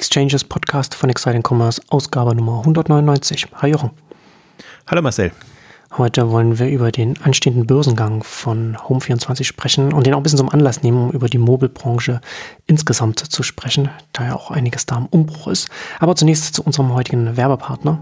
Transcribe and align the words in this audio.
Exchanges 0.00 0.44
Podcast 0.44 0.94
von 0.94 1.10
Exciting 1.10 1.42
Commerce, 1.46 1.78
Ausgabe 1.90 2.34
Nummer 2.34 2.60
199. 2.60 3.48
Hi 3.56 3.68
Jochen. 3.68 3.90
Hallo 4.86 5.02
Marcel. 5.02 5.30
Heute 5.98 6.30
wollen 6.30 6.58
wir 6.58 6.68
über 6.68 6.90
den 6.90 7.20
anstehenden 7.20 7.66
Börsengang 7.66 8.22
von 8.24 8.78
Home24 8.78 9.44
sprechen 9.44 9.92
und 9.92 10.06
den 10.06 10.14
auch 10.14 10.20
ein 10.20 10.22
bisschen 10.22 10.38
zum 10.38 10.48
Anlass 10.48 10.82
nehmen, 10.82 11.08
um 11.08 11.10
über 11.10 11.28
die 11.28 11.36
Mobilbranche 11.36 12.22
insgesamt 12.66 13.18
zu 13.18 13.42
sprechen, 13.42 13.90
da 14.14 14.24
ja 14.24 14.34
auch 14.34 14.50
einiges 14.50 14.86
da 14.86 14.96
im 14.96 15.04
Umbruch 15.04 15.48
ist. 15.48 15.68
Aber 15.98 16.16
zunächst 16.16 16.54
zu 16.54 16.62
unserem 16.62 16.94
heutigen 16.94 17.36
Werbepartner. 17.36 17.98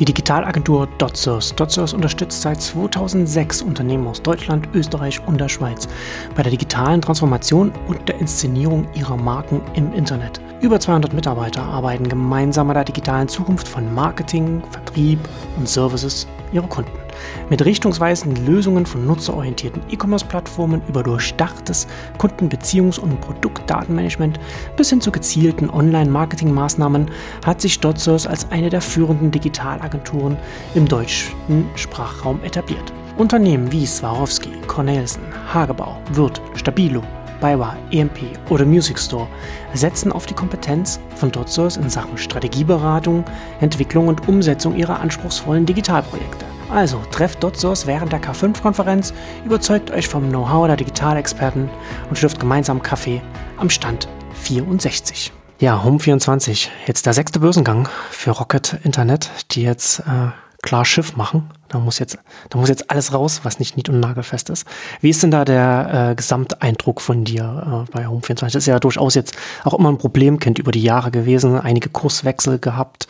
Die 0.00 0.06
Digitalagentur 0.06 0.88
DotSource. 0.96 1.54
DotSource 1.56 1.92
unterstützt 1.92 2.40
seit 2.40 2.62
2006 2.62 3.60
Unternehmen 3.60 4.06
aus 4.06 4.22
Deutschland, 4.22 4.66
Österreich 4.72 5.20
und 5.26 5.38
der 5.38 5.50
Schweiz 5.50 5.88
bei 6.34 6.42
der 6.42 6.50
digitalen 6.50 7.02
Transformation 7.02 7.70
und 7.86 8.08
der 8.08 8.18
Inszenierung 8.18 8.88
ihrer 8.94 9.18
Marken 9.18 9.60
im 9.74 9.92
Internet. 9.92 10.40
Über 10.62 10.80
200 10.80 11.12
Mitarbeiter 11.12 11.62
arbeiten 11.64 12.08
gemeinsam 12.08 12.70
an 12.70 12.76
der 12.76 12.84
digitalen 12.84 13.28
Zukunft 13.28 13.68
von 13.68 13.94
Marketing, 13.94 14.62
Vertrieb 14.70 15.18
und 15.58 15.68
Services 15.68 16.26
ihrer 16.50 16.68
Kunden. 16.68 17.09
Mit 17.48 17.64
richtungsweisenden 17.64 18.46
Lösungen 18.46 18.86
von 18.86 19.06
nutzerorientierten 19.06 19.82
E-Commerce-Plattformen 19.90 20.82
über 20.88 21.02
durchdachtes 21.02 21.86
Kundenbeziehungs- 22.18 23.00
und 23.00 23.20
Produktdatenmanagement 23.20 24.38
bis 24.76 24.90
hin 24.90 25.00
zu 25.00 25.10
gezielten 25.10 25.70
Online-Marketing-Maßnahmen 25.70 27.10
hat 27.44 27.60
sich 27.60 27.80
DotSource 27.80 28.26
als 28.26 28.50
eine 28.50 28.70
der 28.70 28.80
führenden 28.80 29.30
Digitalagenturen 29.30 30.36
im 30.74 30.86
deutschen 30.86 31.66
Sprachraum 31.74 32.42
etabliert. 32.42 32.92
Unternehmen 33.16 33.70
wie 33.70 33.86
Swarovski, 33.86 34.50
Cornelsen, 34.66 35.22
Hagebau, 35.52 35.98
Wirth, 36.12 36.40
Stabilo, 36.54 37.02
BayWa, 37.40 37.76
EMP 37.90 38.18
oder 38.50 38.64
Music 38.64 38.98
Store 38.98 39.26
setzen 39.74 40.12
auf 40.12 40.26
die 40.26 40.34
Kompetenz 40.34 41.00
von 41.16 41.32
DotSource 41.32 41.76
in 41.76 41.90
Sachen 41.90 42.18
Strategieberatung, 42.18 43.24
Entwicklung 43.60 44.08
und 44.08 44.28
Umsetzung 44.28 44.76
ihrer 44.76 45.00
anspruchsvollen 45.00 45.66
Digitalprojekte. 45.66 46.44
Also 46.70 47.00
trefft 47.10 47.42
DotSource 47.42 47.86
während 47.86 48.12
der 48.12 48.22
K5-Konferenz, 48.22 49.12
überzeugt 49.44 49.90
euch 49.90 50.06
vom 50.06 50.28
Know-how 50.28 50.68
der 50.68 50.76
Digitalexperten 50.76 51.68
und 52.08 52.16
schlürft 52.16 52.38
gemeinsam 52.38 52.82
Kaffee 52.82 53.20
am 53.56 53.70
Stand 53.70 54.08
64. 54.34 55.32
Ja, 55.58 55.82
Home24, 55.84 56.68
jetzt 56.86 57.06
der 57.06 57.12
sechste 57.12 57.40
Börsengang 57.40 57.88
für 58.10 58.30
Rocket 58.30 58.78
Internet, 58.84 59.30
die 59.50 59.62
jetzt 59.62 60.00
äh, 60.00 60.30
klar 60.62 60.84
Schiff 60.84 61.16
machen. 61.16 61.50
Da 61.68 61.78
muss 61.78 61.98
jetzt, 61.98 62.18
da 62.48 62.58
muss 62.58 62.68
jetzt 62.68 62.90
alles 62.90 63.12
raus, 63.14 63.40
was 63.44 63.58
nicht 63.58 63.76
nied- 63.76 63.88
und 63.88 64.00
nagelfest 64.00 64.50
ist. 64.50 64.66
Wie 65.00 65.10
ist 65.10 65.22
denn 65.22 65.30
da 65.30 65.44
der 65.44 66.10
äh, 66.10 66.14
Gesamteindruck 66.14 67.00
von 67.00 67.24
dir 67.24 67.86
äh, 67.88 67.92
bei 67.92 68.06
Home24? 68.06 68.40
Das 68.40 68.54
ist 68.56 68.66
ja 68.66 68.78
durchaus 68.78 69.14
jetzt 69.14 69.36
auch 69.64 69.74
immer 69.74 69.90
ein 69.90 69.98
Problemkind 69.98 70.58
über 70.58 70.72
die 70.72 70.82
Jahre 70.82 71.10
gewesen, 71.10 71.58
einige 71.58 71.88
Kurswechsel 71.88 72.58
gehabt 72.58 73.08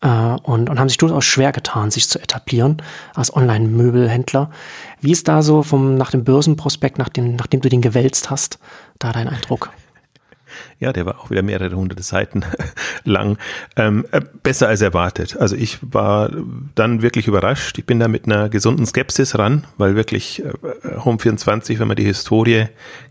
äh, 0.00 0.08
und, 0.08 0.70
und 0.70 0.80
haben 0.80 0.88
sich 0.88 0.98
durchaus 0.98 1.24
schwer 1.24 1.52
getan, 1.52 1.90
sich 1.90 2.08
zu 2.08 2.20
etablieren 2.20 2.82
als 3.14 3.34
Online-Möbelhändler. 3.34 4.50
Wie 5.00 5.12
ist 5.12 5.28
da 5.28 5.42
so 5.42 5.62
vom, 5.62 5.96
nach 5.96 6.10
dem 6.10 6.24
Börsenprospekt, 6.24 6.98
nachdem, 6.98 7.36
nachdem 7.36 7.60
du 7.60 7.68
den 7.68 7.82
gewälzt 7.82 8.30
hast, 8.30 8.58
da 8.98 9.12
dein 9.12 9.28
Eindruck? 9.28 9.70
Ja, 10.78 10.92
der 10.92 11.06
war 11.06 11.20
auch 11.20 11.30
wieder 11.30 11.42
mehrere 11.42 11.76
hunderte 11.76 12.02
Seiten 12.02 12.44
lang. 13.04 13.38
Ähm, 13.76 14.06
äh, 14.12 14.20
besser 14.42 14.68
als 14.68 14.80
erwartet. 14.80 15.36
Also 15.38 15.56
ich 15.56 15.78
war 15.82 16.30
dann 16.74 17.02
wirklich 17.02 17.26
überrascht. 17.26 17.78
Ich 17.78 17.86
bin 17.86 18.00
da 18.00 18.08
mit 18.08 18.26
einer 18.26 18.48
gesunden 18.48 18.86
Skepsis 18.86 19.38
ran, 19.38 19.66
weil 19.76 19.96
wirklich 19.96 20.44
äh, 20.44 20.52
Home24, 20.98 21.78
wenn 21.78 21.88
man 21.88 21.96
die 21.96 22.04
Historie 22.04 22.66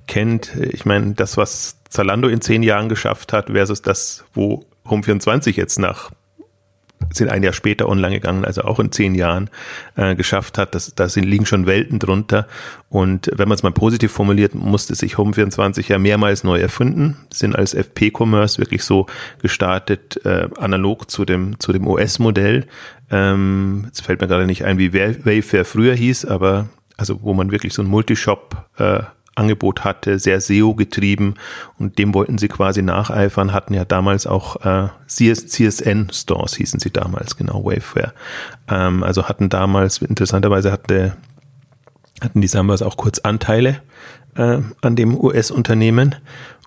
kennt, 0.08 0.56
ich 0.56 0.86
meine, 0.86 1.14
das, 1.14 1.38
was 1.38 1.78
Zalando 1.90 2.28
in 2.28 2.42
zehn 2.42 2.64
Jahren 2.64 2.90
geschafft 2.90 3.34
hat, 3.34 3.48
versus 3.48 3.82
das, 3.82 4.24
wo 4.34 4.66
Home24 4.86 5.56
jetzt 5.56 5.80
nach 5.80 6.12
sind 7.12 7.30
ein 7.30 7.44
Jahr 7.44 7.54
später 7.54 7.88
online 7.90 8.16
gegangen, 8.16 8.46
also 8.46 8.62
auch 8.64 8.80
in 8.80 8.92
zehn 8.92 9.16
Jahren 9.16 9.50
äh, 9.96 10.16
geschafft 10.16 10.58
hat. 10.58 10.76
Das, 10.76 10.94
da 10.96 11.10
sind, 11.10 11.24
liegen 11.24 11.46
schon 11.46 11.66
Welten 11.66 12.00
drunter. 12.00 12.48
Und 12.90 13.32
wenn 13.36 13.48
man 13.48 13.56
es 13.56 13.64
mal 13.64 13.72
positiv 13.72 14.12
formuliert, 14.12 14.54
musste 14.56 14.96
sich 14.96 15.16
Home24 15.16 15.90
ja 15.90 15.98
mehrmals 15.98 16.44
neu 16.44 16.60
erfinden, 16.60 17.18
sind 17.32 17.56
als 17.56 17.74
FP-Commerce 17.74 18.60
wirklich 18.60 18.84
so 18.84 19.08
gestartet, 19.42 20.24
äh, 20.26 20.48
analog 20.60 21.10
zu 21.10 21.26
dem, 21.26 21.60
zu 21.60 21.72
dem 21.72 21.88
OS-Modell. 21.88 22.68
Ähm, 23.12 23.84
jetzt 23.88 24.02
fällt 24.02 24.22
mir 24.22 24.28
gerade 24.28 24.46
nicht 24.46 24.66
ein, 24.66 24.78
wie 24.78 24.94
Wayfair 24.94 25.66
früher 25.66 25.96
hieß, 25.96 26.26
aber 26.26 26.70
also 26.98 27.24
wo 27.24 27.34
man 27.34 27.52
wirklich 27.52 27.74
so 27.74 27.82
ein 27.82 27.88
Multishop 27.88 28.66
äh, 28.78 29.02
Angebot 29.40 29.84
hatte, 29.84 30.20
sehr 30.20 30.42
SEO 30.42 30.76
getrieben 30.76 31.36
und 31.78 31.98
dem 31.98 32.14
wollten 32.14 32.38
sie 32.38 32.48
quasi 32.48 32.82
nacheifern, 32.82 33.54
hatten 33.54 33.74
ja 33.74 33.86
damals 33.86 34.28
auch 34.28 34.58
äh, 34.66 34.90
CS, 35.08 35.48
CSN 35.48 36.10
Stores 36.12 36.56
hießen 36.56 36.80
sie 36.80 36.92
damals, 36.92 37.36
genau, 37.38 37.66
Waveware. 37.66 38.14
Ähm, 38.68 39.04
also 39.04 39.28
hatten 39.28 39.50
damals, 39.50 40.00
interessanterweise 40.02 40.72
hatte, 40.72 41.16
hatten 42.22 42.42
die 42.42 42.48
Sambas 42.48 42.82
auch 42.82 42.98
kurz 42.98 43.20
Anteile 43.20 43.82
äh, 44.36 44.60
an 44.82 44.96
dem 44.96 45.20
US-Unternehmen 45.20 46.16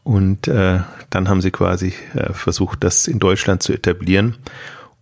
und 0.04 0.48
äh, 0.48 0.80
dann 1.10 1.28
haben 1.28 1.40
sie 1.40 1.50
quasi 1.50 1.92
äh, 2.14 2.32
versucht, 2.32 2.82
das 2.82 3.06
in 3.06 3.18
Deutschland 3.18 3.62
zu 3.62 3.72
etablieren. 3.72 4.36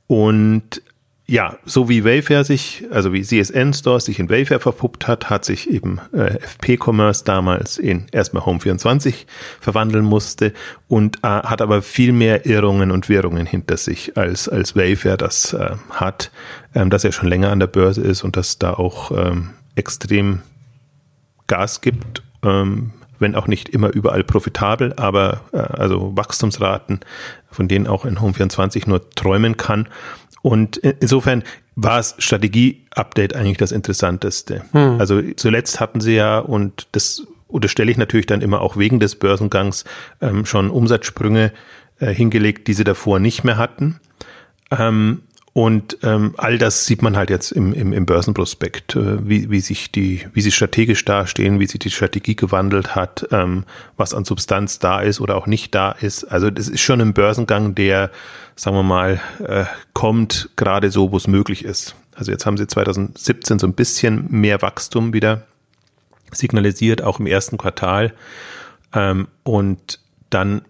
Und 0.07 0.83
ja, 1.31 1.59
so 1.65 1.89
wie 1.89 2.05
Wayfair 2.05 2.43
sich, 2.43 2.85
also 2.91 3.13
wie 3.13 3.23
CSN 3.23 3.73
Stores 3.73 4.07
sich 4.07 4.19
in 4.19 4.29
Wayfair 4.29 4.59
verpuppt 4.59 5.07
hat, 5.07 5.31
hat 5.31 5.45
sich 5.45 5.71
eben 5.71 6.01
äh, 6.13 6.41
FP 6.41 6.77
Commerce 6.77 7.23
damals 7.25 7.79
in 7.79 8.07
erstmal 8.11 8.43
Home24 8.43 9.27
verwandeln 9.61 10.05
musste 10.05 10.53
und 10.89 11.19
äh, 11.19 11.29
hat 11.29 11.63
aber 11.63 11.83
viel 11.83 12.13
mehr 12.13 12.47
Irrungen 12.47 12.91
und 12.91 13.09
Wirrungen 13.09 13.47
hinter 13.47 13.77
sich 13.77 14.17
als 14.17 14.49
als 14.49 14.75
Wayfair 14.75 15.17
das 15.17 15.53
äh, 15.53 15.77
hat, 15.91 16.33
ähm, 16.75 16.91
dass 16.91 17.05
er 17.05 17.13
schon 17.13 17.29
länger 17.29 17.53
an 17.53 17.61
der 17.61 17.69
Börse 17.69 18.01
ist 18.01 18.25
und 18.25 18.37
dass 18.37 18.59
da 18.59 18.75
auch 18.75 19.13
ähm, 19.13 19.51
extrem 19.77 20.41
Gas 21.47 21.81
gibt. 21.81 22.25
Ähm, 22.43 22.91
wenn 23.21 23.37
auch 23.37 23.47
nicht 23.47 23.69
immer 23.69 23.91
überall 23.91 24.25
profitabel, 24.25 24.95
aber 24.97 25.43
äh, 25.53 25.59
also 25.59 26.17
Wachstumsraten, 26.17 27.01
von 27.51 27.69
denen 27.69 27.87
auch 27.87 28.05
ein 28.05 28.19
Home24 28.19 28.89
nur 28.89 29.09
träumen 29.11 29.57
kann. 29.57 29.89
Und 30.43 30.77
insofern 30.79 31.43
war 31.77 31.99
es 31.99 32.15
Strategie-Update 32.19 33.37
eigentlich 33.37 33.59
das 33.59 33.73
Interessanteste. 33.73 34.63
Hm. 34.73 35.01
Also 35.01 35.23
zuletzt 35.37 35.81
hatten 35.81 36.01
sie 36.01 36.15
ja, 36.15 36.39
und 36.39 36.89
das 36.93 37.27
unterstelle 37.49 37.91
ich 37.91 37.97
natürlich 37.97 38.27
dann 38.27 38.43
immer 38.43 38.61
auch 38.61 38.77
wegen 38.77 39.01
des 39.01 39.17
Börsengangs, 39.17 39.85
ähm, 40.21 40.47
schon 40.47 40.71
Umsatzsprünge 40.71 41.53
äh, 41.99 42.15
hingelegt, 42.15 42.69
die 42.69 42.75
sie 42.75 42.85
davor 42.85 43.19
nicht 43.19 43.45
mehr 43.45 43.57
hatten. 43.57 44.01
Ähm, 44.71 45.23
und 45.53 45.99
ähm, 46.05 46.35
all 46.37 46.59
das 46.59 46.87
sieht 46.87 47.03
man 47.03 47.17
halt 47.17 47.29
jetzt 47.29 47.51
im, 47.51 47.73
im, 47.73 47.93
im 47.93 48.07
Börsenprospekt, 48.07 48.95
äh, 48.95 49.29
wie, 49.29 49.51
wie 49.51 49.61
sich 49.61 49.91
die, 49.91 50.27
wie 50.33 50.43
sie 50.43 50.53
strategisch 50.53 51.05
dastehen, 51.05 51.59
wie 51.59 51.67
sich 51.67 51.81
die 51.81 51.91
Strategie 51.91 52.37
gewandelt 52.37 52.95
hat, 52.95 53.27
ähm, 53.33 53.65
was 53.97 54.15
an 54.15 54.25
Substanz 54.25 54.79
da 54.79 55.01
ist 55.01 55.21
oder 55.21 55.37
auch 55.37 55.49
nicht 55.49 55.75
da 55.75 55.91
ist. 55.91 56.25
Also 56.25 56.51
das 56.51 56.69
ist 56.69 56.81
schon 56.81 57.01
ein 57.01 57.15
Börsengang, 57.15 57.75
der, 57.75 58.13
sagen 58.61 58.77
wir 58.77 58.83
mal, 58.83 59.23
äh, 59.43 59.65
kommt 59.95 60.51
gerade 60.57 60.91
so, 60.91 61.13
wo 61.13 61.17
es 61.17 61.27
möglich 61.27 61.65
ist. 61.65 61.97
Also 62.15 62.31
jetzt 62.31 62.45
haben 62.45 62.59
sie 62.59 62.67
2017 62.67 63.59
so 63.59 63.67
ein 63.67 63.73
bisschen 63.73 64.27
mehr 64.29 64.61
Wachstum 64.61 65.15
wieder 65.15 65.47
signalisiert, 66.31 67.01
auch 67.01 67.21
im 67.21 67.27
ersten 67.27 67.57
Quartal. 67.57 68.13
Ähm, 68.93 69.29
und 69.45 69.99
dann 70.29 70.61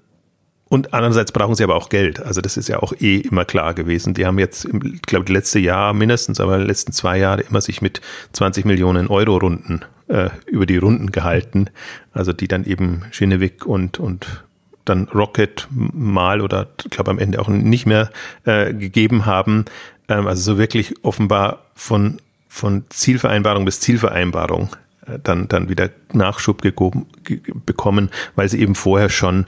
und 0.69 0.95
andererseits 0.95 1.33
brauchen 1.33 1.57
sie 1.57 1.65
aber 1.65 1.75
auch 1.75 1.89
Geld. 1.89 2.21
Also 2.21 2.41
das 2.41 2.57
ist 2.57 2.69
ja 2.69 2.81
auch 2.81 2.93
eh 3.01 3.17
immer 3.17 3.45
klar 3.45 3.75
gewesen. 3.75 4.15
Die 4.15 4.25
haben 4.25 4.39
jetzt, 4.39 4.67
ich 4.67 5.03
glaube, 5.03 5.25
die 5.25 5.33
letzte 5.33 5.59
Jahr 5.59 5.93
mindestens, 5.93 6.39
aber 6.39 6.59
die 6.59 6.67
letzten 6.67 6.93
zwei 6.93 7.19
Jahre 7.19 7.41
immer 7.43 7.61
sich 7.61 7.83
mit 7.83 8.01
20 8.35 8.67
Millionen 8.67 9.09
Euro 9.09 9.37
Runden 9.37 9.81
äh, 10.07 10.31
über 10.47 10.67
die 10.67 10.77
Runden 10.77 11.11
gehalten. 11.11 11.71
Also 12.13 12.33
die 12.33 12.47
dann 12.47 12.63
eben 12.63 13.03
Schinewig 13.11 13.67
und, 13.67 13.99
und 13.99 14.45
dann 14.85 15.05
Rocket 15.09 15.69
mal 15.71 16.41
oder 16.41 16.69
ich 16.85 16.91
glaube 16.91 17.11
am 17.11 17.19
Ende 17.19 17.41
auch 17.41 17.49
nicht 17.49 17.87
mehr 17.87 18.11
äh, 18.45 18.73
gegeben 18.73 19.27
haben. 19.27 19.65
Ähm, 20.09 20.27
also 20.27 20.53
so 20.53 20.59
wirklich 20.59 20.95
offenbar 21.05 21.65
von, 21.75 22.19
von 22.49 22.85
Zielvereinbarung 22.91 23.65
bis 23.65 23.81
Zielvereinbarung 23.81 24.71
äh, 25.07 25.19
dann, 25.23 25.49
dann 25.49 25.69
wieder 25.69 25.91
Nachschub 26.13 26.63
gegoben, 26.63 27.07
ge 27.25 27.41
bekommen, 27.67 28.11
weil 28.37 28.49
sie 28.49 28.61
eben 28.61 28.75
vorher 28.75 29.09
schon 29.09 29.47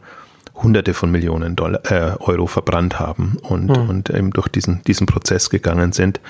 Hunderte 0.55 0.95
von 0.95 1.11
Millionen 1.11 1.57
Dollar, 1.57 1.81
äh, 1.91 2.17
Euro 2.21 2.47
verbrannt 2.47 3.01
haben 3.01 3.39
und, 3.43 3.69
mhm. 3.69 3.89
und 3.89 4.11
eben 4.11 4.31
durch 4.31 4.49
diesen, 4.49 4.83
diesen 4.85 5.07
Prozess 5.07 5.51
gegangen 5.51 5.93
sind. 5.93 6.21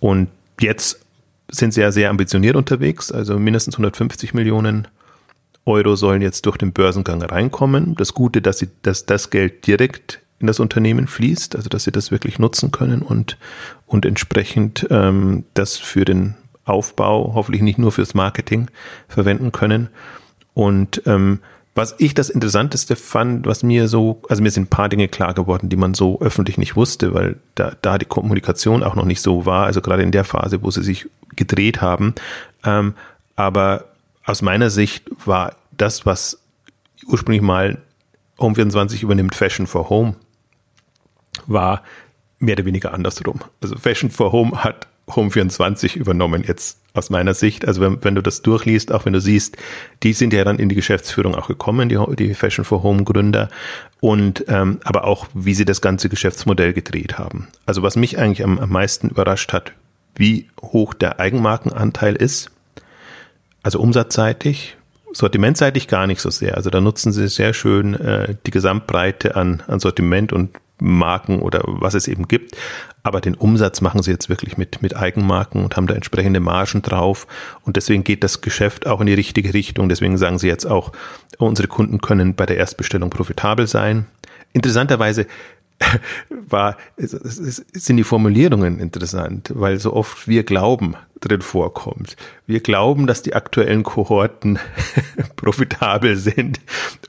Und 0.00 0.28
jetzt 0.60 1.00
sind 1.48 1.74
sie 1.74 1.80
ja 1.80 1.92
sehr 1.92 2.10
ambitioniert 2.10 2.56
unterwegs, 2.56 3.12
also 3.12 3.38
mindestens 3.38 3.74
150 3.74 4.34
Millionen 4.34 4.88
Euro 5.66 5.96
sollen 5.96 6.22
jetzt 6.22 6.46
durch 6.46 6.56
den 6.56 6.72
Börsengang 6.72 7.20
reinkommen. 7.22 7.94
Das 7.96 8.14
Gute, 8.14 8.40
dass 8.40 8.58
sie, 8.58 8.68
dass 8.82 9.04
das 9.04 9.30
Geld 9.30 9.66
direkt 9.66 10.20
in 10.38 10.46
das 10.46 10.60
Unternehmen 10.60 11.06
fließt, 11.06 11.56
also 11.56 11.68
dass 11.68 11.84
sie 11.84 11.92
das 11.92 12.10
wirklich 12.10 12.38
nutzen 12.38 12.70
können 12.70 13.02
und, 13.02 13.36
und 13.86 14.06
entsprechend 14.06 14.86
ähm, 14.90 15.44
das 15.54 15.76
für 15.76 16.04
den 16.04 16.34
Aufbau, 16.64 17.32
hoffentlich 17.34 17.62
nicht 17.62 17.78
nur 17.78 17.92
fürs 17.92 18.14
Marketing 18.14 18.68
verwenden 19.08 19.52
können. 19.52 19.88
Und 20.54 21.02
ähm, 21.06 21.40
Was 21.76 21.94
ich 21.98 22.14
das 22.14 22.30
Interessanteste 22.30 22.96
fand, 22.96 23.46
was 23.46 23.62
mir 23.62 23.86
so, 23.86 24.22
also 24.30 24.42
mir 24.42 24.50
sind 24.50 24.64
ein 24.64 24.70
paar 24.70 24.88
Dinge 24.88 25.08
klar 25.08 25.34
geworden, 25.34 25.68
die 25.68 25.76
man 25.76 25.92
so 25.92 26.18
öffentlich 26.22 26.56
nicht 26.56 26.74
wusste, 26.74 27.12
weil 27.12 27.36
da, 27.54 27.72
da 27.82 27.98
die 27.98 28.06
Kommunikation 28.06 28.82
auch 28.82 28.94
noch 28.94 29.04
nicht 29.04 29.20
so 29.20 29.44
war, 29.44 29.66
also 29.66 29.82
gerade 29.82 30.02
in 30.02 30.10
der 30.10 30.24
Phase, 30.24 30.62
wo 30.62 30.70
sie 30.70 30.82
sich 30.82 31.06
gedreht 31.36 31.82
haben. 31.82 32.14
Ähm, 32.64 32.94
aber 33.36 33.84
aus 34.26 34.42
meiner 34.42 34.70
Sicht 34.70 35.04
war 35.24 35.56
das, 35.76 36.04
was 36.04 36.42
ursprünglich 37.06 37.42
mal 37.42 37.80
Home24 38.38 39.02
übernimmt, 39.02 39.34
Fashion 39.34 39.66
for 39.66 39.88
Home, 39.88 40.16
war 41.46 41.82
mehr 42.38 42.54
oder 42.56 42.64
weniger 42.64 42.92
andersrum. 42.92 43.40
Also 43.62 43.76
Fashion 43.76 44.10
for 44.10 44.32
Home 44.32 44.62
hat 44.62 44.88
Home24 45.08 45.96
übernommen 45.96 46.42
jetzt 46.46 46.80
aus 46.92 47.10
meiner 47.10 47.34
Sicht. 47.34 47.66
Also 47.66 47.80
wenn, 47.80 48.02
wenn 48.02 48.14
du 48.16 48.22
das 48.22 48.42
durchliest, 48.42 48.90
auch 48.90 49.04
wenn 49.04 49.12
du 49.12 49.20
siehst, 49.20 49.56
die 50.02 50.12
sind 50.12 50.32
ja 50.32 50.42
dann 50.44 50.58
in 50.58 50.68
die 50.68 50.74
Geschäftsführung 50.74 51.34
auch 51.34 51.46
gekommen, 51.46 51.88
die, 51.88 51.98
die 52.16 52.34
Fashion 52.34 52.64
for 52.64 52.82
Home 52.82 53.04
Gründer 53.04 53.48
und 54.00 54.44
ähm, 54.48 54.80
aber 54.82 55.04
auch, 55.04 55.28
wie 55.34 55.54
sie 55.54 55.64
das 55.64 55.80
ganze 55.80 56.08
Geschäftsmodell 56.08 56.72
gedreht 56.72 57.18
haben. 57.18 57.48
Also 57.64 57.82
was 57.82 57.96
mich 57.96 58.18
eigentlich 58.18 58.42
am, 58.42 58.58
am 58.58 58.70
meisten 58.70 59.08
überrascht 59.08 59.52
hat, 59.52 59.72
wie 60.16 60.48
hoch 60.60 60.94
der 60.94 61.20
Eigenmarkenanteil 61.20 62.16
ist, 62.16 62.50
also 63.66 63.80
umsatzseitig, 63.80 64.76
sortimentseitig 65.12 65.88
gar 65.88 66.06
nicht 66.06 66.20
so 66.20 66.30
sehr. 66.30 66.56
Also 66.56 66.70
da 66.70 66.80
nutzen 66.80 67.10
sie 67.10 67.26
sehr 67.26 67.52
schön 67.52 67.94
äh, 67.94 68.36
die 68.46 68.52
Gesamtbreite 68.52 69.34
an, 69.34 69.60
an 69.66 69.80
Sortiment 69.80 70.32
und 70.32 70.50
Marken 70.78 71.40
oder 71.40 71.62
was 71.66 71.94
es 71.94 72.06
eben 72.06 72.28
gibt. 72.28 72.56
Aber 73.02 73.20
den 73.20 73.34
Umsatz 73.34 73.80
machen 73.80 74.04
sie 74.04 74.12
jetzt 74.12 74.28
wirklich 74.28 74.56
mit, 74.56 74.82
mit 74.82 74.94
Eigenmarken 74.94 75.64
und 75.64 75.76
haben 75.76 75.88
da 75.88 75.94
entsprechende 75.94 76.38
Margen 76.38 76.82
drauf. 76.82 77.26
Und 77.64 77.74
deswegen 77.74 78.04
geht 78.04 78.22
das 78.22 78.40
Geschäft 78.40 78.86
auch 78.86 79.00
in 79.00 79.08
die 79.08 79.14
richtige 79.14 79.52
Richtung. 79.52 79.88
Deswegen 79.88 80.16
sagen 80.16 80.38
sie 80.38 80.46
jetzt 80.46 80.66
auch, 80.66 80.92
unsere 81.38 81.66
Kunden 81.66 82.00
können 82.00 82.36
bei 82.36 82.46
der 82.46 82.58
Erstbestellung 82.58 83.10
profitabel 83.10 83.66
sein. 83.66 84.06
Interessanterweise 84.52 85.26
war, 86.30 86.76
sind 86.96 87.96
die 87.96 88.04
Formulierungen 88.04 88.80
interessant, 88.80 89.52
weil 89.54 89.78
so 89.78 89.92
oft 89.92 90.26
wir 90.26 90.42
glauben 90.42 90.96
drin 91.20 91.40
vorkommt. 91.40 92.16
Wir 92.46 92.60
glauben, 92.60 93.06
dass 93.06 93.22
die 93.22 93.34
aktuellen 93.34 93.82
Kohorten 93.82 94.58
profitabel 95.36 96.16
sind 96.16 96.60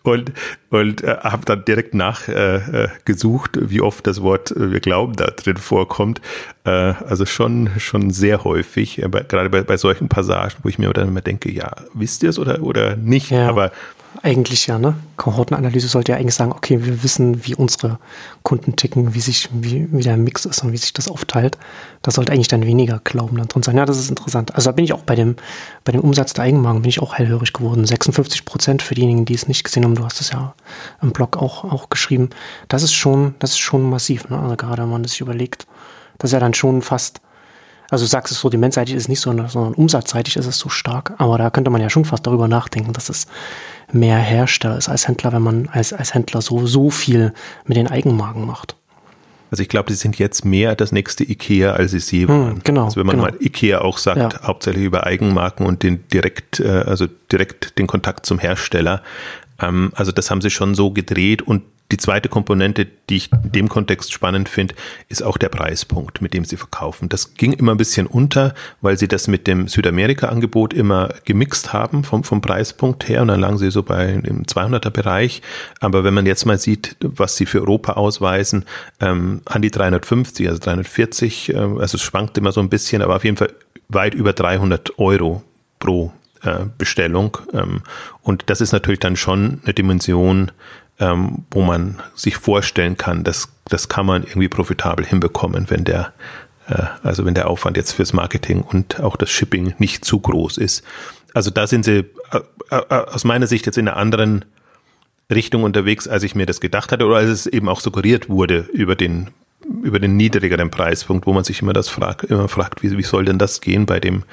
und, 0.04 0.32
und 0.70 1.04
äh, 1.04 1.18
habe 1.22 1.46
dann 1.46 1.66
direkt 1.66 1.94
nachgesucht, 1.94 3.58
äh, 3.58 3.70
wie 3.70 3.82
oft 3.82 4.08
das 4.08 4.22
Wort 4.22 4.52
äh, 4.52 4.72
wir 4.72 4.80
glauben 4.80 5.14
da 5.16 5.28
drin 5.28 5.58
vorkommt. 5.58 6.22
Äh, 6.64 6.70
also 6.70 7.26
schon, 7.26 7.70
schon 7.80 8.12
sehr 8.12 8.44
häufig, 8.44 9.04
aber 9.04 9.24
gerade 9.24 9.50
bei, 9.50 9.62
bei 9.62 9.78
solchen 9.78 10.08
Passagen, 10.08 10.56
wo 10.64 10.70
ich 10.70 10.80
mir 10.80 10.92
dann 10.94 11.10
immer 11.10 11.22
denke, 11.22 11.52
ja, 11.52 11.72
wisst 11.94 12.24
ihr 12.24 12.30
es 12.30 12.40
oder, 12.40 12.62
oder 12.64 12.96
nicht? 12.96 13.32
Ja. 13.32 13.50
Aber 13.50 13.72
eigentlich 14.24 14.68
ja, 14.68 14.80
ne? 14.80 14.96
Kohortenanalyse 15.18 15.88
sollte 15.88 16.14
ja 16.14 16.18
eigentlich 16.18 16.36
sagen, 16.36 16.52
okay, 16.52 16.84
wir 16.84 17.04
wissen, 17.04 17.46
wie 17.46 17.56
unsere 17.56 18.00
Kunden 18.44 18.57
ticken, 18.58 19.14
wie 19.14 19.20
sich, 19.20 19.50
wie, 19.52 19.88
wie 19.92 20.02
der 20.02 20.18
Mix 20.18 20.46
ist 20.46 20.64
und 20.64 20.72
wie 20.72 20.78
sich 20.78 20.94
das 20.94 21.08
aufteilt. 21.08 21.58
Da 22.02 22.12
sollte 22.12 22.32
eigentlich 22.32 22.48
dann 22.48 22.66
weniger 22.66 23.00
Glauben 23.04 23.38
dann 23.38 23.48
drin 23.48 23.64
sein. 23.64 23.78
Ja, 23.78 23.86
das 23.86 23.98
ist 23.98 24.10
interessant. 24.10 24.56
Also 24.56 24.70
da 24.70 24.74
bin 24.74 24.86
ich 24.86 24.94
auch 24.94 25.02
bei 25.02 25.16
dem, 25.16 25.36
bei 25.84 25.92
dem 25.92 26.02
Umsatz 26.02 26.34
der 26.34 26.46
Eigenmarken 26.46 26.82
bin 26.82 26.90
ich 26.90 27.02
auch 27.02 27.16
hellhörig 27.16 27.54
geworden. 27.54 27.86
56 27.86 28.46
Prozent 28.46 28.82
für 28.82 28.96
diejenigen, 28.96 29.26
die 29.26 29.34
es 29.34 29.48
nicht 29.48 29.64
gesehen 29.64 29.84
haben. 29.84 29.96
Du 29.96 30.06
hast 30.06 30.22
es 30.22 30.32
ja 30.32 30.56
im 31.02 31.12
Blog 31.12 31.38
auch, 31.38 31.64
auch 31.64 31.90
geschrieben. 31.90 32.30
Das 32.68 32.84
ist 32.84 32.94
schon, 32.94 33.36
das 33.40 33.52
ist 33.52 33.60
schon 33.60 33.90
massiv, 33.90 34.30
ne? 34.30 34.40
Also 34.40 34.56
gerade 34.56 34.84
wenn 34.84 34.90
man 34.90 35.04
sich 35.04 35.22
überlegt, 35.22 35.68
das 36.18 36.30
ist 36.30 36.34
ja 36.34 36.40
dann 36.40 36.54
schon 36.54 36.82
fast 36.82 37.22
also 37.90 38.06
du 38.06 38.10
sagst 38.10 38.32
es 38.32 38.40
sortimentseitig 38.40 38.96
ist 38.96 39.08
nicht 39.08 39.20
so, 39.20 39.32
sondern 39.48 39.74
umsatzseitig 39.74 40.36
ist 40.38 40.46
es 40.46 40.58
so 40.58 40.70
stark. 40.70 41.14
Aber 41.18 41.38
da 41.38 41.50
könnte 41.50 41.72
man 41.72 41.82
ja 41.82 41.90
schon 41.90 42.06
fast 42.06 42.28
darüber 42.28 42.48
nachdenken, 42.48 42.94
dass 42.94 43.10
es 43.10 43.28
mehr 43.92 44.18
Hersteller 44.18 44.78
ist 44.78 44.90
als 44.90 45.08
Händler, 45.08 45.32
wenn 45.32 45.42
man 45.42 45.70
als, 45.72 45.94
als 45.94 46.14
Händler 46.14 46.42
so, 46.42 46.66
so 46.68 46.90
viel 46.90 47.34
mit 47.66 47.78
den 47.78 47.88
Eigenmarken 47.88 48.46
macht. 48.46 48.76
Also 49.50 49.62
ich 49.64 49.70
glaube, 49.70 49.88
die 49.88 49.96
sind 49.96 50.20
jetzt 50.20 50.44
mehr 50.44 50.76
das 50.76 50.92
nächste 50.92 51.24
IKEA, 51.24 51.72
als 51.72 51.92
sie 51.92 52.18
je 52.18 52.24
hm, 52.24 52.30
waren. 52.30 52.52
Hm, 52.56 52.62
genau. 52.64 52.86
Also 52.86 53.00
wenn 53.00 53.08
man 53.08 53.16
genau. 53.18 53.30
mal 53.30 53.38
IKEA 53.42 53.80
auch 53.80 53.98
sagt, 53.98 54.34
ja. 54.34 54.42
hauptsächlich 54.44 54.84
über 54.84 55.06
Eigenmarken 55.06 55.66
und 55.66 55.84
den 55.84 56.06
direkt, 56.10 56.60
äh, 56.60 56.68
also 56.68 57.08
direkt 57.32 57.80
den 57.80 57.88
Kontakt 57.88 58.26
zum 58.26 58.40
Hersteller. 58.40 59.02
Ähm, 59.62 59.92
also 59.96 60.12
das 60.12 60.30
haben 60.30 60.42
sie 60.42 60.50
schon 60.50 60.76
so 60.76 60.92
gedreht 60.92 61.42
und 61.42 61.64
die 61.92 61.98
zweite 61.98 62.28
Komponente, 62.28 62.86
die 63.10 63.16
ich 63.16 63.32
in 63.32 63.52
dem 63.52 63.70
Kontext 63.70 64.12
spannend 64.12 64.50
finde, 64.50 64.76
ist 65.08 65.24
auch 65.24 65.38
der 65.38 65.50
Preispunkt, 65.50 66.22
mit 66.22 66.34
dem 66.34 66.44
sie 66.44 66.58
verkaufen. 66.58 67.08
Das 67.08 67.36
ging 67.36 67.54
immer 67.54 67.74
ein 67.74 67.78
bisschen 67.78 68.08
unter, 68.08 68.54
weil 68.82 68.98
sie 68.98 69.08
das 69.08 69.28
mit 69.28 69.48
dem 69.48 69.68
Südamerika-Angebot 69.68 70.74
immer 70.74 71.14
gemixt 71.24 71.72
haben 71.72 72.04
vom, 72.04 72.24
vom 72.24 72.42
Preispunkt 72.42 73.08
her 73.08 73.22
und 73.22 73.30
dann 73.30 73.40
lagen 73.40 73.58
sie 73.58 73.72
so 73.72 73.84
bei 73.84 74.10
im 74.10 74.44
200er 74.44 74.90
Bereich. 74.90 75.42
Aber 75.80 76.04
wenn 76.04 76.14
man 76.14 76.26
jetzt 76.26 76.46
mal 76.46 76.58
sieht, 76.58 76.98
was 77.00 77.38
sie 77.38 77.46
für 77.46 77.62
Europa 77.62 77.94
ausweisen, 77.94 78.66
ähm, 79.00 79.42
an 79.46 79.62
die 79.62 79.72
350, 79.72 80.48
also 80.50 80.60
340, 80.60 81.54
äh, 81.54 81.58
also 81.58 81.96
es 81.96 82.02
schwankt 82.02 82.38
immer 82.38 82.52
so 82.52 82.60
ein 82.60 82.70
bisschen, 82.70 83.02
aber 83.02 83.16
auf 83.16 83.24
jeden 83.24 83.38
Fall 83.38 83.54
weit 83.88 84.14
über 84.14 84.34
300 84.34 85.00
Euro 85.00 85.44
pro 85.80 86.12
äh, 86.44 86.66
Bestellung. 86.78 87.38
Ähm, 87.54 87.82
und 88.22 88.44
das 88.48 88.62
ist 88.62 88.72
natürlich 88.72 89.00
dann 89.00 89.16
schon 89.16 89.62
eine 89.64 89.74
Dimension, 89.74 90.52
ähm, 91.00 91.46
wo 91.52 91.62
man 91.62 92.02
sich 92.16 92.38
vorstellen 92.38 92.98
kann, 92.98 93.24
dass 93.24 93.50
das 93.66 93.90
kann 93.90 94.06
man 94.06 94.24
irgendwie 94.24 94.48
profitabel 94.48 95.06
hinbekommen, 95.06 95.70
wenn 95.70 95.84
der 95.84 96.14
äh, 96.68 96.84
also 97.04 97.26
wenn 97.26 97.34
der 97.34 97.50
Aufwand 97.50 97.78
jetzt 97.78 97.94
fürs 97.94 98.14
Marketing 98.14 98.62
und 98.62 99.00
auch 99.00 99.16
das 99.16 99.30
Shipping 99.30 99.76
nicht 99.78 100.06
zu 100.06 100.20
groß 100.20 100.58
ist. 100.58 100.84
Also 101.34 101.52
da 101.52 101.68
sind 101.68 101.86
sie 101.86 102.06
äh, 102.32 102.40
äh, 102.72 102.84
aus 102.90 103.24
meiner 103.24 103.48
Sicht 103.48 103.66
jetzt 103.66 103.78
in 103.78 103.88
einer 103.88 103.98
anderen 103.98 104.46
Richtung 105.32 105.64
unterwegs, 105.64 106.08
als 106.08 106.24
ich 106.24 106.36
mir 106.36 106.46
das 106.46 106.62
gedacht 106.62 106.92
hatte 106.92 107.06
oder 107.06 107.18
als 107.18 107.30
es 107.30 107.48
eben 107.48 107.68
auch 107.70 107.82
suggeriert 107.82 108.30
wurde 108.30 108.60
über 108.74 108.96
den 108.96 109.30
über 109.84 110.00
den 110.00 110.16
niedrigeren 110.16 110.72
Preispunkt, 110.72 111.26
wo 111.26 111.34
man 111.34 111.44
sich 111.44 111.62
immer 111.62 111.74
das 111.74 111.90
fragt, 111.90 112.24
immer 112.26 112.48
fragt, 112.48 112.84
wie, 112.84 112.98
wie 112.98 113.04
soll 113.04 113.26
denn 113.26 113.38
das 113.38 113.60
gehen 113.60 113.86
bei 113.86 114.00
dem 114.00 114.24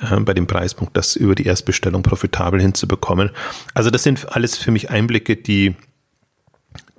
äh, 0.00 0.18
bei 0.20 0.34
dem 0.34 0.46
Preispunkt, 0.46 0.96
das 0.96 1.14
über 1.14 1.34
die 1.34 1.46
Erstbestellung 1.46 2.02
profitabel 2.02 2.60
hinzubekommen. 2.60 3.30
Also 3.74 3.90
das 3.90 4.02
sind 4.02 4.34
alles 4.34 4.56
für 4.56 4.72
mich 4.72 4.90
Einblicke, 4.90 5.36
die 5.36 5.76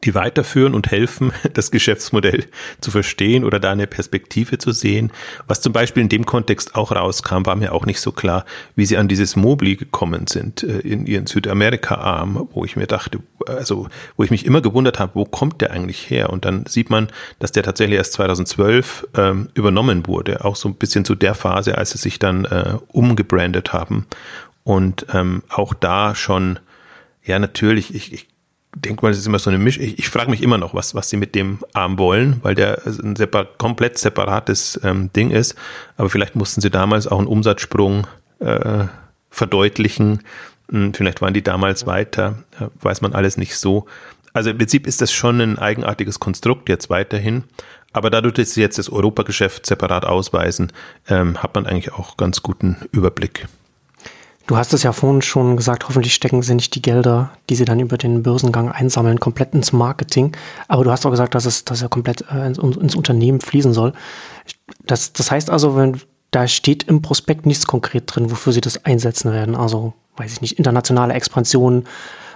die 0.03 0.15
weiterführen 0.15 0.73
und 0.73 0.91
helfen, 0.91 1.31
das 1.53 1.71
Geschäftsmodell 1.71 2.45
zu 2.81 2.91
verstehen 2.91 3.44
oder 3.44 3.59
da 3.59 3.71
eine 3.71 3.88
Perspektive 3.88 4.57
zu 4.57 4.71
sehen. 4.71 5.11
Was 5.47 5.61
zum 5.61 5.73
Beispiel 5.73 6.03
in 6.03 6.09
dem 6.09 6.25
Kontext 6.25 6.75
auch 6.75 6.91
rauskam, 6.91 7.45
war 7.45 7.55
mir 7.55 7.73
auch 7.73 7.85
nicht 7.85 8.00
so 8.00 8.11
klar, 8.11 8.45
wie 8.75 8.85
sie 8.85 8.97
an 8.97 9.07
dieses 9.07 9.35
Mobili 9.35 9.75
gekommen 9.75 10.27
sind 10.27 10.63
äh, 10.63 10.79
in 10.79 11.05
ihren 11.05 11.27
Südamerika-Arm, 11.27 12.50
wo 12.53 12.65
ich 12.65 12.75
mir 12.75 12.88
dachte, 12.88 13.19
also 13.47 13.88
wo 14.17 14.23
ich 14.23 14.31
mich 14.31 14.45
immer 14.45 14.61
gewundert 14.61 15.00
habe, 15.00 15.15
wo 15.15 15.25
kommt 15.25 15.61
der 15.61 15.71
eigentlich 15.71 16.09
her? 16.09 16.29
Und 16.29 16.45
dann 16.45 16.65
sieht 16.65 16.89
man, 16.89 17.07
dass 17.39 17.51
der 17.51 17.63
tatsächlich 17.63 17.97
erst 17.97 18.13
2012 18.13 19.07
ähm, 19.16 19.49
übernommen 19.54 20.07
wurde, 20.07 20.44
auch 20.45 20.56
so 20.56 20.69
ein 20.69 20.75
bisschen 20.75 21.06
zu 21.06 21.16
der 21.16 21.35
Phase, 21.35 21.78
als 21.78 21.92
sie 21.92 21.97
sich 21.97 22.19
dann 22.19 22.45
äh, 22.45 22.78
umgebrandet 22.87 23.73
haben 23.73 24.06
und 24.63 25.06
ähm, 25.13 25.44
auch 25.49 25.73
da 25.73 26.16
schon 26.16 26.59
ja, 27.25 27.39
natürlich, 27.39 27.95
ich, 27.95 28.13
ich 28.13 28.28
denke 28.75 29.03
mal, 29.06 29.09
das 29.09 29.19
ist 29.19 29.27
immer 29.27 29.39
so 29.39 29.49
eine 29.49 29.59
Misch. 29.59 29.77
Ich, 29.77 29.99
ich 29.99 30.09
frage 30.09 30.31
mich 30.31 30.42
immer 30.42 30.57
noch, 30.57 30.73
was, 30.73 30.95
was 30.95 31.09
sie 31.09 31.18
mit 31.18 31.35
dem 31.35 31.59
Arm 31.73 31.97
wollen, 31.97 32.39
weil 32.42 32.56
der 32.56 32.81
ein 32.85 33.15
separ 33.15 33.45
komplett 33.45 33.97
separates 33.97 34.80
ähm, 34.83 35.11
Ding 35.13 35.31
ist. 35.31 35.56
Aber 35.97 36.09
vielleicht 36.09 36.35
mussten 36.35 36.61
sie 36.61 36.69
damals 36.69 37.07
auch 37.07 37.19
einen 37.19 37.27
Umsatzsprung 37.27 38.07
äh, 38.39 38.85
verdeutlichen. 39.30 40.23
Hm, 40.69 40.94
vielleicht 40.94 41.21
waren 41.21 41.33
die 41.33 41.44
damals 41.44 41.85
weiter, 41.85 42.44
äh, 42.59 42.68
weiß 42.81 43.01
man 43.01 43.13
alles 43.13 43.37
nicht 43.37 43.57
so. 43.57 43.85
Also 44.33 44.49
im 44.49 44.57
Prinzip 44.57 44.87
ist 44.87 45.01
das 45.01 45.11
schon 45.11 45.39
ein 45.42 45.59
eigenartiges 45.59 46.19
Konstrukt 46.19 46.68
jetzt 46.69 46.89
weiterhin. 46.89 47.44
Aber 47.92 48.09
dadurch, 48.09 48.33
dass 48.33 48.56
sie 48.56 48.61
jetzt 48.61 48.80
das 48.80 48.89
Europageschäft 48.92 49.68
separat 49.68 50.03
ausweisen, 50.03 50.73
ähm, 51.07 51.44
hat 51.44 51.53
man 51.53 51.68
eigentlich 51.68 51.94
auch 51.94 52.18
ganz 52.18 52.42
guten 52.42 52.77
Überblick. 52.92 53.47
Du 54.45 54.57
hast 54.57 54.73
es 54.73 54.83
ja 54.83 54.92
vorhin 54.92 55.21
schon 55.21 55.56
gesagt, 55.56 55.88
hoffentlich 55.88 56.14
stecken 56.14 56.42
sie 56.42 56.56
nicht 56.56 56.76
die 56.76 56.81
Gelder, 56.81 57.31
die 57.50 57.56
sie 57.56 57.64
dann 57.64 57.80
über 57.80 57.97
den 57.97 58.23
Börsengang 58.23 58.69
einsammeln, 58.69 59.19
komplett 59.19 59.54
ins 59.54 59.71
Marketing. 59.71 60.35
Aber 60.68 60.83
du 60.83 60.92
hast 60.92 61.06
auch 61.06 61.12
gesagt, 61.12 61.33
dass 61.33 61.45
es, 61.45 61.64
dass 61.64 61.81
er 61.81 61.88
komplett 61.88 62.26
äh, 62.30 62.45
ins, 62.45 62.57
ins, 62.57 62.95
Unternehmen 62.95 63.40
fließen 63.40 63.73
soll. 63.73 63.94
Das, 64.85 65.14
das 65.14 65.31
heißt 65.31 65.50
also, 65.50 65.78
wenn 65.78 66.02
da 66.31 66.47
steht 66.47 66.83
im 66.83 67.02
Prospekt 67.02 67.45
nichts 67.45 67.68
konkret 67.68 68.04
drin, 68.07 68.31
wofür 68.31 68.52
sie 68.52 68.62
das 68.62 68.83
einsetzen 68.85 69.31
werden. 69.31 69.56
Also, 69.56 69.94
weiß 70.18 70.33
ich 70.33 70.42
nicht, 70.42 70.57
internationale 70.57 71.14
Expansion, 71.14 71.85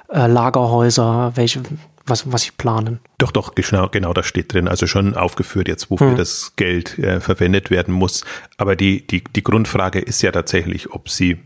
äh, 0.09 0.27
Lagerhäuser, 0.27 1.33
welche, 1.35 1.61
was, 2.05 2.31
was 2.31 2.43
sie 2.43 2.51
planen. 2.51 2.99
Doch, 3.17 3.31
doch, 3.31 3.53
genau, 3.55 3.89
genau 3.89 4.13
das 4.13 4.27
steht 4.27 4.53
drin. 4.53 4.67
Also 4.69 4.87
schon 4.87 5.15
aufgeführt 5.15 5.67
jetzt, 5.67 5.89
wofür 5.89 6.11
hm. 6.11 6.15
das 6.15 6.53
Geld 6.55 6.97
äh, 6.99 7.19
verwendet 7.19 7.69
werden 7.69 7.93
muss. 7.93 8.23
Aber 8.57 8.77
die, 8.77 9.05
die, 9.05 9.23
die 9.23 9.43
Grundfrage 9.43 9.99
ist 9.99 10.21
ja 10.21 10.31
tatsächlich, 10.31 10.91
ob 10.91 11.09
sie 11.09 11.39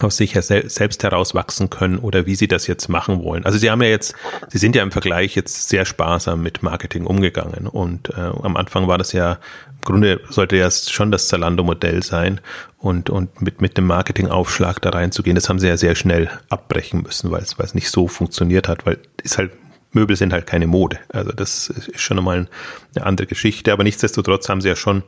aus 0.00 0.16
sich 0.16 0.34
selbst 0.38 1.02
herauswachsen 1.02 1.70
können 1.70 1.98
oder 1.98 2.26
wie 2.26 2.34
sie 2.34 2.48
das 2.48 2.66
jetzt 2.66 2.88
machen 2.88 3.22
wollen. 3.22 3.44
Also 3.46 3.58
sie 3.58 3.70
haben 3.70 3.82
ja 3.82 3.88
jetzt, 3.88 4.14
sie 4.48 4.58
sind 4.58 4.76
ja 4.76 4.82
im 4.82 4.92
Vergleich 4.92 5.34
jetzt 5.34 5.68
sehr 5.68 5.86
sparsam 5.86 6.42
mit 6.42 6.62
Marketing 6.62 7.06
umgegangen 7.06 7.66
und 7.66 8.10
äh, 8.10 8.20
am 8.20 8.56
Anfang 8.56 8.88
war 8.88 8.98
das 8.98 9.12
ja, 9.12 9.38
im 9.72 9.80
Grunde 9.84 10.20
sollte 10.28 10.56
ja 10.56 10.70
schon 10.70 11.10
das 11.10 11.28
Zalando-Modell 11.28 12.02
sein 12.02 12.40
und, 12.78 13.08
und 13.08 13.40
mit, 13.40 13.62
mit 13.62 13.78
dem 13.78 13.86
Marketingaufschlag 13.86 14.82
da 14.82 14.90
reinzugehen, 14.90 15.34
das 15.34 15.48
haben 15.48 15.58
sie 15.58 15.68
ja 15.68 15.78
sehr 15.78 15.94
schnell 15.94 16.28
abbrechen 16.50 17.02
müssen, 17.02 17.30
weil 17.30 17.42
es, 17.42 17.58
weil 17.58 17.66
es 17.66 17.74
nicht 17.74 17.90
so 17.90 18.06
funktioniert 18.06 18.68
hat, 18.68 18.84
weil 18.84 18.98
ist 19.22 19.38
halt 19.38 19.52
Möbel 19.92 20.14
sind 20.14 20.34
halt 20.34 20.46
keine 20.46 20.66
Mode. 20.66 20.98
Also 21.08 21.32
das 21.32 21.70
ist 21.70 22.00
schon 22.00 22.16
nochmal 22.16 22.48
eine 22.94 23.06
andere 23.06 23.26
Geschichte, 23.26 23.72
aber 23.72 23.82
nichtsdestotrotz 23.82 24.46
haben 24.50 24.60
sie 24.60 24.68
ja 24.68 24.76
schon 24.76 25.04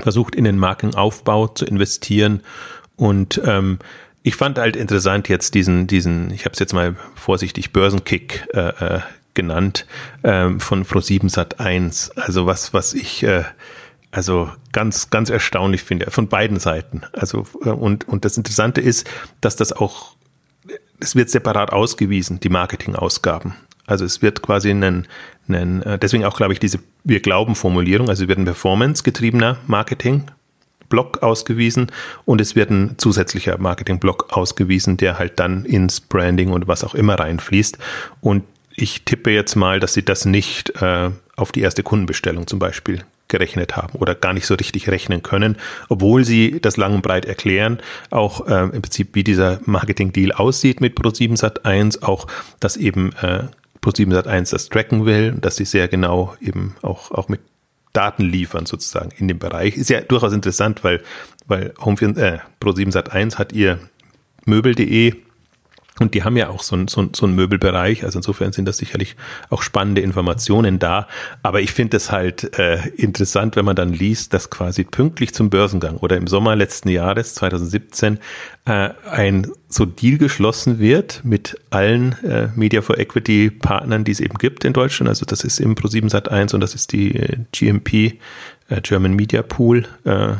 versucht, 0.00 0.34
in 0.34 0.44
den 0.44 0.58
Markenaufbau 0.58 1.46
zu 1.48 1.64
investieren 1.64 2.42
und 2.98 3.40
ähm, 3.46 3.78
ich 4.22 4.36
fand 4.36 4.58
halt 4.58 4.76
interessant 4.76 5.28
jetzt 5.28 5.54
diesen, 5.54 5.86
diesen, 5.86 6.30
ich 6.32 6.44
habe 6.44 6.52
es 6.52 6.58
jetzt 6.58 6.74
mal 6.74 6.96
vorsichtig 7.14 7.72
Börsenkick 7.72 8.46
äh, 8.52 8.96
äh, 8.96 9.00
genannt, 9.32 9.86
ähm, 10.24 10.60
von 10.60 10.84
Pro7 10.84 11.30
Sat 11.30 11.60
1. 11.60 12.10
Also 12.16 12.44
was, 12.44 12.74
was 12.74 12.92
ich 12.92 13.22
äh, 13.22 13.44
also 14.10 14.50
ganz, 14.72 15.10
ganz 15.10 15.30
erstaunlich 15.30 15.82
finde, 15.82 16.10
von 16.10 16.28
beiden 16.28 16.58
Seiten. 16.58 17.02
Also, 17.12 17.46
äh, 17.64 17.70
und, 17.70 18.08
und 18.08 18.24
das 18.24 18.36
Interessante 18.36 18.80
ist, 18.80 19.08
dass 19.40 19.56
das 19.56 19.72
auch, 19.72 20.16
es 21.00 21.14
wird 21.14 21.30
separat 21.30 21.72
ausgewiesen, 21.72 22.40
die 22.40 22.48
Marketingausgaben. 22.48 23.54
Also 23.86 24.04
es 24.04 24.22
wird 24.22 24.42
quasi 24.42 24.70
ein, 24.70 25.06
ein 25.48 25.82
äh, 25.82 25.98
deswegen 25.98 26.24
auch, 26.24 26.36
glaube 26.36 26.52
ich, 26.52 26.60
diese 26.60 26.80
Wir 27.04 27.20
glauben 27.20 27.54
Formulierung, 27.54 28.08
also 28.08 28.28
wird 28.28 28.38
ein 28.38 28.44
performance-getriebener 28.44 29.58
Marketing 29.66 30.24
Block 30.88 31.22
ausgewiesen 31.22 31.92
und 32.24 32.40
es 32.40 32.56
wird 32.56 32.70
ein 32.70 32.94
zusätzlicher 32.98 33.58
Marketing-Block 33.58 34.36
ausgewiesen, 34.36 34.96
der 34.96 35.18
halt 35.18 35.38
dann 35.38 35.64
ins 35.64 36.00
Branding 36.00 36.50
und 36.50 36.68
was 36.68 36.84
auch 36.84 36.94
immer 36.94 37.18
reinfließt. 37.18 37.78
Und 38.20 38.44
ich 38.74 39.04
tippe 39.04 39.30
jetzt 39.30 39.56
mal, 39.56 39.80
dass 39.80 39.94
sie 39.94 40.04
das 40.04 40.24
nicht 40.24 40.80
äh, 40.80 41.10
auf 41.36 41.52
die 41.52 41.60
erste 41.60 41.82
Kundenbestellung 41.82 42.46
zum 42.46 42.58
Beispiel 42.58 43.04
gerechnet 43.28 43.76
haben 43.76 43.98
oder 43.98 44.14
gar 44.14 44.32
nicht 44.32 44.46
so 44.46 44.54
richtig 44.54 44.88
rechnen 44.88 45.22
können, 45.22 45.56
obwohl 45.88 46.24
sie 46.24 46.60
das 46.60 46.76
lang 46.76 46.94
und 46.94 47.02
breit 47.02 47.26
erklären, 47.26 47.78
auch 48.10 48.46
äh, 48.46 48.62
im 48.64 48.82
Prinzip 48.82 49.14
wie 49.14 49.24
dieser 49.24 49.60
Marketing-Deal 49.64 50.32
aussieht 50.32 50.80
mit 50.80 50.98
Pro7 50.98 51.38
Sat1, 51.38 52.02
auch 52.02 52.26
dass 52.58 52.76
eben 52.76 53.12
äh, 53.20 53.44
Pro7 53.82 54.14
Sat1 54.14 54.50
das 54.50 54.68
tracken 54.68 55.04
will, 55.04 55.32
dass 55.32 55.56
sie 55.56 55.64
sehr 55.64 55.88
genau 55.88 56.34
eben 56.40 56.74
auch, 56.82 57.10
auch 57.10 57.28
mit 57.28 57.40
Daten 57.98 58.22
liefern 58.22 58.64
sozusagen 58.64 59.10
in 59.18 59.26
dem 59.26 59.40
Bereich. 59.40 59.76
Ist 59.76 59.90
ja 59.90 60.00
durchaus 60.00 60.32
interessant, 60.32 60.84
weil, 60.84 61.02
weil 61.48 61.74
Home 61.80 61.96
4, 61.96 62.16
äh, 62.16 62.38
Pro7 62.62 62.92
Sat1 62.92 63.38
hat 63.38 63.52
ihr 63.52 63.80
Möbel.de 64.46 65.16
und 66.00 66.14
die 66.14 66.24
haben 66.24 66.36
ja 66.36 66.48
auch 66.48 66.62
so 66.62 66.76
ein, 66.76 66.88
so, 66.88 67.08
so 67.14 67.26
ein 67.26 67.34
Möbelbereich, 67.34 68.04
also 68.04 68.18
insofern 68.18 68.52
sind 68.52 68.66
das 68.66 68.78
sicherlich 68.78 69.16
auch 69.50 69.62
spannende 69.62 70.00
Informationen 70.00 70.78
da. 70.78 71.08
Aber 71.42 71.60
ich 71.60 71.72
finde 71.72 71.96
es 71.96 72.10
halt 72.12 72.58
äh, 72.58 72.88
interessant, 72.96 73.56
wenn 73.56 73.64
man 73.64 73.76
dann 73.76 73.92
liest, 73.92 74.34
dass 74.34 74.50
quasi 74.50 74.84
pünktlich 74.84 75.34
zum 75.34 75.50
Börsengang 75.50 75.96
oder 75.96 76.16
im 76.16 76.26
Sommer 76.26 76.56
letzten 76.56 76.88
Jahres, 76.88 77.34
2017, 77.34 78.18
äh, 78.64 78.90
ein 79.10 79.50
so 79.68 79.84
Deal 79.84 80.18
geschlossen 80.18 80.78
wird 80.78 81.20
mit 81.24 81.58
allen 81.70 82.12
äh, 82.24 82.48
Media 82.54 82.80
for 82.80 82.98
Equity 82.98 83.50
Partnern, 83.50 84.04
die 84.04 84.12
es 84.12 84.20
eben 84.20 84.38
gibt 84.38 84.64
in 84.64 84.72
Deutschland. 84.72 85.08
Also 85.08 85.26
das 85.26 85.44
ist 85.44 85.60
im 85.60 85.74
Pro7 85.74 86.10
Sat1 86.10 86.54
und 86.54 86.60
das 86.60 86.74
ist 86.74 86.92
die 86.92 87.14
äh, 87.14 87.36
GMP, 87.52 88.18
äh, 88.68 88.80
German 88.82 89.14
Media 89.14 89.42
Pool, 89.42 89.86
äh, 90.04 90.36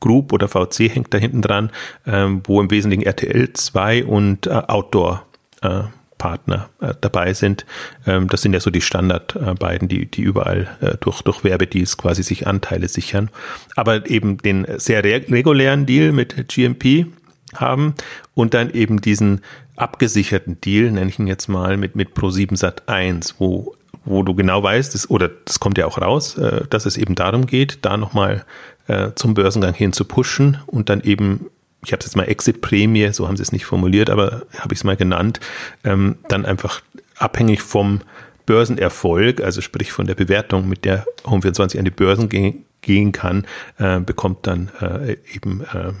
Group 0.00 0.32
oder 0.32 0.48
VC 0.48 0.88
hängt 0.92 1.12
da 1.12 1.18
hinten 1.18 1.42
dran, 1.42 1.70
ähm, 2.06 2.42
wo 2.44 2.60
im 2.60 2.70
Wesentlichen 2.70 3.04
RTL 3.04 3.52
2 3.52 4.04
und 4.04 4.46
äh, 4.46 4.50
Outdoor 4.50 5.24
äh, 5.62 5.82
Partner 6.18 6.68
äh, 6.80 6.94
dabei 7.00 7.32
sind. 7.32 7.64
Ähm, 8.06 8.28
das 8.28 8.42
sind 8.42 8.52
ja 8.52 8.60
so 8.60 8.70
die 8.70 8.80
Standard 8.80 9.36
äh, 9.36 9.54
beiden, 9.54 9.88
die, 9.88 10.06
die 10.06 10.22
überall 10.22 10.68
äh, 10.80 10.96
durch, 11.00 11.22
durch 11.22 11.44
Werbedeals 11.44 11.96
quasi 11.96 12.22
sich 12.22 12.46
Anteile 12.46 12.88
sichern. 12.88 13.30
Aber 13.76 14.08
eben 14.10 14.38
den 14.38 14.66
sehr 14.76 15.02
regulären 15.04 15.86
Deal 15.86 16.12
mit 16.12 16.48
GMP 16.48 17.06
haben 17.54 17.94
und 18.34 18.52
dann 18.52 18.70
eben 18.70 19.00
diesen 19.00 19.40
abgesicherten 19.76 20.60
Deal, 20.60 20.90
nenne 20.90 21.08
ich 21.08 21.18
ihn 21.18 21.28
jetzt 21.28 21.48
mal, 21.48 21.76
mit, 21.76 21.94
mit 21.94 22.10
Pro7 22.10 22.56
Sat 22.56 22.88
1, 22.88 23.36
wo 23.38 23.74
wo 24.04 24.22
du 24.22 24.34
genau 24.34 24.62
weißt, 24.62 24.94
das, 24.94 25.10
oder 25.10 25.28
das 25.44 25.60
kommt 25.60 25.76
ja 25.76 25.86
auch 25.86 26.00
raus, 26.00 26.38
äh, 26.38 26.62
dass 26.70 26.86
es 26.86 26.96
eben 26.96 27.14
darum 27.14 27.46
geht, 27.46 27.80
da 27.82 27.96
nochmal 27.96 28.44
äh, 28.88 29.10
zum 29.14 29.34
Börsengang 29.34 29.74
hin 29.74 29.92
zu 29.92 30.04
pushen 30.04 30.58
und 30.66 30.88
dann 30.88 31.00
eben, 31.02 31.46
ich 31.84 31.92
habe 31.92 32.00
es 32.00 32.06
jetzt 32.06 32.16
mal 32.16 32.24
Exit-Prämie, 32.24 33.12
so 33.12 33.28
haben 33.28 33.36
sie 33.36 33.42
es 33.42 33.52
nicht 33.52 33.64
formuliert, 33.64 34.10
aber 34.10 34.42
habe 34.58 34.72
ich 34.72 34.80
es 34.80 34.84
mal 34.84 34.96
genannt, 34.96 35.40
ähm, 35.84 36.16
dann 36.28 36.44
einfach 36.44 36.82
abhängig 37.16 37.62
vom 37.62 38.00
Börsenerfolg, 38.46 39.42
also 39.42 39.60
sprich 39.60 39.92
von 39.92 40.06
der 40.06 40.14
Bewertung, 40.14 40.68
mit 40.68 40.84
der 40.84 41.04
Home24 41.24 41.78
an 41.78 41.84
die 41.84 41.90
Börsen 41.90 42.28
gehen, 42.28 42.64
gehen 42.80 43.12
kann, 43.12 43.46
äh, 43.78 44.00
bekommt 44.00 44.46
dann 44.46 44.70
äh, 44.80 45.18
eben 45.34 45.62
äh, 45.62 45.92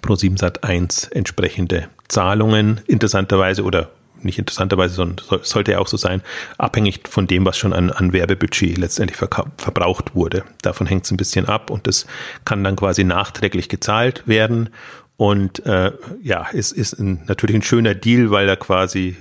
Pro7 0.00 0.38
Sat 0.38 0.64
1 0.64 1.08
entsprechende 1.08 1.88
Zahlungen, 2.08 2.80
interessanterweise 2.86 3.62
oder 3.64 3.90
nicht 4.26 4.38
interessanterweise, 4.38 4.94
sondern 4.94 5.24
sollte 5.42 5.72
ja 5.72 5.78
auch 5.78 5.86
so 5.86 5.96
sein, 5.96 6.22
abhängig 6.58 7.08
von 7.08 7.26
dem, 7.26 7.44
was 7.44 7.56
schon 7.56 7.72
an, 7.72 7.90
an 7.90 8.12
Werbebudget 8.12 8.78
letztendlich 8.78 9.16
verbraucht 9.16 10.14
wurde. 10.14 10.44
Davon 10.62 10.86
hängt 10.86 11.04
es 11.04 11.10
ein 11.10 11.16
bisschen 11.16 11.46
ab 11.46 11.70
und 11.70 11.86
das 11.86 12.06
kann 12.44 12.62
dann 12.62 12.76
quasi 12.76 13.04
nachträglich 13.04 13.68
gezahlt 13.68 14.22
werden. 14.26 14.70
Und 15.16 15.64
äh, 15.64 15.92
ja, 16.22 16.46
es 16.52 16.72
ist 16.72 16.98
ein, 16.98 17.22
natürlich 17.26 17.56
ein 17.56 17.62
schöner 17.62 17.94
Deal, 17.94 18.30
weil 18.30 18.48
er 18.48 18.56
quasi 18.56 19.16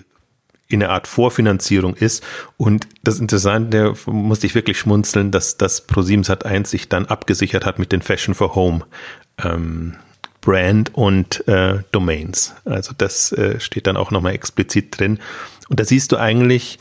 in 0.67 0.83
einer 0.83 0.91
Art 0.91 1.07
Vorfinanzierung 1.07 1.95
ist. 1.95 2.23
Und 2.57 2.87
das 3.03 3.19
Interessante, 3.19 3.93
musste 4.07 4.47
ich 4.47 4.55
wirklich 4.55 4.79
schmunzeln, 4.79 5.31
dass 5.31 5.57
das 5.57 5.81
ProSieben 5.81 6.23
Sat1 6.23 6.67
sich 6.67 6.89
dann 6.89 7.05
abgesichert 7.05 7.65
hat 7.65 7.79
mit 7.79 7.91
den 7.91 8.01
Fashion 8.01 8.33
for 8.33 8.55
Home 8.55 8.85
ähm, 9.43 9.95
Brand 10.45 10.93
und 10.93 11.45
äh, 11.47 11.79
Domains. 11.91 12.53
Also 12.63 12.93
das 12.97 13.33
äh, 13.33 13.59
steht 13.59 13.87
dann 13.87 13.97
auch 13.97 14.11
nochmal 14.11 14.33
explizit 14.33 14.97
drin. 14.97 15.19
Und 15.67 15.79
da 15.79 15.83
siehst 15.83 16.11
du 16.11 16.17
eigentlich, 16.17 16.79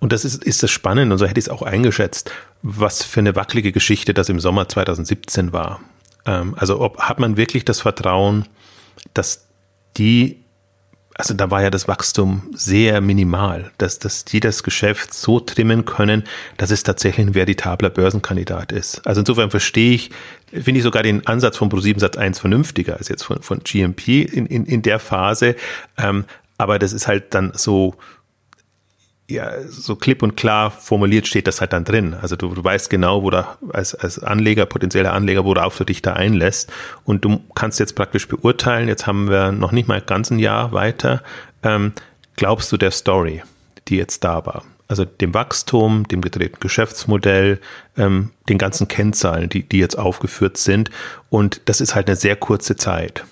und 0.00 0.12
das 0.12 0.24
ist, 0.24 0.42
ist 0.42 0.62
das 0.62 0.70
spannend, 0.70 1.12
und 1.12 1.18
so 1.18 1.26
hätte 1.26 1.38
ich 1.38 1.46
es 1.46 1.50
auch 1.50 1.62
eingeschätzt, 1.62 2.32
was 2.62 3.04
für 3.04 3.20
eine 3.20 3.36
wackelige 3.36 3.70
Geschichte 3.70 4.14
das 4.14 4.28
im 4.28 4.40
Sommer 4.40 4.68
2017 4.68 5.52
war. 5.52 5.80
Ähm, 6.26 6.54
also 6.58 6.80
ob, 6.80 6.98
hat 7.00 7.20
man 7.20 7.36
wirklich 7.36 7.64
das 7.64 7.80
Vertrauen, 7.80 8.48
dass 9.14 9.46
die 9.96 10.41
also 11.14 11.34
da 11.34 11.50
war 11.50 11.62
ja 11.62 11.70
das 11.70 11.88
Wachstum 11.88 12.42
sehr 12.54 13.00
minimal, 13.00 13.70
dass, 13.78 13.98
dass 13.98 14.24
die 14.24 14.40
das 14.40 14.62
Geschäft 14.62 15.12
so 15.12 15.40
trimmen 15.40 15.84
können, 15.84 16.24
dass 16.56 16.70
es 16.70 16.82
tatsächlich 16.82 17.26
ein 17.26 17.34
veritabler 17.34 17.90
Börsenkandidat 17.90 18.72
ist. 18.72 19.06
Also 19.06 19.20
insofern 19.20 19.50
verstehe 19.50 19.94
ich, 19.94 20.10
finde 20.50 20.78
ich 20.78 20.82
sogar 20.82 21.02
den 21.02 21.26
Ansatz 21.26 21.56
von 21.56 21.70
Pro7 21.70 22.00
Satz 22.00 22.16
1 22.16 22.38
vernünftiger 22.38 22.96
als 22.96 23.08
jetzt 23.08 23.24
von, 23.24 23.42
von 23.42 23.60
GMP 23.60 24.08
in, 24.08 24.46
in, 24.46 24.64
in 24.64 24.82
der 24.82 24.98
Phase. 24.98 25.56
Ähm, 25.98 26.24
aber 26.58 26.78
das 26.78 26.92
ist 26.92 27.06
halt 27.06 27.34
dann 27.34 27.52
so, 27.54 27.94
ja, 29.32 29.52
so 29.68 29.96
klipp 29.96 30.22
und 30.22 30.36
klar 30.36 30.70
formuliert 30.70 31.26
steht 31.26 31.46
das 31.46 31.60
halt 31.60 31.72
dann 31.72 31.84
drin. 31.84 32.14
Also 32.14 32.36
du, 32.36 32.54
du 32.54 32.62
weißt 32.62 32.90
genau, 32.90 33.22
wo 33.22 33.30
da 33.30 33.56
als, 33.72 33.94
als 33.94 34.18
Anleger, 34.18 34.66
potenzieller 34.66 35.12
Anleger, 35.12 35.44
worauf 35.44 35.76
du 35.76 35.84
dich 35.84 36.02
da 36.02 36.12
einlässt. 36.12 36.72
Und 37.04 37.24
du 37.24 37.40
kannst 37.54 37.80
jetzt 37.80 37.94
praktisch 37.94 38.28
beurteilen, 38.28 38.88
jetzt 38.88 39.06
haben 39.06 39.28
wir 39.28 39.52
noch 39.52 39.72
nicht 39.72 39.88
mal 39.88 40.00
ganz 40.00 40.30
ein 40.30 40.38
Jahr 40.38 40.72
weiter, 40.72 41.22
ähm, 41.62 41.92
glaubst 42.36 42.70
du 42.72 42.76
der 42.76 42.90
Story, 42.90 43.42
die 43.88 43.96
jetzt 43.96 44.24
da 44.24 44.44
war? 44.46 44.64
Also 44.88 45.04
dem 45.06 45.32
Wachstum, 45.32 46.06
dem 46.06 46.20
gedrehten 46.20 46.60
Geschäftsmodell, 46.60 47.60
ähm, 47.96 48.30
den 48.48 48.58
ganzen 48.58 48.88
Kennzahlen, 48.88 49.48
die, 49.48 49.62
die 49.62 49.78
jetzt 49.78 49.98
aufgeführt 49.98 50.58
sind. 50.58 50.90
Und 51.30 51.62
das 51.64 51.80
ist 51.80 51.94
halt 51.94 52.08
eine 52.08 52.16
sehr 52.16 52.36
kurze 52.36 52.76
Zeit. 52.76 53.24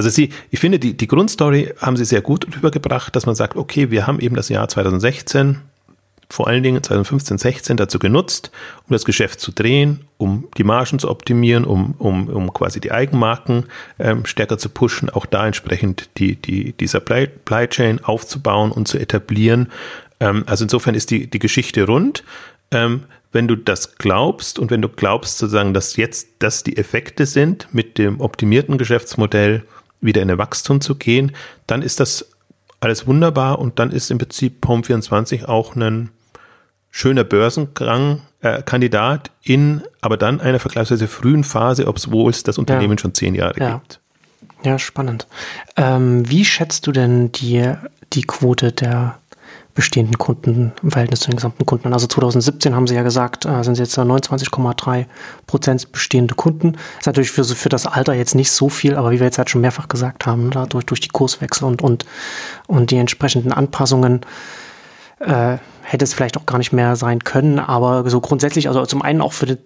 Also 0.00 0.08
sie, 0.08 0.30
ich 0.50 0.60
finde, 0.60 0.78
die, 0.78 0.96
die 0.96 1.06
Grundstory 1.06 1.74
haben 1.76 1.98
sie 1.98 2.06
sehr 2.06 2.22
gut 2.22 2.46
rübergebracht, 2.56 3.14
dass 3.14 3.26
man 3.26 3.34
sagt, 3.34 3.54
okay, 3.54 3.90
wir 3.90 4.06
haben 4.06 4.18
eben 4.18 4.34
das 4.34 4.48
Jahr 4.48 4.66
2016, 4.66 5.58
vor 6.30 6.48
allen 6.48 6.62
Dingen 6.62 6.82
2015, 6.82 7.36
16 7.36 7.76
dazu 7.76 7.98
genutzt, 7.98 8.50
um 8.88 8.94
das 8.94 9.04
Geschäft 9.04 9.40
zu 9.40 9.52
drehen, 9.52 10.06
um 10.16 10.48
die 10.56 10.64
Margen 10.64 10.98
zu 10.98 11.10
optimieren, 11.10 11.66
um, 11.66 11.96
um, 11.98 12.28
um 12.28 12.50
quasi 12.54 12.80
die 12.80 12.92
Eigenmarken 12.92 13.66
ähm, 13.98 14.24
stärker 14.24 14.56
zu 14.56 14.70
pushen, 14.70 15.10
auch 15.10 15.26
da 15.26 15.46
entsprechend 15.46 16.08
die, 16.16 16.36
die, 16.36 16.72
die 16.72 16.86
Supply, 16.86 17.28
Chain 17.68 18.02
aufzubauen 18.02 18.72
und 18.72 18.88
zu 18.88 18.96
etablieren. 18.96 19.68
Ähm, 20.18 20.44
also 20.46 20.64
insofern 20.64 20.94
ist 20.94 21.10
die, 21.10 21.28
die 21.28 21.40
Geschichte 21.40 21.84
rund. 21.84 22.24
Ähm, 22.70 23.02
wenn 23.32 23.48
du 23.48 23.54
das 23.54 23.96
glaubst 23.96 24.58
und 24.58 24.70
wenn 24.70 24.80
du 24.80 24.88
glaubst 24.88 25.36
sozusagen, 25.36 25.74
dass 25.74 25.96
jetzt 25.96 26.28
das 26.38 26.62
die 26.62 26.78
Effekte 26.78 27.26
sind 27.26 27.68
mit 27.72 27.98
dem 27.98 28.18
optimierten 28.18 28.78
Geschäftsmodell, 28.78 29.62
wieder 30.00 30.22
in 30.22 30.30
ein 30.30 30.38
Wachstum 30.38 30.80
zu 30.80 30.94
gehen, 30.94 31.32
dann 31.66 31.82
ist 31.82 32.00
das 32.00 32.26
alles 32.80 33.06
wunderbar 33.06 33.58
und 33.58 33.78
dann 33.78 33.90
ist 33.90 34.10
im 34.10 34.18
Prinzip 34.18 34.66
Home24 34.66 35.44
auch 35.44 35.76
ein 35.76 36.10
schöner 36.90 37.24
Börsengang-Kandidat 37.24 39.28
äh, 39.28 39.52
in, 39.52 39.82
aber 40.00 40.16
dann 40.16 40.40
einer 40.40 40.58
vergleichsweise 40.58 41.06
frühen 41.06 41.44
Phase, 41.44 41.86
obwohl 41.86 42.30
es 42.30 42.42
das 42.42 42.58
Unternehmen 42.58 42.96
ja. 42.96 42.98
schon 42.98 43.14
zehn 43.14 43.34
Jahre 43.34 43.60
ja. 43.60 43.74
gibt. 43.74 44.00
Ja, 44.62 44.78
spannend. 44.78 45.26
Ähm, 45.76 46.28
wie 46.28 46.44
schätzt 46.44 46.86
du 46.86 46.92
denn 46.92 47.32
die, 47.32 47.72
die 48.12 48.22
Quote 48.22 48.72
der 48.72 49.18
bestehenden 49.74 50.18
Kunden 50.18 50.72
im 50.82 50.90
Verhältnis 50.90 51.20
zu 51.20 51.30
den 51.30 51.36
gesamten 51.36 51.64
Kunden. 51.64 51.92
Also 51.92 52.06
2017 52.06 52.74
haben 52.74 52.86
sie 52.86 52.94
ja 52.94 53.02
gesagt, 53.02 53.46
äh, 53.46 53.62
sind 53.62 53.76
sie 53.76 53.82
jetzt 53.82 53.98
29,3 53.98 55.06
Prozent 55.46 55.92
bestehende 55.92 56.34
Kunden. 56.34 56.76
Ist 56.98 57.06
natürlich 57.06 57.30
für, 57.30 57.44
für 57.44 57.68
das 57.68 57.86
Alter 57.86 58.14
jetzt 58.14 58.34
nicht 58.34 58.50
so 58.50 58.68
viel, 58.68 58.96
aber 58.96 59.10
wie 59.10 59.20
wir 59.20 59.26
jetzt 59.26 59.38
halt 59.38 59.50
schon 59.50 59.60
mehrfach 59.60 59.88
gesagt 59.88 60.26
haben, 60.26 60.50
dadurch 60.50 60.86
durch 60.86 61.00
die 61.00 61.08
Kurswechsel 61.08 61.66
und, 61.66 61.82
und, 61.82 62.04
und 62.66 62.90
die 62.90 62.96
entsprechenden 62.96 63.52
Anpassungen 63.52 64.20
äh, 65.20 65.58
hätte 65.82 66.04
es 66.04 66.14
vielleicht 66.14 66.36
auch 66.36 66.46
gar 66.46 66.58
nicht 66.58 66.72
mehr 66.72 66.96
sein 66.96 67.20
können. 67.20 67.58
Aber 67.58 68.08
so 68.10 68.20
grundsätzlich, 68.20 68.68
also 68.68 68.84
zum 68.86 69.02
einen 69.02 69.20
auch 69.20 69.32
für 69.32 69.46
die, 69.46 69.56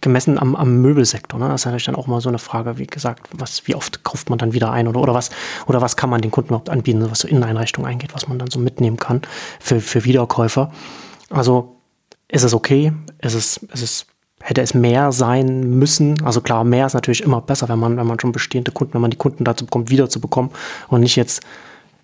gemessen 0.00 0.38
am, 0.38 0.54
am 0.56 0.80
Möbelsektor. 0.82 1.38
Ne? 1.38 1.48
Das 1.48 1.62
ist 1.62 1.64
natürlich 1.66 1.86
dann 1.86 1.96
auch 1.96 2.06
mal 2.06 2.20
so 2.20 2.28
eine 2.28 2.38
Frage, 2.38 2.78
wie 2.78 2.86
gesagt, 2.86 3.28
was, 3.32 3.66
wie 3.66 3.74
oft 3.74 4.04
kauft 4.04 4.30
man 4.30 4.38
dann 4.38 4.52
wieder 4.52 4.70
ein 4.70 4.88
oder, 4.88 5.00
oder 5.00 5.14
was, 5.14 5.30
oder 5.66 5.80
was 5.80 5.96
kann 5.96 6.10
man 6.10 6.20
den 6.20 6.30
Kunden 6.30 6.48
überhaupt 6.48 6.70
anbieten, 6.70 7.04
was 7.10 7.20
so 7.20 7.28
Inneneinrichtungen 7.28 7.90
eingeht, 7.90 8.14
was 8.14 8.28
man 8.28 8.38
dann 8.38 8.50
so 8.50 8.58
mitnehmen 8.58 8.96
kann 8.98 9.22
für, 9.60 9.80
für 9.80 10.04
Wiederkäufer. 10.04 10.70
Also 11.30 11.76
ist 12.28 12.42
es 12.42 12.54
okay, 12.54 12.92
ist 13.20 13.34
es, 13.34 13.56
ist 13.56 13.82
es, 13.82 14.06
hätte 14.40 14.60
es 14.60 14.74
mehr 14.74 15.12
sein 15.12 15.78
müssen. 15.78 16.22
Also 16.24 16.40
klar, 16.40 16.64
mehr 16.64 16.86
ist 16.86 16.94
natürlich 16.94 17.22
immer 17.22 17.40
besser, 17.40 17.68
wenn 17.68 17.78
man, 17.78 17.96
wenn 17.96 18.06
man 18.06 18.20
schon 18.20 18.32
bestehende 18.32 18.72
Kunden, 18.72 18.94
wenn 18.94 19.00
man 19.00 19.10
die 19.10 19.16
Kunden 19.16 19.44
dazu 19.44 19.64
bekommt, 19.64 19.90
wieder 19.90 20.08
zu 20.08 20.20
bekommen 20.20 20.50
und 20.88 21.00
nicht 21.00 21.16
jetzt 21.16 21.42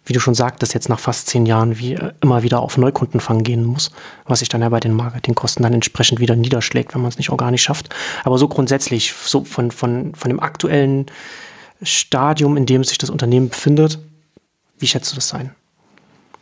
wie 0.05 0.13
du 0.13 0.21
schon 0.21 0.35
sagtest, 0.35 0.75
jetzt 0.75 0.89
nach 0.89 0.99
fast 0.99 1.29
zehn 1.29 1.47
Jahren 1.47 1.79
wie 1.79 1.95
äh, 1.95 2.13
immer 2.21 2.43
wieder 2.43 2.61
auf 2.61 2.77
Neukundenfang 2.77 3.43
gehen 3.43 3.65
muss, 3.65 3.91
was 4.27 4.41
sich 4.41 4.49
dann 4.49 4.63
ja 4.63 4.69
bei 4.69 4.81
den 4.81 4.93
Marketingkosten 4.93 5.63
dann 5.63 5.75
entsprechend 5.75 6.21
wieder 6.21 6.37
niederschlägt, 6.37 6.95
wenn 6.95 7.03
man 7.03 7.11
es 7.11 7.19
nicht 7.19 7.31
organisch 7.31 7.63
schafft. 7.63 7.89
Aber 8.25 8.39
so 8.39 8.49
grundsätzlich, 8.49 9.13
so 9.13 9.45
von, 9.45 9.71
von, 9.71 10.15
von 10.15 10.29
dem 10.29 10.41
aktuellen 10.41 11.07
Stadium, 11.83 12.57
in 12.57 12.67
dem 12.67 12.85
sich 12.85 12.99
das 12.99 13.11
Unternehmen 13.11 13.49
befindet, 13.49 13.99
wie 14.79 14.87
schätzt 14.87 15.13
du 15.13 15.17
das 15.17 15.29
sein? 15.29 15.55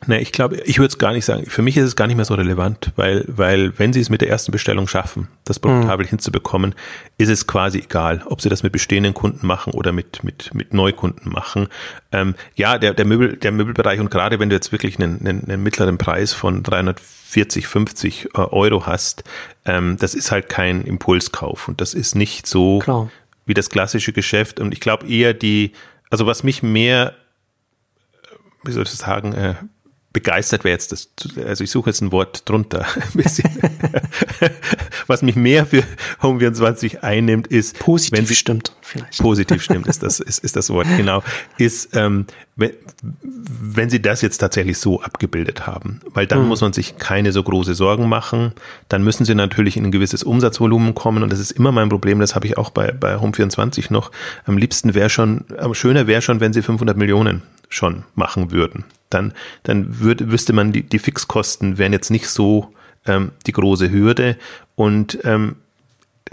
Ne, 0.07 0.19
ich 0.21 0.33
glaube, 0.33 0.57
ich 0.57 0.79
würde 0.79 0.89
es 0.89 0.99
gar 0.99 1.13
nicht 1.13 1.27
sagen. 1.27 1.45
Für 1.47 1.61
mich 1.61 1.77
ist 1.77 1.85
es 1.85 1.97
gar 1.97 2.07
nicht 2.07 2.17
mehr 2.17 2.25
so 2.25 2.35
relevant, 2.35 2.93
weil, 2.97 3.25
weil 3.29 3.79
wenn 3.79 3.93
sie 3.93 4.01
es 4.01 4.09
mit 4.09 4.23
der 4.23 4.31
ersten 4.31 4.51
Bestellung 4.51 4.89
schaffen, 4.89 5.29
das 5.45 5.59
profitabel 5.59 6.07
mhm. 6.07 6.11
hinzubekommen, 6.11 6.75
ist 7.19 7.29
es 7.29 7.47
quasi 7.47 7.81
egal, 7.81 8.23
ob 8.25 8.41
sie 8.41 8.49
das 8.49 8.63
mit 8.63 8.73
bestehenden 8.73 9.13
Kunden 9.13 9.47
machen 9.47 9.75
oder 9.75 9.93
mit, 9.93 10.25
mit, 10.25 10.55
mit 10.55 10.73
Neukunden 10.73 11.31
machen. 11.31 11.69
Ähm, 12.13 12.35
ja, 12.55 12.79
der, 12.79 12.95
der, 12.95 13.05
Möbel, 13.05 13.37
der 13.37 13.53
Möbelbereich 13.53 14.01
und 14.01 14.11
gerade 14.11 14.41
wenn 14.41 14.49
du 14.49 14.57
jetzt 14.57 14.73
wirklich 14.73 14.99
einen, 14.99 15.21
einen, 15.21 15.45
einen 15.45 15.63
mittleren 15.63 15.99
Preis 15.99 16.33
von 16.33 16.63
340, 16.63 17.67
50 17.67 18.25
äh, 18.25 18.39
Euro 18.39 18.87
hast, 18.87 19.25
ähm, 19.67 19.99
das 19.99 20.15
ist 20.15 20.31
halt 20.31 20.49
kein 20.49 20.83
Impulskauf 20.83 21.69
und 21.69 21.83
das 21.83 21.93
ist 21.93 22.15
nicht 22.15 22.47
so 22.47 22.79
Klar. 22.79 23.11
wie 23.45 23.55
das 23.55 23.69
klassische 23.69 24.15
Geschäft. 24.15 24.61
Und 24.61 24.73
ich 24.73 24.81
glaube 24.81 25.07
eher 25.07 25.35
die, 25.35 25.73
also 26.09 26.25
was 26.25 26.43
mich 26.43 26.63
mehr 26.63 27.15
wie 28.63 28.73
soll 28.73 28.85
ich 28.85 28.91
sagen, 28.91 29.33
äh, 29.33 29.55
begeistert 30.13 30.65
wäre 30.65 30.73
jetzt 30.73 30.93
das, 30.93 31.09
also 31.47 31.63
ich 31.63 31.71
suche 31.71 31.91
jetzt 31.91 32.01
ein 32.01 32.11
Wort 32.11 32.49
drunter, 32.49 32.85
ein 32.95 33.23
bisschen. 33.23 33.49
Was 35.07 35.23
mich 35.23 35.37
mehr 35.37 35.67
für 35.67 35.83
Home24 36.23 36.99
einnimmt, 37.01 37.47
ist, 37.47 37.79
positiv 37.79 38.19
wenn 38.19 38.27
sie, 38.27 38.35
stimmt, 38.35 38.73
vielleicht. 38.83 39.19
Positiv 39.19 39.63
stimmt, 39.63 39.87
ist 39.87 40.03
das, 40.03 40.21
ist, 40.21 40.43
ist 40.43 40.57
das 40.57 40.71
Wort, 40.71 40.87
genau, 40.97 41.23
ist, 41.59 41.97
ähm, 41.97 42.27
wenn, 42.57 42.73
wenn 43.03 43.91
sie 43.91 44.03
das 44.03 44.21
jetzt 44.23 44.39
tatsächlich 44.39 44.79
so 44.79 45.01
abgebildet 45.01 45.67
haben, 45.67 46.01
weil 46.13 46.27
dann 46.27 46.41
hm. 46.41 46.49
muss 46.49 46.61
man 46.61 46.73
sich 46.73 46.97
keine 46.99 47.33
so 47.33 47.43
große 47.43 47.75
Sorgen 47.75 48.09
machen, 48.09 48.53
dann 48.89 49.05
müssen 49.05 49.25
sie 49.25 49.35
natürlich 49.35 49.77
in 49.77 49.85
ein 49.85 49.93
gewisses 49.93 50.25
Umsatzvolumen 50.25 50.95
kommen 50.95 51.23
und 51.23 51.33
das 51.33 51.39
ist 51.39 51.53
immer 51.53 51.71
mein 51.71 51.89
Problem, 51.89 52.19
das 52.19 52.35
habe 52.35 52.47
ich 52.47 52.59
auch 52.59 52.71
bei, 52.71 52.91
bei 52.91 53.17
Home24 53.17 53.93
noch. 53.93 54.11
Am 54.45 54.59
liebsten 54.59 54.95
wäre 54.95 55.11
schon, 55.11 55.45
am 55.57 55.75
schöner 55.75 56.07
wäre 56.09 56.21
schon, 56.21 56.41
wenn 56.41 56.53
sie 56.53 56.63
500 56.63 56.97
Millionen 56.97 57.43
schon 57.71 58.05
machen 58.15 58.51
würden. 58.51 58.85
Dann, 59.09 59.33
dann 59.63 60.01
würde, 60.01 60.31
wüsste 60.31 60.53
man, 60.53 60.73
die, 60.73 60.83
die 60.83 60.99
Fixkosten 60.99 61.79
wären 61.79 61.93
jetzt 61.93 62.11
nicht 62.11 62.29
so 62.29 62.73
ähm, 63.07 63.33
die 63.47 63.53
große 63.53 63.91
Hürde 63.91 64.37
und 64.75 65.19
ähm, 65.25 65.57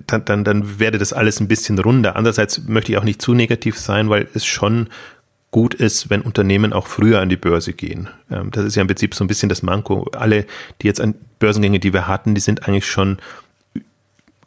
dann, 0.06 0.26
dann, 0.26 0.44
dann 0.44 0.80
wäre 0.80 0.98
das 0.98 1.14
alles 1.14 1.40
ein 1.40 1.48
bisschen 1.48 1.80
runder. 1.80 2.16
Andererseits 2.16 2.68
möchte 2.68 2.92
ich 2.92 2.98
auch 2.98 3.04
nicht 3.04 3.22
zu 3.22 3.34
negativ 3.34 3.80
sein, 3.80 4.10
weil 4.10 4.28
es 4.34 4.46
schon 4.46 4.90
gut 5.50 5.74
ist, 5.74 6.10
wenn 6.10 6.22
Unternehmen 6.22 6.74
auch 6.74 6.88
früher 6.88 7.20
an 7.20 7.30
die 7.30 7.38
Börse 7.38 7.74
gehen. 7.74 8.10
Ähm, 8.30 8.52
das 8.52 8.66
ist 8.66 8.76
ja 8.76 8.82
im 8.82 8.88
Prinzip 8.88 9.16
so 9.16 9.24
ein 9.24 9.28
bisschen 9.28 9.50
das 9.50 9.64
Manko. 9.64 10.10
Alle, 10.14 10.46
die 10.82 10.88
jetzt 10.88 11.02
an 11.02 11.16
Börsengänge, 11.40 11.80
die 11.80 11.94
wir 11.94 12.08
hatten, 12.08 12.36
die 12.36 12.42
sind 12.42 12.68
eigentlich 12.68 12.86
schon 12.86 13.18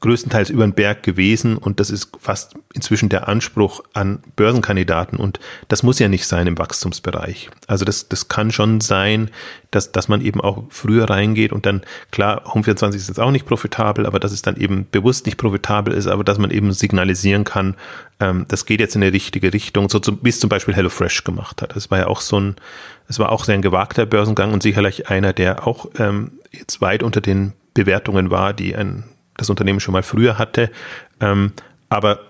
größtenteils 0.01 0.49
über 0.49 0.67
den 0.67 0.73
Berg 0.73 1.03
gewesen 1.03 1.59
und 1.59 1.79
das 1.79 1.91
ist 1.91 2.11
fast 2.19 2.55
inzwischen 2.73 3.11
der 3.11 3.29
Anspruch 3.29 3.83
an 3.93 4.21
Börsenkandidaten 4.35 5.19
und 5.19 5.41
das 5.69 5.83
muss 5.83 5.99
ja 5.99 6.09
nicht 6.09 6.27
sein 6.27 6.47
im 6.47 6.59
Wachstumsbereich. 6.59 7.51
Also 7.67 7.85
das, 7.85 8.09
das 8.09 8.29
kann 8.29 8.51
schon 8.51 8.81
sein, 8.81 9.31
dass, 9.71 9.93
dass 9.93 10.09
man 10.09 10.23
eben 10.23 10.41
auch 10.41 10.65
früher 10.71 11.09
reingeht 11.09 11.53
und 11.53 11.67
dann, 11.67 11.83
klar, 12.11 12.45
Home24 12.47 12.95
ist 12.95 13.09
jetzt 13.09 13.21
auch 13.21 13.31
nicht 13.31 13.45
profitabel, 13.45 14.07
aber 14.07 14.19
dass 14.19 14.33
es 14.33 14.41
dann 14.41 14.57
eben 14.57 14.87
bewusst 14.91 15.27
nicht 15.27 15.37
profitabel 15.37 15.93
ist, 15.93 16.07
aber 16.07 16.25
dass 16.25 16.39
man 16.39 16.51
eben 16.51 16.73
signalisieren 16.73 17.45
kann, 17.45 17.77
ähm, 18.21 18.47
das 18.49 18.65
geht 18.65 18.81
jetzt 18.81 18.95
in 18.95 19.03
die 19.03 19.09
richtige 19.09 19.53
Richtung, 19.53 19.91
so 19.91 19.99
zum, 19.99 20.19
wie 20.23 20.31
es 20.31 20.41
zum 20.41 20.49
Beispiel 20.49 20.75
HelloFresh 20.75 21.25
gemacht 21.25 21.61
hat. 21.61 21.77
Das 21.77 21.91
war 21.91 21.99
ja 21.99 22.07
auch 22.07 22.23
so 22.23 22.41
ein, 22.41 22.57
es 23.07 23.19
war 23.19 23.31
auch 23.31 23.45
sehr 23.45 23.55
ein 23.55 23.63
gewagter 23.63 24.07
Börsengang 24.07 24.55
und 24.55 24.63
sicherlich 24.63 25.09
einer, 25.09 25.35
der 25.35 25.67
auch 25.67 25.91
ähm, 25.99 26.33
jetzt 26.53 26.81
weit 26.81 27.03
unter 27.03 27.21
den 27.21 27.53
Bewertungen 27.75 28.31
war, 28.31 28.55
die 28.55 28.75
ein 28.75 29.05
das 29.41 29.51
Unternehmen 29.51 29.81
schon 29.81 29.93
mal 29.93 30.03
früher 30.03 30.39
hatte. 30.39 30.71
Ähm, 31.21 31.53
aber 31.89 32.21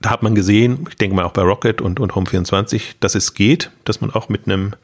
da 0.00 0.10
hat 0.10 0.22
man 0.22 0.34
gesehen, 0.34 0.86
ich 0.88 0.96
denke 0.96 1.14
mal 1.14 1.24
auch 1.24 1.32
bei 1.32 1.42
Rocket 1.42 1.80
und, 1.80 2.00
und 2.00 2.12
Home24, 2.12 2.94
dass 3.00 3.14
es 3.14 3.34
geht, 3.34 3.70
dass 3.84 4.00
man 4.00 4.10
auch 4.10 4.28
mit 4.28 4.46
einem 4.46 4.74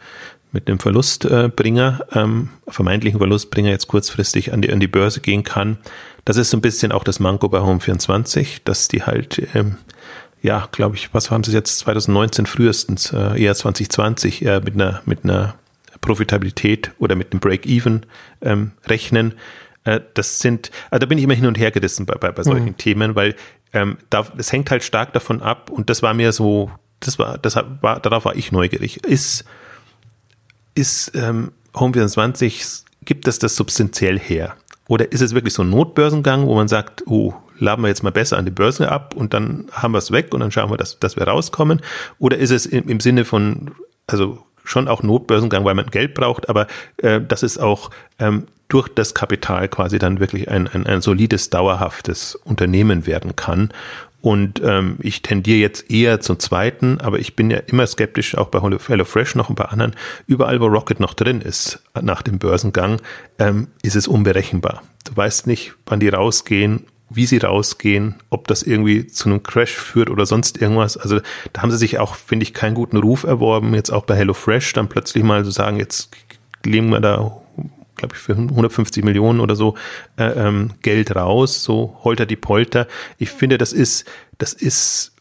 mit 0.52 0.68
einem 0.68 0.78
Verlustbringer, 0.78 2.06
ähm, 2.14 2.48
vermeintlichen 2.66 3.18
Verlustbringer 3.18 3.70
jetzt 3.70 3.86
kurzfristig 3.86 4.52
an 4.52 4.62
die, 4.62 4.72
an 4.72 4.80
die 4.80 4.86
Börse 4.86 5.20
gehen 5.20 5.42
kann. 5.42 5.78
Das 6.24 6.36
ist 6.36 6.50
so 6.50 6.56
ein 6.56 6.62
bisschen 6.62 6.92
auch 6.92 7.04
das 7.04 7.20
Manko 7.20 7.48
bei 7.48 7.58
Home24, 7.58 8.60
dass 8.64 8.88
die 8.88 9.02
halt, 9.02 9.46
ähm, 9.54 9.76
ja, 10.40 10.68
glaube 10.72 10.96
ich, 10.96 11.12
was 11.12 11.30
haben 11.30 11.44
sie 11.44 11.52
jetzt 11.52 11.78
2019 11.80 12.46
frühestens, 12.46 13.12
äh, 13.12 13.40
eher 13.40 13.54
2020, 13.54 14.44
äh, 14.44 14.60
mit 14.60 14.74
einer, 14.74 15.02
mit 15.04 15.24
einer 15.24 15.54
Profitabilität 16.00 16.92
oder 16.98 17.14
mit 17.14 17.32
einem 17.32 17.40
Break-Even 17.40 18.06
ähm, 18.40 18.72
rechnen. 18.86 19.34
Äh, 19.88 20.00
das 20.12 20.40
sind, 20.40 20.70
also 20.90 21.00
da 21.00 21.06
bin 21.06 21.16
ich 21.16 21.24
immer 21.24 21.34
hin 21.34 21.46
und 21.46 21.58
her 21.58 21.70
gerissen 21.70 22.04
bei, 22.04 22.14
bei, 22.16 22.30
bei 22.30 22.42
solchen 22.42 22.66
mhm. 22.66 22.76
Themen, 22.76 23.14
weil 23.14 23.34
ähm, 23.72 23.96
da, 24.10 24.26
es 24.36 24.52
hängt 24.52 24.70
halt 24.70 24.84
stark 24.84 25.14
davon 25.14 25.40
ab 25.40 25.70
und 25.70 25.88
das 25.88 26.02
war 26.02 26.12
mir 26.12 26.32
so, 26.32 26.70
das 27.00 27.18
war, 27.18 27.38
das 27.38 27.56
war, 27.56 28.00
darauf 28.00 28.26
war 28.26 28.36
ich 28.36 28.52
neugierig. 28.52 29.02
Ist, 29.04 29.44
ist 30.74 31.12
ähm, 31.14 31.52
Home24, 31.74 32.82
gibt 33.04 33.26
es 33.28 33.38
das 33.38 33.56
substanziell 33.56 34.18
her? 34.18 34.56
Oder 34.88 35.10
ist 35.10 35.22
es 35.22 35.34
wirklich 35.34 35.54
so 35.54 35.62
ein 35.62 35.70
Notbörsengang, 35.70 36.46
wo 36.46 36.54
man 36.54 36.68
sagt, 36.68 37.06
oh, 37.06 37.34
laden 37.58 37.82
wir 37.82 37.88
jetzt 37.88 38.02
mal 38.02 38.12
besser 38.12 38.36
an 38.36 38.44
die 38.44 38.50
Börse 38.50 38.90
ab 38.90 39.14
und 39.16 39.32
dann 39.32 39.68
haben 39.72 39.92
wir 39.92 39.98
es 39.98 40.10
weg 40.10 40.34
und 40.34 40.40
dann 40.40 40.50
schauen 40.50 40.70
wir, 40.70 40.76
dass, 40.76 40.98
dass 40.98 41.16
wir 41.16 41.26
rauskommen? 41.26 41.80
Oder 42.18 42.36
ist 42.36 42.50
es 42.50 42.66
im, 42.66 42.88
im 42.88 43.00
Sinne 43.00 43.24
von, 43.24 43.70
also 44.06 44.44
schon 44.64 44.86
auch 44.86 45.02
Notbörsengang, 45.02 45.64
weil 45.64 45.74
man 45.74 45.86
Geld 45.86 46.12
braucht, 46.12 46.50
aber 46.50 46.66
äh, 46.98 47.20
das 47.26 47.42
ist 47.42 47.58
auch 47.58 47.90
ähm, 48.18 48.46
durch 48.68 48.88
das 48.88 49.14
Kapital 49.14 49.68
quasi 49.68 49.98
dann 49.98 50.20
wirklich 50.20 50.50
ein, 50.50 50.68
ein, 50.68 50.86
ein 50.86 51.00
solides, 51.00 51.50
dauerhaftes 51.50 52.34
Unternehmen 52.34 53.06
werden 53.06 53.34
kann. 53.34 53.70
Und 54.20 54.60
ähm, 54.64 54.96
ich 55.00 55.22
tendiere 55.22 55.58
jetzt 55.58 55.90
eher 55.90 56.20
zum 56.20 56.38
zweiten, 56.38 57.00
aber 57.00 57.18
ich 57.18 57.36
bin 57.36 57.50
ja 57.50 57.58
immer 57.58 57.86
skeptisch, 57.86 58.36
auch 58.36 58.48
bei 58.48 58.60
HelloFresh 58.60 59.36
noch 59.36 59.48
und 59.48 59.54
bei 59.54 59.66
anderen. 59.66 59.94
Überall, 60.26 60.60
wo 60.60 60.66
Rocket 60.66 60.98
noch 60.98 61.14
drin 61.14 61.40
ist, 61.40 61.82
nach 62.00 62.22
dem 62.22 62.38
Börsengang, 62.38 63.00
ähm, 63.38 63.68
ist 63.82 63.94
es 63.94 64.08
unberechenbar. 64.08 64.82
Du 65.04 65.16
weißt 65.16 65.46
nicht, 65.46 65.74
wann 65.86 66.00
die 66.00 66.08
rausgehen, 66.08 66.84
wie 67.10 67.26
sie 67.26 67.38
rausgehen, 67.38 68.16
ob 68.28 68.48
das 68.48 68.62
irgendwie 68.62 69.06
zu 69.06 69.28
einem 69.28 69.42
Crash 69.42 69.76
führt 69.76 70.10
oder 70.10 70.26
sonst 70.26 70.60
irgendwas. 70.60 70.96
Also 70.96 71.20
da 71.52 71.62
haben 71.62 71.70
sie 71.70 71.78
sich 71.78 71.98
auch, 71.98 72.16
finde 72.16 72.42
ich, 72.42 72.52
keinen 72.52 72.74
guten 72.74 72.96
Ruf 72.96 73.22
erworben, 73.22 73.72
jetzt 73.74 73.90
auch 73.90 74.04
bei 74.04 74.16
HelloFresh 74.16 74.72
dann 74.72 74.88
plötzlich 74.88 75.22
mal 75.22 75.44
zu 75.44 75.50
so 75.50 75.62
sagen, 75.62 75.78
jetzt 75.78 76.10
legen 76.64 76.90
wir 76.90 77.00
da 77.00 77.37
glaube 77.98 78.14
ich, 78.14 78.20
für 78.20 78.32
150 78.32 79.04
Millionen 79.04 79.40
oder 79.40 79.54
so 79.54 79.74
äh, 80.16 80.24
ähm, 80.24 80.70
Geld 80.82 81.14
raus, 81.14 81.62
so 81.62 81.98
holter 82.02 82.24
die 82.24 82.36
Polter. 82.36 82.86
Ich 83.18 83.30
finde, 83.30 83.58
das 83.58 83.72
ist, 83.72 84.06
das 84.38 84.54
ist 84.54 85.12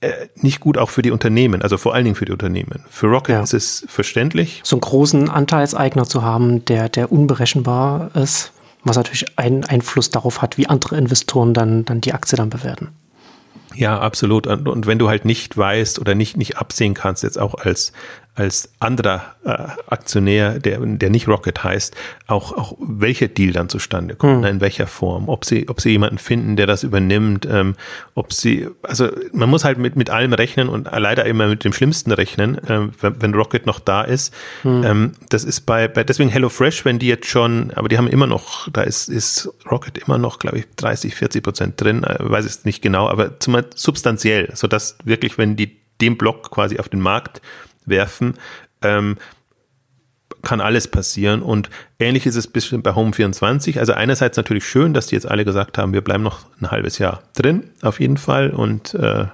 äh, 0.00 0.28
nicht 0.36 0.60
gut 0.60 0.78
auch 0.78 0.90
für 0.90 1.02
die 1.02 1.10
Unternehmen, 1.10 1.62
also 1.62 1.78
vor 1.78 1.94
allen 1.94 2.04
Dingen 2.04 2.16
für 2.16 2.24
die 2.24 2.32
Unternehmen. 2.32 2.84
Für 2.90 3.06
Rocket 3.06 3.34
ja. 3.34 3.42
ist 3.42 3.54
es 3.54 3.84
verständlich. 3.88 4.60
So 4.64 4.76
einen 4.76 4.80
großen 4.80 5.30
Anteilseigner 5.30 6.04
zu 6.04 6.22
haben, 6.22 6.64
der, 6.64 6.88
der 6.88 7.10
unberechenbar 7.10 8.10
ist, 8.14 8.52
was 8.84 8.96
natürlich 8.96 9.38
einen 9.38 9.64
Einfluss 9.64 10.10
darauf 10.10 10.42
hat, 10.42 10.58
wie 10.58 10.66
andere 10.66 10.96
Investoren 10.96 11.54
dann, 11.54 11.84
dann 11.84 12.00
die 12.00 12.12
Aktie 12.14 12.36
dann 12.36 12.50
bewerten. 12.50 12.88
Ja, 13.74 14.00
absolut. 14.00 14.46
Und, 14.46 14.68
und 14.68 14.86
wenn 14.86 14.98
du 14.98 15.08
halt 15.08 15.24
nicht 15.24 15.56
weißt 15.56 15.98
oder 15.98 16.14
nicht, 16.14 16.36
nicht 16.36 16.58
absehen 16.58 16.94
kannst, 16.94 17.22
jetzt 17.22 17.38
auch 17.38 17.54
als, 17.54 17.92
als 18.34 18.72
anderer 18.80 19.34
äh, 19.44 19.50
Aktionär, 19.88 20.58
der, 20.58 20.78
der 20.80 21.10
nicht 21.10 21.28
Rocket 21.28 21.62
heißt, 21.62 21.94
auch, 22.26 22.52
auch 22.52 22.76
welcher 22.80 23.28
Deal 23.28 23.52
dann 23.52 23.68
zustande 23.68 24.14
kommt, 24.14 24.44
hm. 24.46 24.54
in 24.54 24.60
welcher 24.62 24.86
Form, 24.86 25.28
ob 25.28 25.44
sie, 25.44 25.68
ob 25.68 25.82
sie 25.82 25.90
jemanden 25.90 26.16
finden, 26.16 26.56
der 26.56 26.66
das 26.66 26.82
übernimmt, 26.82 27.46
ähm, 27.50 27.74
ob 28.14 28.32
sie, 28.32 28.68
also 28.82 29.10
man 29.34 29.50
muss 29.50 29.64
halt 29.64 29.76
mit, 29.76 29.96
mit 29.96 30.08
allem 30.08 30.32
rechnen 30.32 30.70
und 30.70 30.88
leider 30.90 31.26
immer 31.26 31.46
mit 31.46 31.64
dem 31.64 31.74
Schlimmsten 31.74 32.10
rechnen, 32.10 32.58
ähm, 32.68 32.92
wenn, 33.02 33.20
wenn 33.20 33.34
Rocket 33.34 33.66
noch 33.66 33.80
da 33.80 34.02
ist. 34.02 34.32
Hm. 34.62 34.82
Ähm, 34.82 35.12
das 35.28 35.44
ist 35.44 35.62
bei, 35.62 35.86
bei 35.86 36.02
deswegen 36.02 36.30
HelloFresh, 36.30 36.86
wenn 36.86 36.98
die 36.98 37.08
jetzt 37.08 37.26
schon, 37.26 37.70
aber 37.74 37.90
die 37.90 37.98
haben 37.98 38.08
immer 38.08 38.26
noch, 38.26 38.66
da 38.72 38.80
ist, 38.80 39.10
ist 39.10 39.50
Rocket 39.70 39.98
immer 39.98 40.16
noch, 40.16 40.38
glaube 40.38 40.60
ich, 40.60 40.66
30, 40.76 41.14
40 41.14 41.42
Prozent 41.42 41.80
drin, 41.80 42.02
äh, 42.02 42.16
weiß 42.18 42.46
ich 42.46 42.64
nicht 42.64 42.80
genau, 42.80 43.08
aber 43.10 43.38
zumal 43.40 43.66
substanziell, 43.74 44.48
sodass 44.54 44.96
wirklich, 45.04 45.36
wenn 45.36 45.54
die 45.54 45.82
den 46.00 46.16
Block 46.16 46.50
quasi 46.50 46.78
auf 46.78 46.88
den 46.88 47.00
Markt 47.00 47.40
werfen, 47.86 48.34
ähm, 48.82 49.16
kann 50.42 50.60
alles 50.60 50.88
passieren. 50.88 51.42
Und 51.42 51.70
ähnlich 51.98 52.26
ist 52.26 52.36
es 52.36 52.48
ein 52.48 52.52
bisschen 52.52 52.82
bei 52.82 52.90
Home24. 52.90 53.78
Also 53.78 53.92
einerseits 53.92 54.36
natürlich 54.36 54.66
schön, 54.66 54.92
dass 54.92 55.06
die 55.06 55.14
jetzt 55.14 55.28
alle 55.28 55.44
gesagt 55.44 55.78
haben, 55.78 55.92
wir 55.92 56.02
bleiben 56.02 56.22
noch 56.22 56.46
ein 56.60 56.70
halbes 56.70 56.98
Jahr 56.98 57.22
drin, 57.34 57.70
auf 57.82 58.00
jeden 58.00 58.16
Fall. 58.16 58.50
Und 58.50 58.94
äh, 58.94 59.26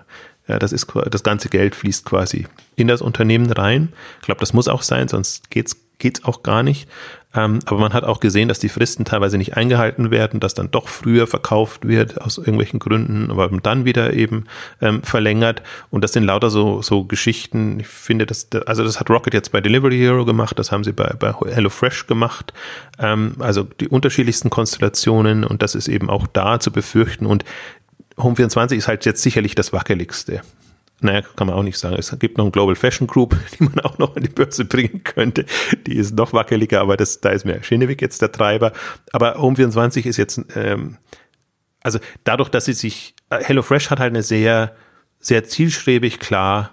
ja, 0.49 0.59
das 0.59 0.73
ist 0.73 0.87
das 1.11 1.23
ganze 1.23 1.49
Geld 1.49 1.75
fließt 1.75 2.05
quasi 2.05 2.47
in 2.77 2.89
das 2.89 3.03
Unternehmen 3.03 3.51
rein. 3.51 3.93
Ich 4.21 4.27
glaube, 4.27 4.41
das 4.41 4.53
muss 4.53 4.69
auch 4.69 4.83
sein, 4.83 5.09
sonst 5.09 5.51
geht's 5.51 5.77
geht's 5.99 6.25
auch 6.25 6.43
gar 6.43 6.63
nicht. 6.63 6.89
Ähm, 7.35 7.59
aber 7.67 7.79
man 7.79 7.93
hat 7.93 8.05
auch 8.05 8.21
gesehen, 8.21 8.49
dass 8.49 8.59
die 8.59 8.71
Fristen 8.71 9.05
teilweise 9.05 9.37
nicht 9.37 9.57
eingehalten 9.57 10.11
werden, 10.11 10.41
dass 10.41 10.55
dann 10.55 10.71
doch 10.71 10.89
früher 10.89 11.27
verkauft 11.27 11.87
wird 11.87 12.21
aus 12.21 12.39
irgendwelchen 12.39 12.79
Gründen, 12.79 13.31
aber 13.31 13.49
dann 13.49 13.85
wieder 13.85 14.15
eben 14.15 14.47
ähm, 14.81 15.03
verlängert. 15.03 15.63
Und 15.91 16.03
das 16.03 16.15
sind 16.15 16.25
lauter 16.25 16.49
so, 16.49 16.81
so 16.81 17.05
Geschichten. 17.05 17.81
Ich 17.81 17.89
finde, 17.89 18.25
das, 18.25 18.49
also 18.67 18.83
das 18.83 18.99
hat 18.99 19.11
Rocket 19.11 19.35
jetzt 19.35 19.53
bei 19.53 19.61
Delivery 19.61 19.99
Hero 19.99 20.25
gemacht, 20.25 20.59
das 20.59 20.73
haben 20.73 20.85
sie 20.85 20.93
bei, 20.93 21.13
bei 21.19 21.33
HelloFresh 21.33 22.07
gemacht. 22.07 22.55
Ähm, 22.99 23.35
also 23.41 23.65
die 23.65 23.89
unterschiedlichsten 23.89 24.49
Konstellationen 24.49 25.45
und 25.45 25.63
das 25.63 25.75
ist 25.75 25.89
eben 25.89 26.09
auch 26.09 26.27
da 26.27 26.61
zu 26.61 26.73
befürchten. 26.73 27.27
Und 27.27 27.45
Home24 28.17 28.75
ist 28.75 28.89
halt 28.89 29.05
jetzt 29.05 29.23
sicherlich 29.23 29.55
das 29.55 29.73
wackeligste 29.73 30.41
naja, 31.01 31.23
kann 31.37 31.47
man 31.47 31.57
auch 31.57 31.63
nicht 31.63 31.79
sagen. 31.79 31.97
Es 31.97 32.17
gibt 32.19 32.39
noch 32.39 32.45
ein 32.45 32.53
Global 32.53 32.75
Fashion 32.75 33.07
Group, 33.07 33.37
die 33.59 33.65
man 33.65 33.81
auch 33.81 33.99
noch 33.99 34.17
an 34.17 34.23
die 34.23 34.29
Börse 34.29 34.65
bringen 34.65 35.05
könnte. 35.05 35.45
Die 35.87 35.97
ist 35.97 36.15
noch 36.15 36.33
wackeliger, 36.33 36.81
aber 36.81 36.97
das, 36.97 37.21
da 37.21 37.31
ist 37.31 37.45
mir 37.45 37.63
Schenewig 37.63 38.01
jetzt 38.03 38.21
der 38.21 38.33
Treiber. 38.33 38.73
Aber 39.13 39.39
Home24 39.39 40.07
ist 40.07 40.17
jetzt, 40.17 40.41
ähm, 40.57 40.99
also 41.83 41.99
dadurch, 42.25 42.49
dass 42.49 42.65
sie 42.65 42.73
sich, 42.73 43.15
äh, 43.31 43.43
HelloFresh 43.43 43.91
hat 43.91 44.01
halt 44.01 44.13
eine 44.13 44.23
sehr, 44.23 44.75
sehr 45.21 45.45
zielstrebig 45.45 46.19
klar 46.19 46.73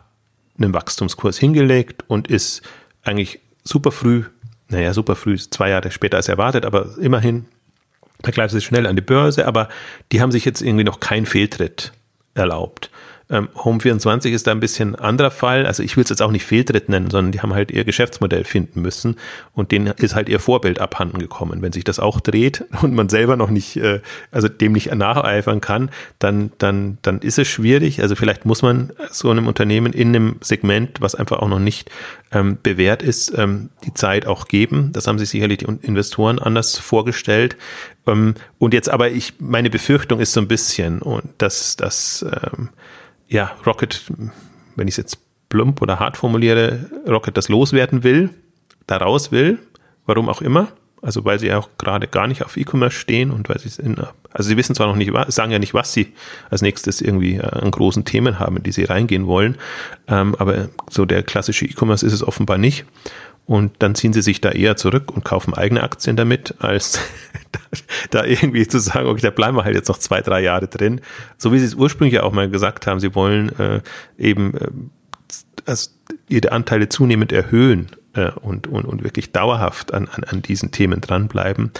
einen 0.57 0.73
Wachstumskurs 0.73 1.37
hingelegt 1.37 2.03
und 2.07 2.27
ist 2.27 2.61
eigentlich 3.03 3.39
super 3.63 3.91
früh, 3.91 4.23
naja, 4.69 4.93
super 4.93 5.15
früh, 5.15 5.37
zwei 5.37 5.69
Jahre 5.69 5.91
später 5.91 6.17
als 6.17 6.29
erwartet, 6.29 6.65
aber 6.65 6.97
immerhin 6.97 7.45
vergleichsweise 8.23 8.61
schnell 8.65 8.87
an 8.87 8.95
die 8.95 9.01
Börse, 9.01 9.45
aber 9.47 9.69
die 10.11 10.21
haben 10.21 10.31
sich 10.31 10.45
jetzt 10.45 10.61
irgendwie 10.61 10.83
noch 10.83 10.99
keinen 10.99 11.25
Fehltritt 11.25 11.91
erlaubt. 12.33 12.89
Ähm, 13.29 13.49
Home24 13.55 14.29
ist 14.29 14.45
da 14.45 14.51
ein 14.51 14.59
bisschen 14.59 14.95
anderer 14.95 15.31
Fall. 15.31 15.65
Also 15.65 15.81
ich 15.81 15.97
will 15.97 16.03
es 16.03 16.09
jetzt 16.09 16.21
auch 16.21 16.31
nicht 16.31 16.45
Fehltritt 16.45 16.89
nennen, 16.89 17.09
sondern 17.09 17.31
die 17.31 17.41
haben 17.41 17.53
halt 17.53 17.71
ihr 17.71 17.83
Geschäftsmodell 17.83 18.43
finden 18.43 18.81
müssen 18.81 19.15
und 19.53 19.71
denen 19.71 19.87
ist 19.87 20.13
halt 20.13 20.29
ihr 20.29 20.39
Vorbild 20.39 20.79
abhanden 20.79 21.17
gekommen. 21.17 21.61
Wenn 21.61 21.71
sich 21.71 21.83
das 21.83 21.99
auch 21.99 22.19
dreht 22.19 22.65
und 22.81 22.93
man 22.93 23.09
selber 23.09 23.35
noch 23.35 23.49
nicht, 23.49 23.77
äh, 23.77 24.01
also 24.31 24.47
dem 24.47 24.73
nicht 24.73 24.93
nacheifern 24.93 25.59
kann, 25.59 25.89
dann, 26.19 26.51
dann, 26.59 26.99
dann 27.01 27.19
ist 27.19 27.39
es 27.39 27.47
schwierig. 27.47 28.01
Also 28.01 28.15
vielleicht 28.15 28.45
muss 28.45 28.61
man 28.61 28.93
so 29.09 29.31
einem 29.31 29.47
Unternehmen 29.47 29.91
in 29.93 30.09
einem 30.09 30.35
Segment, 30.41 31.01
was 31.01 31.15
einfach 31.15 31.39
auch 31.39 31.49
noch 31.49 31.59
nicht 31.59 31.89
ähm, 32.31 32.57
bewährt 32.61 33.01
ist, 33.01 33.35
ähm, 33.37 33.69
die 33.85 33.93
Zeit 33.93 34.27
auch 34.27 34.47
geben. 34.47 34.91
Das 34.91 35.07
haben 35.07 35.17
sich 35.17 35.29
sicherlich 35.29 35.59
die 35.59 35.65
Investoren 35.65 36.37
anders 36.37 36.77
vorgestellt. 36.77 37.57
Ähm, 38.05 38.35
und 38.59 38.75
jetzt 38.75 38.89
aber 38.89 39.09
ich, 39.09 39.33
meine 39.39 39.71
Befürchtung 39.71 40.19
ist 40.19 40.33
so 40.33 40.41
ein 40.41 40.47
bisschen, 40.47 41.01
und 41.01 41.23
dass, 41.39 41.75
dass 41.75 42.23
ähm, 42.23 42.69
ja, 43.27 43.55
Rocket, 43.65 44.05
wenn 44.75 44.87
ich 44.87 44.93
es 44.93 44.97
jetzt 44.97 45.17
plump 45.49 45.81
oder 45.81 45.99
hart 45.99 46.17
formuliere, 46.17 46.89
Rocket 47.07 47.37
das 47.37 47.49
loswerden 47.49 48.03
will, 48.03 48.29
da 48.87 48.97
raus 48.97 49.31
will, 49.31 49.59
warum 50.05 50.29
auch 50.29 50.41
immer. 50.41 50.69
Also 51.01 51.23
weil 51.23 51.37
sie 51.37 51.53
auch 51.53 51.69
gerade 51.77 52.07
gar 52.07 52.25
nicht 52.25 52.43
auf 52.43 52.57
E-Commerce 52.57 52.97
stehen 52.97 53.29
und 53.29 53.47
weil 53.47 53.59
sie 53.59 53.67
es 53.67 53.77
in, 53.77 53.95
also 54.31 54.49
sie 54.49 54.57
wissen 54.57 54.73
zwar 54.73 54.87
noch 54.87 54.95
nicht, 54.95 55.11
sagen 55.27 55.51
ja 55.51 55.59
nicht, 55.59 55.75
was 55.75 55.93
sie 55.93 56.13
als 56.49 56.63
nächstes 56.63 56.99
irgendwie 56.99 57.35
äh, 57.35 57.43
an 57.43 57.69
großen 57.69 58.05
Themen 58.05 58.39
haben, 58.39 58.57
in 58.57 58.63
die 58.63 58.71
sie 58.71 58.85
reingehen 58.85 59.27
wollen, 59.27 59.55
ähm, 60.07 60.35
aber 60.39 60.69
so 60.89 61.05
der 61.05 61.21
klassische 61.21 61.65
E-Commerce 61.65 62.03
ist 62.03 62.13
es 62.13 62.23
offenbar 62.23 62.57
nicht. 62.57 62.85
Und 63.45 63.73
dann 63.79 63.93
ziehen 63.93 64.11
sie 64.11 64.23
sich 64.23 64.41
da 64.41 64.49
eher 64.49 64.75
zurück 64.75 65.11
und 65.11 65.23
kaufen 65.23 65.53
eigene 65.53 65.83
Aktien 65.83 66.15
damit, 66.15 66.55
als 66.59 66.99
da 68.09 68.23
irgendwie 68.23 68.67
zu 68.67 68.79
sagen, 68.79 69.07
okay, 69.07 69.21
da 69.21 69.29
bleiben 69.29 69.55
wir 69.55 69.63
halt 69.63 69.75
jetzt 69.75 69.87
noch 69.87 69.99
zwei, 69.99 70.21
drei 70.21 70.41
Jahre 70.41 70.67
drin. 70.67 71.01
So 71.37 71.53
wie 71.53 71.59
sie 71.59 71.65
es 71.65 71.75
ursprünglich 71.75 72.19
auch 72.21 72.31
mal 72.31 72.49
gesagt 72.49 72.87
haben, 72.87 72.99
sie 72.99 73.13
wollen 73.13 73.57
äh, 73.59 73.81
eben 74.17 74.55
äh, 74.55 74.67
also 75.65 75.91
ihre 76.27 76.51
Anteile 76.51 76.89
zunehmend 76.89 77.31
erhöhen 77.31 77.87
äh, 78.13 78.31
und, 78.31 78.67
und, 78.67 78.85
und 78.85 79.03
wirklich 79.03 79.31
dauerhaft 79.31 79.93
an, 79.93 80.07
an, 80.07 80.23
an 80.23 80.41
diesen 80.41 80.71
Themen 80.71 81.01
dranbleiben. 81.01 81.71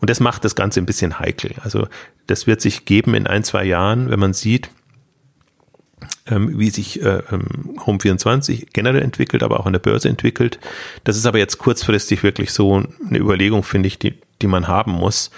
Und 0.00 0.10
das 0.10 0.20
macht 0.20 0.44
das 0.44 0.54
Ganze 0.54 0.80
ein 0.80 0.86
bisschen 0.86 1.18
heikel. 1.18 1.52
Also 1.62 1.88
das 2.26 2.46
wird 2.46 2.60
sich 2.60 2.84
geben 2.84 3.14
in 3.14 3.26
ein, 3.26 3.44
zwei 3.44 3.64
Jahren, 3.64 4.10
wenn 4.10 4.20
man 4.20 4.34
sieht, 4.34 4.70
wie 6.26 6.70
sich 6.70 7.02
äh, 7.02 7.22
ähm, 7.30 7.76
Home24 7.78 8.68
generell 8.72 9.02
entwickelt, 9.02 9.42
aber 9.42 9.60
auch 9.60 9.66
an 9.66 9.72
der 9.74 9.80
Börse 9.80 10.08
entwickelt. 10.08 10.58
Das 11.04 11.16
ist 11.16 11.26
aber 11.26 11.38
jetzt 11.38 11.58
kurzfristig 11.58 12.22
wirklich 12.22 12.52
so 12.52 12.82
eine 13.06 13.18
Überlegung, 13.18 13.62
finde 13.62 13.88
ich, 13.88 13.98
die, 13.98 14.14
die 14.40 14.46
man 14.46 14.66
haben 14.66 14.92
muss. 14.92 15.30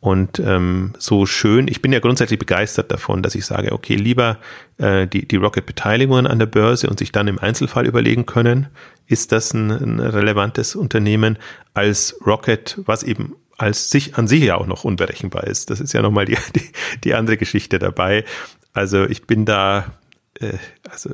Und 0.00 0.38
ähm, 0.38 0.94
so 0.98 1.26
schön, 1.26 1.68
ich 1.68 1.82
bin 1.82 1.92
ja 1.92 2.00
grundsätzlich 2.00 2.38
begeistert 2.38 2.90
davon, 2.90 3.22
dass 3.22 3.34
ich 3.34 3.44
sage, 3.44 3.72
okay, 3.72 3.96
lieber 3.96 4.38
äh, 4.78 5.06
die, 5.06 5.28
die 5.28 5.36
Rocket-Beteiligungen 5.36 6.26
an 6.26 6.38
der 6.38 6.46
Börse 6.46 6.88
und 6.88 6.98
sich 6.98 7.12
dann 7.12 7.28
im 7.28 7.38
Einzelfall 7.38 7.86
überlegen 7.86 8.24
können, 8.24 8.68
ist 9.06 9.30
das 9.30 9.52
ein, 9.52 9.70
ein 9.70 10.00
relevantes 10.00 10.74
Unternehmen 10.74 11.36
als 11.74 12.16
Rocket, 12.24 12.80
was 12.86 13.02
eben 13.02 13.34
als 13.58 13.90
sich 13.90 14.16
an 14.16 14.26
sich 14.26 14.42
ja 14.42 14.56
auch 14.56 14.66
noch 14.66 14.84
unberechenbar 14.84 15.44
ist. 15.44 15.68
Das 15.68 15.80
ist 15.80 15.92
ja 15.92 16.00
nochmal 16.00 16.24
die, 16.24 16.38
die, 16.56 16.70
die 17.04 17.14
andere 17.14 17.36
Geschichte 17.36 17.78
dabei. 17.78 18.24
Also 18.72 19.04
ich 19.04 19.26
bin 19.26 19.44
da 19.44 19.92
äh, 20.40 20.58
also 20.88 21.10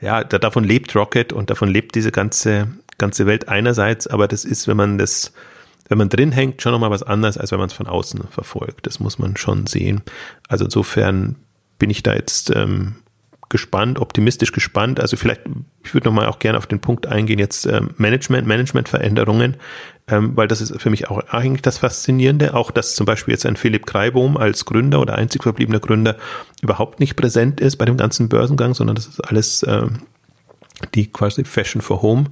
ja, 0.00 0.24
da, 0.24 0.38
davon 0.38 0.64
lebt 0.64 0.94
Rocket 0.94 1.32
und 1.32 1.50
davon 1.50 1.68
lebt 1.68 1.94
diese 1.94 2.12
ganze, 2.12 2.68
ganze 2.98 3.26
Welt 3.26 3.48
einerseits, 3.48 4.06
aber 4.06 4.28
das 4.28 4.44
ist, 4.44 4.68
wenn 4.68 4.76
man 4.76 4.98
das, 4.98 5.32
wenn 5.88 5.98
man 5.98 6.08
drin 6.08 6.32
hängt, 6.32 6.60
schon 6.62 6.72
nochmal 6.72 6.90
was 6.90 7.02
anderes, 7.02 7.38
als 7.38 7.52
wenn 7.52 7.58
man 7.58 7.68
es 7.68 7.74
von 7.74 7.86
außen 7.86 8.28
verfolgt. 8.30 8.86
Das 8.86 9.00
muss 9.00 9.18
man 9.18 9.36
schon 9.36 9.66
sehen. 9.66 10.02
Also 10.48 10.64
insofern 10.64 11.36
bin 11.78 11.90
ich 11.90 12.02
da 12.02 12.14
jetzt 12.14 12.50
ähm, 12.54 12.96
gespannt, 13.48 13.98
optimistisch 14.00 14.52
gespannt. 14.52 15.00
Also 15.00 15.16
vielleicht, 15.16 15.42
ich 15.84 15.94
würde 15.94 16.08
nochmal 16.08 16.26
auch 16.26 16.38
gerne 16.38 16.58
auf 16.58 16.66
den 16.66 16.80
Punkt 16.80 17.06
eingehen, 17.06 17.38
jetzt 17.38 17.66
ähm, 17.66 17.90
Management, 17.96 18.46
Managementveränderungen, 18.46 19.56
ähm, 20.08 20.36
weil 20.36 20.48
das 20.48 20.60
ist 20.60 20.80
für 20.80 20.90
mich 20.90 21.08
auch 21.08 21.20
eigentlich 21.28 21.62
das 21.62 21.78
Faszinierende, 21.78 22.54
auch 22.54 22.70
dass 22.70 22.94
zum 22.94 23.06
Beispiel 23.06 23.32
jetzt 23.32 23.46
ein 23.46 23.56
Philipp 23.56 23.86
Kreibohm 23.86 24.36
als 24.36 24.64
Gründer 24.64 25.00
oder 25.00 25.14
einzig 25.14 25.42
verbliebener 25.42 25.80
Gründer 25.80 26.16
überhaupt 26.60 27.00
nicht 27.00 27.16
präsent 27.16 27.60
ist 27.60 27.76
bei 27.76 27.84
dem 27.84 27.96
ganzen 27.96 28.28
Börsengang, 28.28 28.74
sondern 28.74 28.96
das 28.96 29.06
ist 29.06 29.20
alles 29.20 29.64
ähm, 29.68 30.00
die 30.94 31.06
quasi 31.10 31.44
Fashion 31.44 31.82
for 31.82 32.02
Home 32.02 32.26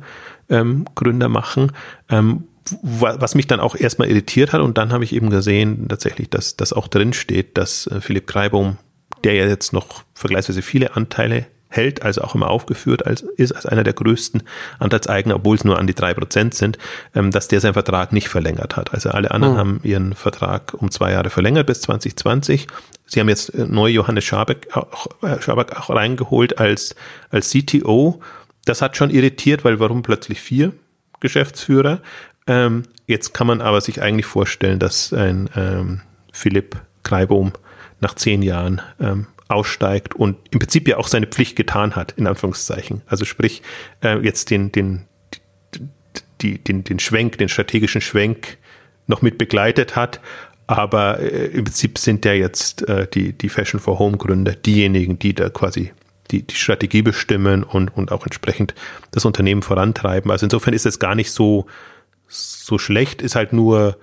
ähm, 0.48 0.84
Gründer 0.94 1.28
machen. 1.28 1.72
Ähm, 2.08 2.44
was 2.82 3.34
mich 3.34 3.46
dann 3.46 3.60
auch 3.60 3.76
erstmal 3.76 4.08
irritiert 4.08 4.54
hat 4.54 4.62
und 4.62 4.78
dann 4.78 4.90
habe 4.90 5.04
ich 5.04 5.14
eben 5.14 5.28
gesehen 5.28 5.86
tatsächlich, 5.88 6.30
dass 6.30 6.56
das 6.56 6.72
auch 6.72 6.88
drin 6.88 7.12
steht, 7.12 7.58
dass 7.58 7.86
äh, 7.88 8.00
Philipp 8.00 8.26
Kreibohm 8.26 8.78
der 9.24 9.34
ja 9.34 9.46
jetzt 9.46 9.72
noch 9.72 10.04
vergleichsweise 10.14 10.62
viele 10.62 10.96
Anteile 10.96 11.46
hält, 11.68 12.02
also 12.02 12.22
auch 12.22 12.34
immer 12.34 12.48
aufgeführt 12.48 13.06
als, 13.06 13.22
ist 13.22 13.52
als 13.52 13.66
einer 13.66 13.84
der 13.84 13.92
größten 13.92 14.42
Anteilseigner, 14.78 15.36
obwohl 15.36 15.56
es 15.56 15.64
nur 15.64 15.78
an 15.78 15.86
die 15.86 15.94
drei 15.94 16.14
Prozent 16.14 16.54
sind, 16.54 16.78
ähm, 17.14 17.30
dass 17.30 17.48
der 17.48 17.60
seinen 17.60 17.74
Vertrag 17.74 18.12
nicht 18.12 18.28
verlängert 18.28 18.76
hat. 18.76 18.94
Also 18.94 19.10
alle 19.10 19.30
anderen 19.30 19.54
mhm. 19.54 19.58
haben 19.58 19.80
ihren 19.82 20.14
Vertrag 20.14 20.74
um 20.74 20.90
zwei 20.90 21.12
Jahre 21.12 21.30
verlängert 21.30 21.66
bis 21.66 21.80
2020. 21.82 22.68
Sie 23.06 23.20
haben 23.20 23.28
jetzt 23.28 23.54
äh, 23.54 23.66
neu 23.66 23.88
Johannes 23.88 24.24
Schabeck 24.24 24.68
auch, 24.72 25.06
äh, 25.22 25.40
Schabeck 25.40 25.76
auch 25.76 25.90
reingeholt 25.90 26.58
als, 26.58 26.94
als 27.30 27.50
CTO. 27.50 28.20
Das 28.64 28.80
hat 28.80 28.96
schon 28.96 29.10
irritiert, 29.10 29.64
weil 29.64 29.80
warum 29.80 30.02
plötzlich 30.02 30.40
vier 30.40 30.72
Geschäftsführer? 31.20 32.00
Ähm, 32.46 32.84
jetzt 33.06 33.34
kann 33.34 33.46
man 33.46 33.60
aber 33.60 33.80
sich 33.80 34.00
eigentlich 34.00 34.26
vorstellen, 34.26 34.78
dass 34.78 35.12
ein 35.12 35.50
ähm, 35.56 36.00
Philipp 36.32 36.76
Kreibohm 37.02 37.52
nach 38.04 38.14
zehn 38.14 38.42
Jahren 38.42 38.80
ähm, 39.00 39.26
aussteigt 39.48 40.14
und 40.14 40.36
im 40.50 40.60
Prinzip 40.60 40.86
ja 40.86 40.96
auch 40.98 41.08
seine 41.08 41.26
Pflicht 41.26 41.56
getan 41.56 41.96
hat, 41.96 42.12
in 42.12 42.26
Anführungszeichen. 42.26 43.02
Also 43.06 43.24
sprich, 43.24 43.62
äh, 44.02 44.18
jetzt 44.18 44.50
den, 44.50 44.70
den, 44.70 45.06
die, 46.40 46.58
den, 46.58 46.84
den 46.84 46.98
Schwenk, 47.00 47.38
den 47.38 47.48
strategischen 47.48 48.00
Schwenk 48.00 48.58
noch 49.06 49.22
mit 49.22 49.38
begleitet 49.38 49.96
hat. 49.96 50.20
Aber 50.66 51.18
äh, 51.18 51.46
im 51.46 51.64
Prinzip 51.64 51.98
sind 51.98 52.24
ja 52.24 52.32
jetzt 52.32 52.88
äh, 52.88 53.06
die, 53.06 53.32
die 53.32 53.48
Fashion 53.48 53.80
for 53.80 53.98
Home 53.98 54.16
Gründer 54.16 54.54
diejenigen, 54.54 55.18
die 55.18 55.34
da 55.34 55.50
quasi 55.50 55.92
die, 56.30 56.42
die 56.42 56.54
Strategie 56.54 57.02
bestimmen 57.02 57.64
und, 57.64 57.94
und 57.94 58.12
auch 58.12 58.24
entsprechend 58.24 58.74
das 59.10 59.24
Unternehmen 59.26 59.62
vorantreiben. 59.62 60.30
Also 60.30 60.46
insofern 60.46 60.72
ist 60.72 60.86
es 60.86 60.98
gar 60.98 61.14
nicht 61.14 61.32
so, 61.32 61.66
so 62.28 62.78
schlecht, 62.78 63.20
ist 63.20 63.36
halt 63.36 63.52
nur 63.52 63.98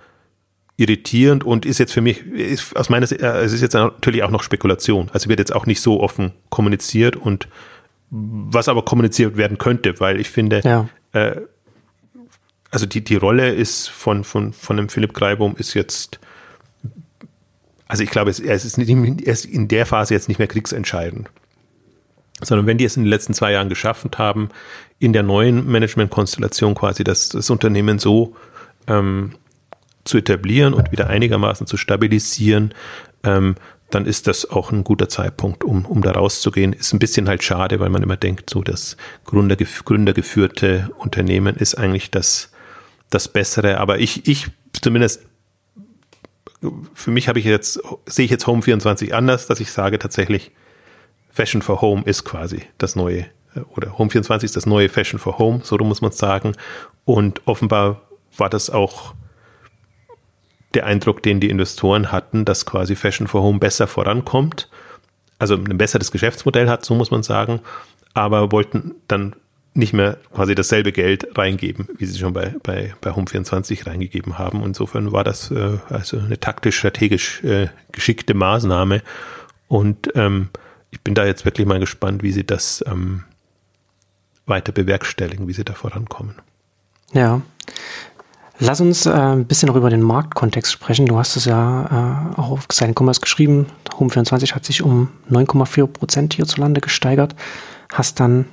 irritierend 0.78 1.44
und 1.44 1.66
ist 1.66 1.78
jetzt 1.78 1.94
für 1.94 2.02
mich, 2.02 2.26
ist 2.26 2.76
aus 2.76 2.90
meiner 2.90 3.08
Sicht, 3.08 3.22
äh, 3.22 3.42
es 3.42 3.54
ist 3.54 3.62
jetzt 3.62 3.74
natürlich 3.74 4.24
auch 4.24 4.32
noch 4.32 4.44
Spekulation. 4.44 5.10
Also 5.14 5.30
wird 5.30 5.40
jetzt 5.40 5.54
auch 5.54 5.66
nicht 5.66 5.82
so 5.82 6.02
offen 6.02 6.32
kommuniziert 6.50 7.16
und 7.16 7.48
was 8.10 8.68
aber 8.68 8.84
kommuniziert 8.84 9.38
werden 9.38 9.58
könnte, 9.58 10.00
weil 10.00 10.20
ich 10.20 10.30
finde, 10.30 10.62
ja. 10.64 10.90
äh, 11.14 11.42
also 12.72 12.86
die, 12.86 13.04
die 13.04 13.16
Rolle 13.16 13.54
ist 13.54 13.90
von, 13.90 14.24
von, 14.24 14.54
von 14.54 14.78
dem 14.78 14.90
Philipp 14.90 15.14
Greibum 15.14 15.56
ist 15.58 15.74
jetzt, 15.74 16.20
also 17.88 18.04
ich 18.04 18.10
glaube, 18.10 18.30
es, 18.30 18.40
er, 18.40 18.56
ist 18.56 18.78
nicht, 18.78 18.90
er 18.90 19.34
ist 19.34 19.46
in 19.46 19.68
der 19.68 19.86
Phase 19.86 20.14
jetzt 20.14 20.30
nicht 20.30 20.40
mehr 20.40 20.48
kriegsentscheidend. 20.48 21.30
Sondern 22.42 22.66
wenn 22.66 22.78
die 22.78 22.86
es 22.86 22.98
in 22.98 23.04
den 23.04 23.10
letzten 23.10 23.34
zwei 23.34 23.52
Jahren 23.52 23.70
geschaffen 23.70 24.10
haben, 24.18 24.50
in 25.00 25.14
der 25.14 25.24
neuen 25.24 25.68
Management-Konstellation 25.68 26.74
quasi 26.74 27.04
das, 27.04 27.30
das 27.30 27.50
Unternehmen 27.50 28.00
so 28.00 28.36
ähm, 28.88 29.34
zu 30.04 30.18
etablieren 30.18 30.74
und 30.74 30.92
wieder 30.92 31.08
einigermaßen 31.08 31.68
zu 31.68 31.78
stabilisieren, 31.78 32.74
ähm, 33.24 33.56
dann 33.90 34.06
ist 34.06 34.28
das 34.28 34.50
auch 34.50 34.72
ein 34.72 34.84
guter 34.84 35.10
Zeitpunkt, 35.10 35.64
um, 35.64 35.86
um 35.86 36.02
da 36.02 36.12
rauszugehen. 36.12 36.74
Ist 36.74 36.94
ein 36.94 37.00
bisschen 37.00 37.28
halt 37.28 37.44
schade, 37.44 37.80
weil 37.80 37.90
man 37.90 38.04
immer 38.04 38.18
denkt, 38.18 38.50
so 38.50 38.62
das 38.62 38.98
Gründer, 39.26 39.56
gründergeführte 39.56 40.90
Unternehmen 40.98 41.56
ist 41.56 41.76
eigentlich 41.76 42.10
das, 42.10 42.52
das 43.10 43.28
Bessere. 43.28 43.80
Aber 43.80 44.00
ich, 44.00 44.28
ich 44.28 44.48
zumindest, 44.82 45.26
für 46.94 47.12
mich 47.12 47.28
habe 47.28 47.40
ich 47.40 47.46
jetzt, 47.46 47.82
sehe 48.06 48.26
ich 48.26 48.32
jetzt 48.32 48.48
Home 48.48 48.62
24 48.62 49.14
anders, 49.14 49.48
dass 49.48 49.60
ich 49.60 49.72
sage 49.72 50.00
tatsächlich, 50.00 50.52
Fashion 51.30 51.62
for 51.62 51.82
Home 51.82 52.04
ist 52.06 52.24
quasi 52.24 52.64
das 52.78 52.96
neue, 52.96 53.26
oder 53.70 53.98
Home 53.98 54.10
24 54.10 54.46
ist 54.46 54.56
das 54.56 54.66
neue 54.66 54.90
Fashion 54.90 55.20
for 55.20 55.38
Home, 55.38 55.62
so 55.64 55.78
muss 55.78 56.02
man 56.02 56.12
sagen. 56.12 56.54
Und 57.06 57.42
offenbar 57.46 58.02
war 58.38 58.50
das 58.50 58.70
auch 58.70 59.14
der 60.74 60.86
Eindruck, 60.86 61.24
den 61.24 61.40
die 61.40 61.50
Investoren 61.50 62.12
hatten, 62.12 62.46
dass 62.46 62.66
quasi 62.66 62.96
Fashion 62.96 63.28
for 63.28 63.42
Home 63.42 63.60
besser 63.60 63.88
vorankommt, 63.88 64.70
also 65.40 65.56
ein 65.56 65.78
besseres 65.78 66.12
Geschäftsmodell 66.12 66.70
hat, 66.70 66.86
so 66.86 66.96
muss 66.96 67.12
man 67.12 67.24
sagen, 67.24 67.62
aber 68.14 68.52
wollten 68.52 68.96
dann 69.08 69.36
nicht 69.74 69.94
mehr 69.94 70.18
quasi 70.34 70.54
dasselbe 70.54 70.92
Geld 70.92 71.38
reingeben, 71.38 71.88
wie 71.98 72.06
sie 72.06 72.20
schon 72.20 72.34
bei, 72.34 72.56
bei, 72.62 72.94
bei 73.00 73.12
Home24 73.12 73.88
reingegeben 73.88 74.38
haben. 74.38 74.64
Insofern 74.64 75.14
war 75.14 75.24
das 75.24 75.50
äh, 75.50 75.78
also 75.90 76.20
eine 76.20 76.40
taktisch-strategisch 76.40 77.44
äh, 77.44 77.68
geschickte 77.92 78.34
Maßnahme. 78.34 79.02
Und 79.70 80.12
ähm, 80.16 80.50
ich 80.90 81.00
bin 81.02 81.16
da 81.16 81.26
jetzt 81.26 81.46
wirklich 81.46 81.66
mal 81.66 81.80
gespannt, 81.80 82.22
wie 82.22 82.34
sie 82.34 82.44
das 82.44 82.84
ähm, 82.86 83.24
weiter 84.46 84.74
bewerkstelligen, 84.74 85.48
wie 85.48 85.54
sie 85.54 85.64
da 85.64 85.74
vorankommen. 85.74 86.36
Ja. 87.14 87.42
Lass 88.64 88.80
uns 88.80 89.08
äh, 89.08 89.12
ein 89.12 89.46
bisschen 89.46 89.68
noch 89.68 89.76
über 89.76 89.90
den 89.90 90.04
Marktkontext 90.04 90.72
sprechen. 90.72 91.08
Du 91.08 91.18
hast 91.18 91.36
es 91.36 91.46
ja 91.46 92.30
äh, 92.36 92.40
auch 92.40 92.52
auf 92.52 92.68
Silent 92.72 92.96
Commerce 93.00 93.20
geschrieben. 93.20 93.66
Home24 93.98 94.54
hat 94.54 94.66
sich 94.66 94.84
um 94.84 95.10
9,4 95.32 95.88
Prozent 95.88 96.36
hierzulande 96.36 96.80
gesteigert. 96.80 97.36
Hast 97.92 98.20
dann 98.20 98.46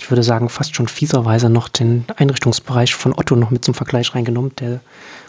ich 0.00 0.10
würde 0.10 0.24
sagen, 0.24 0.48
fast 0.48 0.74
schon 0.74 0.88
fieserweise 0.88 1.48
noch 1.48 1.68
den 1.68 2.04
Einrichtungsbereich 2.16 2.92
von 2.92 3.12
Otto 3.12 3.36
noch 3.36 3.50
mit 3.50 3.64
zum 3.64 3.72
Vergleich 3.72 4.16
reingenommen, 4.16 4.50
der 4.58 4.80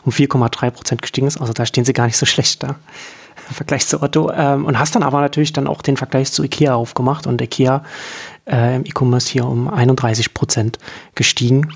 um 0.04 0.12
4,3 0.12 0.72
Prozent 0.72 1.02
gestiegen 1.04 1.28
ist. 1.28 1.40
Also 1.40 1.54
da 1.54 1.68
stehen 1.68 1.86
sie 1.86 1.94
gar 1.94 2.08
nicht 2.08 2.18
so 2.18 2.26
schlecht 2.26 2.64
da 2.64 2.70
im 3.50 3.56
Vergleich 3.56 3.86
zu 3.86 4.02
Otto. 4.02 4.32
Ähm, 4.32 4.66
und 4.66 4.80
hast 4.80 4.96
dann 4.96 5.04
aber 5.04 5.22
natürlich 5.22 5.54
dann 5.54 5.68
auch 5.68 5.84
den 5.84 5.96
Vergleich 5.96 6.32
zu 6.32 6.44
Ikea 6.44 6.74
aufgemacht 6.74 7.28
und 7.28 7.40
Ikea 7.40 7.84
äh, 8.50 8.78
im 8.78 8.86
E-Commerce 8.86 9.30
hier 9.30 9.46
um 9.46 9.70
31 9.70 10.34
Prozent 10.34 10.80
gestiegen. 11.14 11.72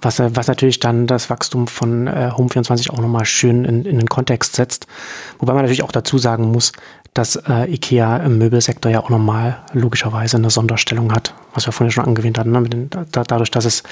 Was, 0.00 0.20
was 0.20 0.46
natürlich 0.46 0.78
dann 0.78 1.06
das 1.06 1.28
Wachstum 1.28 1.66
von 1.66 2.06
äh, 2.06 2.30
Home24 2.32 2.90
auch 2.90 3.00
nochmal 3.00 3.24
schön 3.24 3.64
in, 3.64 3.84
in 3.84 3.98
den 3.98 4.08
Kontext 4.08 4.54
setzt. 4.54 4.86
Wobei 5.38 5.54
man 5.54 5.62
natürlich 5.62 5.82
auch 5.82 5.92
dazu 5.92 6.18
sagen 6.18 6.52
muss, 6.52 6.72
dass 7.14 7.34
äh, 7.34 7.72
IKEA 7.72 8.18
im 8.18 8.38
Möbelsektor 8.38 8.92
ja 8.92 9.00
auch 9.00 9.08
nochmal 9.08 9.58
logischerweise 9.72 10.36
eine 10.36 10.50
Sonderstellung 10.50 11.12
hat, 11.12 11.34
was 11.52 11.66
wir 11.66 11.72
vorhin 11.72 11.90
schon 11.90 12.04
angewähnt 12.04 12.38
hatten, 12.38 12.52
ne? 12.52 12.62
den, 12.62 12.90
da, 12.90 13.24
dadurch, 13.24 13.50
dass 13.50 13.64
es 13.64 13.82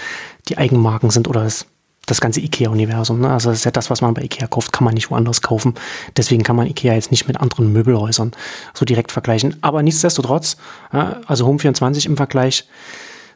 die 0.48 0.58
Eigenmarken 0.58 1.10
sind 1.10 1.26
oder 1.26 1.42
das, 1.42 1.66
das 2.06 2.20
ganze 2.20 2.40
IKEA-Universum. 2.40 3.20
Ne? 3.20 3.28
Also 3.28 3.50
das 3.50 3.58
ist 3.58 3.64
ja 3.64 3.72
das, 3.72 3.90
was 3.90 4.00
man 4.00 4.14
bei 4.14 4.22
IKEA 4.22 4.46
kauft, 4.46 4.72
kann 4.72 4.84
man 4.84 4.94
nicht 4.94 5.10
woanders 5.10 5.42
kaufen. 5.42 5.74
Deswegen 6.16 6.44
kann 6.44 6.54
man 6.54 6.68
IKEA 6.68 6.94
jetzt 6.94 7.10
nicht 7.10 7.26
mit 7.26 7.40
anderen 7.40 7.72
Möbelhäusern 7.72 8.30
so 8.74 8.84
direkt 8.84 9.10
vergleichen. 9.10 9.56
Aber 9.60 9.82
nichtsdestotrotz, 9.82 10.56
ja, 10.92 11.20
also 11.26 11.48
Home24 11.48 12.06
im 12.06 12.16
Vergleich 12.16 12.68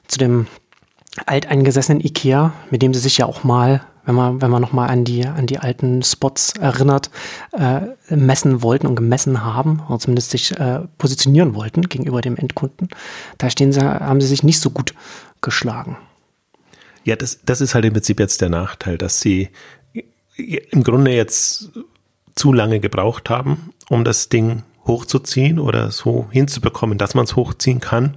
zu 0.06 0.18
dem 0.18 0.46
alteingesessenen 1.26 2.04
IKEA, 2.04 2.52
mit 2.70 2.82
dem 2.82 2.94
sie 2.94 3.00
sich 3.00 3.18
ja 3.18 3.26
auch 3.26 3.44
mal 3.44 3.82
wenn 4.04 4.14
man, 4.14 4.42
wenn 4.42 4.50
man 4.50 4.62
nochmal 4.62 4.88
an 4.88 5.04
die, 5.04 5.24
an 5.26 5.46
die 5.46 5.58
alten 5.58 6.02
Spots 6.02 6.54
erinnert, 6.58 7.10
äh, 7.52 7.80
messen 8.14 8.62
wollten 8.62 8.86
und 8.86 8.96
gemessen 8.96 9.44
haben, 9.44 9.82
oder 9.88 9.98
zumindest 9.98 10.30
sich 10.30 10.58
äh, 10.58 10.80
positionieren 10.98 11.54
wollten 11.54 11.82
gegenüber 11.82 12.20
dem 12.20 12.36
Endkunden, 12.36 12.88
da 13.38 13.50
stehen 13.50 13.72
sie, 13.72 13.80
haben 13.80 14.20
sie 14.20 14.26
sich 14.26 14.42
nicht 14.42 14.60
so 14.60 14.70
gut 14.70 14.94
geschlagen. 15.42 15.96
Ja, 17.04 17.16
das, 17.16 17.40
das 17.44 17.60
ist 17.60 17.74
halt 17.74 17.84
im 17.84 17.92
Prinzip 17.92 18.20
jetzt 18.20 18.40
der 18.40 18.48
Nachteil, 18.48 18.98
dass 18.98 19.20
sie 19.20 19.50
im 20.36 20.82
Grunde 20.82 21.12
jetzt 21.12 21.70
zu 22.34 22.52
lange 22.52 22.80
gebraucht 22.80 23.30
haben, 23.30 23.72
um 23.88 24.04
das 24.04 24.28
Ding 24.28 24.62
hochzuziehen 24.86 25.58
oder 25.58 25.90
so 25.90 26.26
hinzubekommen, 26.30 26.98
dass 26.98 27.14
man 27.14 27.24
es 27.24 27.36
hochziehen 27.36 27.80
kann. 27.80 28.14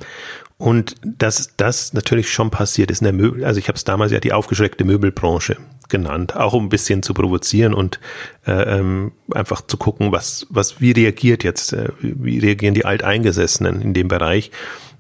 Und 0.58 0.96
dass 1.04 1.56
das 1.58 1.94
natürlich 1.94 2.32
schon 2.32 2.52
passiert 2.52 2.92
ist 2.92 3.02
in 3.02 3.06
der 3.06 3.14
Möbel, 3.14 3.44
also 3.44 3.60
ich 3.60 3.68
habe 3.68 3.76
es 3.76 3.84
damals 3.84 4.12
ja 4.12 4.20
die 4.20 4.34
aufgeschreckte 4.34 4.86
Möbelbranche 4.86 5.58
genannt, 5.90 6.36
auch 6.36 6.54
um 6.54 6.66
ein 6.66 6.70
bisschen 6.70 7.04
zu 7.04 7.14
provozieren 7.14 7.74
und 7.74 8.00
äh, 8.48 8.80
ähm, 8.80 9.12
einfach 9.34 9.62
zu 9.66 9.78
gucken, 9.78 10.12
was, 10.12 10.48
was, 10.50 10.80
wie 10.80 10.92
reagiert 10.92 11.44
jetzt, 11.44 11.74
äh, 11.74 11.90
wie 12.02 12.40
reagieren 12.40 12.74
die 12.74 12.86
Alteingesessenen 12.86 13.82
in 13.82 13.94
dem 13.94 14.08
Bereich. 14.08 14.52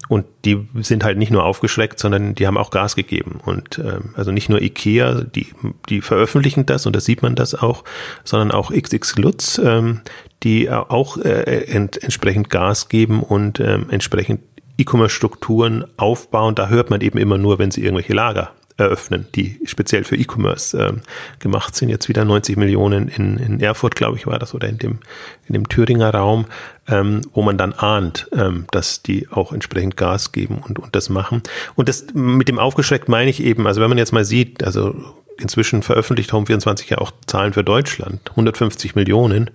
Und 0.09 0.25
die 0.43 0.67
sind 0.81 1.03
halt 1.03 1.17
nicht 1.17 1.31
nur 1.31 1.45
aufgeschreckt, 1.45 1.97
sondern 1.97 2.35
die 2.35 2.45
haben 2.45 2.57
auch 2.57 2.71
Gas 2.71 2.95
gegeben. 2.95 3.39
Und 3.43 3.79
ähm, 3.79 4.13
also 4.15 4.31
nicht 4.31 4.49
nur 4.49 4.61
IKEA, 4.61 5.21
die, 5.21 5.47
die 5.87 6.01
veröffentlichen 6.01 6.65
das 6.65 6.85
und 6.85 6.95
da 6.95 6.99
sieht 6.99 7.21
man 7.21 7.35
das 7.35 7.55
auch, 7.55 7.83
sondern 8.23 8.51
auch 8.51 8.71
XX 8.71 9.15
Lutz, 9.17 9.61
ähm, 9.63 10.01
die 10.43 10.69
auch 10.69 11.17
äh, 11.17 11.63
ent, 11.65 12.03
entsprechend 12.03 12.49
Gas 12.49 12.89
geben 12.89 13.23
und 13.23 13.61
ähm, 13.61 13.87
entsprechend 13.89 14.41
E-Commerce-Strukturen 14.77 15.85
aufbauen, 15.97 16.55
da 16.55 16.69
hört 16.69 16.89
man 16.89 17.01
eben 17.01 17.17
immer 17.17 17.37
nur, 17.37 17.59
wenn 17.59 17.71
sie 17.71 17.81
irgendwelche 17.81 18.13
Lager 18.13 18.51
eröffnen, 18.77 19.27
die 19.35 19.59
speziell 19.65 20.03
für 20.03 20.15
E-Commerce 20.15 20.77
äh, 20.77 20.93
gemacht 21.39 21.75
sind. 21.75 21.89
Jetzt 21.89 22.09
wieder 22.09 22.25
90 22.25 22.57
Millionen 22.57 23.07
in, 23.07 23.37
in 23.37 23.59
Erfurt, 23.59 23.95
glaube 23.95 24.17
ich, 24.17 24.25
war 24.25 24.39
das, 24.39 24.53
oder 24.53 24.67
in 24.67 24.77
dem, 24.77 24.99
in 25.47 25.53
dem 25.53 25.69
Thüringer 25.69 26.11
Raum, 26.11 26.45
ähm, 26.87 27.21
wo 27.33 27.43
man 27.43 27.57
dann 27.57 27.73
ahnt, 27.73 28.27
ähm, 28.33 28.65
dass 28.71 29.03
die 29.03 29.27
auch 29.29 29.53
entsprechend 29.53 29.95
Gas 29.95 30.31
geben 30.31 30.61
und, 30.67 30.79
und 30.79 30.95
das 30.95 31.09
machen. 31.09 31.43
Und 31.75 31.87
das 31.87 32.07
mit 32.13 32.47
dem 32.47 32.59
aufgeschreckt 32.59 33.09
meine 33.09 33.29
ich 33.29 33.43
eben, 33.43 33.67
also 33.67 33.81
wenn 33.81 33.89
man 33.89 33.97
jetzt 33.97 34.13
mal 34.13 34.25
sieht, 34.25 34.63
also 34.63 34.95
inzwischen 35.39 35.83
veröffentlicht 35.83 36.31
Home24 36.31 36.89
ja 36.89 36.97
auch 36.99 37.11
Zahlen 37.25 37.53
für 37.53 37.63
Deutschland. 37.63 38.21
150 38.31 38.95
Millionen 38.95 39.49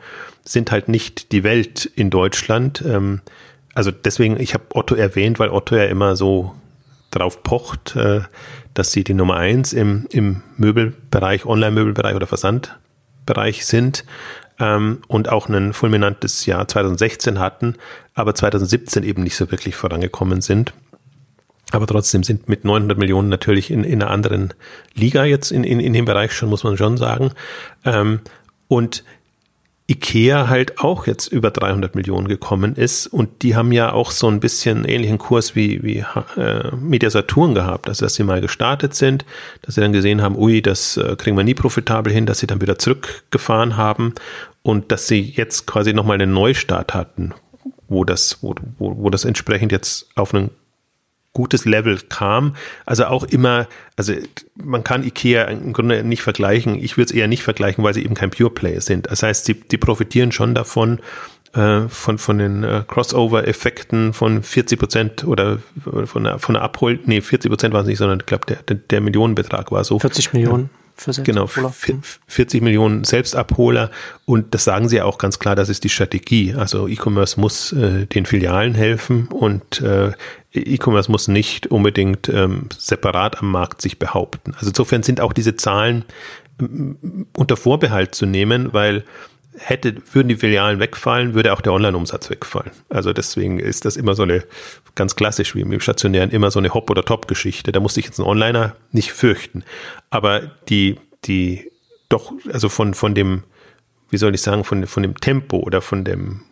sind 0.44 0.70
halt 0.70 0.88
nicht 0.88 1.33
die 1.33 1.44
Welt 1.44 1.87
in 1.87 2.11
Deutschland. 2.11 2.83
Ähm, 2.87 3.20
also 3.78 3.92
deswegen, 3.92 4.40
ich 4.40 4.54
habe 4.54 4.64
Otto 4.74 4.96
erwähnt, 4.96 5.38
weil 5.38 5.50
Otto 5.50 5.76
ja 5.76 5.84
immer 5.84 6.16
so 6.16 6.52
drauf 7.12 7.44
pocht, 7.44 7.94
äh, 7.94 8.22
dass 8.74 8.90
sie 8.90 9.04
die 9.04 9.14
Nummer 9.14 9.36
eins 9.36 9.72
im, 9.72 10.08
im 10.10 10.42
Möbelbereich, 10.56 11.46
Online-Möbelbereich 11.46 12.16
oder 12.16 12.26
Versandbereich 12.26 13.64
sind 13.66 14.04
ähm, 14.58 15.02
und 15.06 15.28
auch 15.28 15.48
ein 15.48 15.72
fulminantes 15.74 16.44
Jahr 16.44 16.66
2016 16.66 17.38
hatten, 17.38 17.76
aber 18.14 18.34
2017 18.34 19.04
eben 19.04 19.22
nicht 19.22 19.36
so 19.36 19.48
wirklich 19.52 19.76
vorangekommen 19.76 20.40
sind. 20.40 20.74
Aber 21.70 21.86
trotzdem 21.86 22.24
sind 22.24 22.48
mit 22.48 22.64
900 22.64 22.98
Millionen 22.98 23.28
natürlich 23.28 23.70
in, 23.70 23.84
in 23.84 24.02
einer 24.02 24.10
anderen 24.10 24.54
Liga 24.92 25.22
jetzt 25.22 25.52
in, 25.52 25.62
in, 25.62 25.78
in 25.78 25.92
dem 25.92 26.04
Bereich 26.04 26.32
schon, 26.32 26.48
muss 26.48 26.64
man 26.64 26.76
schon 26.76 26.96
sagen. 26.96 27.30
Ähm, 27.84 28.22
und 28.66 29.04
Ikea 29.90 30.48
halt 30.48 30.81
auch 30.81 31.07
jetzt 31.07 31.29
über 31.29 31.51
300 31.51 31.94
Millionen 31.94 32.29
gekommen 32.29 32.77
ist. 32.77 33.07
Und 33.07 33.42
die 33.42 33.57
haben 33.57 33.72
ja 33.72 33.92
auch 33.92 34.11
so 34.11 34.29
ein 34.29 34.38
bisschen 34.38 34.85
ähnlichen 34.85 35.16
Kurs 35.16 35.57
wie, 35.57 35.83
wie 35.83 36.05
äh, 36.37 36.77
Media 36.77 37.09
Saturn 37.09 37.55
gehabt, 37.55 37.88
also 37.88 38.05
dass 38.05 38.14
sie 38.14 38.22
mal 38.22 38.42
gestartet 38.42 38.94
sind, 38.94 39.24
dass 39.62 39.77
sie 39.77 39.81
dann 39.81 39.94
gesehen 39.94 40.20
haben, 40.20 40.37
ui, 40.37 40.61
das 40.61 40.98
äh, 40.98 41.16
kriegen 41.16 41.38
wir 41.38 41.44
nie 41.44 41.55
profitabel 41.55 42.12
hin, 42.12 42.27
dass 42.27 42.38
sie 42.38 42.46
dann 42.46 42.61
wieder 42.61 42.79
zurückgefahren 42.79 43.79
haben. 43.79 44.14
Und 44.62 44.92
dass 44.92 45.07
sie 45.09 45.22
jetzt 45.22 45.66
quasi 45.66 45.94
nochmal 45.94 46.20
einen 46.20 46.35
Neustart 46.35 46.92
hatten, 46.92 47.33
wo 47.88 48.05
das, 48.05 48.42
wo, 48.42 48.55
wo, 48.79 48.94
wo 48.98 49.09
das 49.09 49.24
entsprechend 49.24 49.72
jetzt 49.72 50.11
auf 50.14 50.35
einen 50.35 50.51
gutes 51.38 51.64
Level 51.64 52.01
kam. 52.09 52.57
Also 52.85 53.05
auch 53.05 53.22
immer, 53.22 53.68
also 53.94 54.12
man 54.57 54.83
kann 54.83 55.05
Ikea 55.05 55.44
im 55.44 55.72
Grunde 55.72 56.03
nicht 56.03 56.22
vergleichen. 56.22 56.74
Ich 56.74 56.96
würde 56.96 57.11
es 57.11 57.12
eher 57.12 57.29
nicht 57.29 57.44
vergleichen, 57.44 57.85
weil 57.85 57.94
sie 57.94 58.05
eben 58.05 58.14
kein 58.14 58.31
Pure 58.31 58.51
Player 58.51 58.81
sind. 58.81 59.09
Das 59.09 59.22
heißt, 59.22 59.44
sie, 59.44 59.55
die 59.55 59.79
profitieren 59.79 60.33
schon 60.33 60.53
davon, 60.53 60.98
äh, 61.53 61.83
von, 61.88 62.18
von 62.18 62.38
den 62.38 62.64
äh, 62.64 62.83
Crossover-Effekten 62.88 64.14
von 64.14 64.42
40 64.42 64.79
Prozent 64.81 65.24
oder 65.24 65.61
von 66.07 66.24
der, 66.24 66.40
von 66.40 66.55
der 66.55 66.62
Abhol, 66.62 66.98
nee, 67.05 67.20
40 67.20 67.48
Prozent 67.51 67.72
war 67.72 67.83
es 67.83 67.87
nicht, 67.87 67.98
sondern 67.98 68.18
ich 68.18 68.27
glaube, 68.27 68.46
der, 68.46 68.57
der, 68.64 68.77
der, 68.77 69.01
Millionenbetrag 69.01 69.70
war 69.70 69.85
so. 69.85 70.01
40 70.01 70.33
Millionen. 70.33 70.70
Für 71.00 71.12
genau, 71.22 71.46
40 71.46 72.62
Millionen 72.62 73.04
Selbstabholer 73.04 73.90
und 74.24 74.52
das 74.54 74.64
sagen 74.64 74.88
sie 74.88 74.96
ja 74.96 75.04
auch 75.04 75.18
ganz 75.18 75.38
klar, 75.38 75.54
das 75.54 75.68
ist 75.68 75.84
die 75.84 75.88
Strategie. 75.88 76.54
Also 76.54 76.88
E-Commerce 76.88 77.40
muss 77.40 77.72
äh, 77.72 78.06
den 78.06 78.26
Filialen 78.26 78.74
helfen 78.74 79.28
und 79.28 79.80
äh, 79.80 80.12
E-Commerce 80.52 81.11
muss 81.11 81.28
nicht 81.28 81.68
unbedingt 81.68 82.28
ähm, 82.28 82.68
separat 82.76 83.38
am 83.38 83.50
Markt 83.50 83.80
sich 83.80 83.98
behaupten. 83.98 84.54
Also 84.54 84.68
insofern 84.68 85.02
sind 85.02 85.20
auch 85.20 85.32
diese 85.32 85.54
Zahlen 85.54 86.04
unter 87.37 87.56
Vorbehalt 87.56 88.14
zu 88.14 88.26
nehmen, 88.26 88.72
weil 88.72 89.04
hätte, 89.59 89.97
würden 90.12 90.29
die 90.29 90.37
Filialen 90.37 90.79
wegfallen, 90.81 91.35
würde 91.35 91.53
auch 91.53 91.61
der 91.61 91.73
Online-Umsatz 91.73 92.31
wegfallen. 92.31 92.71
Also 92.88 93.12
deswegen 93.12 93.59
ist 93.59 93.85
das 93.85 93.97
immer 93.97 94.14
so 94.14 94.23
eine, 94.23 94.44
ganz 94.94 95.16
klassisch 95.16 95.55
wie 95.55 95.61
im 95.61 95.81
Stationären, 95.81 96.31
immer 96.31 96.51
so 96.51 96.59
eine 96.59 96.75
Hop- 96.75 96.90
oder 96.90 97.05
Top-Geschichte. 97.05 97.73
Da 97.73 97.81
muss 97.81 97.94
sich 97.94 98.07
jetzt 98.07 98.18
ein 98.18 98.27
Onliner 98.27 98.77
nicht 98.92 99.12
fürchten. 99.12 99.64
Aber 100.11 100.40
die, 100.68 100.97
die, 101.25 101.71
doch, 102.09 102.33
also 102.53 102.68
von, 102.68 102.94
von 102.94 103.14
dem, 103.14 103.44
wie 104.11 104.16
soll 104.16 104.35
ich 104.35 104.42
sagen, 104.42 104.64
von, 104.64 104.87
von 104.87 105.03
dem 105.03 105.16
Tempo 105.16 105.59
oder 105.59 105.81
von 105.81 106.05
dem, 106.05 106.42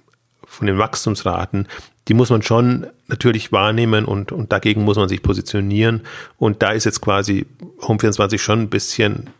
von 0.46 0.66
den 0.66 0.78
Wachstumsraten, 0.78 1.68
die 2.08 2.14
muss 2.14 2.30
man 2.30 2.42
schon 2.42 2.86
natürlich 3.08 3.52
wahrnehmen 3.52 4.04
und, 4.04 4.30
und 4.30 4.52
dagegen 4.52 4.84
muss 4.84 4.96
man 4.96 5.08
sich 5.08 5.22
positionieren. 5.22 6.02
Und 6.38 6.62
da 6.62 6.70
ist 6.70 6.84
jetzt 6.84 7.00
quasi 7.00 7.46
Home24 7.80 8.38
schon 8.38 8.60
ein 8.62 8.70
bisschen 8.70 9.30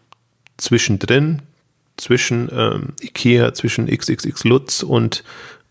zwischendrin, 0.56 1.42
zwischen 1.96 2.48
ähm, 2.52 2.94
IKEA, 3.00 3.54
zwischen 3.54 3.86
XXX 3.86 4.44
Lutz 4.44 4.82
und 4.82 5.24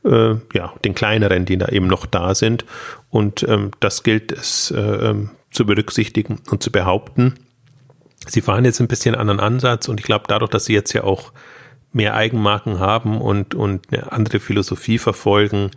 äh, 0.03 0.35
ja, 0.53 0.73
den 0.83 0.95
kleineren, 0.95 1.45
die 1.45 1.57
da 1.57 1.67
eben 1.69 1.87
noch 1.87 2.05
da 2.05 2.35
sind. 2.35 2.65
Und 3.09 3.43
ähm, 3.43 3.71
das 3.79 4.03
gilt 4.03 4.31
es 4.31 4.71
äh, 4.71 4.79
ähm, 4.79 5.31
zu 5.51 5.65
berücksichtigen 5.65 6.41
und 6.49 6.61
zu 6.61 6.71
behaupten. 6.71 7.35
Sie 8.27 8.41
fahren 8.41 8.65
jetzt 8.65 8.79
ein 8.79 8.87
bisschen 8.87 9.15
anderen 9.15 9.39
Ansatz 9.39 9.87
und 9.87 9.99
ich 9.99 10.05
glaube, 10.05 10.25
dadurch, 10.27 10.51
dass 10.51 10.65
sie 10.65 10.73
jetzt 10.73 10.93
ja 10.93 11.03
auch 11.03 11.31
mehr 11.93 12.15
Eigenmarken 12.15 12.79
haben 12.79 13.21
und, 13.21 13.55
und 13.55 13.87
eine 13.91 14.11
andere 14.11 14.39
Philosophie 14.39 14.97
verfolgen, 14.97 15.71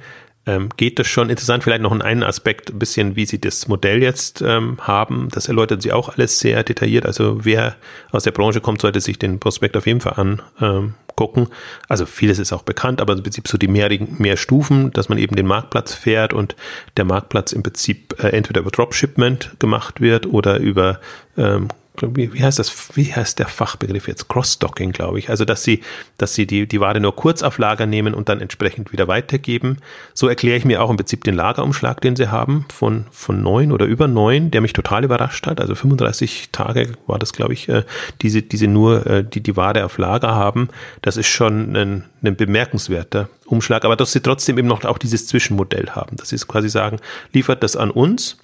ähm, 0.48 0.70
geht 0.78 0.98
das 0.98 1.06
schon. 1.06 1.28
Interessant 1.28 1.62
vielleicht 1.62 1.82
noch 1.82 1.92
in 1.92 2.00
einen 2.00 2.22
Aspekt, 2.22 2.70
ein 2.70 2.78
bisschen, 2.78 3.16
wie 3.16 3.26
Sie 3.26 3.38
das 3.38 3.68
Modell 3.68 4.02
jetzt 4.02 4.40
ähm, 4.40 4.78
haben. 4.80 5.28
Das 5.30 5.46
erläutert 5.46 5.82
Sie 5.82 5.92
auch 5.92 6.08
alles 6.08 6.40
sehr 6.40 6.64
detailliert. 6.64 7.04
Also 7.04 7.44
wer 7.44 7.76
aus 8.12 8.22
der 8.22 8.30
Branche 8.30 8.62
kommt, 8.62 8.80
sollte 8.80 9.00
sich 9.02 9.18
den 9.18 9.38
Prospekt 9.38 9.76
auf 9.76 9.86
jeden 9.86 10.00
Fall 10.00 10.14
angucken. 10.58 11.40
Ähm, 11.40 11.48
also 11.86 12.06
vieles 12.06 12.38
ist 12.38 12.54
auch 12.54 12.62
bekannt, 12.62 13.02
aber 13.02 13.12
im 13.12 13.22
Prinzip 13.22 13.46
so 13.46 13.58
die 13.58 13.68
mehreren, 13.68 14.16
mehr 14.18 14.38
Stufen, 14.38 14.90
dass 14.92 15.10
man 15.10 15.18
eben 15.18 15.36
den 15.36 15.46
Marktplatz 15.46 15.92
fährt 15.92 16.32
und 16.32 16.56
der 16.96 17.04
Marktplatz 17.04 17.52
im 17.52 17.62
Prinzip 17.62 18.14
äh, 18.18 18.28
entweder 18.28 18.62
über 18.62 18.70
Dropshipment 18.70 19.56
gemacht 19.58 20.00
wird 20.00 20.26
oder 20.26 20.58
über 20.58 20.98
ähm, 21.36 21.68
wie, 22.02 22.32
wie 22.32 22.42
heißt 22.42 22.58
das, 22.58 22.96
wie 22.96 23.12
heißt 23.12 23.38
der 23.38 23.48
Fachbegriff 23.48 24.08
jetzt? 24.08 24.28
Cross-Stocking, 24.28 24.92
glaube 24.92 25.18
ich. 25.18 25.30
Also, 25.30 25.44
dass 25.44 25.62
sie, 25.62 25.82
dass 26.16 26.34
sie 26.34 26.46
die, 26.46 26.66
die 26.66 26.80
Ware 26.80 27.00
nur 27.00 27.14
kurz 27.16 27.42
auf 27.42 27.58
Lager 27.58 27.86
nehmen 27.86 28.14
und 28.14 28.28
dann 28.28 28.40
entsprechend 28.40 28.92
wieder 28.92 29.08
weitergeben. 29.08 29.78
So 30.14 30.28
erkläre 30.28 30.56
ich 30.56 30.64
mir 30.64 30.82
auch 30.82 30.90
im 30.90 30.96
Prinzip 30.96 31.24
den 31.24 31.34
Lagerumschlag, 31.34 32.00
den 32.00 32.16
sie 32.16 32.30
haben, 32.30 32.66
von, 32.72 33.06
von 33.10 33.42
neun 33.42 33.72
oder 33.72 33.86
über 33.86 34.08
neun, 34.08 34.50
der 34.50 34.60
mich 34.60 34.72
total 34.72 35.04
überrascht 35.04 35.46
hat. 35.46 35.60
Also 35.60 35.74
35 35.74 36.50
Tage 36.52 36.92
war 37.06 37.18
das, 37.18 37.32
glaube 37.32 37.52
ich, 37.52 37.68
äh, 37.68 37.84
diese, 38.22 38.42
diese 38.42 38.66
nur, 38.66 39.06
äh, 39.06 39.24
die 39.24 39.40
die 39.40 39.56
Ware 39.56 39.84
auf 39.84 39.98
Lager 39.98 40.34
haben. 40.34 40.68
Das 41.02 41.16
ist 41.16 41.28
schon 41.28 41.76
ein, 41.76 42.04
ein 42.22 42.36
bemerkenswerter 42.36 43.28
Umschlag. 43.46 43.84
Aber 43.84 43.96
dass 43.96 44.12
sie 44.12 44.20
trotzdem 44.20 44.58
eben 44.58 44.68
noch 44.68 44.84
auch 44.84 44.98
dieses 44.98 45.26
Zwischenmodell 45.26 45.90
haben. 45.90 46.16
Dass 46.16 46.28
sie 46.30 46.38
quasi 46.38 46.68
sagen, 46.68 46.98
liefert 47.32 47.62
das 47.62 47.76
an 47.76 47.90
uns 47.90 48.36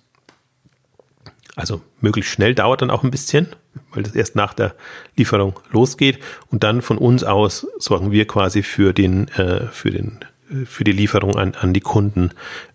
also 1.57 1.81
möglichst 2.01 2.33
schnell 2.33 2.55
dauert 2.55 2.83
dann 2.83 2.91
auch 2.91 3.05
ein 3.05 3.11
bisschen, 3.11 3.49
weil 3.93 4.03
das 4.03 4.15
erst 4.15 4.35
nach 4.35 4.55
der 4.55 4.75
Lieferung 5.17 5.59
losgeht. 5.71 6.19
Und 6.51 6.65
dann 6.65 6.83
von 6.83 6.99
uns 6.99 7.23
aus 7.25 7.67
sorgen 7.79 8.11
wir 8.11 8.27
quasi 8.27 8.63
für 8.63 8.93
den, 8.93 9.29
äh, 9.29 9.69
für 9.69 9.91
den, 9.91 10.21
äh, 10.51 10.65
für 10.65 10.85
die 10.85 10.93
Lieferung 10.93 11.37
an, 11.37 11.55
an 11.55 11.73
die 11.73 11.81
Kunden. 11.81 12.31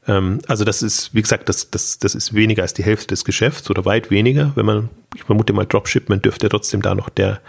Ähm, 0.08 0.40
also 0.48 0.64
das 0.64 0.82
ist, 0.82 1.14
wie 1.14 1.22
gesagt, 1.22 1.50
das, 1.50 1.70
das, 1.72 2.00
das 2.00 2.16
ist 2.16 2.34
weniger 2.34 2.62
als 2.62 2.74
die 2.74 2.84
Hälfte 2.84 3.08
des 3.08 3.26
Geschäfts 3.26 3.70
oder 3.70 3.84
weit 3.86 4.12
weniger. 4.12 4.54
Wenn 4.56 4.66
man, 4.66 4.90
ich 5.14 5.24
vermute 5.24 5.52
mal, 5.52 5.66
Dropshipment 5.66 6.24
dürfte 6.24 6.48
trotzdem 6.48 6.82
da 6.82 6.96
noch 6.96 7.10
der, 7.10 7.42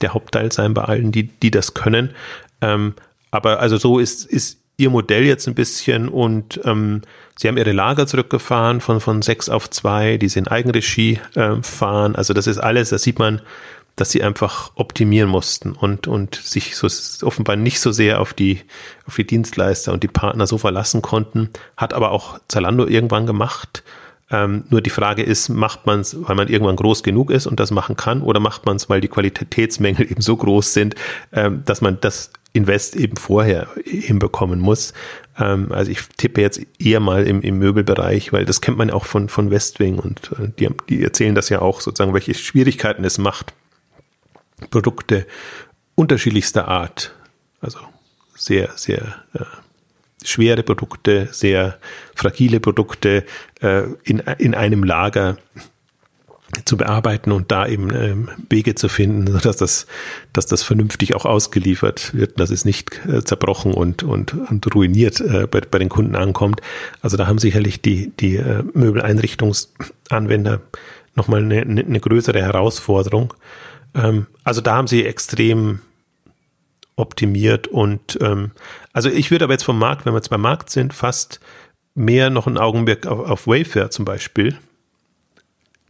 der 0.00 0.14
Hauptteil 0.14 0.50
sein 0.50 0.72
bei 0.72 0.84
allen, 0.84 1.12
die, 1.12 1.24
die 1.24 1.50
das 1.50 1.74
können. 1.74 2.10
Ähm, 2.62 2.94
aber 3.30 3.60
also 3.60 3.76
so 3.76 3.98
ist, 3.98 4.24
ist 4.24 4.60
ihr 4.80 4.90
Modell 4.90 5.24
jetzt 5.24 5.46
ein 5.46 5.54
bisschen 5.54 6.08
und 6.08 6.60
ähm, 6.64 7.02
Sie 7.40 7.48
haben 7.48 7.56
ihre 7.56 7.72
Lager 7.72 8.06
zurückgefahren 8.06 8.82
von, 8.82 9.00
von 9.00 9.22
sechs 9.22 9.48
auf 9.48 9.70
zwei, 9.70 10.18
die 10.18 10.28
sie 10.28 10.40
in 10.40 10.48
Eigenregie 10.48 11.20
äh, 11.34 11.62
fahren. 11.62 12.14
Also 12.14 12.34
das 12.34 12.46
ist 12.46 12.58
alles, 12.58 12.90
da 12.90 12.98
sieht 12.98 13.18
man, 13.18 13.40
dass 13.96 14.10
sie 14.10 14.22
einfach 14.22 14.72
optimieren 14.74 15.30
mussten 15.30 15.72
und, 15.72 16.06
und 16.06 16.34
sich 16.34 16.76
so 16.76 16.86
offenbar 17.26 17.56
nicht 17.56 17.80
so 17.80 17.92
sehr 17.92 18.20
auf 18.20 18.34
die, 18.34 18.60
auf 19.06 19.16
die 19.16 19.26
Dienstleister 19.26 19.94
und 19.94 20.02
die 20.02 20.08
Partner 20.08 20.46
so 20.46 20.58
verlassen 20.58 21.00
konnten. 21.00 21.48
Hat 21.78 21.94
aber 21.94 22.10
auch 22.10 22.38
Zalando 22.48 22.86
irgendwann 22.86 23.24
gemacht. 23.24 23.84
Ähm, 24.30 24.64
nur 24.68 24.82
die 24.82 24.90
Frage 24.90 25.22
ist, 25.22 25.48
macht 25.48 25.86
man 25.86 26.00
es, 26.00 26.14
weil 26.20 26.36
man 26.36 26.48
irgendwann 26.48 26.76
groß 26.76 27.02
genug 27.02 27.30
ist 27.30 27.46
und 27.46 27.58
das 27.58 27.70
machen 27.70 27.96
kann, 27.96 28.20
oder 28.20 28.38
macht 28.38 28.66
man 28.66 28.76
es, 28.76 28.90
weil 28.90 29.00
die 29.00 29.08
Qualitätsmängel 29.08 30.02
eben 30.10 30.20
so 30.20 30.36
groß 30.36 30.74
sind, 30.74 30.94
ähm, 31.32 31.62
dass 31.64 31.80
man 31.80 31.98
das 32.02 32.32
Invest 32.52 32.96
eben 32.96 33.16
vorher 33.16 33.68
hinbekommen 33.84 34.60
muss. 34.60 34.92
Ähm, 35.38 35.70
also 35.72 35.90
ich 35.90 36.00
tippe 36.16 36.40
jetzt 36.40 36.60
eher 36.78 37.00
mal 37.00 37.26
im, 37.26 37.42
im 37.42 37.58
Möbelbereich, 37.58 38.32
weil 38.32 38.44
das 38.44 38.60
kennt 38.60 38.78
man 38.78 38.90
auch 38.90 39.04
von, 39.04 39.28
von 39.28 39.50
Westwing 39.50 39.98
und 39.98 40.32
äh, 40.38 40.48
die, 40.58 40.68
die 40.88 41.02
erzählen 41.02 41.34
das 41.34 41.48
ja 41.48 41.60
auch 41.60 41.80
sozusagen, 41.80 42.14
welche 42.14 42.34
Schwierigkeiten 42.34 43.04
es 43.04 43.18
macht, 43.18 43.52
Produkte 44.70 45.26
unterschiedlichster 45.94 46.68
Art, 46.68 47.14
also 47.60 47.78
sehr, 48.34 48.70
sehr 48.76 49.22
äh, 49.34 49.44
schwere 50.24 50.62
Produkte, 50.62 51.28
sehr 51.30 51.78
fragile 52.14 52.60
Produkte 52.60 53.24
äh, 53.60 53.84
in, 54.04 54.18
in 54.38 54.54
einem 54.54 54.84
Lager 54.84 55.38
zu 56.64 56.76
bearbeiten 56.76 57.32
und 57.32 57.50
da 57.50 57.66
eben 57.66 57.94
ähm, 57.94 58.28
Wege 58.48 58.74
zu 58.74 58.88
finden, 58.88 59.38
dass 59.42 59.56
das, 59.56 59.86
dass 60.32 60.46
das 60.46 60.62
vernünftig 60.62 61.14
auch 61.14 61.24
ausgeliefert 61.24 62.14
wird, 62.14 62.38
dass 62.40 62.50
es 62.50 62.64
nicht 62.64 63.00
äh, 63.06 63.22
zerbrochen 63.22 63.72
und, 63.74 64.02
und, 64.02 64.34
und 64.34 64.74
ruiniert 64.74 65.20
äh, 65.20 65.46
bei, 65.46 65.60
bei 65.60 65.78
den 65.78 65.88
Kunden 65.88 66.16
ankommt. 66.16 66.60
Also 67.02 67.16
da 67.16 67.26
haben 67.26 67.38
sicherlich 67.38 67.80
die, 67.80 68.12
die 68.18 68.36
äh, 68.36 68.62
Möbeleinrichtungsanwender 68.74 70.60
nochmal 71.14 71.42
eine, 71.42 71.60
eine 71.62 72.00
größere 72.00 72.40
Herausforderung. 72.40 73.34
Ähm, 73.94 74.26
also 74.44 74.60
da 74.60 74.76
haben 74.76 74.88
sie 74.88 75.04
extrem 75.04 75.80
optimiert 76.96 77.66
und 77.66 78.18
ähm, 78.20 78.50
also 78.92 79.08
ich 79.08 79.30
würde 79.30 79.44
aber 79.44 79.54
jetzt 79.54 79.64
vom 79.64 79.78
Markt, 79.78 80.04
wenn 80.04 80.12
wir 80.12 80.18
jetzt 80.18 80.28
beim 80.28 80.42
Markt 80.42 80.70
sind, 80.70 80.92
fast 80.92 81.40
mehr 81.94 82.28
noch 82.28 82.46
einen 82.46 82.58
Augenblick 82.58 83.06
auf, 83.06 83.18
auf 83.28 83.46
Wayfair 83.46 83.90
zum 83.90 84.04
Beispiel 84.04 84.58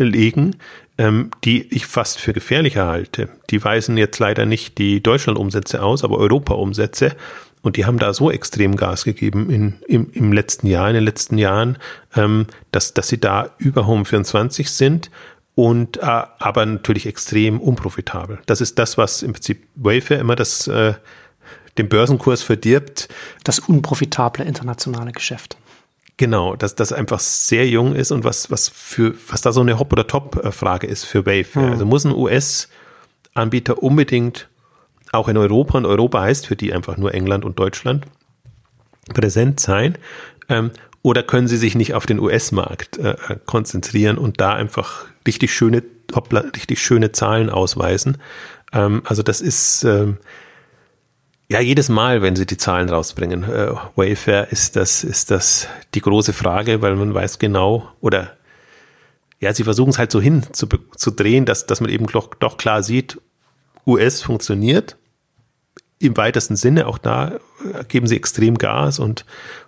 legen, 0.04 0.56
ähm, 0.98 1.30
die 1.44 1.62
ich 1.74 1.86
fast 1.86 2.20
für 2.20 2.32
gefährlicher 2.32 2.86
halte. 2.86 3.28
Die 3.50 3.62
weisen 3.62 3.96
jetzt 3.96 4.18
leider 4.18 4.46
nicht 4.46 4.78
die 4.78 5.02
Deutschland-Umsätze 5.02 5.82
aus, 5.82 6.04
aber 6.04 6.18
Europa-Umsätze. 6.18 7.16
Und 7.62 7.76
die 7.76 7.84
haben 7.84 7.98
da 7.98 8.14
so 8.14 8.30
extrem 8.30 8.76
Gas 8.76 9.04
gegeben 9.04 9.50
in, 9.50 9.74
im, 9.86 10.10
im 10.12 10.32
letzten 10.32 10.66
Jahr, 10.66 10.88
in 10.88 10.94
den 10.94 11.04
letzten 11.04 11.36
Jahren, 11.36 11.78
ähm, 12.16 12.46
dass, 12.72 12.94
dass 12.94 13.08
sie 13.08 13.20
da 13.20 13.50
über 13.58 13.86
Home 13.86 14.04
24 14.04 14.70
sind 14.70 15.10
und 15.54 15.98
äh, 15.98 16.00
aber 16.02 16.64
natürlich 16.64 17.06
extrem 17.06 17.60
unprofitabel. 17.60 18.38
Das 18.46 18.62
ist 18.62 18.78
das, 18.78 18.96
was 18.96 19.22
im 19.22 19.32
Prinzip 19.32 19.66
Wayfair 19.74 20.18
immer 20.18 20.36
das 20.36 20.68
äh, 20.68 20.94
den 21.78 21.88
Börsenkurs 21.88 22.42
verdirbt. 22.42 23.08
Das 23.44 23.58
unprofitable 23.58 24.44
internationale 24.44 25.12
Geschäft. 25.12 25.56
Genau, 26.20 26.54
dass 26.54 26.74
das 26.74 26.92
einfach 26.92 27.18
sehr 27.18 27.66
jung 27.66 27.94
ist 27.94 28.11
und 28.11 28.24
was, 28.24 28.50
was 28.50 28.68
für, 28.68 29.14
was 29.28 29.40
da 29.40 29.52
so 29.52 29.62
eine 29.62 29.78
Hop- 29.78 29.90
oder 29.90 30.06
Top-Frage 30.06 30.87
ist 30.87 31.04
für 31.06 31.24
Wayfair. 31.24 31.62
Hm. 31.62 31.72
Also 31.72 31.87
muss 31.87 32.04
ein 32.04 32.14
US-Anbieter 32.14 33.83
unbedingt 33.83 34.50
auch 35.12 35.28
in 35.28 35.38
Europa, 35.38 35.78
und 35.78 35.87
Europa 35.87 36.20
heißt 36.20 36.46
für 36.46 36.56
die 36.56 36.74
einfach 36.74 36.98
nur 36.98 37.14
England 37.14 37.46
und 37.46 37.59
Deutschland, 37.59 38.04
präsent 39.14 39.61
sein? 39.61 39.96
Ähm, 40.50 40.72
oder 41.00 41.22
können 41.22 41.48
sie 41.48 41.56
sich 41.56 41.74
nicht 41.74 41.94
auf 41.94 42.04
den 42.04 42.20
US-Markt 42.20 42.98
äh, 42.98 43.16
konzentrieren 43.46 44.18
und 44.18 44.42
da 44.42 44.52
einfach 44.52 45.06
richtig 45.26 45.54
schöne, 45.54 45.83
hoppla, 46.14 46.40
richtig 46.54 46.83
schöne 46.83 47.12
Zahlen 47.12 47.48
ausweisen? 47.48 48.18
Ähm, 48.74 49.00
also 49.06 49.22
das 49.22 49.40
ist, 49.40 49.85
ähm, 49.85 50.18
ja, 51.50 51.58
jedes 51.60 51.88
Mal, 51.88 52.22
wenn 52.22 52.36
sie 52.36 52.46
die 52.46 52.56
Zahlen 52.56 52.88
rausbringen, 52.88 53.42
äh, 53.42 53.72
Wayfair 53.96 54.52
ist 54.52 54.76
das, 54.76 55.02
ist 55.02 55.32
das 55.32 55.66
die 55.94 56.00
große 56.00 56.32
Frage, 56.32 56.80
weil 56.80 56.94
man 56.94 57.12
weiß 57.12 57.40
genau, 57.40 57.90
oder 58.00 58.37
ja, 59.40 59.52
sie 59.52 59.64
versuchen 59.64 59.90
es 59.90 59.98
halt 59.98 60.12
so 60.12 60.20
hin 60.20 60.44
zu, 60.52 60.68
drehen, 61.10 61.46
dass, 61.46 61.66
dass 61.66 61.81
man 61.81 61.90
eben 61.90 62.06
doch, 62.06 62.35
doch 62.35 62.56
klar 62.56 62.85
sieht, 62.85 63.20
US 63.85 64.22
funktioniert. 64.22 64.96
im 65.98 66.16
weitesten 66.16 66.54
Sinne, 66.54 66.87
auch 66.87 66.98
da 66.98 67.40
geben 67.88 68.06
sie 68.06 68.16
extrem 68.16 68.56
Gas 68.56 69.00
und, 69.00 69.25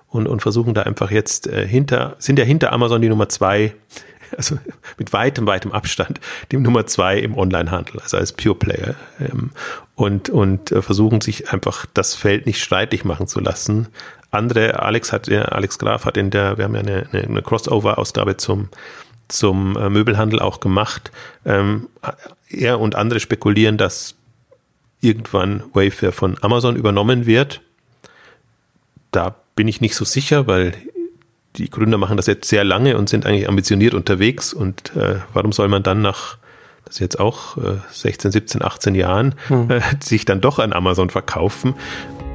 und, 0.07 0.29
und 0.29 0.41
versuchen 0.41 0.75
da 0.75 0.83
einfach 0.83 1.11
jetzt 1.11 1.49
äh, 1.49 1.67
hinter, 1.67 2.15
sind 2.19 2.39
ja 2.39 2.45
hinter 2.45 2.73
Amazon 2.73 3.03
die 3.03 3.09
Nummer 3.09 3.29
zwei, 3.29 3.75
also 4.37 4.57
mit 4.99 5.13
weitem, 5.13 5.47
weitem 5.47 5.73
Abstand, 5.73 6.21
die 6.53 6.59
Nummer 6.59 6.87
zwei 6.87 7.19
im 7.19 7.37
Onlinehandel, 7.37 8.01
also 8.01 8.19
als 8.19 8.33
Pure 8.33 8.55
Player. 8.55 8.95
Ähm, 9.19 9.51
und, 10.03 10.31
und 10.31 10.73
äh, 10.73 10.83
versuchen 10.83 11.21
sich 11.21 11.53
einfach 11.53 11.87
das 11.95 12.15
Feld 12.15 12.47
nicht 12.47 12.61
streitig 12.61 13.05
machen 13.05 13.29
zu 13.29 13.39
lassen. 13.41 13.89
Andere, 14.33 14.83
Alex 14.83 15.13
hat, 15.13 15.29
ja, 15.29 15.43
Alex 15.43 15.79
Graf 15.79 16.05
hat 16.05 16.17
in 16.17 16.31
der, 16.31 16.59
wir 16.59 16.65
haben 16.65 16.75
ja 16.75 16.81
eine, 16.81 17.07
eine, 17.13 17.23
eine 17.23 17.43
Crossover-Ausgabe 17.43 18.37
zum, 18.37 18.69
zum 19.29 19.77
äh, 19.77 19.89
Möbelhandel 19.91 20.41
auch 20.41 20.59
gemacht. 20.59 21.13
Ähm, 21.45 21.89
er 22.49 22.81
und 22.81 22.97
andere 22.97 23.21
spekulieren, 23.21 23.79
dass 23.79 24.17
irgendwann 25.01 25.63
Wayfair 25.73 26.13
von 26.13 26.37
Amazon 26.41 26.77
übernommen 26.77 27.27
wird. 27.27 27.61
Da 29.13 29.37
bin 29.55 29.69
ich 29.69 29.81
nicht 29.81 29.95
so 29.95 30.05
sicher, 30.05 30.47
weil 30.49 30.75
die 31.57 31.71
Gründer 31.71 31.99
machen 31.99 32.17
das 32.17 32.27
jetzt 32.27 32.49
sehr 32.49 32.65
lange 32.65 32.97
und 32.97 33.09
sind 33.09 33.25
eigentlich 33.25 33.49
ambitioniert 33.49 33.95
unterwegs. 33.95 34.53
Und 34.53 34.97
äh, 34.97 35.21
warum 35.33 35.53
soll 35.53 35.69
man 35.69 35.83
dann 35.83 36.03
nach, 36.03 36.39
ist 36.93 37.01
jetzt 37.01 37.19
auch 37.19 37.57
äh, 37.57 37.79
16, 37.91 38.33
17, 38.33 38.63
18 38.63 38.95
Jahren, 38.95 39.35
hm. 39.49 39.71
äh, 39.71 39.81
sich 40.01 40.25
dann 40.25 40.41
doch 40.41 40.59
an 40.59 40.73
Amazon 40.73 41.11
verkaufen? 41.11 41.75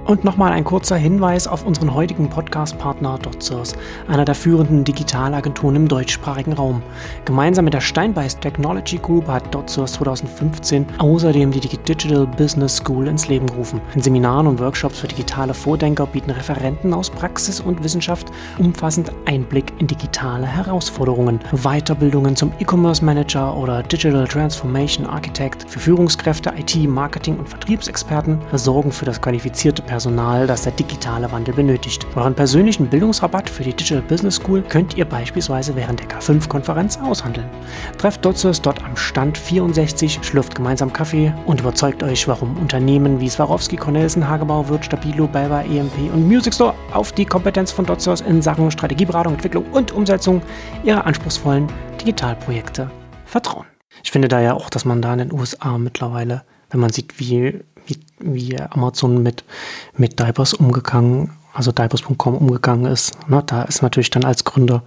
Und 0.08 0.24
nochmal 0.24 0.54
ein 0.54 0.64
kurzer 0.64 0.96
Hinweis 0.96 1.48
auf 1.48 1.66
unseren 1.66 1.94
heutigen 1.94 2.30
Podcast-Partner 2.30 3.20
DotSource, 3.22 3.76
einer 4.08 4.24
der 4.24 4.36
führenden 4.36 4.86
Digitalagenturen 4.86 5.76
im 5.76 5.90
deutschsprachigen 5.90 6.54
Raum. 6.54 6.82
Gemeinsam 7.26 7.66
mit 7.66 7.74
der 7.74 7.82
Steinbeiß 7.82 8.40
Technology 8.40 9.00
Group 9.00 9.28
hat 9.28 9.54
DotSource 9.54 9.92
2015 9.92 10.86
außerdem 10.98 11.52
die 11.52 11.60
Digital 11.60 12.26
Business 12.26 12.78
School 12.78 13.10
ins 13.10 13.28
Leben 13.28 13.48
gerufen. 13.48 13.82
In 13.96 14.02
Seminaren 14.02 14.48
und 14.48 14.62
Workshops 14.62 14.98
für 14.98 15.10
digitale 15.10 15.54
Vordenker 15.54 16.06
bieten 16.06 16.32
Referenten 16.32 16.94
aus 16.94 17.10
Praxis 17.10 17.60
und 17.60 17.84
Wissenschaft 17.84 18.32
umfassend 18.60 19.12
Einblick 19.26 19.74
in 19.80 19.88
digitale 19.88 20.48
Herausforderungen. 20.48 21.42
Weiterbildungen 21.52 22.38
zum 22.38 22.54
E-Commerce 22.60 23.04
Manager 23.04 23.58
oder 23.58 23.84
Digital 23.84 24.26
Transformation 24.26 25.06
Architect 25.06 25.70
für 25.70 25.80
Führungskräfte, 25.80 26.54
IT, 26.58 26.78
Marketing 26.88 27.38
und 27.40 27.50
Vertriebsexperten 27.50 28.40
sorgen 28.54 28.94
für 28.94 29.04
das 29.04 29.20
qualifizierte 29.20 29.82
Personal 29.82 29.97
Personal, 29.98 30.46
das 30.46 30.62
der 30.62 30.74
digitale 30.74 31.32
Wandel 31.32 31.56
benötigt. 31.56 32.06
Euren 32.16 32.36
persönlichen 32.36 32.86
Bildungsrabatt 32.86 33.50
für 33.50 33.64
die 33.64 33.74
Digital 33.74 34.04
Business 34.04 34.36
School 34.36 34.62
könnt 34.62 34.96
ihr 34.96 35.06
beispielsweise 35.06 35.76
während 35.76 36.00
der 36.00 36.08
K5-Konferenz 36.08 37.00
aushandeln. 37.00 37.50
Trefft 37.98 38.24
Dotzers 38.24 38.62
dort 38.62 38.84
am 38.84 38.96
Stand 38.96 39.40
64, 39.40 40.20
schlürft 40.22 40.54
gemeinsam 40.54 40.94
Kaffee 40.94 41.34
und 41.48 41.62
überzeugt 41.62 42.04
euch, 42.04 42.28
warum 42.28 42.58
Unternehmen 42.58 43.20
wie 43.20 43.28
Swarovski, 43.28 43.76
Cornelsen, 43.76 44.30
Hagebau, 44.30 44.70
Wirt, 44.70 44.86
Stabilo, 44.86 45.26
Belva, 45.26 45.64
EMP 45.64 46.14
und 46.14 46.28
Music 46.28 46.54
Store 46.54 46.76
auf 46.94 47.12
die 47.12 47.26
Kompetenz 47.26 47.72
von 47.72 47.88
Dotzers 47.88 48.22
in 48.22 48.44
Sachen 48.44 48.70
Strategieberatung, 48.70 49.34
Entwicklung 49.34 49.66
und 49.72 49.94
Umsetzung 49.94 50.44
ihrer 50.84 51.08
anspruchsvollen 51.08 51.66
Digitalprojekte 52.00 52.92
vertrauen. 53.26 53.66
Ich 54.04 54.12
finde 54.12 54.28
da 54.28 54.42
ja 54.42 54.54
auch, 54.54 54.70
dass 54.70 54.86
man 54.86 55.02
da 55.02 55.14
in 55.14 55.18
den 55.18 55.34
USA 55.34 55.80
mittlerweile, 55.80 56.44
wenn 56.70 56.82
man 56.82 56.92
sieht, 56.92 57.20
wie 57.20 57.64
wie, 57.88 58.00
wie 58.20 58.60
Amazon 58.60 59.24
mit, 59.24 59.44
mit 59.96 60.20
Diapers 60.20 60.54
umgegangen, 60.54 61.32
also 61.54 61.72
Diapers.com 61.72 62.36
umgegangen 62.36 62.92
ist. 62.92 63.18
Ne? 63.30 63.44
Da 63.46 63.64
ist 63.64 63.82
natürlich 63.82 64.10
dann 64.10 64.24
als 64.24 64.44
Gründer, 64.44 64.84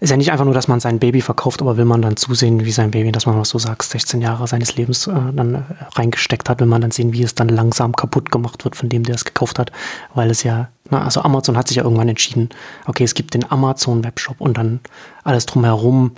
ist 0.00 0.10
ja 0.10 0.16
nicht 0.16 0.30
einfach 0.30 0.44
nur, 0.44 0.54
dass 0.54 0.68
man 0.68 0.80
sein 0.80 0.98
Baby 0.98 1.22
verkauft, 1.22 1.62
aber 1.62 1.76
will 1.76 1.84
man 1.84 2.02
dann 2.02 2.16
zusehen, 2.16 2.64
wie 2.64 2.70
sein 2.70 2.90
Baby, 2.90 3.12
dass 3.12 3.26
man, 3.26 3.38
was 3.38 3.50
du 3.50 3.58
sagst, 3.58 3.90
16 3.90 4.20
Jahre 4.20 4.46
seines 4.46 4.76
Lebens 4.76 5.06
äh, 5.06 5.12
dann 5.32 5.54
äh, 5.54 5.60
reingesteckt 5.94 6.48
hat, 6.48 6.60
will 6.60 6.66
man 6.66 6.82
dann 6.82 6.90
sehen, 6.90 7.12
wie 7.12 7.22
es 7.22 7.34
dann 7.34 7.48
langsam 7.48 7.94
kaputt 7.96 8.30
gemacht 8.30 8.64
wird 8.64 8.76
von 8.76 8.88
dem, 8.88 9.04
der 9.04 9.14
es 9.14 9.24
gekauft 9.24 9.58
hat, 9.58 9.72
weil 10.14 10.30
es 10.30 10.42
ja, 10.42 10.68
na, 10.90 11.02
also 11.02 11.22
Amazon 11.22 11.56
hat 11.56 11.68
sich 11.68 11.78
ja 11.78 11.84
irgendwann 11.84 12.08
entschieden, 12.08 12.50
okay, 12.86 13.04
es 13.04 13.14
gibt 13.14 13.34
den 13.34 13.50
Amazon 13.50 14.04
Webshop 14.04 14.40
und 14.40 14.58
dann 14.58 14.80
alles 15.24 15.46
drumherum 15.46 16.12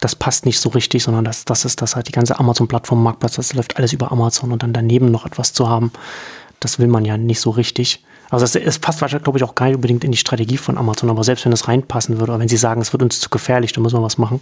das 0.00 0.16
passt 0.16 0.46
nicht 0.46 0.60
so 0.60 0.70
richtig, 0.70 1.02
sondern 1.02 1.24
das, 1.24 1.44
das 1.44 1.64
ist 1.64 1.82
das 1.82 1.94
halt 1.94 2.08
die 2.08 2.12
ganze 2.12 2.38
Amazon-Plattform, 2.38 3.02
Marktplatz, 3.02 3.34
das 3.34 3.52
läuft 3.52 3.76
alles 3.76 3.92
über 3.92 4.10
Amazon 4.10 4.50
und 4.52 4.62
dann 4.62 4.72
daneben 4.72 5.10
noch 5.10 5.26
etwas 5.26 5.52
zu 5.52 5.68
haben, 5.68 5.92
das 6.58 6.78
will 6.78 6.88
man 6.88 7.04
ja 7.04 7.16
nicht 7.16 7.40
so 7.40 7.50
richtig. 7.50 8.04
Also 8.30 8.44
es, 8.44 8.54
es 8.54 8.78
passt 8.78 9.00
wahrscheinlich, 9.00 9.24
glaube 9.24 9.38
ich, 9.38 9.44
auch 9.44 9.54
gar 9.54 9.66
nicht 9.66 9.74
unbedingt 9.74 10.04
in 10.04 10.12
die 10.12 10.18
Strategie 10.18 10.56
von 10.56 10.78
Amazon, 10.78 11.10
aber 11.10 11.24
selbst 11.24 11.44
wenn 11.44 11.52
es 11.52 11.68
reinpassen 11.68 12.18
würde, 12.18 12.32
oder 12.32 12.40
wenn 12.40 12.48
sie 12.48 12.56
sagen, 12.56 12.80
es 12.80 12.92
wird 12.92 13.02
uns 13.02 13.20
zu 13.20 13.28
gefährlich, 13.28 13.72
da 13.72 13.80
müssen 13.80 13.98
wir 13.98 14.02
was 14.02 14.18
machen, 14.18 14.40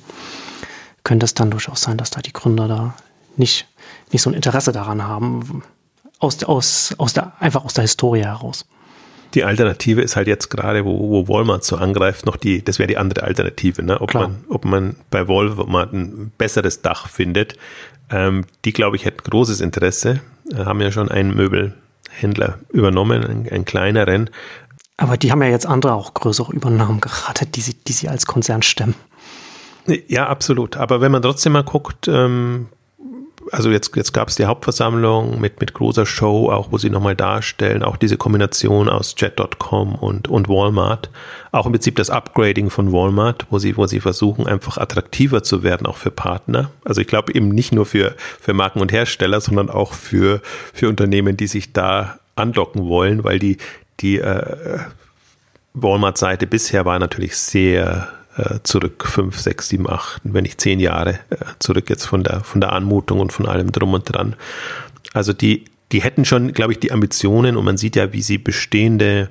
könnte 1.05 1.25
es 1.25 1.35
dann 1.35 1.51
durchaus 1.51 1.81
sein, 1.81 1.97
dass 1.97 2.11
da 2.11 2.21
die 2.21 2.33
Gründer 2.33 2.69
da 2.69 2.95
nicht, 3.37 3.67
nicht 4.13 4.23
so 4.23 4.31
ein 4.31 4.35
Interesse 4.35 4.73
daran 4.73 5.05
haben, 5.05 5.63
aus, 6.19 6.43
aus, 6.45 6.95
aus 6.99 7.13
der, 7.13 7.33
einfach 7.41 7.65
aus 7.65 7.75
der 7.75 7.83
Historie 7.83 8.23
heraus. 8.23 8.67
Die 9.35 9.45
Alternative 9.45 10.01
ist 10.01 10.17
halt 10.17 10.27
jetzt 10.27 10.49
gerade, 10.49 10.85
wo, 10.85 11.11
wo 11.11 11.29
Walmart 11.29 11.65
so 11.65 11.77
angreift, 11.77 12.27
noch 12.27 12.37
die, 12.37 12.65
das 12.65 12.79
wäre 12.79 12.87
die 12.87 12.97
andere 12.97 13.25
Alternative, 13.25 13.83
ne? 13.83 14.01
ob, 14.01 14.15
man, 14.15 14.45
ob 14.49 14.65
man 14.65 14.97
bei 15.11 15.29
Walmart 15.29 15.93
ein 15.93 16.33
besseres 16.39 16.83
Dach 16.83 17.09
findet. 17.09 17.57
Ähm, 18.11 18.45
die, 18.65 18.73
glaube 18.73 18.97
ich, 18.97 19.05
hätten 19.05 19.29
großes 19.29 19.61
Interesse, 19.61 20.21
äh, 20.53 20.65
haben 20.65 20.81
ja 20.81 20.91
schon 20.91 21.11
einen 21.11 21.35
Möbelhändler 21.35 22.59
übernommen, 22.71 23.25
einen, 23.25 23.49
einen 23.49 23.65
kleineren. 23.65 24.31
Aber 24.97 25.17
die 25.17 25.31
haben 25.31 25.43
ja 25.43 25.49
jetzt 25.49 25.67
andere 25.67 25.93
auch 25.93 26.15
größere 26.15 26.53
Übernahmen 26.53 27.01
geratet, 27.01 27.55
die 27.57 27.61
sie, 27.61 27.75
die 27.75 27.93
sie 27.93 28.09
als 28.09 28.27
Konzern 28.27 28.63
stemmen. 28.63 28.95
Ja, 30.07 30.27
absolut. 30.27 30.77
Aber 30.77 31.01
wenn 31.01 31.13
man 31.13 31.23
trotzdem 31.23 31.53
mal 31.53 31.65
guckt, 31.65 32.09
ähm, 32.09 32.69
also 33.53 33.71
jetzt, 33.71 33.95
jetzt 33.97 34.13
gab 34.13 34.29
es 34.29 34.37
die 34.37 34.47
Hauptversammlung 34.47 35.41
mit, 35.41 35.61
mit 35.61 35.75
großer 35.75 36.07
Show, 36.07 36.51
auch 36.51 36.73
wo 36.73 36.79
sie 36.79 36.91
nochmal 36.91 37.17
darstellen, 37.17 37.83
auch 37.83 37.97
diese 37.97 38.17
Kombination 38.17 38.89
aus 38.89 39.15
Jet.com 39.17 39.95
und, 39.95 40.29
und 40.29 40.49
Walmart, 40.49 41.11
auch 41.53 41.67
im 41.67 41.73
Prinzip 41.73 41.97
das 41.97 42.11
Upgrading 42.11 42.71
von 42.71 42.93
Walmart, 42.93 43.47
wo 43.51 43.59
sie, 43.59 43.77
wo 43.77 43.87
sie 43.87 44.01
versuchen, 44.01 44.47
einfach 44.47 44.79
attraktiver 44.79 45.43
zu 45.43 45.63
werden, 45.63 45.87
auch 45.87 45.97
für 45.97 46.11
Partner. 46.11 46.71
Also 46.85 47.01
ich 47.01 47.07
glaube 47.07 47.35
eben 47.35 47.49
nicht 47.49 47.73
nur 47.73 47.87
für, 47.87 48.15
für 48.41 48.55
Marken 48.55 48.81
und 48.81 48.93
Hersteller, 48.93 49.41
sondern 49.41 49.71
auch 49.71 49.95
für, 49.95 50.41
für 50.73 50.89
Unternehmen, 50.89 51.37
die 51.37 51.47
sich 51.47 51.73
da 51.73 52.19
andocken 52.37 52.87
wollen, 52.87 53.25
weil 53.25 53.39
die, 53.39 53.59
die 54.01 54.19
äh, 54.19 54.79
Walmart-Seite 55.75 56.47
bisher 56.47 56.85
war 56.85 56.99
natürlich 56.99 57.37
sehr 57.37 58.09
äh, 58.39 58.61
zurück, 58.63 59.07
fünf, 59.07 59.39
sechs, 59.39 59.69
sieben, 59.69 59.89
acht, 59.89 60.23
wenn 60.25 60.45
nicht 60.45 60.61
zehn 60.61 60.81
Jahre 60.81 61.19
äh, 61.31 61.37
zurück 61.59 61.91
jetzt 61.91 62.07
von 62.07 62.23
der, 62.23 62.41
von 62.41 62.61
der 62.61 62.73
Anmutung 62.73 63.21
und 63.21 63.33
von 63.33 63.47
allem 63.47 63.73
drum 63.73 63.95
und 63.95 64.05
dran. 64.05 64.37
Also 65.13 65.33
die, 65.33 65.65
die 65.93 66.03
hätten 66.03 66.25
schon, 66.25 66.53
glaube 66.53 66.73
ich, 66.73 66.81
die 66.81 66.93
Ambitionen 66.93 67.57
und 67.57 67.65
man 67.65 67.77
sieht 67.77 67.97
ja, 67.97 68.13
wie 68.13 68.23
sie 68.23 68.39
bestehende 68.39 69.29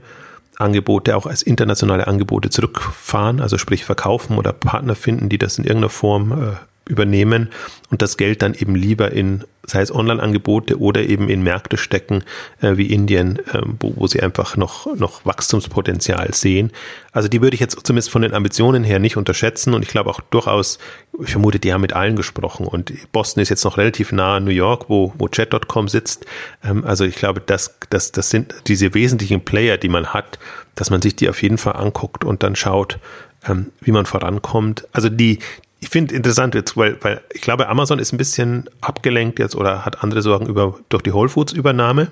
Angebote 0.58 1.16
auch 1.16 1.26
als 1.26 1.42
internationale 1.42 2.08
Angebote 2.08 2.50
zurückfahren, 2.50 3.42
also 3.42 3.58
sprich 3.58 3.86
verkaufen 3.86 4.38
oder 4.38 4.54
Partner 4.54 4.96
finden, 4.96 5.30
die 5.30 5.38
das 5.38 5.58
in 5.58 5.64
irgendeiner 5.64 5.90
Form 5.90 6.32
äh, 6.32 6.56
übernehmen 6.90 7.50
und 7.90 8.02
das 8.02 8.18
Geld 8.18 8.42
dann 8.42 8.54
eben 8.54 8.76
lieber 8.76 9.12
in, 9.12 9.44
sei 9.68 9.82
es 9.82 9.94
Online-Angebote 9.94 10.80
oder 10.80 11.04
eben 11.04 11.30
in 11.30 11.44
Märkte 11.44 11.78
stecken, 11.78 12.24
äh, 12.62 12.78
wie 12.78 12.88
Indien, 12.88 13.40
äh, 13.40 13.62
wo, 13.80 13.94
wo 13.96 14.08
sie 14.08 14.24
einfach 14.24 14.56
noch, 14.56 14.88
noch 14.96 15.26
Wachstumspotenzial 15.26 16.34
sehen. 16.34 16.72
Also 17.12 17.28
die 17.28 17.42
würde 17.42 17.56
ich 17.56 17.60
jetzt 17.60 17.86
zumindest 17.86 18.10
von 18.10 18.22
den 18.22 18.34
Ambitionen 18.34 18.84
her 18.84 19.00
nicht 19.00 19.18
unterschätzen 19.18 19.74
und 19.74 19.84
ich 19.84 19.90
glaube 19.90 20.10
auch 20.10 20.22
durchaus, 20.22 20.80
ich 21.22 21.32
vermute, 21.32 21.60
die 21.60 21.74
haben 21.74 21.82
mit 21.82 21.94
allen 21.94 22.16
gesprochen 22.16 22.66
und 22.66 22.94
Boston 23.12 23.44
ist 23.44 23.50
jetzt 23.50 23.66
noch 23.66 23.78
relativ 23.78 24.12
nah 24.12 24.38
an 24.38 24.46
New 24.46 24.52
York, 24.52 24.86
wo, 24.88 25.14
wo 25.18 25.28
Chat.com 25.28 25.90
sitzt. 25.90 26.26
Ähm, 26.64 26.86
also 26.86 27.04
ich 27.04 27.16
glaube, 27.16 27.42
das, 27.46 27.78
das, 27.90 28.14
das 28.14 28.30
sind 28.30 28.56
diese 28.68 28.94
wesentlichen 28.94 29.42
Player, 29.42 29.78
die 29.78 29.90
man 29.90 30.14
hat, 30.14 30.40
dass 30.76 30.90
man 30.90 31.02
sich 31.02 31.16
die 31.16 31.30
auf 31.30 31.44
jeden 31.44 31.58
Fall 31.58 31.76
anguckt 31.76 32.24
und 32.24 32.42
dann 32.42 32.56
schaut, 32.56 33.00
ähm, 33.48 33.72
wie 33.82 33.92
man 33.92 34.06
vorankommt. 34.06 34.88
Also 34.94 35.10
die, 35.10 35.40
ich 35.80 35.90
finde 35.90 36.16
interessant 36.16 36.56
jetzt, 36.56 36.76
weil, 36.76 36.98
weil 37.02 37.22
ich 37.34 37.42
glaube, 37.42 37.68
Amazon 37.70 38.00
ist 38.00 38.12
ein 38.12 38.18
bisschen 38.18 38.70
abgelenkt 38.82 39.40
jetzt 39.40 39.56
oder 39.56 39.86
hat 39.86 40.04
andere 40.04 40.22
Sorgen 40.22 40.48
über 40.48 40.80
durch 40.90 41.04
die 41.04 41.14
Whole 41.14 41.30
Foods 41.30 41.54
Übernahme. 41.54 42.08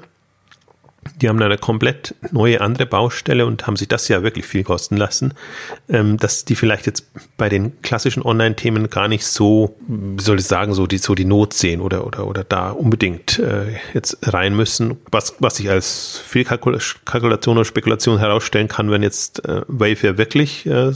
Die 1.21 1.29
haben 1.29 1.39
eine 1.39 1.57
komplett 1.59 2.15
neue 2.31 2.61
andere 2.61 2.87
Baustelle 2.87 3.45
und 3.45 3.67
haben 3.67 3.75
sich 3.75 3.87
das 3.87 4.07
ja 4.07 4.23
wirklich 4.23 4.45
viel 4.45 4.63
kosten 4.63 4.97
lassen, 4.97 5.35
ähm, 5.87 6.17
dass 6.17 6.45
die 6.45 6.55
vielleicht 6.55 6.87
jetzt 6.87 7.05
bei 7.37 7.47
den 7.47 7.79
klassischen 7.83 8.23
Online-Themen 8.23 8.89
gar 8.89 9.07
nicht 9.07 9.25
so, 9.25 9.75
wie 9.87 10.23
soll 10.23 10.39
ich 10.39 10.45
sagen, 10.45 10.73
so 10.73 10.87
die, 10.87 10.97
so 10.97 11.13
die 11.13 11.25
Not 11.25 11.53
sehen 11.53 11.79
oder, 11.79 12.07
oder, 12.07 12.25
oder 12.25 12.43
da 12.43 12.71
unbedingt 12.71 13.37
äh, 13.37 13.75
jetzt 13.93 14.17
rein 14.33 14.55
müssen. 14.55 14.97
Was, 15.11 15.35
was 15.37 15.57
sich 15.57 15.69
als 15.69 16.17
Fehlkalkulation 16.25 17.55
oder 17.55 17.65
Spekulation 17.65 18.17
herausstellen 18.17 18.67
kann, 18.67 18.89
wenn 18.89 19.03
jetzt 19.03 19.45
äh, 19.45 19.61
Wayfair 19.67 20.17
wirklich 20.17 20.65
äh, 20.65 20.93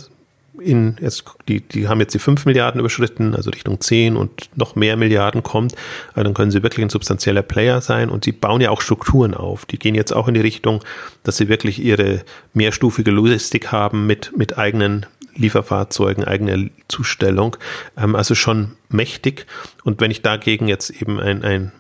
in, 0.60 0.98
jetzt, 1.02 1.26
die, 1.48 1.62
die 1.62 1.88
haben 1.88 2.00
jetzt 2.00 2.14
die 2.14 2.20
5 2.20 2.46
Milliarden 2.46 2.80
überschritten, 2.80 3.36
also 3.36 3.50
Richtung 3.50 3.80
10 3.80 4.16
und 4.16 4.50
noch 4.56 4.76
mehr 4.76 4.98
Milliarden 4.98 5.44
kommt, 5.44 5.76
also 6.10 6.24
dann 6.24 6.34
können 6.34 6.52
sie 6.52 6.64
wirklich 6.64 6.86
ein 6.86 6.90
substanzieller 6.90 7.42
Player 7.42 7.82
sein 7.82 8.10
und 8.10 8.26
sie 8.26 8.32
bauen 8.32 8.62
ja 8.62 8.70
auch 8.70 8.82
Strukturen 8.82 9.34
auf. 9.34 9.66
Die 9.66 9.80
gehen 9.80 9.96
jetzt 9.96 10.14
auch 10.14 10.28
in 10.28 10.34
die 10.34 10.42
Richtung, 10.42 10.84
dass 11.24 11.38
sie 11.38 11.50
wirklich 11.50 11.80
ihre 11.80 12.24
mehrstufige 12.54 13.12
Logistik 13.12 13.72
haben 13.72 14.06
mit, 14.08 14.36
mit 14.38 14.58
eigenen 14.58 15.06
Lieferfahrzeugen, 15.36 16.24
eigener 16.24 16.70
Zustellung, 16.88 17.56
ähm, 17.98 18.16
also 18.16 18.36
schon 18.36 18.76
mächtig. 18.90 19.46
Und 19.84 20.02
wenn 20.02 20.12
ich 20.12 20.22
dagegen 20.22 20.68
jetzt 20.68 20.90
eben 20.90 21.20
ein, 21.20 21.44
ein 21.44 21.72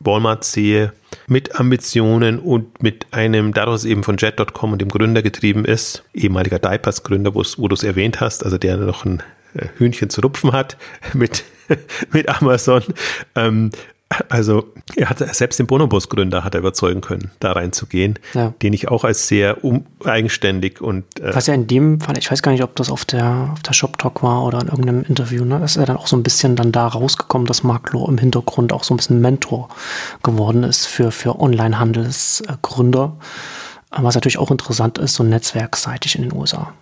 Walmart 0.00 0.44
sehe, 0.44 0.92
mit 1.26 1.58
Ambitionen 1.58 2.38
und 2.38 2.82
mit 2.82 3.06
einem, 3.12 3.52
daraus 3.52 3.84
eben 3.84 4.02
von 4.02 4.16
Jet.com 4.16 4.72
und 4.72 4.80
dem 4.80 4.88
Gründer 4.88 5.22
getrieben 5.22 5.64
ist, 5.64 6.02
ehemaliger 6.14 6.58
Diapers-Gründer, 6.58 7.34
wo 7.34 7.68
du 7.68 7.74
es 7.74 7.82
erwähnt 7.82 8.20
hast, 8.20 8.44
also 8.44 8.58
der 8.58 8.76
noch 8.78 9.04
ein 9.04 9.22
äh, 9.54 9.66
Hühnchen 9.76 10.10
zu 10.10 10.22
rupfen 10.22 10.52
hat 10.52 10.76
mit, 11.14 11.44
mit 12.12 12.28
Amazon. 12.28 12.82
Ähm, 13.36 13.70
also 14.28 14.64
er 14.96 15.08
hat 15.08 15.18
selbst 15.18 15.58
den 15.58 15.68
Bonobus-Gründer 15.68 16.42
hat 16.42 16.54
er 16.54 16.60
überzeugen 16.60 17.00
können, 17.00 17.30
da 17.38 17.52
reinzugehen, 17.52 18.18
ja. 18.34 18.52
den 18.60 18.72
ich 18.72 18.88
auch 18.88 19.04
als 19.04 19.28
sehr 19.28 19.64
um, 19.64 19.86
eigenständig 20.04 20.80
und 20.80 21.04
äh 21.20 21.34
was 21.34 21.46
ja 21.46 21.54
in 21.54 21.68
dem 21.68 22.00
Fall, 22.00 22.18
ich 22.18 22.30
weiß 22.30 22.42
gar 22.42 22.50
nicht, 22.50 22.64
ob 22.64 22.74
das 22.74 22.90
auf 22.90 23.04
der 23.04 23.50
auf 23.52 23.62
der 23.62 23.72
Shop 23.72 23.98
Talk 23.98 24.22
war 24.22 24.44
oder 24.44 24.60
in 24.60 24.68
irgendeinem 24.68 25.04
Interview, 25.04 25.44
ne, 25.44 25.62
ist 25.64 25.76
er 25.76 25.86
dann 25.86 25.96
auch 25.96 26.08
so 26.08 26.16
ein 26.16 26.24
bisschen 26.24 26.56
dann 26.56 26.72
da 26.72 26.88
rausgekommen, 26.88 27.46
dass 27.46 27.62
Mark 27.62 27.92
Lohr 27.92 28.08
im 28.08 28.18
Hintergrund 28.18 28.72
auch 28.72 28.82
so 28.82 28.94
ein 28.94 28.96
bisschen 28.96 29.20
Mentor 29.20 29.68
geworden 30.22 30.64
ist 30.64 30.86
für 30.86 31.12
für 31.12 31.38
Online-Handelsgründer, 31.38 33.16
was 33.90 34.14
natürlich 34.14 34.38
auch 34.38 34.50
interessant 34.50 34.98
ist, 34.98 35.14
so 35.14 35.22
netzwerkseitig 35.22 36.16
in 36.16 36.22
den 36.22 36.32
USA. 36.32 36.72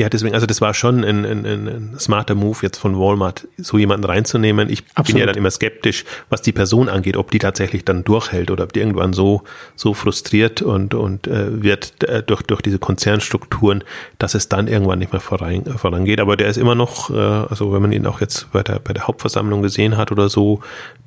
Ja, 0.00 0.08
deswegen, 0.08 0.32
also 0.32 0.46
das 0.46 0.62
war 0.62 0.72
schon 0.72 1.04
ein, 1.04 1.26
ein, 1.26 1.44
ein 1.44 1.96
smarter 1.98 2.34
Move 2.34 2.56
jetzt 2.62 2.78
von 2.78 2.98
Walmart, 2.98 3.46
so 3.58 3.76
jemanden 3.76 4.06
reinzunehmen. 4.06 4.70
Ich 4.70 4.82
Absolut. 4.94 5.06
bin 5.08 5.16
ja 5.18 5.26
dann 5.26 5.34
immer 5.36 5.50
skeptisch, 5.50 6.06
was 6.30 6.40
die 6.40 6.52
Person 6.52 6.88
angeht, 6.88 7.18
ob 7.18 7.30
die 7.30 7.38
tatsächlich 7.38 7.84
dann 7.84 8.02
durchhält 8.02 8.50
oder 8.50 8.64
ob 8.64 8.72
die 8.72 8.80
irgendwann 8.80 9.12
so, 9.12 9.42
so 9.76 9.92
frustriert 9.92 10.62
und, 10.62 10.94
und 10.94 11.26
äh, 11.26 11.62
wird 11.62 12.02
äh, 12.04 12.22
durch, 12.22 12.40
durch 12.40 12.62
diese 12.62 12.78
Konzernstrukturen, 12.78 13.84
dass 14.16 14.34
es 14.34 14.48
dann 14.48 14.68
irgendwann 14.68 15.00
nicht 15.00 15.12
mehr 15.12 15.20
voran, 15.20 15.66
vorangeht. 15.76 16.20
Aber 16.20 16.38
der 16.38 16.48
ist 16.48 16.56
immer 16.56 16.74
noch, 16.74 17.10
äh, 17.10 17.18
also 17.18 17.74
wenn 17.74 17.82
man 17.82 17.92
ihn 17.92 18.06
auch 18.06 18.22
jetzt 18.22 18.50
bei 18.52 18.62
der, 18.62 18.78
bei 18.78 18.94
der 18.94 19.06
Hauptversammlung 19.06 19.60
gesehen 19.60 19.98
hat 19.98 20.12
oder 20.12 20.30
so, 20.30 20.60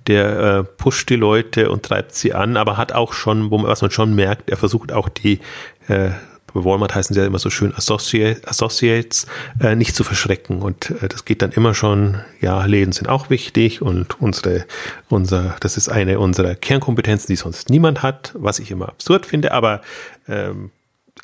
der 0.06 0.40
äh, 0.40 0.64
pusht 0.64 1.10
die 1.10 1.16
Leute 1.16 1.72
und 1.72 1.82
treibt 1.82 2.14
sie 2.14 2.36
an, 2.36 2.58
aber 2.58 2.78
hat 2.78 2.92
auch 2.92 3.14
schon, 3.14 3.50
was 3.50 3.82
man 3.82 3.90
schon 3.90 4.14
merkt, 4.14 4.52
er 4.52 4.58
versucht 4.58 4.92
auch 4.92 5.10
die 5.10 5.40
äh, 5.88 6.12
bei 6.54 6.64
Walmart 6.64 6.96
heißen 6.96 7.14
sie 7.14 7.20
ja 7.20 7.26
immer 7.26 7.40
so 7.40 7.50
schön 7.50 7.74
Associate, 7.76 8.48
Associates, 8.48 9.28
äh, 9.60 9.76
nicht 9.76 9.96
zu 9.96 10.04
verschrecken. 10.04 10.62
Und 10.62 10.92
äh, 11.02 11.08
das 11.08 11.26
geht 11.26 11.42
dann 11.42 11.52
immer 11.52 11.74
schon, 11.74 12.22
ja, 12.42 12.66
Läden 12.66 12.92
sind 12.92 13.10
auch 13.10 13.30
wichtig 13.30 13.82
und 13.82 14.20
unsere, 14.22 14.66
unser, 15.10 15.56
das 15.60 15.78
ist 15.78 15.90
eine 15.90 16.20
unserer 16.20 16.56
Kernkompetenzen, 16.56 17.28
die 17.28 17.36
sonst 17.36 17.70
niemand 17.70 18.04
hat, 18.04 18.32
was 18.36 18.60
ich 18.60 18.72
immer 18.72 18.90
absurd 18.90 19.26
finde, 19.26 19.52
aber 19.52 19.82
ähm, 20.28 20.72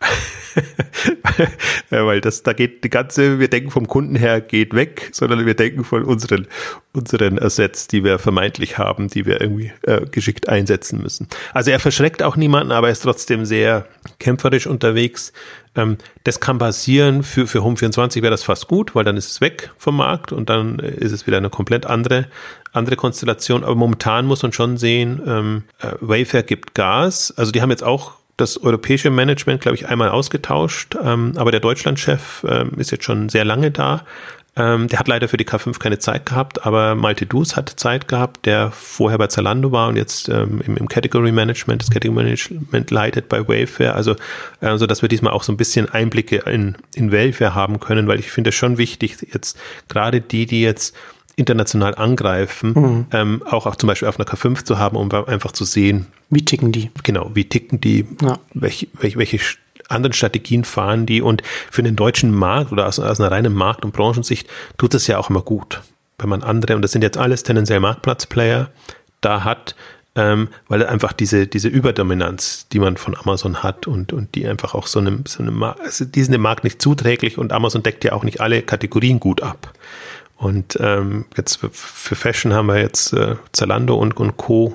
weil 1.89 2.21
das, 2.21 2.43
da 2.43 2.53
geht 2.53 2.83
die 2.83 2.89
ganze, 2.89 3.39
wir 3.39 3.49
denken 3.49 3.71
vom 3.71 3.87
Kunden 3.87 4.15
her, 4.15 4.41
geht 4.41 4.73
weg, 4.73 5.09
sondern 5.11 5.45
wir 5.45 5.53
denken 5.53 5.83
von 5.83 6.03
unseren, 6.03 6.47
unseren 6.93 7.39
Assets, 7.39 7.87
die 7.87 8.03
wir 8.03 8.19
vermeintlich 8.19 8.77
haben, 8.77 9.07
die 9.07 9.25
wir 9.25 9.41
irgendwie 9.41 9.71
äh, 9.83 10.05
geschickt 10.05 10.49
einsetzen 10.49 11.01
müssen. 11.01 11.27
Also 11.53 11.71
er 11.71 11.79
verschreckt 11.79 12.23
auch 12.23 12.35
niemanden, 12.35 12.71
aber 12.71 12.87
er 12.87 12.93
ist 12.93 13.01
trotzdem 13.01 13.45
sehr 13.45 13.85
kämpferisch 14.19 14.67
unterwegs. 14.67 15.33
Ähm, 15.75 15.97
das 16.23 16.39
kann 16.39 16.57
passieren, 16.57 17.23
für, 17.23 17.47
für 17.47 17.59
Home24 17.59 18.21
wäre 18.21 18.31
das 18.31 18.43
fast 18.43 18.67
gut, 18.67 18.95
weil 18.95 19.03
dann 19.03 19.17
ist 19.17 19.29
es 19.29 19.41
weg 19.41 19.71
vom 19.77 19.97
Markt 19.97 20.31
und 20.31 20.49
dann 20.49 20.79
ist 20.79 21.11
es 21.11 21.27
wieder 21.27 21.37
eine 21.37 21.49
komplett 21.49 21.85
andere, 21.85 22.27
andere 22.71 22.95
Konstellation. 22.95 23.63
Aber 23.63 23.75
momentan 23.75 24.25
muss 24.25 24.41
man 24.43 24.53
schon 24.53 24.77
sehen, 24.77 25.21
ähm, 25.25 25.63
äh, 25.79 25.91
Wayfair 25.99 26.43
gibt 26.43 26.73
Gas. 26.73 27.33
Also 27.35 27.51
die 27.51 27.61
haben 27.61 27.69
jetzt 27.69 27.83
auch 27.83 28.18
das 28.39 28.61
europäische 28.61 29.09
Management, 29.09 29.61
glaube 29.61 29.75
ich, 29.75 29.87
einmal 29.87 30.09
ausgetauscht, 30.09 30.95
ähm, 31.03 31.33
aber 31.35 31.51
der 31.51 31.59
Deutschlandchef 31.59 32.45
ähm, 32.47 32.71
ist 32.77 32.91
jetzt 32.91 33.03
schon 33.03 33.29
sehr 33.29 33.45
lange 33.45 33.71
da. 33.71 34.03
Ähm, 34.55 34.87
der 34.87 34.99
hat 34.99 35.07
leider 35.07 35.27
für 35.27 35.37
die 35.37 35.45
K5 35.45 35.79
keine 35.79 35.99
Zeit 35.99 36.25
gehabt, 36.25 36.65
aber 36.65 36.95
Malte 36.95 37.25
Dus 37.25 37.55
hat 37.55 37.69
Zeit 37.69 38.07
gehabt, 38.07 38.45
der 38.45 38.71
vorher 38.71 39.17
bei 39.17 39.27
Zalando 39.27 39.71
war 39.71 39.87
und 39.87 39.95
jetzt 39.95 40.27
ähm, 40.27 40.61
im, 40.65 40.75
im, 40.75 40.87
Category 40.89 41.31
Management, 41.31 41.81
das 41.81 41.89
Category 41.89 42.23
Management 42.23 42.91
leitet 42.91 43.29
bei 43.29 43.47
Wayfair, 43.47 43.95
also 43.95 44.15
äh, 44.59 44.77
so, 44.77 44.85
dass 44.85 45.01
wir 45.01 45.07
diesmal 45.07 45.33
auch 45.33 45.43
so 45.43 45.53
ein 45.53 45.57
bisschen 45.57 45.87
Einblicke 45.87 46.37
in, 46.37 46.75
in 46.93 47.11
Wayfair 47.11 47.55
haben 47.55 47.79
können, 47.79 48.07
weil 48.07 48.19
ich 48.19 48.31
finde 48.31 48.49
es 48.49 48.55
schon 48.55 48.77
wichtig, 48.77 49.17
jetzt 49.31 49.57
gerade 49.87 50.19
die, 50.19 50.45
die 50.45 50.61
jetzt 50.61 50.95
international 51.39 51.95
angreifen, 51.95 52.73
mhm. 52.73 53.05
ähm, 53.11 53.43
auch, 53.45 53.65
auch 53.65 53.75
zum 53.75 53.87
Beispiel 53.87 54.07
auf 54.07 54.19
einer 54.19 54.27
K5 54.27 54.65
zu 54.65 54.77
haben, 54.77 54.97
um 54.97 55.11
einfach 55.11 55.51
zu 55.51 55.65
sehen. 55.65 56.07
Wie 56.29 56.45
ticken 56.45 56.71
die? 56.71 56.91
Genau, 57.03 57.31
wie 57.33 57.45
ticken 57.45 57.81
die? 57.81 58.05
Ja. 58.21 58.37
Welche, 58.53 58.87
welche, 58.99 59.17
welche 59.17 59.39
anderen 59.87 60.13
Strategien 60.13 60.63
fahren 60.63 61.05
die? 61.05 61.21
Und 61.21 61.41
für 61.71 61.81
den 61.81 61.95
deutschen 61.95 62.31
Markt 62.31 62.71
oder 62.71 62.87
aus, 62.87 62.99
aus 62.99 63.19
einer 63.19 63.31
reinen 63.31 63.53
Markt- 63.53 63.85
und 63.85 63.93
Branchensicht 63.93 64.47
tut 64.77 64.93
das 64.93 65.07
ja 65.07 65.17
auch 65.17 65.29
immer 65.29 65.41
gut. 65.41 65.81
Wenn 66.19 66.29
man 66.29 66.43
andere, 66.43 66.75
und 66.75 66.81
das 66.81 66.91
sind 66.91 67.01
jetzt 67.01 67.17
alles 67.17 67.43
tendenziell 67.43 67.79
Marktplatzplayer, 67.79 68.69
da 69.21 69.43
hat, 69.43 69.75
ähm, 70.15 70.49
weil 70.67 70.85
einfach 70.85 71.13
diese, 71.13 71.47
diese 71.47 71.69
Überdominanz, 71.69 72.67
die 72.71 72.79
man 72.79 72.97
von 72.97 73.15
Amazon 73.15 73.63
hat 73.63 73.87
und, 73.87 74.11
und 74.11 74.35
die 74.35 74.47
einfach 74.47 74.73
auch 74.73 74.87
so 74.87 74.99
einem, 74.99 75.23
so 75.25 75.41
einem 75.41 75.61
also 75.63 76.05
die 76.05 76.23
sind 76.23 76.33
dem 76.33 76.41
Markt 76.41 76.63
nicht 76.63 76.81
zuträglich 76.81 77.37
und 77.37 77.53
Amazon 77.53 77.83
deckt 77.83 78.03
ja 78.03 78.13
auch 78.13 78.23
nicht 78.23 78.41
alle 78.41 78.61
Kategorien 78.61 79.19
gut 79.19 79.41
ab. 79.41 79.71
Und 80.39 80.77
ähm, 80.79 81.25
jetzt 81.35 81.59
für 81.59 82.15
Fashion 82.15 82.53
haben 82.53 82.67
wir 82.67 82.79
jetzt 82.79 83.11
äh, 83.11 83.35
Zalando 83.51 83.95
und, 83.95 84.15
und 84.15 84.37
Co. 84.37 84.73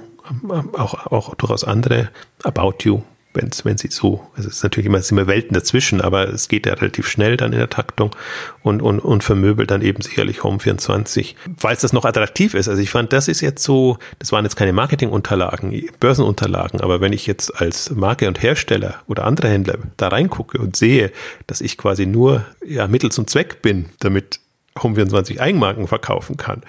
Auch, 0.74 1.06
auch 1.06 1.34
durchaus 1.34 1.64
andere 1.64 2.10
About 2.42 2.76
You, 2.82 3.02
wenn 3.32 3.50
wenn 3.64 3.78
sie 3.78 3.88
so, 3.88 4.26
also 4.36 4.48
es 4.48 4.56
ist 4.56 4.62
natürlich 4.62 4.86
immer, 4.86 4.98
es 4.98 5.08
sind 5.08 5.18
immer 5.18 5.26
Welten 5.26 5.54
dazwischen, 5.54 6.02
aber 6.02 6.28
es 6.28 6.48
geht 6.48 6.66
ja 6.66 6.74
relativ 6.74 7.08
schnell 7.08 7.38
dann 7.38 7.52
in 7.52 7.58
der 7.58 7.70
Taktung 7.70 8.14
und, 8.62 8.82
und, 8.82 9.00
und 9.00 9.24
vermöbelt 9.24 9.70
dann 9.70 9.80
eben 9.80 10.02
sicherlich 10.02 10.44
Home 10.44 10.60
24, 10.60 11.34
weil 11.60 11.74
es 11.74 11.80
das 11.80 11.94
noch 11.94 12.04
attraktiv 12.04 12.52
ist. 12.54 12.68
Also 12.68 12.80
ich 12.80 12.90
fand, 12.90 13.12
das 13.14 13.28
ist 13.28 13.40
jetzt 13.40 13.62
so, 13.62 13.98
das 14.18 14.32
waren 14.32 14.44
jetzt 14.44 14.56
keine 14.56 14.74
Marketingunterlagen, 14.74 15.88
Börsenunterlagen, 15.98 16.82
aber 16.82 17.00
wenn 17.00 17.14
ich 17.14 17.26
jetzt 17.26 17.58
als 17.60 17.90
Marke 17.90 18.28
und 18.28 18.42
Hersteller 18.42 18.96
oder 19.08 19.24
andere 19.24 19.48
Händler 19.48 19.78
da 19.96 20.08
reingucke 20.08 20.58
und 20.58 20.76
sehe, 20.76 21.10
dass 21.46 21.62
ich 21.62 21.78
quasi 21.78 22.04
nur 22.04 22.44
ja, 22.66 22.86
Mittel 22.86 23.10
zum 23.10 23.26
Zweck 23.26 23.62
bin, 23.62 23.86
damit 24.00 24.40
Home24 24.78 25.38
Eigenmarken 25.38 25.86
verkaufen 25.86 26.36
kann, 26.36 26.62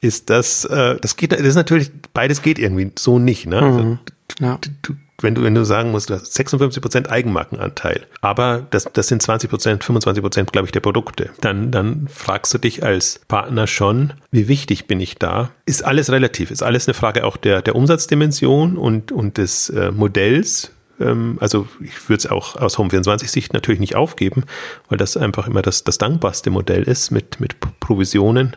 ist 0.00 0.30
das, 0.30 0.64
äh, 0.64 0.96
das 1.00 1.16
geht, 1.16 1.32
das 1.32 1.40
ist 1.40 1.54
natürlich, 1.54 1.90
beides 2.12 2.42
geht 2.42 2.58
irgendwie 2.58 2.90
so 2.98 3.18
nicht, 3.18 3.46
ne? 3.46 3.62
Also, 3.62 3.78
mhm. 3.78 3.98
ja. 4.40 4.58
du, 4.82 4.94
wenn 5.22 5.34
du, 5.34 5.42
wenn 5.42 5.54
du 5.54 5.64
sagen 5.64 5.92
musst, 5.92 6.10
du 6.10 6.14
hast 6.14 6.32
56 6.34 6.82
Prozent 6.82 7.10
Eigenmarkenanteil, 7.10 8.06
aber 8.20 8.66
das, 8.70 8.88
das 8.92 9.06
sind 9.06 9.22
20 9.22 9.48
Prozent, 9.48 9.84
25 9.84 10.22
Prozent, 10.22 10.52
glaube 10.52 10.66
ich, 10.66 10.72
der 10.72 10.80
Produkte, 10.80 11.30
dann, 11.40 11.70
dann 11.70 12.08
fragst 12.08 12.52
du 12.52 12.58
dich 12.58 12.82
als 12.82 13.20
Partner 13.28 13.68
schon, 13.68 14.14
wie 14.30 14.48
wichtig 14.48 14.86
bin 14.86 14.98
ich 14.98 15.18
da? 15.18 15.50
Ist 15.64 15.84
alles 15.84 16.10
relativ, 16.10 16.50
ist 16.50 16.62
alles 16.62 16.88
eine 16.88 16.94
Frage 16.94 17.24
auch 17.24 17.36
der, 17.36 17.62
der 17.62 17.76
Umsatzdimension 17.76 18.76
und, 18.76 19.12
und 19.12 19.38
des 19.38 19.70
äh, 19.70 19.92
Modells, 19.92 20.72
ähm, 21.02 21.38
also 21.40 21.66
ich 21.80 22.08
würde 22.08 22.18
es 22.18 22.26
auch 22.26 22.56
aus 22.56 22.78
Home24-Sicht 22.78 23.52
natürlich 23.52 23.80
nicht 23.80 23.96
aufgeben, 23.96 24.44
weil 24.88 24.98
das 24.98 25.16
einfach 25.16 25.46
immer 25.46 25.62
das, 25.62 25.84
das 25.84 25.98
dankbarste 25.98 26.50
Modell 26.50 26.82
ist 26.84 27.10
mit, 27.10 27.40
mit 27.40 27.56
Provisionen. 27.80 28.56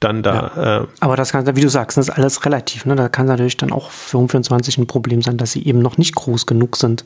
Dann 0.00 0.22
da. 0.22 0.52
Ja. 0.54 0.82
Äh, 0.82 0.86
Aber 1.00 1.16
das 1.16 1.32
kann, 1.32 1.56
wie 1.56 1.60
du 1.60 1.68
sagst, 1.68 1.98
das 1.98 2.08
ist 2.08 2.14
alles 2.14 2.44
relativ. 2.44 2.86
Ne? 2.86 2.94
Da 2.94 3.08
kann 3.08 3.26
natürlich 3.26 3.56
dann 3.56 3.72
auch 3.72 3.90
für 3.90 4.18
Home24 4.18 4.78
ein 4.78 4.86
Problem 4.86 5.22
sein, 5.22 5.38
dass 5.38 5.52
sie 5.52 5.64
eben 5.66 5.80
noch 5.80 5.98
nicht 5.98 6.14
groß 6.14 6.46
genug 6.46 6.76
sind, 6.76 7.04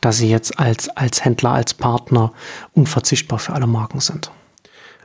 dass 0.00 0.18
sie 0.18 0.30
jetzt 0.30 0.58
als, 0.58 0.88
als 0.90 1.24
Händler, 1.24 1.50
als 1.50 1.74
Partner 1.74 2.32
unverzichtbar 2.74 3.40
für 3.40 3.54
alle 3.54 3.66
Marken 3.66 3.98
sind. 3.98 4.30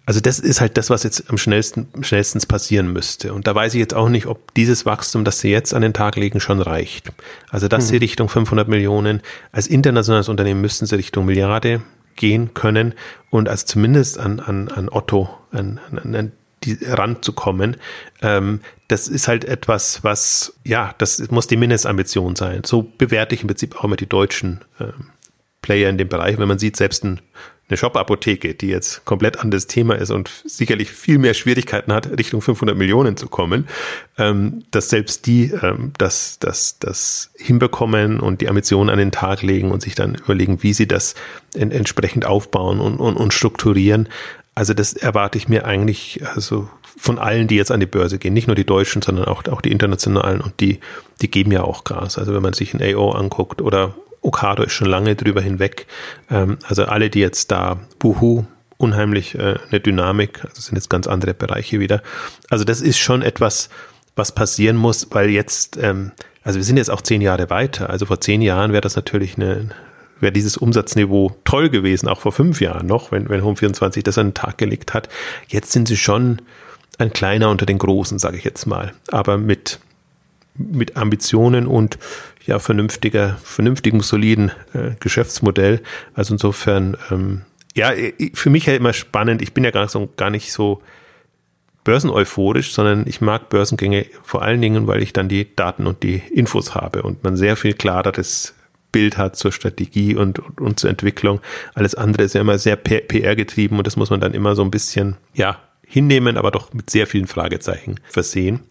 Also 0.05 0.19
das 0.19 0.39
ist 0.39 0.59
halt 0.59 0.77
das, 0.77 0.89
was 0.89 1.03
jetzt 1.03 1.29
am 1.29 1.37
schnellsten, 1.37 1.87
schnellstens 2.01 2.45
passieren 2.45 2.91
müsste. 2.91 3.33
Und 3.33 3.47
da 3.47 3.55
weiß 3.55 3.73
ich 3.73 3.79
jetzt 3.79 3.93
auch 3.93 4.09
nicht, 4.09 4.25
ob 4.25 4.53
dieses 4.53 4.85
Wachstum, 4.85 5.23
das 5.23 5.39
sie 5.39 5.49
jetzt 5.49 5.73
an 5.73 5.81
den 5.81 5.93
Tag 5.93 6.17
legen, 6.17 6.41
schon 6.41 6.61
reicht. 6.61 7.13
Also 7.49 7.69
dass 7.69 7.85
hm. 7.85 7.89
sie 7.89 7.97
Richtung 7.97 8.27
500 8.27 8.67
Millionen, 8.67 9.21
als 9.51 9.67
internationales 9.67 10.27
Unternehmen 10.27 10.59
müssten 10.59 10.85
sie 10.85 10.95
Richtung 10.95 11.25
Milliarde 11.25 11.81
gehen 12.15 12.53
können 12.53 12.93
und 13.29 13.47
als 13.49 13.65
zumindest 13.65 14.19
an, 14.19 14.39
an, 14.39 14.67
an 14.67 14.89
Otto, 14.89 15.29
an, 15.51 15.79
an, 15.89 16.15
an 16.15 16.31
die 16.63 16.77
ranzukommen. 16.81 17.77
Ähm, 18.21 18.61
das 18.87 19.07
ist 19.07 19.27
halt 19.27 19.45
etwas, 19.45 20.03
was, 20.03 20.53
ja, 20.63 20.93
das 20.97 21.29
muss 21.29 21.47
die 21.47 21.57
Mindestambition 21.57 22.35
sein. 22.35 22.61
So 22.65 22.83
bewerte 22.83 23.35
ich 23.35 23.41
im 23.41 23.47
Prinzip 23.47 23.75
auch 23.75 23.83
immer 23.85 23.95
die 23.95 24.07
deutschen 24.07 24.61
ähm, 24.79 25.09
Player 25.61 25.89
in 25.89 25.97
dem 25.97 26.09
Bereich. 26.09 26.37
Wenn 26.37 26.47
man 26.47 26.59
sieht, 26.59 26.77
selbst 26.77 27.03
ein 27.03 27.21
eine 27.73 27.77
Shop-Apotheke, 27.77 28.53
die 28.53 28.67
jetzt 28.67 29.03
komplett 29.03 29.39
anderes 29.39 29.65
Thema 29.65 29.95
ist 29.95 30.11
und 30.11 30.29
sicherlich 30.45 30.91
viel 30.91 31.17
mehr 31.17 31.33
Schwierigkeiten 31.33 31.91
hat, 31.91 32.17
Richtung 32.17 32.41
500 32.41 32.77
Millionen 32.77 33.17
zu 33.17 33.27
kommen, 33.27 33.67
ähm, 34.17 34.63
dass 34.69 34.89
selbst 34.89 35.25
die 35.25 35.51
ähm, 35.61 35.91
das, 35.97 36.37
das, 36.39 36.77
das 36.79 37.31
hinbekommen 37.35 38.19
und 38.19 38.41
die 38.41 38.49
Ambitionen 38.49 38.91
an 38.91 38.99
den 38.99 39.11
Tag 39.11 39.41
legen 39.41 39.71
und 39.71 39.81
sich 39.81 39.95
dann 39.95 40.15
überlegen, 40.15 40.61
wie 40.61 40.73
sie 40.73 40.87
das 40.87 41.15
in, 41.55 41.71
entsprechend 41.71 42.25
aufbauen 42.25 42.79
und, 42.79 42.97
und, 42.97 43.17
und 43.17 43.33
strukturieren. 43.33 44.07
Also 44.53 44.75
das 44.75 44.93
erwarte 44.93 45.39
ich 45.39 45.49
mir 45.49 45.65
eigentlich 45.65 46.21
also 46.35 46.69
von 46.95 47.17
allen, 47.17 47.47
die 47.47 47.55
jetzt 47.55 47.71
an 47.71 47.79
die 47.79 47.87
Börse 47.87 48.19
gehen, 48.19 48.35
nicht 48.35 48.45
nur 48.45 48.55
die 48.55 48.65
Deutschen, 48.65 49.01
sondern 49.01 49.25
auch, 49.25 49.43
auch 49.47 49.61
die 49.61 49.71
internationalen 49.71 50.41
und 50.41 50.59
die, 50.59 50.79
die 51.21 51.31
geben 51.31 51.51
ja 51.51 51.63
auch 51.63 51.83
Gas. 51.83 52.19
Also 52.19 52.35
wenn 52.35 52.43
man 52.43 52.53
sich 52.53 52.75
ein 52.75 52.81
AO 52.83 53.11
anguckt 53.13 53.63
oder 53.63 53.95
Okado 54.23 54.63
ist 54.63 54.73
schon 54.73 54.87
lange 54.87 55.15
drüber 55.15 55.41
hinweg. 55.41 55.85
Ähm, 56.31 56.57
also 56.67 56.85
alle, 56.85 57.09
die 57.09 57.19
jetzt 57.19 57.51
da 57.51 57.79
Buhu 57.99 58.45
unheimlich 58.77 59.35
äh, 59.35 59.55
eine 59.69 59.79
Dynamik, 59.79 60.43
also 60.43 60.61
sind 60.61 60.75
jetzt 60.75 60.89
ganz 60.89 61.07
andere 61.07 61.33
Bereiche 61.33 61.79
wieder. 61.79 62.01
Also 62.49 62.63
das 62.63 62.81
ist 62.81 62.97
schon 62.97 63.21
etwas, 63.21 63.69
was 64.15 64.33
passieren 64.33 64.75
muss, 64.75 65.07
weil 65.11 65.29
jetzt, 65.29 65.77
ähm, 65.77 66.11
also 66.43 66.57
wir 66.57 66.63
sind 66.63 66.77
jetzt 66.77 66.91
auch 66.91 67.01
zehn 67.01 67.21
Jahre 67.21 67.49
weiter. 67.49 67.89
Also 67.89 68.05
vor 68.05 68.19
zehn 68.19 68.41
Jahren 68.41 68.71
wäre 68.71 68.81
das 68.81 68.95
natürlich 68.95 69.37
eine, 69.37 69.69
wäre 70.19 70.33
dieses 70.33 70.57
Umsatzniveau 70.57 71.35
toll 71.45 71.69
gewesen, 71.69 72.07
auch 72.07 72.19
vor 72.19 72.31
fünf 72.31 72.61
Jahren 72.61 72.87
noch, 72.87 73.11
wenn, 73.11 73.29
wenn 73.29 73.41
Home24 73.41 74.03
das 74.03 74.17
an 74.17 74.27
den 74.27 74.33
Tag 74.33 74.57
gelegt 74.57 74.93
hat. 74.93 75.09
Jetzt 75.47 75.71
sind 75.71 75.87
sie 75.87 75.97
schon 75.97 76.41
ein 76.97 77.11
kleiner 77.11 77.49
unter 77.49 77.65
den 77.65 77.79
Großen, 77.79 78.19
sage 78.19 78.37
ich 78.37 78.43
jetzt 78.43 78.65
mal. 78.65 78.93
Aber 79.11 79.37
mit, 79.37 79.79
mit 80.55 80.95
Ambitionen 80.95 81.65
und 81.65 81.97
ja, 82.45 82.59
vernünftiger, 82.59 83.37
vernünftigem, 83.43 84.01
soliden 84.01 84.51
äh, 84.73 84.91
Geschäftsmodell. 84.99 85.81
Also 86.13 86.33
insofern, 86.33 86.97
ähm, 87.11 87.41
ja, 87.75 87.91
für 88.33 88.49
mich 88.49 88.65
ja 88.65 88.75
immer 88.75 88.93
spannend. 88.93 89.41
Ich 89.41 89.53
bin 89.53 89.63
ja 89.63 89.71
gar, 89.71 89.87
so, 89.87 90.09
gar 90.17 90.29
nicht 90.29 90.51
so 90.51 90.81
börseneuphorisch, 91.83 92.73
sondern 92.73 93.05
ich 93.07 93.21
mag 93.21 93.49
Börsengänge 93.49 94.05
vor 94.23 94.41
allen 94.41 94.61
Dingen, 94.61 94.87
weil 94.87 95.01
ich 95.01 95.13
dann 95.13 95.29
die 95.29 95.55
Daten 95.55 95.87
und 95.87 96.03
die 96.03 96.21
Infos 96.33 96.75
habe 96.75 97.03
und 97.03 97.23
man 97.23 97.35
sehr 97.35 97.55
viel 97.55 97.73
klareres 97.73 98.53
Bild 98.91 99.17
hat 99.17 99.35
zur 99.35 99.51
Strategie 99.51 100.15
und, 100.15 100.39
und, 100.39 100.61
und 100.61 100.79
zur 100.79 100.89
Entwicklung. 100.89 101.41
Alles 101.73 101.95
andere 101.95 102.23
ist 102.23 102.35
ja 102.35 102.41
immer 102.41 102.57
sehr 102.57 102.75
PR 102.75 103.35
getrieben 103.35 103.77
und 103.77 103.87
das 103.87 103.97
muss 103.97 104.09
man 104.09 104.21
dann 104.21 104.33
immer 104.33 104.55
so 104.55 104.61
ein 104.61 104.71
bisschen, 104.71 105.17
ja, 105.33 105.59
hinnehmen, 105.85 106.37
aber 106.37 106.51
doch 106.51 106.73
mit 106.73 106.89
sehr 106.89 107.07
vielen 107.07 107.27
Fragezeichen 107.27 107.99
versehen. 108.09 108.61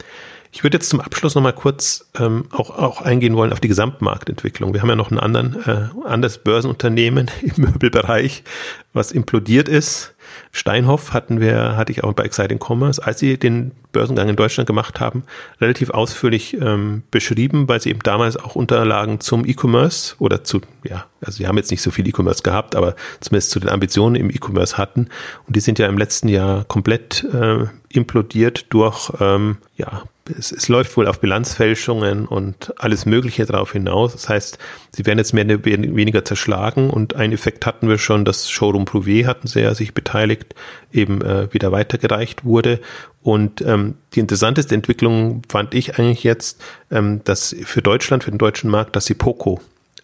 Ich 0.55 0.63
würde 0.63 0.77
jetzt 0.77 0.91
zum 0.91 1.01
Abschluss 1.01 1.35
nochmal 1.35 1.55
kurz 1.55 2.07
ähm, 2.19 2.45
auch, 2.51 2.69
auch 2.69 3.01
eingehen 3.01 3.37
wollen 3.37 3.55
auf 3.55 3.61
die 3.61 3.69
Gesamtmarktentwicklung. 3.69 4.75
Wir 4.75 4.83
haben 4.83 4.91
ja 4.91 4.97
noch 4.97 5.11
einen 5.11 5.19
anderen, 5.19 5.57
äh, 5.65 5.89
anderes 6.07 6.37
Börsenunternehmen 6.37 7.31
im 7.43 7.65
Möbelbereich, 7.65 8.45
was 8.93 9.13
implodiert 9.13 9.67
ist. 9.67 10.15
Steinhoff 10.51 11.15
hatten 11.15 11.41
wir, 11.41 11.77
hatte 11.79 11.91
ich 11.91 12.05
auch 12.05 12.13
bei 12.13 12.25
Exciting 12.25 12.61
Commerce, 12.63 13.03
als 13.03 13.19
sie 13.19 13.39
den 13.39 13.73
Börsengang 13.93 14.29
in 14.29 14.37
Deutschland 14.37 14.67
gemacht 14.67 15.01
haben, 15.01 15.25
relativ 15.59 15.89
ausführlich 15.89 16.55
ähm, 16.61 17.03
beschrieben, 17.11 17.67
weil 17.69 17.81
sie 17.81 17.89
eben 17.89 18.01
damals 18.01 18.37
auch 18.37 18.55
Unterlagen 18.55 19.21
zum 19.21 19.47
E-Commerce 19.47 20.17
oder 20.19 20.45
zu, 20.45 20.61
ja, 20.85 21.07
also 21.23 21.39
sie 21.39 21.47
haben 21.47 21.57
jetzt 21.57 21.71
nicht 21.71 21.83
so 21.83 21.91
viel 21.91 22.07
E-Commerce 22.07 22.43
gehabt, 22.43 22.77
aber 22.77 22.95
zumindest 23.21 23.51
zu 23.51 23.61
den 23.61 23.71
Ambitionen 23.71 24.17
im 24.17 24.31
E-Commerce 24.31 24.77
hatten. 24.77 25.09
Und 25.47 25.57
die 25.57 25.61
sind 25.61 25.79
ja 25.79 25.87
im 25.87 25.97
letzten 25.97 26.29
Jahr 26.29 26.65
komplett 26.65 27.25
äh, 27.33 27.67
implodiert 27.89 28.67
durch 28.71 29.11
ähm, 29.21 29.57
ja, 29.77 30.03
es, 30.39 30.53
es, 30.53 30.69
läuft 30.69 30.97
wohl 30.97 31.09
auf 31.09 31.21
Bilanzfälschungen 31.21 32.27
und 32.27 32.73
alles 32.79 33.07
Mögliche 33.07 33.45
darauf 33.45 33.73
hinaus. 33.73 34.13
Das 34.13 34.29
heißt, 34.29 34.59
sie 34.93 35.05
werden 35.07 35.19
jetzt 35.19 35.33
mehr 35.33 35.45
oder 35.45 35.65
weniger 35.65 36.25
zerschlagen 36.25 36.91
und 36.91 37.17
ein 37.17 37.33
Effekt 37.33 37.67
hatten 37.67 37.89
wir 37.89 37.99
schon, 37.99 38.25
das 38.25 38.51
Showroom 38.51 38.85
Prouvé 38.85 39.27
hatten 39.27 39.49
sie 39.49 39.61
ja 39.61 39.75
sich 39.75 39.95
beteiligt, 39.95 40.55
eben 40.93 41.23
äh, 41.23 41.53
wieder 41.53 41.73
weitergereicht 41.73 42.45
wurde. 42.45 42.81
Und 43.23 43.63
ähm, 43.63 43.95
die 44.15 44.21
interessanteste 44.21 44.75
Entwicklung 44.75 45.43
fand 45.49 45.75
ich 45.75 45.99
eigentlich 45.99 46.25
jetzt, 46.25 46.63
ähm, 46.91 47.23
dass 47.25 47.55
für 47.65 47.83
Deutschland, 47.83 48.25
für 48.25 48.31
den 48.31 48.39
deutschen 48.39 48.71
Markt, 48.71 48.97
dass 48.97 49.07
sie 49.07 49.15
Poco 49.15 49.61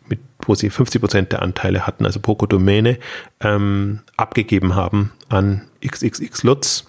mit, 0.09 0.21
wo 0.45 0.55
sie 0.55 0.71
50 0.71 1.01
Prozent 1.01 1.33
der 1.33 1.43
Anteile 1.43 1.87
hatten, 1.87 2.07
also 2.07 2.21
Poco 2.21 2.47
Domäne, 2.47 2.99
ähm, 3.41 4.01
abgegeben 4.17 4.75
haben 4.75 5.13
an 5.29 5.63
XXX 5.85 6.43
Lutz 6.45 6.87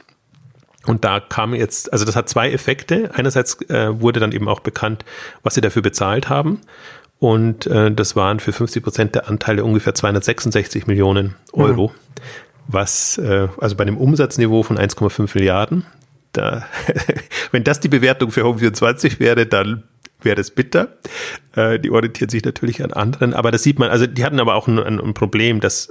und 0.89 1.05
da 1.05 1.19
kam 1.19 1.53
jetzt, 1.53 1.93
also 1.93 2.03
das 2.03 2.15
hat 2.15 2.29
zwei 2.29 2.51
Effekte. 2.51 3.11
Einerseits 3.13 3.61
äh, 3.69 4.01
wurde 4.01 4.19
dann 4.19 4.31
eben 4.31 4.47
auch 4.47 4.59
bekannt, 4.59 5.05
was 5.43 5.53
sie 5.53 5.61
dafür 5.61 5.83
bezahlt 5.83 6.29
haben. 6.29 6.61
Und 7.19 7.67
äh, 7.67 7.91
das 7.91 8.15
waren 8.15 8.39
für 8.39 8.53
50 8.53 8.81
Prozent 8.83 9.13
der 9.13 9.29
Anteile 9.29 9.63
ungefähr 9.63 9.93
266 9.93 10.87
Millionen 10.87 11.35
Euro. 11.53 11.89
Mhm. 11.89 12.21
Was, 12.67 13.19
äh, 13.19 13.49
also 13.59 13.75
bei 13.75 13.83
einem 13.83 13.97
Umsatzniveau 13.97 14.63
von 14.63 14.79
1,5 14.79 15.29
Milliarden, 15.35 15.85
da, 16.33 16.65
wenn 17.51 17.63
das 17.63 17.79
die 17.81 17.87
Bewertung 17.87 18.31
für 18.31 18.41
Home24 18.41 19.19
wäre, 19.19 19.45
dann 19.45 19.83
wäre 20.23 20.37
das 20.37 20.49
bitter. 20.49 20.97
Äh, 21.55 21.79
die 21.79 21.91
orientiert 21.91 22.31
sich 22.31 22.43
natürlich 22.43 22.83
an 22.83 22.93
anderen, 22.93 23.35
aber 23.35 23.51
das 23.51 23.61
sieht 23.61 23.77
man, 23.77 23.91
also 23.91 24.07
die 24.07 24.25
hatten 24.25 24.39
aber 24.39 24.55
auch 24.55 24.67
ein, 24.67 24.79
ein 24.79 25.13
Problem, 25.13 25.59
dass 25.59 25.89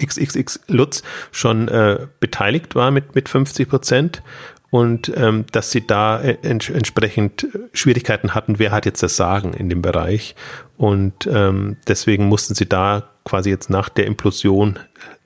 XXX 0.00 0.60
Lutz 0.68 1.02
schon 1.30 1.68
äh, 1.68 2.06
beteiligt 2.20 2.74
war 2.74 2.90
mit, 2.90 3.14
mit 3.14 3.28
50 3.28 3.68
Prozent 3.68 4.22
und 4.70 5.12
ähm, 5.16 5.46
dass 5.50 5.72
sie 5.72 5.86
da 5.86 6.20
äh, 6.20 6.38
ents 6.42 6.70
entsprechend 6.70 7.46
Schwierigkeiten 7.72 8.34
hatten, 8.34 8.58
wer 8.58 8.70
hat 8.70 8.86
jetzt 8.86 9.02
das 9.02 9.16
Sagen 9.16 9.52
in 9.52 9.68
dem 9.68 9.82
Bereich. 9.82 10.36
Und 10.76 11.28
ähm, 11.30 11.76
deswegen 11.88 12.26
mussten 12.26 12.54
sie 12.54 12.66
da 12.66 13.10
quasi 13.24 13.50
jetzt 13.50 13.68
nach 13.68 13.88
der 13.88 14.06
Implosion 14.06 14.78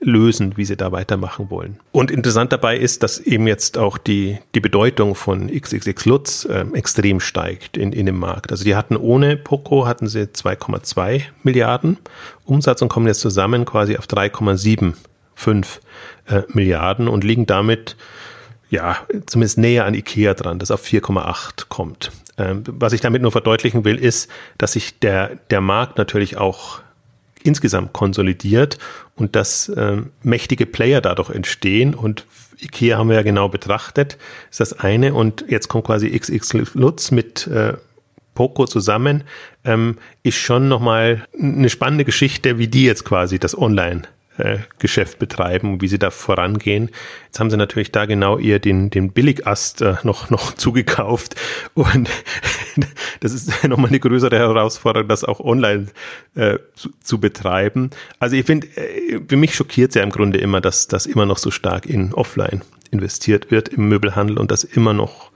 lösen, 0.05 0.55
wie 0.55 0.65
sie 0.65 0.77
da 0.77 0.91
weitermachen 0.91 1.49
wollen. 1.49 1.79
Und 1.91 2.11
interessant 2.11 2.53
dabei 2.53 2.77
ist, 2.77 3.03
dass 3.03 3.19
eben 3.19 3.47
jetzt 3.47 3.77
auch 3.77 3.97
die, 3.97 4.37
die 4.53 4.59
Bedeutung 4.59 5.15
von 5.15 5.47
XXX 5.47 6.05
Lutz 6.05 6.45
äh, 6.45 6.65
extrem 6.73 7.19
steigt 7.19 7.75
in, 7.75 7.91
in 7.91 8.05
dem 8.05 8.17
Markt. 8.17 8.51
Also 8.51 8.63
die 8.63 8.75
hatten 8.75 8.95
ohne 8.95 9.35
Poco 9.35 9.87
hatten 9.87 10.07
sie 10.07 10.23
2,2 10.23 11.23
Milliarden 11.43 11.97
Umsatz 12.45 12.81
und 12.81 12.89
kommen 12.89 13.07
jetzt 13.07 13.21
zusammen 13.21 13.65
quasi 13.65 13.97
auf 13.97 14.05
3,75 14.05 14.95
äh, 16.27 16.43
Milliarden 16.49 17.07
und 17.07 17.23
liegen 17.23 17.45
damit 17.45 17.97
ja, 18.69 18.97
zumindest 19.25 19.57
näher 19.57 19.85
an 19.85 19.93
Ikea 19.93 20.33
dran, 20.33 20.59
das 20.59 20.71
auf 20.71 20.83
4,8 20.83 21.65
kommt. 21.69 22.11
Ähm, 22.37 22.63
was 22.67 22.93
ich 22.93 23.01
damit 23.01 23.21
nur 23.21 23.31
verdeutlichen 23.31 23.85
will, 23.85 23.97
ist, 23.97 24.29
dass 24.57 24.73
sich 24.73 24.99
der, 24.99 25.37
der 25.49 25.61
Markt 25.61 25.97
natürlich 25.97 26.37
auch 26.37 26.81
insgesamt 27.45 27.93
konsolidiert 27.93 28.77
und 29.15 29.35
dass 29.35 29.69
äh, 29.69 30.01
mächtige 30.23 30.65
Player 30.65 31.01
dadurch 31.01 31.29
entstehen. 31.29 31.93
Und 31.93 32.25
IKEA 32.61 32.97
haben 32.97 33.09
wir 33.09 33.15
ja 33.15 33.23
genau 33.23 33.49
betrachtet, 33.49 34.17
ist 34.49 34.59
das 34.59 34.79
eine. 34.79 35.13
Und 35.13 35.45
jetzt 35.47 35.67
kommt 35.67 35.85
quasi 35.85 36.17
XX 36.17 36.73
Lutz 36.73 37.11
mit 37.11 37.47
äh, 37.47 37.73
Poco 38.33 38.65
zusammen, 38.65 39.23
ähm, 39.63 39.97
ist 40.23 40.37
schon 40.37 40.67
nochmal 40.67 41.25
eine 41.39 41.69
spannende 41.69 42.03
Geschichte, 42.03 42.57
wie 42.57 42.67
die 42.67 42.85
jetzt 42.85 43.05
quasi 43.05 43.39
das 43.39 43.57
Online 43.57 44.03
äh, 44.37 44.57
Geschäft 44.79 45.19
betreiben 45.19 45.73
und 45.73 45.81
wie 45.81 45.87
sie 45.87 45.99
da 45.99 46.11
vorangehen. 46.11 46.89
Jetzt 47.25 47.39
haben 47.39 47.49
sie 47.49 47.57
natürlich 47.57 47.91
da 47.91 48.05
genau 48.05 48.37
eher 48.37 48.59
den, 48.59 48.89
den 48.89 49.11
Billigast 49.11 49.81
äh, 49.81 49.95
noch, 50.03 50.29
noch 50.29 50.53
zugekauft 50.55 51.35
und 51.73 52.09
das 53.19 53.33
ist 53.33 53.63
nochmal 53.67 53.89
eine 53.89 53.99
größere 53.99 54.37
Herausforderung, 54.37 55.07
das 55.07 55.23
auch 55.23 55.39
online 55.39 55.87
äh, 56.35 56.57
zu, 56.75 56.89
zu 57.01 57.19
betreiben. 57.19 57.91
Also 58.19 58.35
ich 58.35 58.45
finde, 58.45 58.67
äh, 58.75 59.19
für 59.27 59.37
mich 59.37 59.55
schockiert 59.55 59.89
es 59.89 59.95
ja 59.95 60.03
im 60.03 60.11
Grunde 60.11 60.39
immer, 60.39 60.61
dass 60.61 60.87
das 60.87 61.05
immer 61.05 61.25
noch 61.25 61.37
so 61.37 61.51
stark 61.51 61.85
in 61.85 62.13
Offline 62.13 62.61
investiert 62.91 63.51
wird 63.51 63.69
im 63.69 63.89
Möbelhandel 63.89 64.37
und 64.37 64.51
dass 64.51 64.63
immer 64.63 64.93
noch 64.93 65.31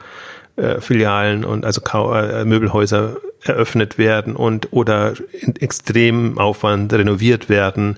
äh, 0.56 0.82
Filialen 0.82 1.46
und 1.46 1.66
also 1.66 1.82
äh, 2.14 2.44
Möbelhäuser 2.46 3.18
eröffnet 3.42 3.98
werden 3.98 4.36
und 4.36 4.74
oder 4.74 5.14
in 5.40 5.56
extremem 5.56 6.38
Aufwand 6.38 6.92
renoviert 6.92 7.48
werden 7.48 7.98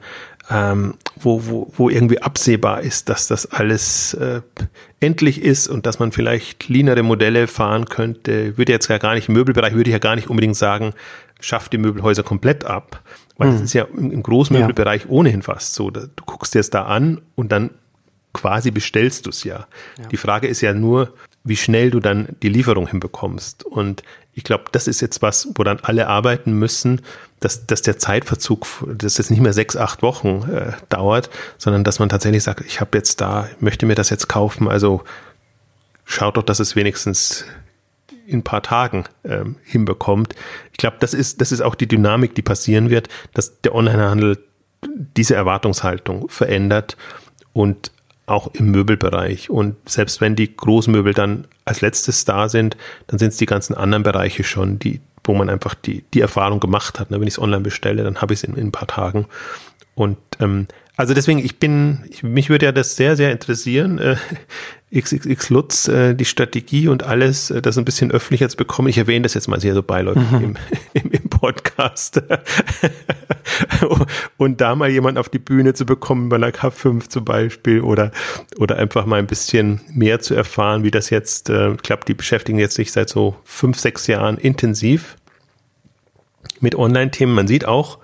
ähm, 0.49 0.95
wo, 1.19 1.45
wo, 1.45 1.71
wo 1.75 1.89
irgendwie 1.89 2.21
absehbar 2.21 2.81
ist, 2.81 3.09
dass 3.09 3.27
das 3.27 3.45
alles 3.45 4.13
äh, 4.15 4.41
endlich 4.99 5.41
ist 5.41 5.67
und 5.67 5.85
dass 5.85 5.99
man 5.99 6.11
vielleicht 6.11 6.67
leanere 6.67 7.03
Modelle 7.03 7.47
fahren 7.47 7.85
könnte. 7.85 8.57
Würde 8.57 8.71
jetzt 8.71 8.87
ja 8.87 8.97
gar 8.97 9.13
nicht 9.13 9.29
im 9.29 9.35
Möbelbereich, 9.35 9.73
würde 9.73 9.89
ich 9.89 9.93
ja 9.93 9.99
gar 9.99 10.15
nicht 10.15 10.29
unbedingt 10.29 10.57
sagen, 10.57 10.93
schafft 11.39 11.73
die 11.73 11.77
Möbelhäuser 11.77 12.23
komplett 12.23 12.65
ab. 12.65 13.01
Weil 13.37 13.49
hm. 13.49 13.55
das 13.55 13.63
ist 13.63 13.73
ja 13.73 13.85
im, 13.95 14.11
im 14.11 14.23
Großmöbelbereich 14.23 15.03
ja. 15.03 15.09
ohnehin 15.09 15.41
fast 15.41 15.73
so. 15.73 15.89
Du 15.89 16.07
guckst 16.25 16.53
dir 16.53 16.59
es 16.59 16.69
da 16.69 16.85
an 16.85 17.21
und 17.35 17.51
dann 17.51 17.71
quasi 18.33 18.71
bestellst 18.71 19.25
du 19.25 19.29
es 19.29 19.43
ja. 19.43 19.67
ja. 19.97 20.07
Die 20.07 20.17
Frage 20.17 20.47
ist 20.47 20.61
ja 20.61 20.73
nur, 20.73 21.13
wie 21.43 21.57
schnell 21.57 21.91
du 21.91 21.99
dann 21.99 22.29
die 22.43 22.49
Lieferung 22.49 22.87
hinbekommst. 22.87 23.65
Und 23.65 24.03
ich 24.33 24.43
glaube, 24.43 24.65
das 24.71 24.87
ist 24.87 25.01
jetzt 25.01 25.21
was, 25.21 25.49
wo 25.55 25.63
dann 25.63 25.79
alle 25.81 26.07
arbeiten 26.07 26.53
müssen, 26.53 27.01
dass, 27.41 27.65
dass 27.65 27.81
der 27.81 27.97
Zeitverzug, 27.97 28.65
dass 28.87 29.19
es 29.19 29.29
nicht 29.29 29.41
mehr 29.41 29.51
sechs, 29.51 29.75
acht 29.75 30.01
Wochen 30.01 30.49
äh, 30.49 30.71
dauert, 30.89 31.29
sondern 31.57 31.83
dass 31.83 31.99
man 31.99 32.07
tatsächlich 32.07 32.43
sagt, 32.43 32.63
ich 32.65 32.79
habe 32.79 32.97
jetzt 32.97 33.19
da, 33.19 33.49
möchte 33.59 33.85
mir 33.85 33.95
das 33.95 34.09
jetzt 34.09 34.29
kaufen, 34.29 34.69
also 34.69 35.03
schaut 36.05 36.37
doch, 36.37 36.43
dass 36.43 36.59
es 36.59 36.75
wenigstens 36.75 37.45
in 38.27 38.39
ein 38.39 38.43
paar 38.43 38.61
Tagen 38.61 39.05
ähm, 39.23 39.55
hinbekommt. 39.63 40.35
Ich 40.71 40.77
glaube, 40.77 40.97
das 40.99 41.13
ist, 41.13 41.41
das 41.41 41.51
ist 41.51 41.61
auch 41.61 41.75
die 41.75 41.87
Dynamik, 41.87 42.35
die 42.35 42.43
passieren 42.43 42.89
wird, 42.89 43.09
dass 43.33 43.59
der 43.61 43.73
Onlinehandel 43.73 44.37
diese 45.17 45.35
Erwartungshaltung 45.35 46.29
verändert 46.29 46.95
und 47.53 47.91
auch 48.27 48.53
im 48.53 48.71
Möbelbereich. 48.71 49.49
Und 49.49 49.75
selbst 49.89 50.21
wenn 50.21 50.35
die 50.35 50.55
Großmöbel 50.55 51.13
dann 51.13 51.47
als 51.65 51.81
letztes 51.81 52.23
da 52.23 52.49
sind, 52.49 52.77
dann 53.07 53.17
sind 53.17 53.29
es 53.29 53.37
die 53.37 53.47
ganzen 53.47 53.75
anderen 53.75 54.03
Bereiche 54.03 54.43
schon, 54.43 54.79
die, 54.79 55.01
wo 55.23 55.33
man 55.33 55.49
einfach 55.49 55.75
die, 55.75 56.03
die 56.13 56.21
Erfahrung 56.21 56.59
gemacht 56.59 56.99
hat. 56.99 57.11
Ne? 57.11 57.19
Wenn 57.19 57.27
ich 57.27 57.35
es 57.35 57.39
online 57.39 57.61
bestelle, 57.61 58.03
dann 58.03 58.21
habe 58.21 58.33
ich 58.33 58.39
es 58.39 58.43
in, 58.43 58.55
in, 58.55 58.67
ein 58.67 58.71
paar 58.71 58.87
Tagen. 58.87 59.25
Und 59.95 60.17
ähm, 60.39 60.67
also 60.95 61.13
deswegen, 61.13 61.39
ich 61.39 61.59
bin, 61.59 62.03
ich, 62.09 62.23
mich 62.23 62.49
würde 62.49 62.65
ja 62.65 62.71
das 62.71 62.95
sehr, 62.95 63.15
sehr 63.15 63.31
interessieren, 63.31 63.97
äh, 63.97 64.15
XXX 64.99 65.49
Lutz, 65.49 65.87
äh, 65.87 66.13
die 66.13 66.25
Strategie 66.25 66.87
und 66.87 67.03
alles, 67.03 67.49
äh, 67.49 67.61
das 67.61 67.77
ein 67.77 67.85
bisschen 67.85 68.11
öffentlicher 68.11 68.49
zu 68.49 68.57
bekommen. 68.57 68.87
Ich 68.89 68.97
erwähne 68.97 69.23
das 69.23 69.33
jetzt 69.33 69.47
mal 69.47 69.59
sehr 69.59 69.73
so 69.73 69.83
beiläufig 69.83 70.29
mhm. 70.31 70.43
im, 70.43 70.55
im, 70.93 71.11
im 71.11 71.29
Podcast 71.41 72.21
und 74.37 74.61
da 74.61 74.75
mal 74.75 74.89
jemand 74.91 75.17
auf 75.17 75.27
die 75.27 75.39
Bühne 75.39 75.73
zu 75.73 75.87
bekommen 75.87 76.29
bei 76.29 76.35
einer 76.35 76.51
K5 76.51 77.09
zum 77.09 77.25
Beispiel 77.25 77.81
oder, 77.81 78.11
oder 78.57 78.77
einfach 78.77 79.07
mal 79.07 79.17
ein 79.17 79.25
bisschen 79.25 79.81
mehr 79.91 80.19
zu 80.19 80.35
erfahren, 80.35 80.83
wie 80.83 80.91
das 80.91 81.09
jetzt 81.09 81.49
äh, 81.49 81.75
klappt. 81.81 82.07
Die 82.07 82.13
beschäftigen 82.13 82.59
jetzt 82.59 82.75
sich 82.75 82.91
seit 82.91 83.09
so 83.09 83.35
fünf, 83.43 83.79
sechs 83.79 84.05
Jahren 84.05 84.37
intensiv 84.37 85.17
mit 86.59 86.75
Online-Themen. 86.75 87.33
Man 87.33 87.47
sieht 87.47 87.65
auch, 87.65 87.97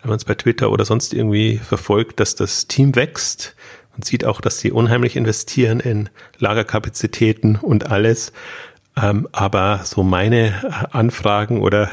wenn 0.00 0.10
man 0.10 0.16
es 0.16 0.24
bei 0.24 0.36
Twitter 0.36 0.70
oder 0.70 0.84
sonst 0.84 1.14
irgendwie 1.14 1.58
verfolgt, 1.58 2.20
dass 2.20 2.36
das 2.36 2.68
Team 2.68 2.94
wächst. 2.94 3.56
Man 3.92 4.02
sieht 4.02 4.24
auch, 4.24 4.40
dass 4.40 4.60
sie 4.60 4.70
unheimlich 4.70 5.16
investieren 5.16 5.80
in 5.80 6.10
Lagerkapazitäten 6.38 7.56
und 7.56 7.90
alles. 7.90 8.32
Ähm, 8.96 9.28
aber 9.32 9.80
so 9.84 10.02
meine 10.02 10.88
Anfragen 10.92 11.60
oder 11.60 11.90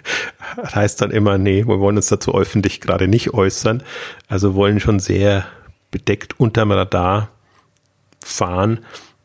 heißt 0.74 1.00
dann 1.00 1.10
immer, 1.10 1.38
nee, 1.38 1.66
wir 1.66 1.78
wollen 1.78 1.96
uns 1.96 2.08
dazu 2.08 2.34
öffentlich 2.34 2.80
gerade 2.80 3.06
nicht 3.06 3.32
äußern. 3.32 3.82
Also 4.28 4.54
wollen 4.54 4.80
schon 4.80 4.98
sehr 4.98 5.46
bedeckt 5.90 6.40
unterm 6.40 6.72
Radar 6.72 7.28
fahren, 8.24 8.80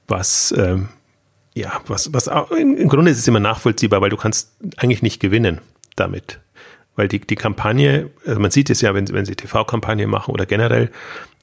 was 0.08 0.54
ähm, 0.58 0.90
ja, 1.58 1.82
was, 1.88 2.14
was 2.14 2.30
im 2.56 2.88
Grunde 2.88 3.10
ist 3.10 3.18
es 3.18 3.28
immer 3.28 3.40
nachvollziehbar, 3.40 4.00
weil 4.00 4.12
du 4.12 4.18
kannst 4.18 4.52
eigentlich 4.78 5.02
nicht 5.02 5.20
gewinnen 5.20 5.60
damit. 5.96 6.40
Weil 6.96 7.08
die, 7.08 7.20
die 7.20 7.36
Kampagne, 7.36 8.12
also 8.26 8.40
man 8.40 8.52
sieht 8.52 8.70
es 8.70 8.82
ja, 8.82 8.94
wenn, 8.94 9.08
wenn 9.10 9.26
sie 9.26 9.36
TV-Kampagne 9.36 10.06
machen 10.06 10.32
oder 10.32 10.46
generell, 10.46 10.92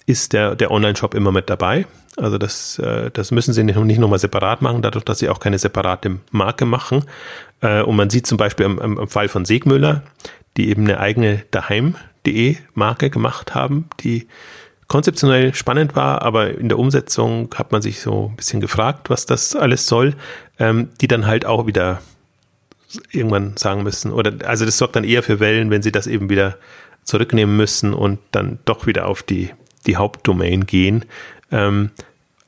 ist 0.07 0.33
der, 0.33 0.55
der 0.55 0.71
Online-Shop 0.71 1.15
immer 1.15 1.33
mit 1.33 1.49
dabei. 1.49 1.87
Also 2.17 2.39
das, 2.39 2.79
äh, 2.79 3.11
das 3.11 3.31
müssen 3.31 3.53
sie 3.53 3.65
nicht, 3.65 3.79
nicht 3.79 3.99
nochmal 3.99 4.19
separat 4.19 4.63
machen, 4.63 4.83
dadurch, 4.83 5.05
dass 5.05 5.19
sie 5.19 5.29
auch 5.29 5.41
keine 5.41 5.59
separate 5.59 6.19
Marke 6.31 6.65
machen. 6.65 7.05
Äh, 7.61 7.83
und 7.83 7.97
man 7.97 8.11
sieht 8.11 8.27
zum 8.27 8.39
Beispiel 8.39 8.67
am, 8.67 8.79
am 8.79 9.09
Fall 9.09 9.29
von 9.29 9.45
Segmüller, 9.45 10.03
die 10.57 10.69
eben 10.69 10.85
eine 10.85 11.01
eigene 11.01 11.45
daheim.de 11.51 12.57
Marke 12.75 13.11
gemacht 13.11 13.55
haben, 13.55 13.89
die 14.01 14.29
konzeptionell 14.87 15.55
spannend 15.55 15.97
war, 15.97 16.23
aber 16.23 16.51
in 16.51 16.69
der 16.69 16.79
Umsetzung 16.79 17.53
hat 17.55 17.73
man 17.73 17.83
sich 17.83 18.01
so 18.01 18.29
ein 18.31 18.37
bisschen 18.37 18.61
gefragt, 18.61 19.11
was 19.11 19.27
das 19.27 19.57
alles 19.57 19.87
soll, 19.87 20.15
ähm, 20.59 20.91
die 21.01 21.09
dann 21.09 21.27
halt 21.27 21.47
auch 21.47 21.67
wieder 21.67 22.01
irgendwann 23.11 23.57
sagen 23.57 23.83
müssen. 23.83 24.13
Oder 24.13 24.47
also 24.47 24.65
das 24.65 24.79
sorgt 24.79 24.95
dann 24.95 25.05
eher 25.05 25.23
für 25.23 25.41
Wellen, 25.41 25.71
wenn 25.71 25.83
sie 25.83 25.91
das 25.91 26.07
eben 26.07 26.29
wieder 26.29 26.57
zurücknehmen 27.03 27.57
müssen 27.57 27.93
und 27.93 28.21
dann 28.31 28.59
doch 28.65 28.87
wieder 28.87 29.07
auf 29.07 29.23
die 29.23 29.51
die 29.87 29.97
Hauptdomain 29.97 30.67
gehen. 30.67 31.05
Ähm, 31.51 31.91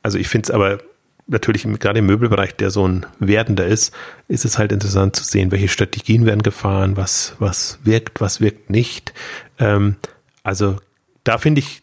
also 0.03 0.19
ich 0.19 0.29
finde 0.29 0.47
es 0.47 0.51
aber 0.51 0.79
natürlich 1.27 1.67
gerade 1.81 1.99
im 1.99 2.07
Möbelbereich, 2.07 2.55
der 2.57 2.71
so 2.71 2.87
ein 2.87 3.07
werdender 3.19 3.67
ist, 3.67 3.93
ist 4.29 4.45
es 4.45 4.59
halt 4.59 4.73
interessant 4.73 5.17
zu 5.17 5.25
sehen, 5.25 5.51
welche 5.51 5.69
Strategien 5.69 6.25
werden 6.25 6.43
gefahren, 6.43 6.97
was, 6.97 7.35
was 7.39 7.79
wirkt, 7.83 8.21
was 8.21 8.41
wirkt 8.41 8.71
nicht. 8.71 9.13
Ähm, 9.59 9.97
also 10.43 10.77
da 11.25 11.39
finde 11.39 11.61
ich 11.61 11.83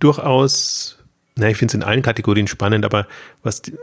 durchaus, 0.00 0.98
na, 1.36 1.48
ich 1.48 1.56
finde 1.56 1.70
es 1.70 1.74
in 1.74 1.82
allen 1.84 2.02
Kategorien 2.02 2.48
spannend, 2.48 2.84
aber 2.84 3.06
was 3.42 3.62
die, 3.62 3.74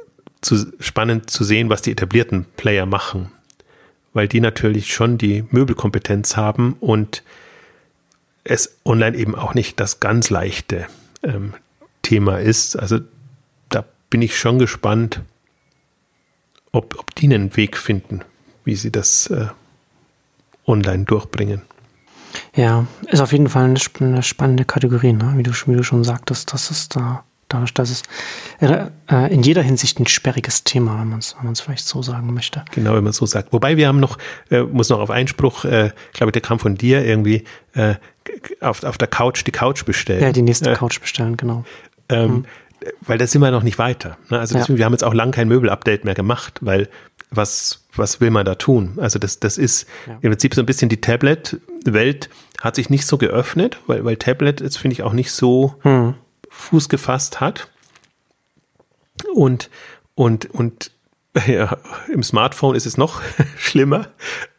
zu, 0.41 0.57
spannend 0.80 1.30
zu 1.30 1.43
sehen, 1.43 1.70
was 1.70 1.82
die 1.82 1.91
etablierten 1.91 2.45
Player 2.57 2.86
machen. 2.86 3.32
Weil 4.14 4.28
die 4.28 4.41
natürlich 4.41 4.93
schon 4.93 5.18
die 5.18 5.45
Möbelkompetenz 5.51 6.36
haben 6.36 6.76
und 6.80 7.24
es 8.43 8.77
online 8.85 9.17
eben 9.17 9.35
auch 9.35 9.53
nicht 9.53 9.79
das 9.79 9.99
ganz 9.99 10.29
leichte 10.29 10.87
ähm, 11.23 11.53
Thema 12.01 12.39
ist. 12.39 12.75
Also 12.75 12.99
da 13.69 13.85
bin 14.09 14.21
ich 14.21 14.37
schon 14.37 14.59
gespannt, 14.59 15.21
ob, 16.71 16.97
ob 16.99 17.15
die 17.15 17.25
einen 17.25 17.55
Weg 17.55 17.77
finden, 17.77 18.21
wie 18.63 18.75
sie 18.75 18.91
das 18.91 19.27
äh, 19.27 19.47
online 20.65 21.05
durchbringen. 21.05 21.61
Ja, 22.55 22.85
ist 23.07 23.21
auf 23.21 23.31
jeden 23.31 23.49
Fall 23.49 23.65
eine, 23.65 23.79
eine 23.99 24.23
spannende 24.23 24.65
Kategorie, 24.65 25.13
ne? 25.13 25.33
wie, 25.35 25.43
du, 25.43 25.51
wie 25.51 25.75
du 25.75 25.83
schon 25.83 26.03
sagtest, 26.03 26.53
dass 26.53 26.69
es 26.69 26.89
da 26.89 27.23
dadurch, 27.49 27.73
dass 27.73 27.89
es 27.89 28.03
äh, 28.61 29.33
in 29.33 29.41
jeder 29.41 29.61
Hinsicht 29.61 29.99
ein 29.99 30.07
sperriges 30.07 30.63
Thema, 30.63 30.99
wenn 30.99 31.09
man 31.09 31.19
es 31.19 31.35
wenn 31.41 31.55
vielleicht 31.55 31.85
so 31.85 32.01
sagen 32.01 32.33
möchte. 32.33 32.63
Genau, 32.71 32.93
wenn 32.95 33.03
man 33.03 33.13
so 33.13 33.25
sagt. 33.25 33.51
Wobei 33.51 33.75
wir 33.75 33.87
haben 33.87 33.99
noch, 33.99 34.17
äh, 34.49 34.61
muss 34.61 34.89
noch 34.89 34.99
auf 34.99 35.09
Einspruch, 35.09 35.65
äh, 35.65 35.91
glaube 36.13 36.29
ich, 36.29 36.33
der 36.33 36.41
kam 36.41 36.59
von 36.59 36.75
dir 36.75 37.03
irgendwie, 37.03 37.43
äh, 37.73 37.95
auf, 38.61 38.84
auf 38.84 38.97
der 38.97 39.07
Couch 39.07 39.45
die 39.45 39.51
Couch 39.51 39.86
bestellen. 39.86 40.21
Ja, 40.21 40.32
die 40.32 40.41
nächste 40.41 40.71
äh, 40.71 40.75
Couch 40.75 40.99
bestellen, 40.99 41.38
genau. 41.38 41.65
Ähm, 42.09 42.32
mhm. 42.32 42.45
Weil 43.01 43.17
da 43.17 43.27
sind 43.27 43.41
wir 43.41 43.51
noch 43.51 43.63
nicht 43.63 43.77
weiter. 43.77 44.17
Ne? 44.30 44.39
Also 44.39 44.55
deswegen, 44.55 44.75
ja. 44.75 44.77
wir 44.80 44.86
haben 44.86 44.93
jetzt 44.93 45.03
auch 45.03 45.13
lang 45.13 45.32
kein 45.32 45.47
Möbel-Update 45.47 46.05
mehr 46.05 46.13
gemacht, 46.15 46.59
weil 46.61 46.88
was, 47.30 47.84
was 47.95 48.21
will 48.21 48.32
man 48.32 48.45
da 48.45 48.55
tun? 48.55 48.97
Also 48.97 49.19
das, 49.19 49.39
das 49.39 49.57
ist 49.57 49.88
ja. 50.07 50.13
im 50.21 50.32
Prinzip 50.32 50.55
so 50.55 50.61
ein 50.61 50.65
bisschen 50.65 50.89
die 50.89 51.01
Tablet-Welt 51.01 52.30
hat 52.61 52.75
sich 52.75 52.89
nicht 52.89 53.05
so 53.05 53.17
geöffnet, 53.17 53.80
weil, 53.88 54.03
weil 54.05 54.17
Tablet 54.17 54.61
ist, 54.61 54.77
finde 54.77 54.93
ich, 54.93 55.03
auch 55.03 55.13
nicht 55.13 55.32
so 55.32 55.75
mhm. 55.84 56.15
Fuß 56.49 56.89
gefasst 56.89 57.39
hat. 57.39 57.69
Und, 59.34 59.69
und, 60.15 60.49
und 60.53 60.91
ja, 61.47 61.77
im 62.11 62.23
Smartphone 62.23 62.75
ist 62.75 62.86
es 62.86 62.97
noch 62.97 63.21
schlimmer. 63.57 64.07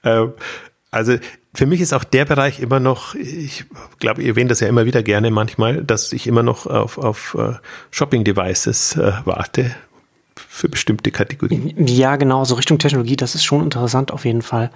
Ähm, 0.05 0.33
also 0.91 1.17
für 1.53 1.67
mich 1.67 1.81
ist 1.81 1.93
auch 1.93 2.05
der 2.05 2.25
Bereich 2.25 2.61
immer 2.61 2.81
noch, 2.81 3.15
ich 3.15 3.65
glaube, 3.99 4.23
ihr 4.23 4.29
erwähnt 4.29 4.51
das 4.51 4.61
ja 4.61 4.69
immer 4.69 4.87
wieder 4.87 5.03
gerne 5.03 5.31
manchmal, 5.31 5.83
dass 5.83 6.13
ich 6.13 6.27
immer 6.27 6.43
noch 6.43 6.67
auf, 6.67 6.97
auf 6.99 7.35
uh, 7.35 7.55
Shopping-Devices 7.91 8.97
uh, 8.97 9.13
warte 9.25 9.75
für 10.37 10.69
bestimmte 10.69 11.11
Kategorien. 11.11 11.87
Ja, 11.87 12.17
genau, 12.17 12.45
so 12.45 12.55
Richtung 12.55 12.79
Technologie, 12.79 13.17
das 13.17 13.35
ist 13.35 13.45
schon 13.45 13.65
interessant 13.65 14.13
auf 14.13 14.25
jeden 14.25 14.43
Fall. 14.43 14.71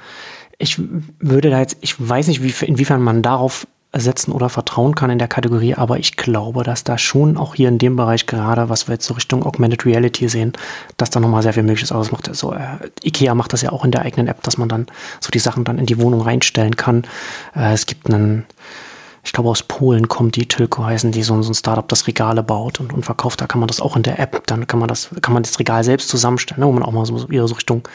Ich 0.59 0.81
würde 1.19 1.51
da 1.51 1.61
jetzt, 1.61 1.79
ich 1.81 1.95
weiß 1.99 2.29
nicht, 2.29 2.43
wie, 2.43 2.67
inwiefern 2.67 3.03
man 3.03 3.23
darauf 3.23 3.67
ersetzen 3.95 4.33
oder 4.33 4.49
vertrauen 4.49 4.95
kann 4.95 5.11
in 5.11 5.19
der 5.19 5.29
Kategorie, 5.29 5.75
aber 5.75 5.99
ich 5.99 6.17
glaube, 6.17 6.65
dass 6.65 6.83
da 6.83 6.99
schon 6.99 7.37
auch 7.37 7.55
hier 7.55 7.69
in 7.69 7.79
dem 7.79 7.95
Bereich 7.97 8.27
gerade, 8.27 8.69
was 8.69 8.89
wir 8.89 8.95
jetzt 8.95 9.07
so 9.07 9.15
Richtung 9.15 9.45
Augmented 9.47 9.87
Reality 9.87 10.29
sehen, 10.29 10.53
dass 10.97 11.11
da 11.11 11.21
nochmal 11.21 11.43
sehr 11.43 11.53
viel 11.53 11.63
möglich 11.63 11.85
ist. 11.85 11.93
Also 11.93 12.11
macht 12.11 12.35
so, 12.35 12.53
äh, 12.53 12.59
Ikea 13.05 13.35
macht 13.35 13.53
das 13.53 13.63
ja 13.63 13.71
auch 13.71 13.85
in 13.85 13.93
der 13.93 14.03
eigenen 14.03 14.27
App, 14.27 14.43
dass 14.43 14.59
man 14.59 14.69
dann 14.69 14.87
so 15.21 15.31
die 15.31 15.39
Sachen 15.39 15.65
dann 15.65 15.79
in 15.79 15.87
die 15.87 15.99
Wohnung 15.99 16.21
reinstellen 16.21 16.77
kann. 16.77 17.05
Äh, 17.55 17.73
es 17.73 17.87
gibt 17.87 18.13
einen, 18.13 18.45
ich 19.23 19.33
glaube 19.33 19.49
aus 19.49 19.63
Polen 19.63 20.09
kommt 20.09 20.35
die 20.35 20.47
Tilco 20.47 20.85
heißen, 20.85 21.13
die 21.13 21.23
so, 21.23 21.41
so 21.43 21.53
ein 21.53 21.55
Startup, 21.55 21.89
das 21.89 22.09
Regale 22.09 22.43
baut 22.43 22.81
und, 22.81 22.93
und 22.93 23.05
verkauft. 23.05 23.41
Da 23.41 23.47
kann 23.47 23.61
man 23.61 23.69
das 23.69 23.81
auch 23.81 23.97
in 23.97 24.03
der 24.03 24.19
App, 24.19 24.45
dann 24.49 24.67
kann 24.67 24.81
man 24.81 24.89
das, 24.89 25.11
kann 25.23 25.35
man 25.35 25.45
das 25.45 25.59
Regal 25.61 25.85
selbst 25.85 26.09
zusammenstellen, 26.09 26.61
ne, 26.61 26.67
wo 26.67 26.73
man 26.73 26.83
auch 26.83 26.93
mal 26.93 27.07
so, 27.07 27.19
so 27.19 27.55
Richtung 27.55 27.89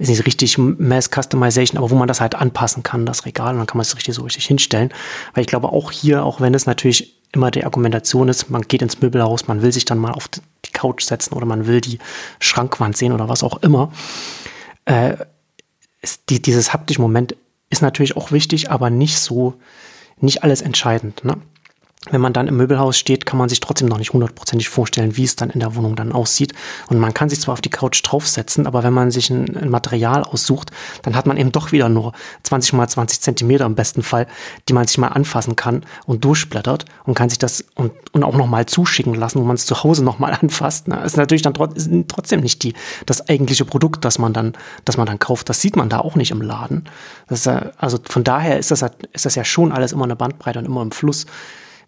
ist 0.00 0.08
nicht 0.08 0.26
richtig 0.26 0.56
Mass 0.56 1.10
Customization, 1.10 1.78
aber 1.78 1.90
wo 1.90 1.94
man 1.94 2.08
das 2.08 2.20
halt 2.20 2.34
anpassen 2.34 2.82
kann, 2.82 3.04
das 3.04 3.26
Regal, 3.26 3.52
und 3.52 3.58
dann 3.58 3.66
kann 3.66 3.76
man 3.76 3.82
es 3.82 3.94
richtig 3.94 4.14
so 4.14 4.22
richtig 4.22 4.46
hinstellen. 4.46 4.92
Weil 5.34 5.42
ich 5.42 5.46
glaube 5.46 5.68
auch 5.68 5.92
hier, 5.92 6.24
auch 6.24 6.40
wenn 6.40 6.54
es 6.54 6.64
natürlich 6.64 7.20
immer 7.32 7.50
die 7.50 7.64
Argumentation 7.64 8.28
ist, 8.28 8.48
man 8.50 8.62
geht 8.62 8.80
ins 8.80 9.00
Möbelhaus, 9.00 9.46
man 9.46 9.60
will 9.60 9.72
sich 9.72 9.84
dann 9.84 9.98
mal 9.98 10.12
auf 10.12 10.28
die 10.28 10.72
Couch 10.72 11.04
setzen 11.04 11.34
oder 11.34 11.44
man 11.44 11.66
will 11.66 11.82
die 11.82 11.98
Schrankwand 12.40 12.96
sehen 12.96 13.12
oder 13.12 13.28
was 13.28 13.42
auch 13.42 13.62
immer. 13.62 13.92
Äh, 14.86 15.16
ist 16.00 16.22
die, 16.30 16.40
dieses 16.40 16.72
haptische 16.72 17.02
Moment 17.02 17.36
ist 17.68 17.82
natürlich 17.82 18.16
auch 18.16 18.32
wichtig, 18.32 18.70
aber 18.70 18.88
nicht 18.88 19.18
so, 19.18 19.54
nicht 20.18 20.42
alles 20.42 20.62
entscheidend. 20.62 21.24
Ne? 21.26 21.36
Wenn 22.08 22.22
man 22.22 22.32
dann 22.32 22.48
im 22.48 22.56
Möbelhaus 22.56 22.96
steht, 22.96 23.26
kann 23.26 23.38
man 23.38 23.50
sich 23.50 23.60
trotzdem 23.60 23.86
noch 23.86 23.98
nicht 23.98 24.14
hundertprozentig 24.14 24.70
vorstellen, 24.70 25.18
wie 25.18 25.24
es 25.24 25.36
dann 25.36 25.50
in 25.50 25.60
der 25.60 25.74
Wohnung 25.76 25.96
dann 25.96 26.12
aussieht. 26.12 26.54
Und 26.88 26.98
man 26.98 27.12
kann 27.12 27.28
sich 27.28 27.42
zwar 27.42 27.52
auf 27.52 27.60
die 27.60 27.68
Couch 27.68 28.00
draufsetzen, 28.02 28.66
aber 28.66 28.82
wenn 28.82 28.94
man 28.94 29.10
sich 29.10 29.28
ein, 29.28 29.54
ein 29.54 29.68
Material 29.68 30.24
aussucht, 30.24 30.70
dann 31.02 31.14
hat 31.14 31.26
man 31.26 31.36
eben 31.36 31.52
doch 31.52 31.72
wieder 31.72 31.90
nur 31.90 32.14
20 32.44 32.72
mal 32.72 32.88
20 32.88 33.20
Zentimeter 33.20 33.66
im 33.66 33.74
besten 33.74 34.02
Fall, 34.02 34.26
die 34.66 34.72
man 34.72 34.86
sich 34.86 34.96
mal 34.96 35.08
anfassen 35.08 35.56
kann 35.56 35.84
und 36.06 36.24
durchblättert 36.24 36.86
und 37.04 37.14
kann 37.14 37.28
sich 37.28 37.38
das 37.38 37.66
und, 37.74 37.92
und 38.12 38.24
auch 38.24 38.34
nochmal 38.34 38.64
zuschicken 38.64 39.14
lassen, 39.14 39.38
wo 39.38 39.44
man 39.44 39.56
es 39.56 39.66
zu 39.66 39.84
Hause 39.84 40.02
nochmal 40.02 40.32
anfasst. 40.40 40.86
Das 40.88 41.04
ist 41.04 41.16
natürlich 41.18 41.42
dann 41.42 41.52
trot 41.52 41.74
ist 41.74 41.90
trotzdem 42.08 42.40
nicht 42.40 42.62
die, 42.62 42.72
das 43.04 43.28
eigentliche 43.28 43.66
Produkt, 43.66 44.06
das 44.06 44.18
man 44.18 44.32
dann, 44.32 44.54
das 44.86 44.96
man 44.96 45.04
dann 45.06 45.18
kauft. 45.18 45.50
Das 45.50 45.60
sieht 45.60 45.76
man 45.76 45.90
da 45.90 45.98
auch 45.98 46.14
nicht 46.14 46.30
im 46.30 46.40
Laden. 46.40 46.88
Ist, 47.28 47.46
also 47.46 47.98
von 48.08 48.24
daher 48.24 48.58
ist 48.58 48.70
das, 48.70 48.82
ist 49.12 49.26
das 49.26 49.34
ja 49.34 49.44
schon 49.44 49.70
alles 49.70 49.92
immer 49.92 50.04
eine 50.04 50.16
Bandbreite 50.16 50.58
und 50.58 50.64
immer 50.64 50.80
im 50.80 50.92
Fluss 50.92 51.26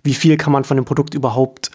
wie 0.02 0.14
viel 0.14 0.36
kann 0.36 0.52
man 0.52 0.64
von 0.64 0.76
dem 0.76 0.84
Produkt 0.84 1.14
überhaupt 1.14 1.70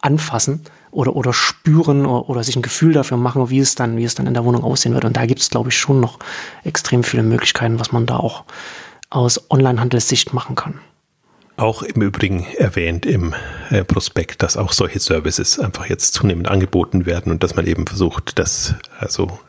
anfassen 0.00 0.62
oder, 0.90 1.16
oder 1.16 1.32
spüren 1.32 2.06
oder, 2.06 2.28
oder, 2.28 2.44
sich 2.44 2.56
ein 2.56 2.62
Gefühl 2.62 2.92
dafür 2.92 3.16
machen, 3.16 3.50
wie 3.50 3.58
es 3.58 3.74
dann, 3.74 3.96
wie 3.96 4.04
es 4.04 4.14
dann 4.14 4.26
in 4.26 4.34
der 4.34 4.44
Wohnung 4.44 4.64
aussehen 4.64 4.94
wird. 4.94 5.04
Und 5.04 5.16
da 5.16 5.26
gibt 5.26 5.40
es, 5.40 5.50
glaube 5.50 5.70
ich, 5.70 5.76
schon 5.76 6.00
noch 6.00 6.18
extrem 6.64 7.04
viele 7.04 7.22
Möglichkeiten, 7.22 7.80
was 7.80 7.92
man 7.92 8.06
da 8.06 8.16
auch 8.16 8.44
aus 9.10 9.50
Onlinehandelssicht 9.50 10.32
machen 10.32 10.54
kann. 10.54 10.80
Auch 11.56 11.82
im 11.82 12.02
Übrigen 12.02 12.46
erwähnt 12.56 13.04
im 13.04 13.34
äh, 13.70 13.82
Prospekt, 13.82 14.44
dass 14.44 14.56
auch 14.56 14.72
solche 14.72 15.00
Services 15.00 15.58
einfach 15.58 15.86
jetzt 15.86 16.14
zunehmend 16.14 16.46
angeboten 16.46 17.04
werden 17.04 17.32
und 17.32 17.42
dass 17.42 17.56
man 17.56 17.66
eben 17.66 17.84
versucht, 17.84 18.38
dass 18.38 18.76
also, 19.00 19.40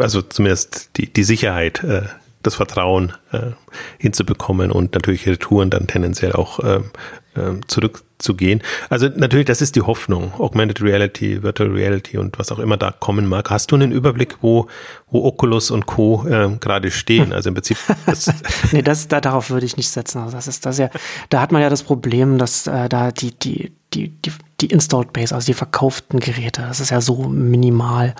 also 0.00 0.22
zumindest 0.22 0.90
die, 0.96 1.12
die 1.12 1.22
Sicherheit 1.22 1.84
äh, 1.84 2.02
das 2.42 2.54
Vertrauen 2.54 3.12
äh, 3.32 3.52
hinzubekommen 3.98 4.70
und 4.70 4.94
natürlich 4.94 5.26
Retouren 5.26 5.70
dann 5.70 5.86
tendenziell 5.86 6.32
auch 6.32 6.60
ähm, 6.62 6.90
ähm, 7.36 7.66
zurückzugehen. 7.66 8.62
Also 8.90 9.08
natürlich, 9.08 9.46
das 9.46 9.62
ist 9.62 9.76
die 9.76 9.82
Hoffnung. 9.82 10.32
Augmented 10.38 10.82
Reality, 10.82 11.42
Virtual 11.42 11.70
Reality 11.70 12.18
und 12.18 12.38
was 12.38 12.52
auch 12.52 12.58
immer 12.58 12.76
da 12.76 12.90
kommen 12.90 13.26
mag. 13.26 13.50
Hast 13.50 13.70
du 13.70 13.76
einen 13.76 13.92
Überblick, 13.92 14.36
wo, 14.42 14.66
wo 15.10 15.24
Oculus 15.24 15.70
und 15.70 15.86
Co. 15.86 16.26
Ähm, 16.28 16.60
gerade 16.60 16.90
stehen? 16.90 17.32
Also 17.32 17.48
im 17.48 17.54
Prinzip. 17.54 17.78
Das 18.06 18.30
nee, 18.72 18.82
das, 18.82 19.08
da, 19.08 19.20
darauf 19.20 19.50
würde 19.50 19.64
ich 19.64 19.76
nicht 19.76 19.88
setzen. 19.88 20.18
Also 20.18 20.36
das 20.36 20.48
ist 20.48 20.66
das 20.66 20.78
ja, 20.78 20.90
da 21.30 21.40
hat 21.40 21.52
man 21.52 21.62
ja 21.62 21.70
das 21.70 21.82
Problem, 21.82 22.36
dass 22.36 22.66
äh, 22.66 22.88
da 22.88 23.12
die, 23.12 23.32
die, 23.32 23.72
die, 23.94 24.08
die, 24.08 24.32
die 24.60 24.66
Installed 24.66 25.12
Base, 25.12 25.34
also 25.34 25.46
die 25.46 25.54
verkauften 25.54 26.20
Geräte, 26.20 26.62
das 26.62 26.80
ist 26.80 26.90
ja 26.90 27.00
so 27.00 27.28
minimal. 27.28 28.14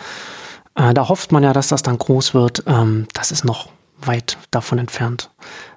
Äh, 0.74 0.94
da 0.94 1.08
hofft 1.08 1.32
man 1.32 1.42
ja, 1.42 1.52
dass 1.52 1.68
das 1.68 1.82
dann 1.82 1.98
groß 1.98 2.34
wird. 2.34 2.62
Ähm, 2.66 3.06
das 3.12 3.32
ist 3.32 3.44
noch 3.44 3.68
weit 4.06 4.38
davon 4.50 4.78
entfernt, 4.78 5.30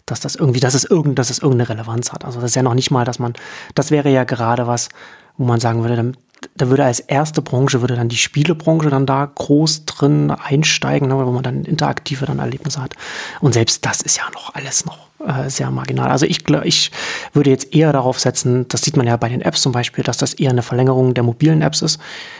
dass 0.05 0.19
das 0.19 0.35
irgendwie, 0.35 0.59
dass 0.59 0.73
es 0.73 0.83
irgend, 0.83 1.17
dass 1.19 1.29
es 1.29 1.39
irgendeine 1.39 1.69
Relevanz 1.69 2.11
hat. 2.11 2.25
Also 2.25 2.39
das 2.39 2.51
ist 2.51 2.55
ja 2.55 2.63
noch 2.63 2.73
nicht 2.73 2.91
mal, 2.91 3.05
dass 3.05 3.19
man, 3.19 3.33
das 3.73 3.91
wäre 3.91 4.09
ja 4.09 4.23
gerade 4.23 4.67
was, 4.67 4.89
wo 5.37 5.45
man 5.45 5.59
sagen 5.59 5.83
würde, 5.83 6.13
da 6.55 6.69
würde 6.69 6.85
als 6.85 6.99
erste 6.99 7.41
Branche, 7.41 7.81
würde 7.81 7.95
dann 7.95 8.09
die 8.09 8.17
Spielebranche 8.17 8.89
dann 8.89 9.05
da 9.05 9.25
groß 9.25 9.85
drin 9.85 10.31
einsteigen, 10.31 11.07
ne, 11.07 11.17
wo 11.17 11.31
man 11.31 11.43
dann 11.43 11.63
interaktive 11.63 12.25
dann 12.25 12.39
Erlebnisse 12.39 12.81
hat. 12.81 12.93
Und 13.41 13.53
selbst 13.53 13.85
das 13.85 14.01
ist 14.01 14.17
ja 14.17 14.23
noch 14.33 14.53
alles 14.53 14.85
noch 14.85 15.04
äh, 15.25 15.49
sehr 15.49 15.71
marginal. 15.71 16.09
Also 16.09 16.25
ich, 16.25 16.47
ich 16.63 16.91
würde 17.33 17.49
jetzt 17.49 17.73
eher 17.73 17.91
darauf 17.91 18.19
setzen, 18.19 18.67
das 18.67 18.81
sieht 18.81 18.97
man 18.97 19.07
ja 19.07 19.17
bei 19.17 19.29
den 19.29 19.41
Apps 19.41 19.61
zum 19.61 19.71
Beispiel, 19.71 20.03
dass 20.03 20.17
das 20.17 20.33
eher 20.33 20.51
eine 20.51 20.61
Verlängerung 20.61 21.13
der 21.13 21.23
mobilen 21.23 21.61
Apps 21.61 21.81
ist. 21.81 21.99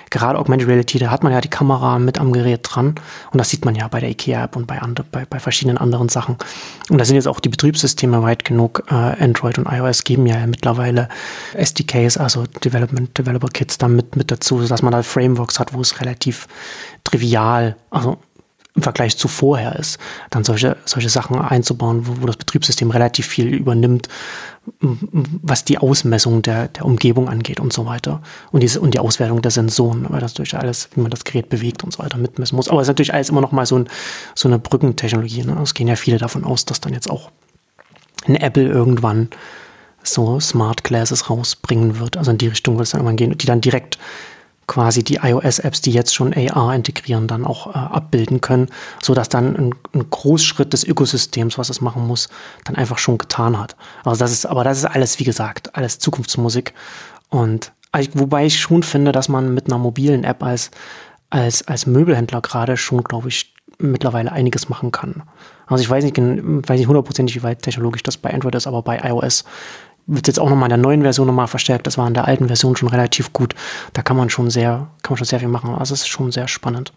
Gerade 0.10 0.40
Augmented 0.40 0.68
Reality, 0.68 1.00
da 1.00 1.10
hat 1.10 1.24
man 1.24 1.34
ja 1.34 1.42
die 1.42 1.50
Kamera 1.50 2.00
mit 2.00 2.20
am 2.20 2.32
Gerät 2.32 2.62
dran 2.64 2.96
und 3.32 3.38
das 3.40 3.50
sieht 3.50 3.66
man 3.66 3.76
ja 3.76 3.88
bei 3.88 4.00
der 4.00 4.10
IKEA-App 4.10 4.56
und 4.56 4.68
bei, 4.68 4.82
andre, 4.82 5.04
bei, 5.12 5.26
bei 5.26 5.40
verschiedenen 5.40 5.78
anderen 5.78 6.10
Sachen. 6.10 6.38
Und 6.90 7.00
da 7.00 7.06
sind 7.06 7.16
jetzt 7.16 7.28
auch 7.28 7.40
die 7.40 7.50
Betriebssysteme 7.50 8.22
weit 8.22 8.46
genug. 8.46 8.84
Äh, 8.90 8.94
Android 8.94 9.58
und 9.58 9.68
iOS 9.72 10.04
geben 10.04 10.26
ja 10.26 10.46
mittlerweile 10.46 11.10
SDKs, 11.54 12.18
also 12.18 12.46
Development 12.64 13.18
Developer 13.18 13.48
Kits, 13.48 13.78
dann 13.78 13.96
mit, 13.96 14.16
mit 14.16 14.32
dazu, 14.32 14.62
dass 14.62 14.82
man 14.82 14.92
da 14.92 15.04
Frameworks 15.04 15.60
hat, 15.60 15.74
wo 15.74 15.82
es 15.82 16.00
relativ 16.02 16.48
trivial, 17.04 17.76
also 17.90 18.20
im 18.76 18.82
Vergleich 18.82 19.18
zu 19.18 19.30
vorher 19.30 19.78
ist, 19.78 19.98
dann 20.30 20.44
solche, 20.44 20.76
solche 20.84 21.08
Sachen 21.10 21.40
einzubauen, 21.40 22.06
wo, 22.06 22.22
wo 22.22 22.26
das 22.26 22.36
Betriebssystem 22.36 22.92
relativ 22.92 23.26
viel 23.26 23.48
übernimmt, 23.48 24.10
was 24.82 25.64
die 25.64 25.78
Ausmessung 25.78 26.42
der, 26.42 26.68
der 26.68 26.86
Umgebung 26.86 27.30
angeht 27.30 27.60
und 27.60 27.72
so 27.72 27.86
weiter. 27.86 28.22
Und, 28.52 28.64
diese, 28.64 28.82
und 28.82 28.94
die 28.94 29.00
Auswertung 29.00 29.42
der 29.42 29.52
Sensoren, 29.52 30.06
weil 30.10 30.20
das 30.20 30.34
durch 30.34 30.58
alles, 30.58 30.90
wie 30.94 31.02
man 31.02 31.12
das 31.12 31.24
Gerät 31.24 31.48
bewegt 31.50 31.84
und 31.84 31.94
so 31.94 32.00
weiter 32.00 32.18
mitmessen 32.18 32.56
muss. 32.58 32.68
Aber 32.68 32.82
es 32.82 32.86
ist 32.86 32.90
natürlich 32.90 33.14
alles 33.14 33.30
immer 33.30 33.42
noch 33.42 33.54
mal 33.54 33.66
so, 33.66 33.80
ein, 33.80 33.88
so 34.34 34.50
eine 34.50 34.60
Brückentechnologie. 34.60 35.44
Ne? 35.44 35.58
Es 35.64 35.74
gehen 35.74 35.88
ja 35.88 35.96
viele 35.96 36.18
davon 36.18 36.44
aus, 36.44 36.66
dass 36.66 36.82
dann 36.82 36.94
jetzt 36.94 37.10
auch 37.10 37.32
ein 38.28 38.36
Apple 38.36 38.68
irgendwann 38.68 39.30
so 40.04 40.40
Smart 40.40 40.84
Glasses 40.84 41.30
rausbringen 41.30 42.00
wird. 42.00 42.18
Also 42.18 42.32
in 42.32 42.38
die 42.38 42.48
Richtung 42.48 42.78
wird 42.78 42.86
es 42.88 42.92
dann 42.92 43.00
irgendwann 43.00 43.18
gehen, 43.18 43.38
die 43.38 43.46
dann 43.46 43.62
direkt 43.62 43.98
quasi 44.68 45.04
die 45.04 45.20
iOS-Apps, 45.22 45.82
die 45.82 45.92
jetzt 45.92 46.16
schon 46.16 46.34
AR 46.34 46.74
integrieren, 46.74 47.28
dann 47.28 47.46
auch 47.46 47.68
äh, 47.68 47.78
abbilden 47.78 48.42
können, 48.42 48.70
so 49.02 49.14
dass 49.14 49.30
dann 49.30 49.56
ein, 49.56 49.76
ein 49.94 50.10
Großschritt 50.10 50.74
des 50.74 50.84
Ökosystems, 50.84 51.58
was 51.58 51.70
es 51.70 51.82
machen 51.82 52.06
muss, 52.08 52.30
dann 52.64 52.76
einfach 52.76 52.98
schon 52.98 53.18
getan 53.18 53.60
hat. 53.60 53.76
Also 54.04 54.20
das 54.20 54.32
ist, 54.32 54.46
aber 54.46 54.64
das 54.64 54.80
ist 54.80 54.86
alles, 54.86 55.20
wie 55.20 55.24
gesagt, 55.24 55.76
alles 55.76 56.00
Zukunftsmusik. 56.00 56.74
Und 57.30 57.72
wobei 58.14 58.46
ich 58.46 58.60
schon 58.60 58.84
finde, 58.84 59.12
dass 59.12 59.30
man 59.30 59.54
mit 59.54 59.68
einer 59.68 59.78
mobilen 59.78 60.24
App 60.24 60.44
als, 60.44 60.72
als, 61.30 61.68
als 61.68 61.86
Möbelhändler 61.86 62.42
gerade 62.42 62.78
schon, 62.78 63.04
glaube 63.04 63.30
ich, 63.30 63.54
mittlerweile 63.78 64.32
einiges 64.32 64.70
machen 64.70 64.92
kann. 64.92 65.24
Also 65.68 65.82
ich 65.82 65.90
weiß 65.90 66.04
nicht, 66.04 66.18
weiß 66.18 66.80
nicht 66.80 66.88
hundertprozentig, 66.88 67.36
wie 67.36 67.44
weit 67.44 67.62
technologisch 67.62 68.04
das 68.04 68.18
bei 68.18 68.34
Android 68.34 68.56
ist, 68.56 68.68
aber 68.68 68.82
bei 68.82 69.00
iOS 69.00 69.44
wird 70.08 70.28
jetzt 70.28 70.40
auch 70.40 70.50
nochmal 70.50 70.68
in 70.68 70.82
der 70.82 70.90
neuen 70.90 71.02
Version 71.02 71.28
nochmal 71.28 71.48
verstärkt. 71.48 71.88
Das 71.88 71.98
war 71.98 72.08
in 72.08 72.14
der 72.14 72.28
alten 72.28 72.48
Version 72.48 72.76
schon 72.76 72.90
relativ 72.90 73.34
gut. 73.34 73.56
Da 73.94 74.02
kann 74.02 74.18
man 74.18 74.30
schon 74.30 74.50
sehr, 74.50 74.88
kann 75.02 75.12
man 75.12 75.18
schon 75.18 75.26
sehr 75.26 75.40
viel 75.40 75.50
machen. 75.50 75.74
Also 75.76 75.94
es 75.94 76.02
ist 76.02 76.08
schon 76.08 76.32
sehr 76.32 76.48
spannend. 76.48 76.94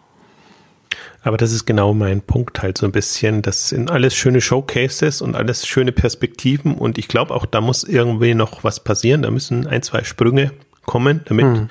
Aber 1.21 1.37
das 1.37 1.51
ist 1.51 1.65
genau 1.65 1.93
mein 1.93 2.21
Punkt 2.21 2.61
halt 2.61 2.77
so 2.77 2.85
ein 2.85 2.91
bisschen. 2.91 3.41
Das 3.41 3.69
sind 3.69 3.91
alles 3.91 4.15
schöne 4.15 4.41
Showcases 4.41 5.21
und 5.21 5.35
alles 5.35 5.67
schöne 5.67 5.91
Perspektiven. 5.91 6.75
Und 6.75 6.97
ich 6.97 7.07
glaube 7.07 7.33
auch, 7.33 7.45
da 7.45 7.61
muss 7.61 7.83
irgendwie 7.83 8.33
noch 8.33 8.63
was 8.63 8.79
passieren. 8.79 9.23
Da 9.23 9.31
müssen 9.31 9.67
ein, 9.67 9.81
zwei 9.81 10.03
Sprünge 10.03 10.51
kommen, 10.85 11.21
damit 11.25 11.45
hm. 11.45 11.69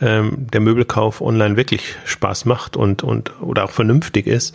ähm, 0.00 0.46
der 0.50 0.60
Möbelkauf 0.60 1.20
online 1.20 1.56
wirklich 1.56 1.96
Spaß 2.04 2.46
macht 2.46 2.76
und, 2.76 3.02
und 3.02 3.40
oder 3.42 3.64
auch 3.64 3.70
vernünftig 3.70 4.26
ist. 4.26 4.54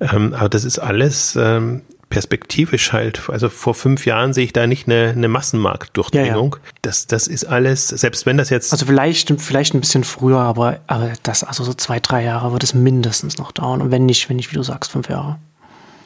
Ähm, 0.00 0.32
aber 0.34 0.48
das 0.48 0.64
ist 0.64 0.78
alles 0.78 1.36
ähm, 1.36 1.82
perspektivisch 2.12 2.92
halt, 2.92 3.22
also 3.30 3.48
vor 3.48 3.74
fünf 3.74 4.04
Jahren 4.04 4.34
sehe 4.34 4.44
ich 4.44 4.52
da 4.52 4.66
nicht 4.66 4.86
eine, 4.86 5.14
eine 5.16 5.28
Massenmarktdurchdringung. 5.28 6.56
Ja, 6.56 6.60
ja. 6.62 6.72
Das, 6.82 7.06
das 7.06 7.26
ist 7.26 7.46
alles, 7.46 7.88
selbst 7.88 8.26
wenn 8.26 8.36
das 8.36 8.50
jetzt. 8.50 8.70
Also 8.70 8.84
vielleicht, 8.84 9.32
vielleicht 9.40 9.72
ein 9.72 9.80
bisschen 9.80 10.04
früher, 10.04 10.36
aber, 10.36 10.80
aber 10.88 11.14
das, 11.22 11.42
also 11.42 11.64
so 11.64 11.72
zwei, 11.72 12.00
drei 12.00 12.22
Jahre 12.22 12.52
wird 12.52 12.64
es 12.64 12.74
mindestens 12.74 13.38
noch 13.38 13.50
dauern. 13.50 13.80
Und 13.80 13.90
wenn 13.90 14.04
nicht, 14.04 14.28
wenn 14.28 14.36
nicht, 14.36 14.50
wie 14.52 14.56
du 14.56 14.62
sagst, 14.62 14.92
fünf 14.92 15.08
Jahre. 15.08 15.38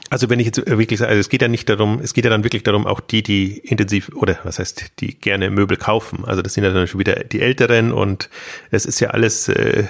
Also 0.08 0.30
wenn 0.30 0.38
ich 0.38 0.46
jetzt 0.46 0.64
wirklich 0.64 1.00
sage, 1.00 1.08
also 1.08 1.18
es 1.18 1.28
geht 1.28 1.42
ja 1.42 1.48
nicht 1.48 1.68
darum, 1.68 1.98
es 2.00 2.14
geht 2.14 2.24
ja 2.24 2.30
dann 2.30 2.44
wirklich 2.44 2.62
darum, 2.62 2.86
auch 2.86 3.00
die, 3.00 3.24
die 3.24 3.58
intensiv 3.58 4.12
oder 4.14 4.38
was 4.44 4.60
heißt, 4.60 5.00
die 5.00 5.18
gerne 5.18 5.50
Möbel 5.50 5.76
kaufen. 5.76 6.24
Also 6.24 6.40
das 6.40 6.54
sind 6.54 6.62
ja 6.62 6.70
dann 6.70 6.86
schon 6.86 7.00
wieder 7.00 7.16
die 7.24 7.40
Älteren 7.40 7.90
und 7.90 8.30
es 8.70 8.86
ist 8.86 9.00
ja 9.00 9.10
alles 9.10 9.48
äh, 9.48 9.86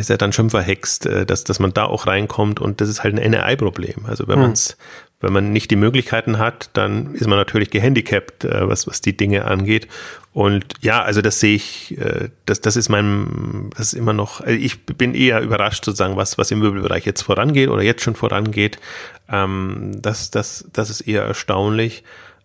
ist 0.00 0.10
ja 0.10 0.16
dann 0.16 0.32
schon 0.32 0.50
verhext, 0.50 1.06
äh, 1.06 1.24
dass, 1.24 1.44
dass 1.44 1.60
man 1.60 1.72
da 1.72 1.84
auch 1.84 2.08
reinkommt 2.08 2.58
und 2.60 2.80
das 2.80 2.88
ist 2.88 3.04
halt 3.04 3.18
ein 3.18 3.32
NRI-Problem. 3.32 4.06
Also 4.06 4.26
wenn 4.26 4.34
hm. 4.34 4.42
man 4.42 4.52
es 4.52 4.76
wenn 5.20 5.32
man 5.32 5.52
nicht 5.52 5.70
die 5.70 5.76
Möglichkeiten 5.76 6.38
hat, 6.38 6.70
dann 6.72 7.14
ist 7.14 7.26
man 7.26 7.38
natürlich 7.38 7.70
gehandicapt, 7.70 8.44
äh, 8.44 8.68
was, 8.68 8.86
was 8.86 9.00
die 9.00 9.16
Dinge 9.16 9.44
angeht. 9.44 9.86
Und 10.32 10.64
ja, 10.80 11.02
also 11.02 11.20
das 11.22 11.40
sehe 11.40 11.56
ich, 11.56 11.98
äh, 11.98 12.30
das, 12.46 12.60
das 12.60 12.76
ist 12.76 12.88
mein, 12.88 13.70
das 13.76 13.88
ist 13.88 13.92
immer 13.94 14.12
noch, 14.12 14.40
also 14.40 14.58
ich 14.58 14.86
bin 14.86 15.14
eher 15.14 15.40
überrascht 15.40 15.84
sozusagen, 15.84 16.16
was, 16.16 16.38
was 16.38 16.50
im 16.50 16.60
Möbelbereich 16.60 17.04
jetzt 17.04 17.22
vorangeht 17.22 17.68
oder 17.68 17.82
jetzt 17.82 18.02
schon 18.02 18.14
vorangeht. 18.14 18.78
Ähm, 19.28 19.92
das, 20.00 20.30
das, 20.30 20.68
das 20.72 20.88
ist 20.88 21.02
eher 21.02 21.22
erstaunlich. 21.22 22.02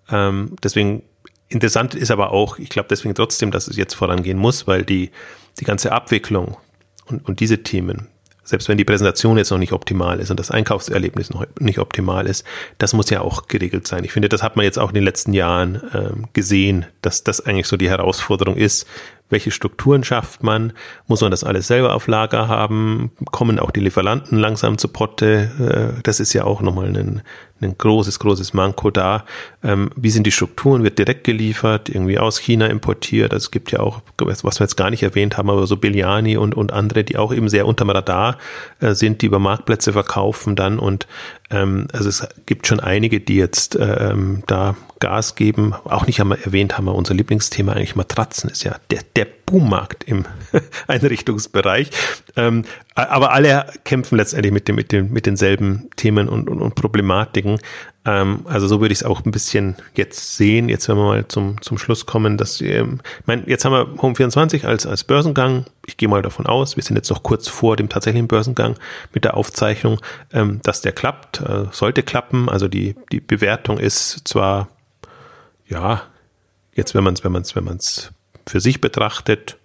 Ähm, 0.10 0.56
deswegen 0.62 1.04
interessant 1.48 1.96
ist 1.96 2.12
aber 2.12 2.32
auch, 2.32 2.60
ich 2.60 2.70
glaube 2.70 2.88
deswegen 2.90 3.16
trotzdem, 3.16 3.52
dass 3.52 3.68
es 3.68 3.78
jetzt 3.78 3.94
vorangehen 3.94 4.38
muss, 4.38 4.68
weil 4.68 4.84
die, 4.84 5.12
die 5.60 5.66
ganze 5.66 5.92
Abwicklung 5.94 6.58
und, 7.06 7.26
und 7.26 7.40
diese 7.40 7.64
Themen, 7.64 8.08
selbst 8.46 8.70
wenn 8.70 8.78
die 8.78 8.86
Präsentation 8.86 9.38
jetzt 9.38 9.50
noch 9.50 9.58
nicht 9.58 9.74
optimal 9.74 10.20
ist 10.20 10.32
und 10.32 10.40
das 10.40 10.52
Einkaufserlebnis 10.52 11.32
noch 11.32 11.46
nicht 11.60 11.80
optimal 11.80 12.28
ist, 12.28 12.46
das 12.78 12.94
muss 12.94 13.10
ja 13.10 13.22
auch 13.22 13.48
geregelt 13.48 13.88
sein. 13.88 14.04
Ich 14.04 14.14
finde, 14.14 14.30
das 14.30 14.44
hat 14.44 14.56
man 14.56 14.64
jetzt 14.64 14.80
auch 14.80 14.90
in 14.90 14.96
den 14.96 15.04
letzten 15.04 15.34
Jahren 15.34 15.82
ähm, 15.94 16.28
gesehen, 16.34 16.86
dass 17.02 17.24
das 17.24 17.42
eigentlich 17.42 17.68
so 17.68 17.76
die 17.76 17.90
Herausforderung 17.90 18.56
ist, 18.56 18.88
welche 19.30 19.52
Strukturen 19.52 20.04
schafft 20.04 20.44
man? 20.44 20.74
Muss 21.08 21.22
man 21.22 21.32
das 21.32 21.44
alles 21.44 21.68
selber 21.68 21.96
auf 21.96 22.08
Lager 22.08 22.48
haben? 22.48 23.12
Kommen 23.32 23.60
auch 23.60 23.72
die 23.72 23.80
Lieferanten 23.80 24.38
langsam 24.38 24.78
zu 24.78 24.88
Potte? 24.88 25.96
Äh, 25.98 26.02
das 26.04 26.20
ist 26.20 26.34
ja 26.34 26.44
auch 26.44 26.62
nochmal 26.62 26.96
ein, 26.96 27.22
ein 27.60 27.78
großes, 27.78 28.20
großes 28.20 28.54
Manko 28.54 28.92
da. 28.92 29.26
Ähm, 29.64 29.90
wie 29.96 30.12
sind 30.12 30.28
die 30.28 30.32
Strukturen? 30.32 30.84
Wird 30.84 31.00
direkt 31.00 31.24
geliefert, 31.24 31.90
irgendwie 31.90 32.20
aus 32.20 32.38
China 32.38 32.68
importiert? 32.68 33.34
Also 33.34 33.46
es 33.46 33.52
gibt 33.52 33.72
ja 33.72 33.80
auch, 33.80 34.02
was 34.18 34.44
wir 34.44 34.64
jetzt 34.64 34.78
gar 34.78 34.92
nicht 34.92 35.02
erwähnt 35.02 35.38
haben, 35.38 35.50
aber 35.50 35.66
so 35.66 35.78
Biljani 35.78 36.38
und, 36.38 36.54
und 36.54 36.72
andere, 36.72 37.04
die 37.04 37.18
auch 37.18 37.34
eben 37.34 37.50
sehr 37.50 37.66
unterm 37.66 37.90
Radar 37.90 38.38
äh, 38.80 38.94
sind, 38.94 39.24
die 39.24 39.26
über 39.26 39.40
Marktplätze 39.40 39.94
verkaufen 39.94 40.56
dann 40.56 40.78
und 40.78 41.08
ähm, 41.50 41.88
also 41.94 42.10
es 42.10 42.28
gibt 42.46 42.68
schon 42.68 42.80
einige, 42.80 43.20
die 43.20 43.36
jetzt 43.36 43.78
ähm, 43.80 44.44
da 44.48 44.76
Gas 45.00 45.36
geben. 45.36 45.74
Auch 45.86 46.08
nicht 46.08 46.20
einmal 46.20 46.40
erwähnt 46.44 46.78
haben 46.78 46.86
wir 46.86 46.96
unser 46.96 47.14
Lieblingsthema 47.14 47.74
eigentlich 47.74 47.96
Matratzen 47.96 48.50
ist 48.50 48.64
ja 48.64 48.78
der, 48.92 49.02
der 49.16 49.28
Boommarkt 49.46 50.04
im 50.06 50.26
Einrichtungsbereich. 50.88 51.92
Ähm, 52.36 52.66
aber 52.96 53.32
alle 53.32 53.68
kämpfen 53.84 54.18
letztendlich 54.18 54.54
mit 54.54 54.68
dem, 54.68 54.76
mit 54.76 54.92
dem, 54.92 55.12
mit 55.12 55.26
denselben 55.26 55.90
Themen 55.96 56.30
und, 56.30 56.50
und, 56.50 56.62
und 56.62 56.76
Problematiken. 56.76 57.60
Ähm, 58.06 58.42
also 58.46 58.68
so 58.68 58.82
würde 58.82 58.94
ich 58.94 59.00
es 59.00 59.04
auch 59.04 59.26
ein 59.26 59.32
bisschen 59.32 59.76
jetzt 59.96 60.38
sehen. 60.38 60.70
Jetzt 60.70 60.88
wenn 60.88 60.98
wir 60.98 61.06
mal 61.06 61.28
zum, 61.28 61.62
zum 61.62 61.78
Schluss 61.78 62.06
kommen, 62.06 62.38
dass, 62.38 62.62
ähm, 62.62 63.02
ich 63.20 63.28
meine, 63.28 63.44
jetzt 63.48 63.66
haben 63.66 63.74
wir 63.74 63.88
Home24 64.02 64.66
als, 64.66 64.86
als 64.86 65.04
Börsengang. 65.04 65.66
Ich 65.88 65.98
gehe 65.98 66.08
mal 66.08 66.22
davon 66.22 66.46
aus, 66.46 66.76
wir 66.76 66.84
sind 66.84 66.96
jetzt 66.96 67.10
noch 67.10 67.24
kurz 67.24 67.48
vor 67.48 67.76
dem 67.76 67.90
tatsächlichen 67.90 68.28
Börsengang 68.28 68.76
mit 69.14 69.24
der 69.24 69.36
Aufzeichnung, 69.36 70.00
ähm, 70.32 70.60
dass 70.64 70.82
der 70.82 70.92
klappt, 70.92 71.42
äh, 71.42 71.66
sollte 71.72 72.04
klappen. 72.04 72.48
Also 72.48 72.68
die, 72.68 72.96
die 73.12 73.20
Bewertung 73.20 73.80
ist 73.80 74.28
zwar, 74.28 74.68
ja, 75.68 76.04
jetzt 76.74 76.94
wenn 76.94 77.04
man 77.04 77.16
es, 77.16 77.24
wenn 77.24 77.32
man 77.32 77.42
es, 77.42 77.56
wenn 77.56 77.64
man 77.64 77.78
es 77.78 78.12
für 78.48 78.60
sich 78.60 78.82
betrachtet, 78.82 79.58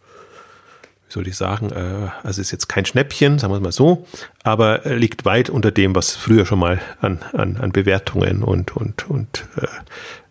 wie 1.11 1.15
soll 1.15 1.27
ich 1.27 1.37
sagen, 1.37 1.71
äh, 1.73 2.09
also 2.23 2.41
ist 2.41 2.53
jetzt 2.53 2.69
kein 2.69 2.87
Schnäppchen, 2.87 3.41
sagen 3.41 3.53
wir 3.53 3.57
es 3.57 3.63
mal 3.63 3.73
so, 3.73 4.07
aber 4.45 4.83
liegt 4.85 5.25
weit 5.25 5.51
unter 5.51 5.73
dem, 5.73 5.97
was 5.97 6.15
früher 6.15 6.47
schon 6.47 6.61
mal 6.61 6.81
an, 7.01 7.19
an, 7.33 7.57
an 7.57 7.73
Bewertungen 7.73 8.45
und, 8.45 8.77
und, 8.77 9.11
und 9.11 9.45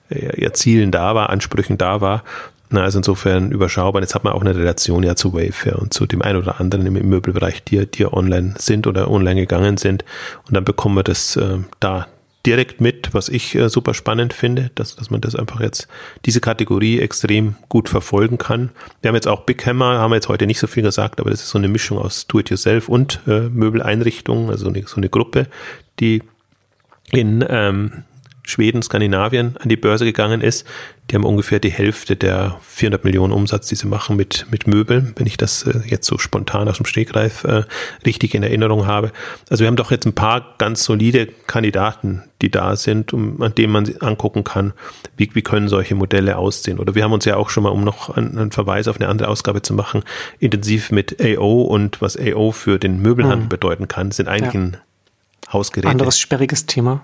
äh, 0.09 0.41
ja, 0.41 0.53
Zielen 0.53 0.91
da 0.91 1.15
war, 1.15 1.30
Ansprüchen 1.32 1.77
da 1.77 1.99
war. 1.99 2.23
Na, 2.69 2.84
also 2.84 2.99
insofern 2.99 3.51
überschaubar. 3.51 4.01
Jetzt 4.01 4.15
hat 4.15 4.23
man 4.23 4.32
auch 4.32 4.41
eine 4.41 4.55
Relation 4.55 5.03
ja 5.03 5.15
zu 5.15 5.34
Wayfair 5.34 5.80
und 5.80 5.93
zu 5.93 6.05
dem 6.05 6.21
einen 6.21 6.39
oder 6.39 6.61
anderen 6.61 6.86
im 6.86 7.09
Möbelbereich, 7.09 7.63
die, 7.63 7.86
die 7.86 8.05
online 8.05 8.53
sind 8.57 8.88
oder 8.88 9.11
online 9.11 9.41
gegangen 9.41 9.77
sind. 9.77 10.05
Und 10.47 10.53
dann 10.55 10.63
bekommen 10.63 10.95
wir 10.95 11.03
das 11.03 11.36
äh, 11.36 11.57
da 11.80 12.07
direkt 12.49 12.81
mit, 12.81 13.13
was 13.13 13.29
ich 13.29 13.53
äh, 13.53 13.69
super 13.69 13.93
spannend 13.93 14.33
finde, 14.33 14.71
dass, 14.73 14.95
dass 14.95 15.11
man 15.11 15.21
das 15.21 15.35
einfach 15.35 15.59
jetzt, 15.61 15.87
diese 16.25 16.41
Kategorie 16.41 16.99
extrem 16.99 17.55
gut 17.69 17.89
verfolgen 17.89 18.39
kann. 18.39 18.71
Wir 19.01 19.09
haben 19.09 19.15
jetzt 19.15 19.27
auch 19.27 19.41
Big 19.41 19.63
Hammer, 19.67 19.99
haben 19.99 20.09
wir 20.09 20.15
jetzt 20.15 20.29
heute 20.29 20.47
nicht 20.47 20.57
so 20.57 20.65
viel 20.65 20.81
gesagt, 20.81 21.19
aber 21.19 21.29
das 21.29 21.43
ist 21.43 21.51
so 21.51 21.59
eine 21.59 21.67
Mischung 21.67 21.99
aus 21.99 22.25
Do-it-yourself 22.25 22.89
und 22.89 23.21
äh, 23.27 23.41
Möbeleinrichtungen, 23.41 24.49
also 24.49 24.67
eine, 24.67 24.81
so 24.87 24.95
eine 24.97 25.09
Gruppe, 25.09 25.45
die 25.99 26.23
in 27.11 27.45
ähm, 27.47 28.03
Schweden, 28.49 28.81
Skandinavien 28.81 29.55
an 29.59 29.69
die 29.69 29.77
Börse 29.77 30.05
gegangen 30.05 30.41
ist. 30.41 30.65
Die 31.09 31.15
haben 31.15 31.23
ungefähr 31.23 31.59
die 31.59 31.71
Hälfte 31.71 32.15
der 32.15 32.59
400 32.61 33.03
Millionen 33.03 33.33
Umsatz, 33.33 33.67
die 33.67 33.75
sie 33.75 33.87
machen 33.87 34.15
mit, 34.15 34.45
mit 34.51 34.67
Möbeln, 34.67 35.13
wenn 35.15 35.25
ich 35.25 35.37
das 35.37 35.63
äh, 35.63 35.79
jetzt 35.85 36.05
so 36.05 36.17
spontan 36.17 36.67
aus 36.67 36.77
dem 36.77 36.85
Stegreif 36.85 37.43
äh, 37.45 37.63
richtig 38.05 38.35
in 38.35 38.43
Erinnerung 38.43 38.85
habe. 38.85 39.11
Also 39.49 39.61
wir 39.61 39.67
haben 39.67 39.75
doch 39.75 39.91
jetzt 39.91 40.05
ein 40.05 40.13
paar 40.13 40.55
ganz 40.57 40.83
solide 40.83 41.27
Kandidaten, 41.47 42.23
die 42.41 42.51
da 42.51 42.75
sind, 42.75 43.13
um, 43.13 43.41
an 43.41 43.55
denen 43.55 43.73
man 43.73 43.91
angucken 43.99 44.43
kann, 44.43 44.73
wie, 45.17 45.29
wie 45.33 45.41
können 45.41 45.67
solche 45.67 45.95
Modelle 45.95 46.37
aussehen. 46.37 46.79
Oder 46.79 46.95
wir 46.95 47.03
haben 47.03 47.13
uns 47.13 47.25
ja 47.25 47.37
auch 47.37 47.49
schon 47.49 47.63
mal, 47.63 47.69
um 47.69 47.83
noch 47.83 48.09
einen, 48.09 48.37
einen 48.37 48.51
Verweis 48.51 48.87
auf 48.87 48.97
eine 48.97 49.07
andere 49.07 49.29
Ausgabe 49.29 49.61
zu 49.61 49.73
machen, 49.73 50.03
intensiv 50.39 50.91
mit 50.91 51.17
AO 51.21 51.63
und 51.63 52.01
was 52.01 52.17
AO 52.17 52.51
für 52.51 52.77
den 52.77 53.01
Möbelhandel 53.01 53.45
mhm. 53.45 53.49
bedeuten 53.49 53.87
kann, 53.87 54.11
sind 54.11 54.27
eigentlich 54.27 54.53
ja. 54.53 54.59
ein 54.59 54.77
Hausgerät. 55.51 55.89
Anderes 55.89 56.19
sperriges 56.19 56.65
Thema. 56.65 57.01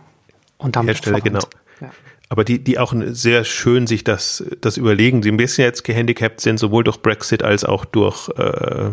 Und 0.57 0.75
damit 0.75 0.95
Hersteller, 0.95 1.21
genau. 1.21 1.39
Ja. 1.81 1.91
Aber 2.29 2.43
die, 2.43 2.63
die 2.63 2.79
auch 2.79 2.93
sehr 3.07 3.43
schön 3.43 3.85
sich 3.85 4.03
das, 4.03 4.43
das 4.61 4.77
überlegen, 4.77 5.21
die 5.21 5.29
ein 5.29 5.37
bisschen 5.37 5.65
jetzt 5.65 5.83
gehandicapt 5.83 6.41
sind, 6.41 6.59
sowohl 6.59 6.83
durch 6.83 6.97
Brexit 6.97 7.43
als 7.43 7.63
auch 7.63 7.85
durch, 7.85 8.29
äh, 8.37 8.91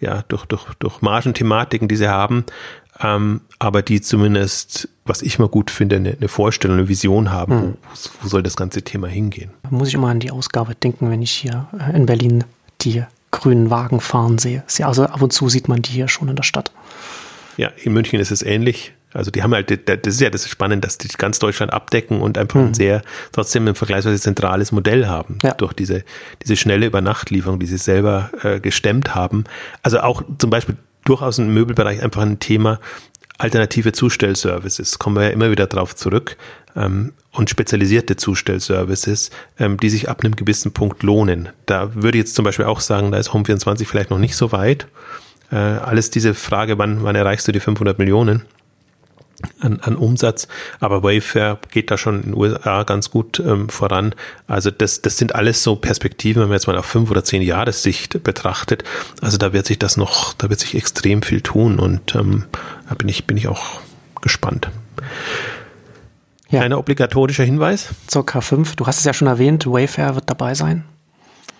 ja, 0.00 0.22
durch, 0.28 0.46
durch, 0.46 0.64
durch 0.78 1.02
Margenthematiken, 1.02 1.88
die 1.88 1.96
sie 1.96 2.08
haben. 2.08 2.44
Ähm, 3.00 3.40
aber 3.58 3.82
die 3.82 4.00
zumindest, 4.00 4.88
was 5.04 5.22
ich 5.22 5.38
mal 5.38 5.48
gut 5.48 5.70
finde, 5.70 5.96
eine, 5.96 6.16
eine 6.18 6.28
Vorstellung, 6.28 6.78
eine 6.78 6.88
Vision 6.88 7.30
haben, 7.30 7.54
mhm. 7.54 7.74
wo, 7.82 8.10
wo 8.22 8.28
soll 8.28 8.42
das 8.42 8.56
ganze 8.56 8.82
Thema 8.82 9.08
hingehen. 9.08 9.50
Da 9.64 9.70
muss 9.70 9.88
ich 9.88 9.94
immer 9.94 10.08
an 10.08 10.20
die 10.20 10.30
Ausgabe 10.30 10.74
denken, 10.74 11.10
wenn 11.10 11.22
ich 11.22 11.32
hier 11.32 11.68
äh, 11.78 11.96
in 11.96 12.06
Berlin 12.06 12.44
die 12.80 13.04
grünen 13.30 13.70
Wagen 13.70 14.00
fahren 14.00 14.38
sehe. 14.38 14.64
Also 14.82 15.04
ab 15.04 15.20
und 15.20 15.32
zu 15.32 15.48
sieht 15.48 15.68
man 15.68 15.82
die 15.82 15.90
hier 15.90 16.08
schon 16.08 16.28
in 16.28 16.36
der 16.36 16.44
Stadt. 16.44 16.72
Ja, 17.56 17.68
in 17.82 17.92
München 17.92 18.20
ist 18.20 18.30
es 18.30 18.42
ähnlich. 18.42 18.92
Also 19.12 19.30
die 19.30 19.42
haben 19.42 19.54
halt, 19.54 19.70
das 19.88 20.14
ist 20.14 20.20
ja 20.20 20.30
das 20.30 20.48
Spannende, 20.48 20.86
dass 20.86 20.98
die 20.98 21.08
ganz 21.08 21.38
Deutschland 21.38 21.72
abdecken 21.72 22.20
und 22.20 22.36
einfach 22.36 22.60
ein 22.60 22.68
mhm. 22.68 22.74
sehr, 22.74 23.02
trotzdem 23.32 23.66
ein 23.66 23.74
vergleichsweise 23.74 24.20
zentrales 24.20 24.70
Modell 24.72 25.06
haben. 25.06 25.38
Ja. 25.42 25.54
Durch 25.54 25.72
diese, 25.72 26.04
diese 26.42 26.56
schnelle 26.56 26.86
Übernachtlieferung, 26.86 27.58
die 27.58 27.66
sie 27.66 27.78
selber 27.78 28.30
äh, 28.42 28.60
gestemmt 28.60 29.14
haben. 29.14 29.44
Also 29.82 30.00
auch 30.00 30.22
zum 30.38 30.50
Beispiel 30.50 30.76
durchaus 31.04 31.38
im 31.38 31.54
Möbelbereich 31.54 32.02
einfach 32.02 32.22
ein 32.22 32.38
Thema, 32.38 32.80
alternative 33.38 33.92
Zustellservices, 33.92 34.98
kommen 34.98 35.16
wir 35.16 35.24
ja 35.24 35.30
immer 35.30 35.50
wieder 35.50 35.66
drauf 35.66 35.94
zurück, 35.94 36.36
ähm, 36.76 37.12
und 37.32 37.50
spezialisierte 37.50 38.16
Zustellservices, 38.16 39.30
ähm, 39.58 39.78
die 39.78 39.90
sich 39.90 40.08
ab 40.08 40.22
einem 40.22 40.34
gewissen 40.34 40.72
Punkt 40.72 41.02
lohnen. 41.02 41.48
Da 41.66 41.94
würde 41.94 42.18
ich 42.18 42.24
jetzt 42.24 42.34
zum 42.34 42.44
Beispiel 42.44 42.64
auch 42.64 42.80
sagen, 42.80 43.12
da 43.12 43.18
ist 43.18 43.30
Home24 43.30 43.86
vielleicht 43.86 44.10
noch 44.10 44.18
nicht 44.18 44.36
so 44.36 44.52
weit. 44.52 44.88
Äh, 45.50 45.56
alles 45.56 46.10
diese 46.10 46.34
Frage, 46.34 46.78
wann, 46.78 47.04
wann 47.04 47.14
erreichst 47.14 47.46
du 47.48 47.52
die 47.52 47.60
500 47.60 47.98
Millionen? 47.98 48.42
An, 49.60 49.80
an 49.80 49.96
Umsatz, 49.96 50.48
aber 50.80 51.02
Wayfair 51.02 51.58
geht 51.70 51.90
da 51.90 51.98
schon 51.98 52.16
in 52.16 52.22
den 52.30 52.34
USA 52.34 52.82
ganz 52.82 53.10
gut 53.10 53.40
ähm, 53.40 53.68
voran. 53.68 54.14
Also 54.46 54.70
das, 54.70 55.00
das 55.02 55.16
sind 55.16 55.34
alles 55.34 55.62
so 55.62 55.76
Perspektiven, 55.76 56.42
wenn 56.42 56.48
man 56.48 56.56
jetzt 56.56 56.66
mal 56.66 56.76
auf 56.76 56.86
fünf 56.86 57.10
oder 57.10 57.22
zehn 57.24 57.42
Jahressicht 57.42 58.22
betrachtet. 58.24 58.82
Also 59.20 59.38
da 59.38 59.52
wird 59.52 59.66
sich 59.66 59.78
das 59.78 59.96
noch, 59.96 60.34
da 60.34 60.50
wird 60.50 60.60
sich 60.60 60.74
extrem 60.74 61.22
viel 61.22 61.40
tun 61.40 61.78
und 61.78 62.14
ähm, 62.14 62.44
da 62.88 62.94
bin 62.94 63.08
ich, 63.08 63.26
bin 63.26 63.36
ich 63.36 63.48
auch 63.48 63.80
gespannt. 64.20 64.70
Ja. 66.50 66.62
Ein 66.62 66.72
obligatorischer 66.72 67.44
Hinweis? 67.44 67.90
Zur 68.06 68.24
K5, 68.24 68.74
du 68.76 68.86
hast 68.86 68.98
es 68.98 69.04
ja 69.04 69.12
schon 69.12 69.28
erwähnt, 69.28 69.66
Wayfair 69.66 70.14
wird 70.14 70.30
dabei 70.30 70.54
sein. 70.54 70.84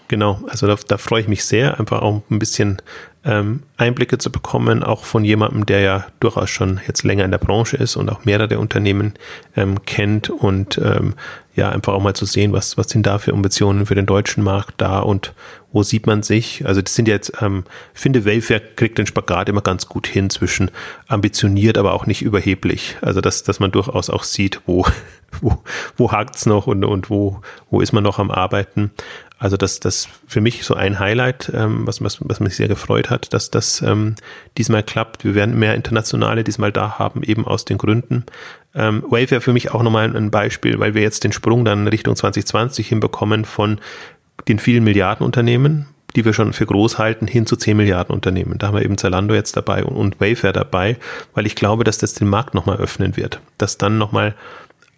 Genau, 0.08 0.40
also 0.48 0.66
da, 0.66 0.76
da 0.88 0.96
freue 0.96 1.20
ich 1.20 1.28
mich 1.28 1.44
sehr, 1.44 1.78
einfach 1.78 2.00
auch 2.00 2.22
ein 2.30 2.38
bisschen 2.38 2.80
ähm, 3.24 3.62
Einblicke 3.76 4.18
zu 4.18 4.30
bekommen, 4.30 4.82
auch 4.82 5.04
von 5.04 5.24
jemandem, 5.24 5.66
der 5.66 5.80
ja 5.80 6.06
durchaus 6.20 6.50
schon 6.50 6.80
jetzt 6.86 7.02
länger 7.02 7.24
in 7.24 7.30
der 7.30 7.38
Branche 7.38 7.76
ist 7.76 7.96
und 7.96 8.08
auch 8.10 8.24
mehrere 8.24 8.58
Unternehmen 8.58 9.14
ähm, 9.56 9.84
kennt 9.84 10.30
und 10.30 10.78
ähm, 10.78 11.14
ja, 11.58 11.70
einfach 11.70 11.92
auch 11.92 12.02
mal 12.02 12.14
zu 12.14 12.24
sehen, 12.24 12.52
was, 12.52 12.78
was 12.78 12.88
sind 12.88 13.04
da 13.04 13.18
für 13.18 13.32
Ambitionen 13.32 13.84
für 13.84 13.96
den 13.96 14.06
deutschen 14.06 14.44
Markt 14.44 14.74
da 14.78 15.00
und 15.00 15.34
wo 15.72 15.82
sieht 15.82 16.06
man 16.06 16.22
sich? 16.22 16.64
Also 16.64 16.80
das 16.80 16.94
sind 16.94 17.08
jetzt, 17.08 17.32
ähm, 17.42 17.64
ich 17.94 18.00
finde, 18.00 18.24
Wayfair 18.24 18.60
kriegt 18.60 18.96
den 18.96 19.06
Spagat 19.06 19.48
immer 19.48 19.60
ganz 19.60 19.88
gut 19.88 20.06
hin 20.06 20.30
zwischen 20.30 20.70
ambitioniert, 21.08 21.76
aber 21.76 21.94
auch 21.94 22.06
nicht 22.06 22.22
überheblich. 22.22 22.96
Also 23.00 23.20
dass, 23.20 23.42
dass 23.42 23.58
man 23.58 23.72
durchaus 23.72 24.08
auch 24.08 24.22
sieht, 24.22 24.60
wo, 24.66 24.86
wo, 25.40 25.58
wo 25.96 26.12
hakt's 26.12 26.46
noch 26.46 26.68
und, 26.68 26.84
und 26.84 27.10
wo, 27.10 27.40
wo 27.70 27.80
ist 27.80 27.92
man 27.92 28.04
noch 28.04 28.20
am 28.20 28.30
Arbeiten. 28.30 28.92
Also 29.38 29.56
das, 29.56 29.78
das 29.78 30.08
für 30.26 30.40
mich 30.40 30.64
so 30.64 30.74
ein 30.74 30.98
Highlight, 30.98 31.52
ähm, 31.54 31.86
was, 31.86 32.02
was, 32.02 32.18
was 32.20 32.40
mich 32.40 32.56
sehr 32.56 32.66
gefreut 32.66 33.08
hat, 33.08 33.32
dass 33.32 33.50
das 33.50 33.80
ähm, 33.82 34.16
diesmal 34.56 34.82
klappt. 34.82 35.24
Wir 35.24 35.36
werden 35.36 35.58
mehr 35.58 35.76
Internationale 35.76 36.42
diesmal 36.42 36.72
da 36.72 36.98
haben, 36.98 37.22
eben 37.22 37.46
aus 37.46 37.64
den 37.64 37.78
Gründen. 37.78 38.24
Ähm, 38.74 39.04
wäre 39.08 39.40
für 39.40 39.52
mich 39.52 39.70
auch 39.70 39.82
nochmal 39.82 40.14
ein 40.14 40.30
Beispiel, 40.30 40.80
weil 40.80 40.94
wir 40.94 41.02
jetzt 41.02 41.22
den 41.22 41.32
Sprung 41.32 41.64
dann 41.64 41.86
Richtung 41.86 42.16
2020 42.16 42.88
hinbekommen 42.88 43.44
von 43.44 43.80
den 44.48 44.58
vielen 44.58 44.82
Milliardenunternehmen, 44.82 45.86
die 46.16 46.24
wir 46.24 46.32
schon 46.32 46.52
für 46.52 46.66
groß 46.66 46.98
halten, 46.98 47.28
hin 47.28 47.46
zu 47.46 47.56
10 47.56 47.76
Milliarden 47.76 48.14
Unternehmen. 48.14 48.58
Da 48.58 48.68
haben 48.68 48.76
wir 48.76 48.84
eben 48.84 48.98
Zalando 48.98 49.34
jetzt 49.34 49.56
dabei 49.56 49.84
und, 49.84 49.94
und 49.94 50.20
Wayfair 50.20 50.52
dabei, 50.52 50.96
weil 51.34 51.46
ich 51.46 51.54
glaube, 51.54 51.84
dass 51.84 51.98
das 51.98 52.14
den 52.14 52.28
Markt 52.28 52.54
nochmal 52.54 52.78
öffnen 52.78 53.16
wird. 53.16 53.40
Dass 53.56 53.78
dann 53.78 53.98
nochmal 53.98 54.34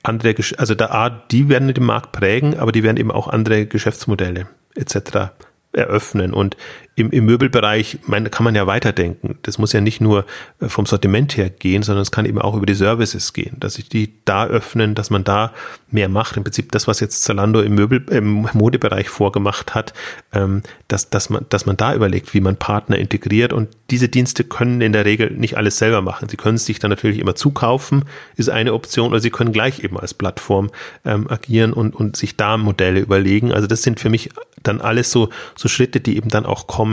andere, 0.02 0.34
also 0.56 0.74
da, 0.74 1.10
die 1.30 1.48
werden 1.48 1.72
den 1.72 1.84
Markt 1.84 2.12
prägen, 2.12 2.58
aber 2.58 2.72
die 2.72 2.82
werden 2.82 2.96
eben 2.96 3.10
auch 3.10 3.28
andere 3.28 3.66
Geschäftsmodelle 3.66 4.46
etc 4.74 5.30
eröffnen. 5.72 6.32
Und 6.32 6.56
im, 7.00 7.10
im 7.10 7.24
Möbelbereich 7.24 7.98
meine, 8.06 8.30
kann 8.30 8.44
man 8.44 8.54
ja 8.54 8.66
weiterdenken. 8.66 9.38
Das 9.42 9.58
muss 9.58 9.72
ja 9.72 9.80
nicht 9.80 10.00
nur 10.00 10.26
äh, 10.60 10.68
vom 10.68 10.86
Sortiment 10.86 11.36
her 11.36 11.50
gehen, 11.50 11.82
sondern 11.82 12.02
es 12.02 12.10
kann 12.10 12.26
eben 12.26 12.38
auch 12.38 12.54
über 12.54 12.66
die 12.66 12.74
Services 12.74 13.32
gehen, 13.32 13.56
dass 13.58 13.74
sich 13.74 13.88
die 13.88 14.12
da 14.24 14.46
öffnen, 14.46 14.94
dass 14.94 15.10
man 15.10 15.24
da 15.24 15.52
mehr 15.90 16.08
macht. 16.08 16.36
Im 16.36 16.44
Prinzip 16.44 16.70
das, 16.72 16.86
was 16.86 17.00
jetzt 17.00 17.22
Zalando 17.22 17.62
im 17.62 17.74
Möbel, 17.74 18.04
im 18.10 18.48
Modebereich 18.52 19.08
vorgemacht 19.08 19.74
hat, 19.74 19.94
ähm, 20.32 20.62
dass, 20.88 21.10
dass 21.10 21.30
man, 21.30 21.46
dass 21.48 21.66
man 21.66 21.76
da 21.76 21.94
überlegt, 21.94 22.34
wie 22.34 22.40
man 22.40 22.56
Partner 22.56 22.98
integriert. 22.98 23.52
Und 23.52 23.68
diese 23.90 24.08
Dienste 24.08 24.44
können 24.44 24.80
in 24.80 24.92
der 24.92 25.04
Regel 25.04 25.30
nicht 25.30 25.56
alles 25.56 25.78
selber 25.78 26.02
machen. 26.02 26.28
Sie 26.28 26.36
können 26.36 26.56
es 26.56 26.66
sich 26.66 26.78
dann 26.78 26.90
natürlich 26.90 27.18
immer 27.18 27.34
zukaufen, 27.34 28.04
ist 28.36 28.50
eine 28.50 28.74
Option, 28.74 29.08
oder 29.08 29.20
sie 29.20 29.30
können 29.30 29.52
gleich 29.52 29.82
eben 29.82 29.98
als 29.98 30.14
Plattform 30.14 30.70
ähm, 31.04 31.28
agieren 31.30 31.72
und, 31.72 31.94
und 31.96 32.16
sich 32.16 32.36
da 32.36 32.56
Modelle 32.56 33.00
überlegen. 33.00 33.52
Also 33.52 33.66
das 33.66 33.82
sind 33.82 34.00
für 34.00 34.10
mich 34.10 34.30
dann 34.62 34.80
alles 34.80 35.10
so, 35.10 35.30
so 35.56 35.68
Schritte, 35.68 36.00
die 36.00 36.16
eben 36.16 36.28
dann 36.28 36.46
auch 36.46 36.66
kommen, 36.66 36.89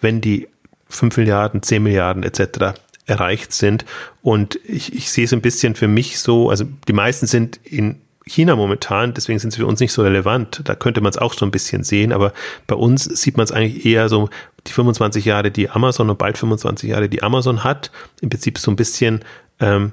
wenn 0.00 0.20
die 0.20 0.48
5 0.88 1.16
Milliarden, 1.16 1.62
10 1.62 1.82
Milliarden 1.82 2.22
etc. 2.22 2.78
erreicht 3.06 3.52
sind. 3.52 3.84
Und 4.22 4.58
ich, 4.64 4.94
ich 4.94 5.10
sehe 5.10 5.24
es 5.24 5.32
ein 5.32 5.40
bisschen 5.40 5.74
für 5.74 5.88
mich 5.88 6.18
so, 6.18 6.50
also 6.50 6.64
die 6.86 6.92
meisten 6.92 7.26
sind 7.26 7.60
in 7.64 7.96
China 8.28 8.56
momentan, 8.56 9.14
deswegen 9.14 9.38
sind 9.38 9.52
sie 9.52 9.60
für 9.60 9.66
uns 9.66 9.78
nicht 9.78 9.92
so 9.92 10.02
relevant. 10.02 10.62
Da 10.64 10.74
könnte 10.74 11.00
man 11.00 11.10
es 11.10 11.18
auch 11.18 11.32
so 11.32 11.46
ein 11.46 11.52
bisschen 11.52 11.84
sehen, 11.84 12.12
aber 12.12 12.32
bei 12.66 12.74
uns 12.74 13.04
sieht 13.04 13.36
man 13.36 13.44
es 13.44 13.52
eigentlich 13.52 13.86
eher 13.86 14.08
so, 14.08 14.28
die 14.66 14.72
25 14.72 15.24
Jahre, 15.24 15.52
die 15.52 15.70
Amazon 15.70 16.10
und 16.10 16.18
bald 16.18 16.36
25 16.36 16.90
Jahre, 16.90 17.08
die 17.08 17.22
Amazon 17.22 17.62
hat, 17.62 17.92
im 18.20 18.28
Prinzip 18.28 18.58
so 18.58 18.72
ein 18.72 18.76
bisschen 18.76 19.24
ähm, 19.60 19.92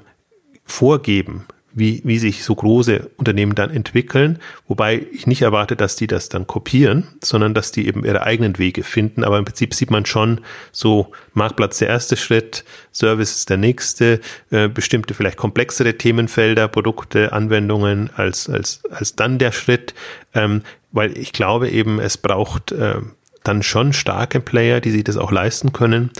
vorgeben, 0.64 1.46
wie, 1.74 2.00
wie 2.04 2.18
sich 2.18 2.44
so 2.44 2.54
große 2.54 3.10
Unternehmen 3.16 3.54
dann 3.54 3.70
entwickeln, 3.70 4.38
wobei 4.68 5.06
ich 5.12 5.26
nicht 5.26 5.42
erwarte, 5.42 5.74
dass 5.74 5.96
die 5.96 6.06
das 6.06 6.28
dann 6.28 6.46
kopieren, 6.46 7.08
sondern 7.22 7.52
dass 7.52 7.72
die 7.72 7.86
eben 7.88 8.04
ihre 8.04 8.22
eigenen 8.22 8.58
Wege 8.58 8.84
finden. 8.84 9.24
Aber 9.24 9.38
im 9.38 9.44
Prinzip 9.44 9.74
sieht 9.74 9.90
man 9.90 10.06
schon 10.06 10.40
so 10.70 11.10
Marktplatz 11.32 11.78
der 11.78 11.88
erste 11.88 12.16
Schritt, 12.16 12.64
Service 12.92 13.34
ist 13.34 13.50
der 13.50 13.56
nächste, 13.56 14.20
äh, 14.50 14.68
bestimmte 14.68 15.14
vielleicht 15.14 15.36
komplexere 15.36 15.98
Themenfelder, 15.98 16.68
Produkte, 16.68 17.32
Anwendungen 17.32 18.10
als, 18.14 18.48
als, 18.48 18.82
als 18.90 19.16
dann 19.16 19.38
der 19.38 19.50
Schritt, 19.50 19.94
ähm, 20.32 20.62
weil 20.92 21.18
ich 21.18 21.32
glaube 21.32 21.68
eben, 21.70 21.98
es 21.98 22.16
braucht 22.16 22.70
äh, 22.70 23.00
dann 23.42 23.62
schon 23.64 23.92
starke 23.92 24.38
Player, 24.38 24.80
die 24.80 24.92
sich 24.92 25.02
das 25.04 25.16
auch 25.16 25.32
leisten 25.32 25.72
können, 25.72 26.10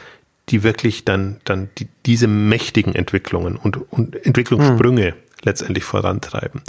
die 0.48 0.64
wirklich 0.64 1.04
dann, 1.04 1.36
dann 1.44 1.70
die, 1.78 1.86
diese 2.04 2.26
mächtigen 2.26 2.94
Entwicklungen 2.94 3.56
und, 3.56 3.76
und 3.92 4.26
Entwicklungssprünge 4.26 5.12
hm 5.12 5.23
letztendlich 5.44 5.84
vorantreiben. 5.84 6.62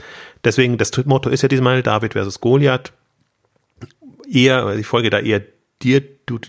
Deswegen, 0.44 0.78
das 0.78 0.92
Motto 1.06 1.30
ist 1.30 1.42
ja 1.42 1.50
diesmal 1.50 1.84
David 1.84 2.14
versus 2.14 2.42
Goliath. 2.42 2.94
Eher, 4.32 4.76
ich 4.76 4.88
folge 4.88 5.10
da 5.10 5.20
eher 5.20 5.42
dir, 5.82 6.02
du, 6.26 6.40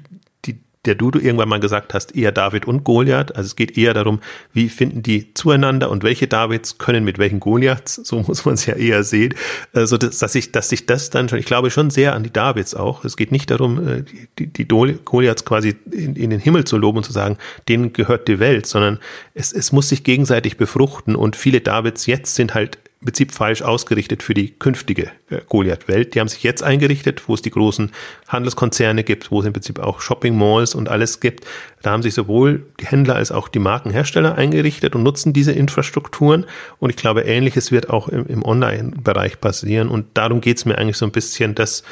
der 0.87 0.95
du, 0.95 1.11
du 1.11 1.18
irgendwann 1.18 1.49
mal 1.49 1.61
gesagt 1.61 1.95
hast, 1.95 2.14
eher 2.16 2.32
David 2.32 2.66
und 2.66 2.84
Goliath. 2.84 3.34
Also 3.37 3.47
es 3.47 3.57
geht 3.57 3.76
eher 3.76 3.95
darum, 3.95 4.20
wie 4.53 4.68
finden 4.68 5.03
die 5.03 5.34
zueinander 5.34 5.91
und 5.91 6.03
welche 6.03 6.26
Davids 6.26 6.78
können 6.78 7.05
mit 7.05 7.18
welchen 7.18 7.41
Goliaths, 7.41 7.97
so 7.97 8.22
muss 8.26 8.45
man 8.45 8.55
es 8.55 8.66
ja 8.66 8.74
eher 8.74 9.05
sehen. 9.05 9.34
Also 9.72 9.99
dass, 9.99 10.18
dass, 10.18 10.34
ich, 10.34 10.53
dass 10.53 10.68
sich 10.68 10.87
das 10.87 11.11
dann 11.11 11.28
schon, 11.28 11.39
ich 11.39 11.47
glaube 11.47 11.70
schon 11.70 11.91
sehr 11.91 12.14
an 12.14 12.22
die 12.22 12.32
Davids 12.32 12.74
auch. 12.74 13.05
Es 13.05 13.16
geht 13.16 13.32
nicht 13.32 13.51
darum, 13.51 13.87
äh, 13.87 14.05
die, 14.39 14.47
die 14.47 14.66
Goliaths 14.66 15.45
quasi 15.45 15.76
in, 15.91 16.16
in 16.16 16.30
den 16.30 16.41
Himmel 16.41 16.64
zu 16.64 16.78
loben 16.78 16.99
und 16.99 17.05
zu 17.05 17.12
sagen, 17.12 17.39
denen 17.68 17.93
gehört 17.93 18.28
die 18.28 18.39
Welt, 18.39 18.66
sondern 18.66 18.99
es, 19.34 19.53
es 19.53 19.72
muss 19.72 19.89
sich 19.89 20.05
gegenseitig 20.05 20.57
befruchten 20.57 21.16
und 21.16 21.37
viele 21.37 21.61
Davids 21.61 22.07
jetzt 22.07 22.34
sind 22.34 22.55
halt 22.55 22.78
im 23.01 23.07
Prinzip 23.07 23.32
falsch 23.32 23.62
ausgerichtet 23.62 24.22
für 24.22 24.32
die 24.32 24.51
künftige 24.51 25.11
äh, 25.28 25.40
Goliath-Welt. 25.49 26.14
Die 26.14 26.20
haben 26.20 26.28
sich 26.28 26.42
jetzt 26.42 26.62
eingerichtet, 26.62 27.28
wo 27.28 27.34
es 27.34 27.42
die 27.42 27.51
großen 27.51 27.92
Handelskonzerne 28.28 29.05
gibt, 29.05 29.30
wo 29.30 29.40
es 29.40 29.47
im 29.47 29.53
Prinzip 29.53 29.78
auch 29.78 30.01
Shopping-Malls 30.01 30.74
und 30.74 30.88
alles 30.88 31.20
gibt. 31.20 31.44
Da 31.82 31.90
haben 31.90 32.03
sich 32.03 32.14
sowohl 32.14 32.64
die 32.80 32.86
Händler 32.86 33.16
als 33.16 33.32
auch 33.32 33.49
die 33.49 33.59
Markenhersteller 33.59 34.36
eingerichtet 34.36 34.94
und 34.94 35.03
nutzen 35.03 35.34
diese 35.34 35.53
Infrastrukturen. 35.53 36.47
Und 36.78 36.90
ich 36.90 36.97
glaube, 36.97 37.22
ähnliches 37.22 37.70
wird 37.70 37.90
auch 37.90 38.09
im, 38.09 38.26
im 38.26 38.42
Online-Bereich 38.42 39.40
passieren. 39.40 39.88
Und 39.88 40.07
darum 40.14 40.40
geht 40.40 40.57
es 40.57 40.64
mir 40.64 40.78
eigentlich 40.78 40.97
so 40.97 41.05
ein 41.05 41.12
bisschen, 41.12 41.55
dass 41.55 41.82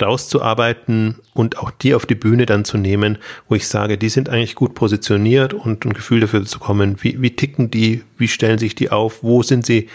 rauszuarbeiten 0.00 1.16
und 1.34 1.58
auch 1.58 1.70
die 1.70 1.94
auf 1.94 2.06
die 2.06 2.14
Bühne 2.14 2.46
dann 2.46 2.64
zu 2.64 2.78
nehmen, 2.78 3.18
wo 3.48 3.54
ich 3.54 3.68
sage, 3.68 3.98
die 3.98 4.08
sind 4.08 4.28
eigentlich 4.28 4.54
gut 4.54 4.74
positioniert 4.74 5.52
und 5.52 5.84
ein 5.84 5.92
Gefühl 5.92 6.20
dafür 6.20 6.44
zu 6.44 6.58
kommen, 6.58 6.96
wie, 7.02 7.20
wie 7.20 7.36
ticken 7.36 7.70
die, 7.70 8.02
wie 8.16 8.28
stellen 8.28 8.58
sich 8.58 8.74
die 8.74 8.90
auf, 8.90 9.22
wo 9.22 9.42
sind 9.42 9.66
sie 9.66 9.88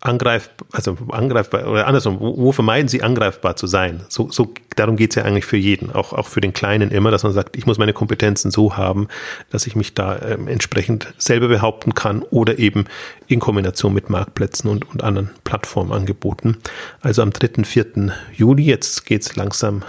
angreifbar, 0.00 0.66
also 0.72 0.96
angreifbar 1.08 1.66
oder 1.68 1.86
andersrum, 1.86 2.20
wo, 2.20 2.36
wo 2.36 2.52
vermeiden 2.52 2.88
sie 2.88 3.02
angreifbar 3.02 3.56
zu 3.56 3.66
sein? 3.66 4.04
So, 4.08 4.30
so 4.30 4.52
darum 4.76 4.96
geht's 4.96 5.16
ja 5.16 5.24
eigentlich 5.24 5.44
für 5.44 5.56
jeden, 5.56 5.90
auch, 5.92 6.12
auch 6.12 6.26
für 6.26 6.40
den 6.40 6.52
Kleinen 6.52 6.90
immer, 6.90 7.10
dass 7.10 7.22
man 7.22 7.32
sagt, 7.32 7.56
ich 7.56 7.66
muss 7.66 7.78
meine 7.78 7.92
Kompetenzen 7.92 8.50
so 8.50 8.76
haben, 8.76 9.08
dass 9.50 9.66
ich 9.66 9.76
mich 9.76 9.94
da 9.94 10.20
ähm, 10.20 10.48
entsprechend 10.48 11.12
selber 11.18 11.48
behaupten 11.48 11.94
kann 11.94 12.22
oder 12.22 12.58
eben 12.58 12.84
in 13.26 13.40
Kombination 13.40 13.92
mit 13.92 14.10
Marktplätzen 14.10 14.70
und, 14.70 14.88
und 14.90 15.02
anderen 15.02 15.30
Plattformangeboten. 15.44 16.58
Also 17.00 17.22
am 17.22 17.32
3., 17.32 17.64
4. 17.64 17.86
Juli, 18.34 18.64
jetzt 18.64 19.06
geht's 19.06 19.36
langsam 19.36 19.82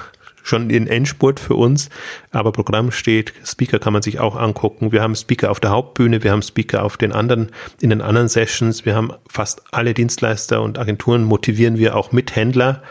schon 0.44 0.70
in 0.70 0.88
Endspurt 0.88 1.40
für 1.40 1.56
uns, 1.56 1.90
aber 2.32 2.52
Programm 2.52 2.92
steht, 2.92 3.34
Speaker 3.44 3.80
kann 3.80 3.94
man 3.94 4.02
sich 4.02 4.20
auch 4.20 4.36
angucken. 4.36 4.92
Wir 4.92 5.02
haben 5.02 5.16
Speaker 5.16 5.52
auf 5.52 5.60
der 5.60 5.72
Hauptbühne, 5.72 6.24
wir 6.24 6.32
haben 6.32 6.42
Speaker 6.42 6.84
auf 6.84 6.98
den 6.98 7.12
anderen, 7.12 7.52
in 7.82 7.90
den 7.90 8.02
anderen 8.02 8.28
Sessions, 8.28 8.86
wir 8.86 8.96
haben 8.96 9.12
fast 9.28 9.64
alle 9.72 9.94
Dienstleister 9.94 10.62
und 10.62 10.78
Agenturen 10.80 11.24
motivieren 11.24 11.78
wir 11.78 11.96
auch 11.96 12.12
mit 12.12 12.36
Händler 12.36 12.82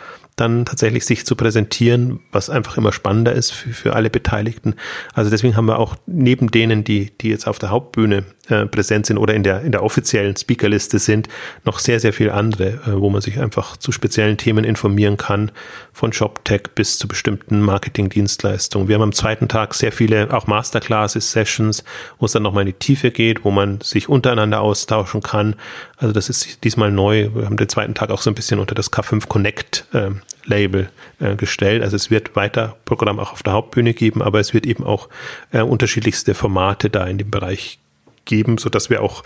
dann 0.40 0.64
tatsächlich 0.64 1.04
sich 1.04 1.26
zu 1.26 1.36
präsentieren, 1.36 2.20
was 2.32 2.50
einfach 2.50 2.76
immer 2.76 2.92
spannender 2.92 3.32
ist 3.32 3.52
für, 3.52 3.70
für 3.70 3.94
alle 3.94 4.10
Beteiligten. 4.10 4.74
Also 5.14 5.30
deswegen 5.30 5.56
haben 5.56 5.66
wir 5.66 5.78
auch 5.78 5.96
neben 6.06 6.50
denen, 6.50 6.84
die, 6.84 7.10
die 7.20 7.28
jetzt 7.28 7.46
auf 7.46 7.58
der 7.58 7.70
Hauptbühne 7.70 8.24
äh, 8.48 8.66
präsent 8.66 9.06
sind 9.06 9.18
oder 9.18 9.34
in 9.34 9.42
der, 9.42 9.62
in 9.62 9.72
der 9.72 9.82
offiziellen 9.82 10.36
Speakerliste 10.36 10.98
sind, 10.98 11.28
noch 11.64 11.78
sehr, 11.78 12.00
sehr 12.00 12.12
viel 12.12 12.30
andere, 12.30 12.80
äh, 12.86 13.00
wo 13.00 13.10
man 13.10 13.20
sich 13.20 13.38
einfach 13.38 13.76
zu 13.76 13.92
speziellen 13.92 14.38
Themen 14.38 14.64
informieren 14.64 15.16
kann, 15.16 15.50
von 15.92 16.12
ShopTech 16.12 16.62
bis 16.74 16.98
zu 16.98 17.08
bestimmten 17.08 17.60
Marketingdienstleistungen. 17.60 18.88
Wir 18.88 18.94
haben 18.94 19.02
am 19.02 19.12
zweiten 19.12 19.48
Tag 19.48 19.74
sehr 19.74 19.92
viele 19.92 20.32
auch 20.32 20.46
Masterclasses, 20.46 21.32
Sessions, 21.32 21.84
wo 22.18 22.26
es 22.26 22.32
dann 22.32 22.42
nochmal 22.42 22.62
in 22.62 22.68
die 22.68 22.78
Tiefe 22.78 23.10
geht, 23.10 23.44
wo 23.44 23.50
man 23.50 23.80
sich 23.80 24.08
untereinander 24.08 24.60
austauschen 24.60 25.22
kann. 25.22 25.54
Also 25.98 26.12
das 26.12 26.28
ist 26.28 26.62
diesmal 26.62 26.92
neu. 26.92 27.30
Wir 27.34 27.44
haben 27.44 27.56
den 27.56 27.68
zweiten 27.68 27.94
Tag 27.94 28.10
auch 28.10 28.22
so 28.22 28.30
ein 28.30 28.34
bisschen 28.34 28.60
unter 28.60 28.74
das 28.74 28.92
K5 28.92 29.26
Connect 29.26 29.84
äh, 29.92 30.10
Label 30.44 30.90
äh, 31.18 31.34
gestellt. 31.34 31.82
Also 31.82 31.96
es 31.96 32.10
wird 32.10 32.36
weiter 32.36 32.76
Programm 32.84 33.18
auch 33.18 33.32
auf 33.32 33.42
der 33.42 33.52
Hauptbühne 33.52 33.94
geben, 33.94 34.22
aber 34.22 34.38
es 34.38 34.54
wird 34.54 34.64
eben 34.64 34.84
auch 34.84 35.08
äh, 35.50 35.60
unterschiedlichste 35.60 36.34
Formate 36.34 36.88
da 36.88 37.04
in 37.06 37.18
dem 37.18 37.30
Bereich 37.30 37.80
geben, 38.24 38.58
so 38.58 38.68
dass 38.68 38.90
wir 38.90 39.02
auch 39.02 39.24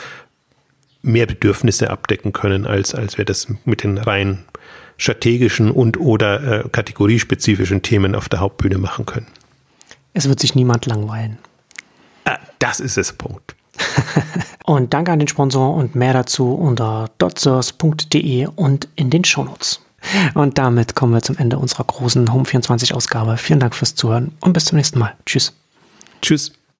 mehr 1.02 1.26
Bedürfnisse 1.26 1.90
abdecken 1.90 2.32
können, 2.32 2.66
als, 2.66 2.94
als 2.94 3.18
wir 3.18 3.26
das 3.26 3.48
mit 3.64 3.82
den 3.82 3.98
rein 3.98 4.44
strategischen 4.96 5.70
und 5.70 5.98
oder 5.98 6.64
äh, 6.64 6.68
kategoriespezifischen 6.68 7.82
Themen 7.82 8.14
auf 8.14 8.28
der 8.28 8.40
Hauptbühne 8.40 8.78
machen 8.78 9.04
können. 9.04 9.26
Es 10.14 10.28
wird 10.28 10.40
sich 10.40 10.54
niemand 10.54 10.86
langweilen. 10.86 11.38
Ah, 12.24 12.38
das 12.58 12.80
ist 12.80 12.96
es, 12.96 13.12
Punkt. 13.12 13.56
Und 14.64 14.92
danke 14.94 15.12
an 15.12 15.18
den 15.18 15.28
Sponsor 15.28 15.74
und 15.74 15.94
mehr 15.94 16.12
dazu 16.12 16.54
unter 16.54 17.10
dotsource.de 17.18 18.48
und 18.54 18.88
in 18.96 19.10
den 19.10 19.24
Shownotes. 19.24 19.80
Und 20.34 20.58
damit 20.58 20.94
kommen 20.94 21.14
wir 21.14 21.22
zum 21.22 21.38
Ende 21.38 21.58
unserer 21.58 21.84
großen 21.84 22.28
Home24 22.28 22.92
Ausgabe. 22.92 23.36
Vielen 23.36 23.60
Dank 23.60 23.74
fürs 23.74 23.94
Zuhören 23.94 24.32
und 24.40 24.52
bis 24.52 24.64
zum 24.66 24.76
nächsten 24.76 24.98
Mal. 24.98 25.14
Tschüss. 25.26 25.52
Tschüss. 26.20 26.52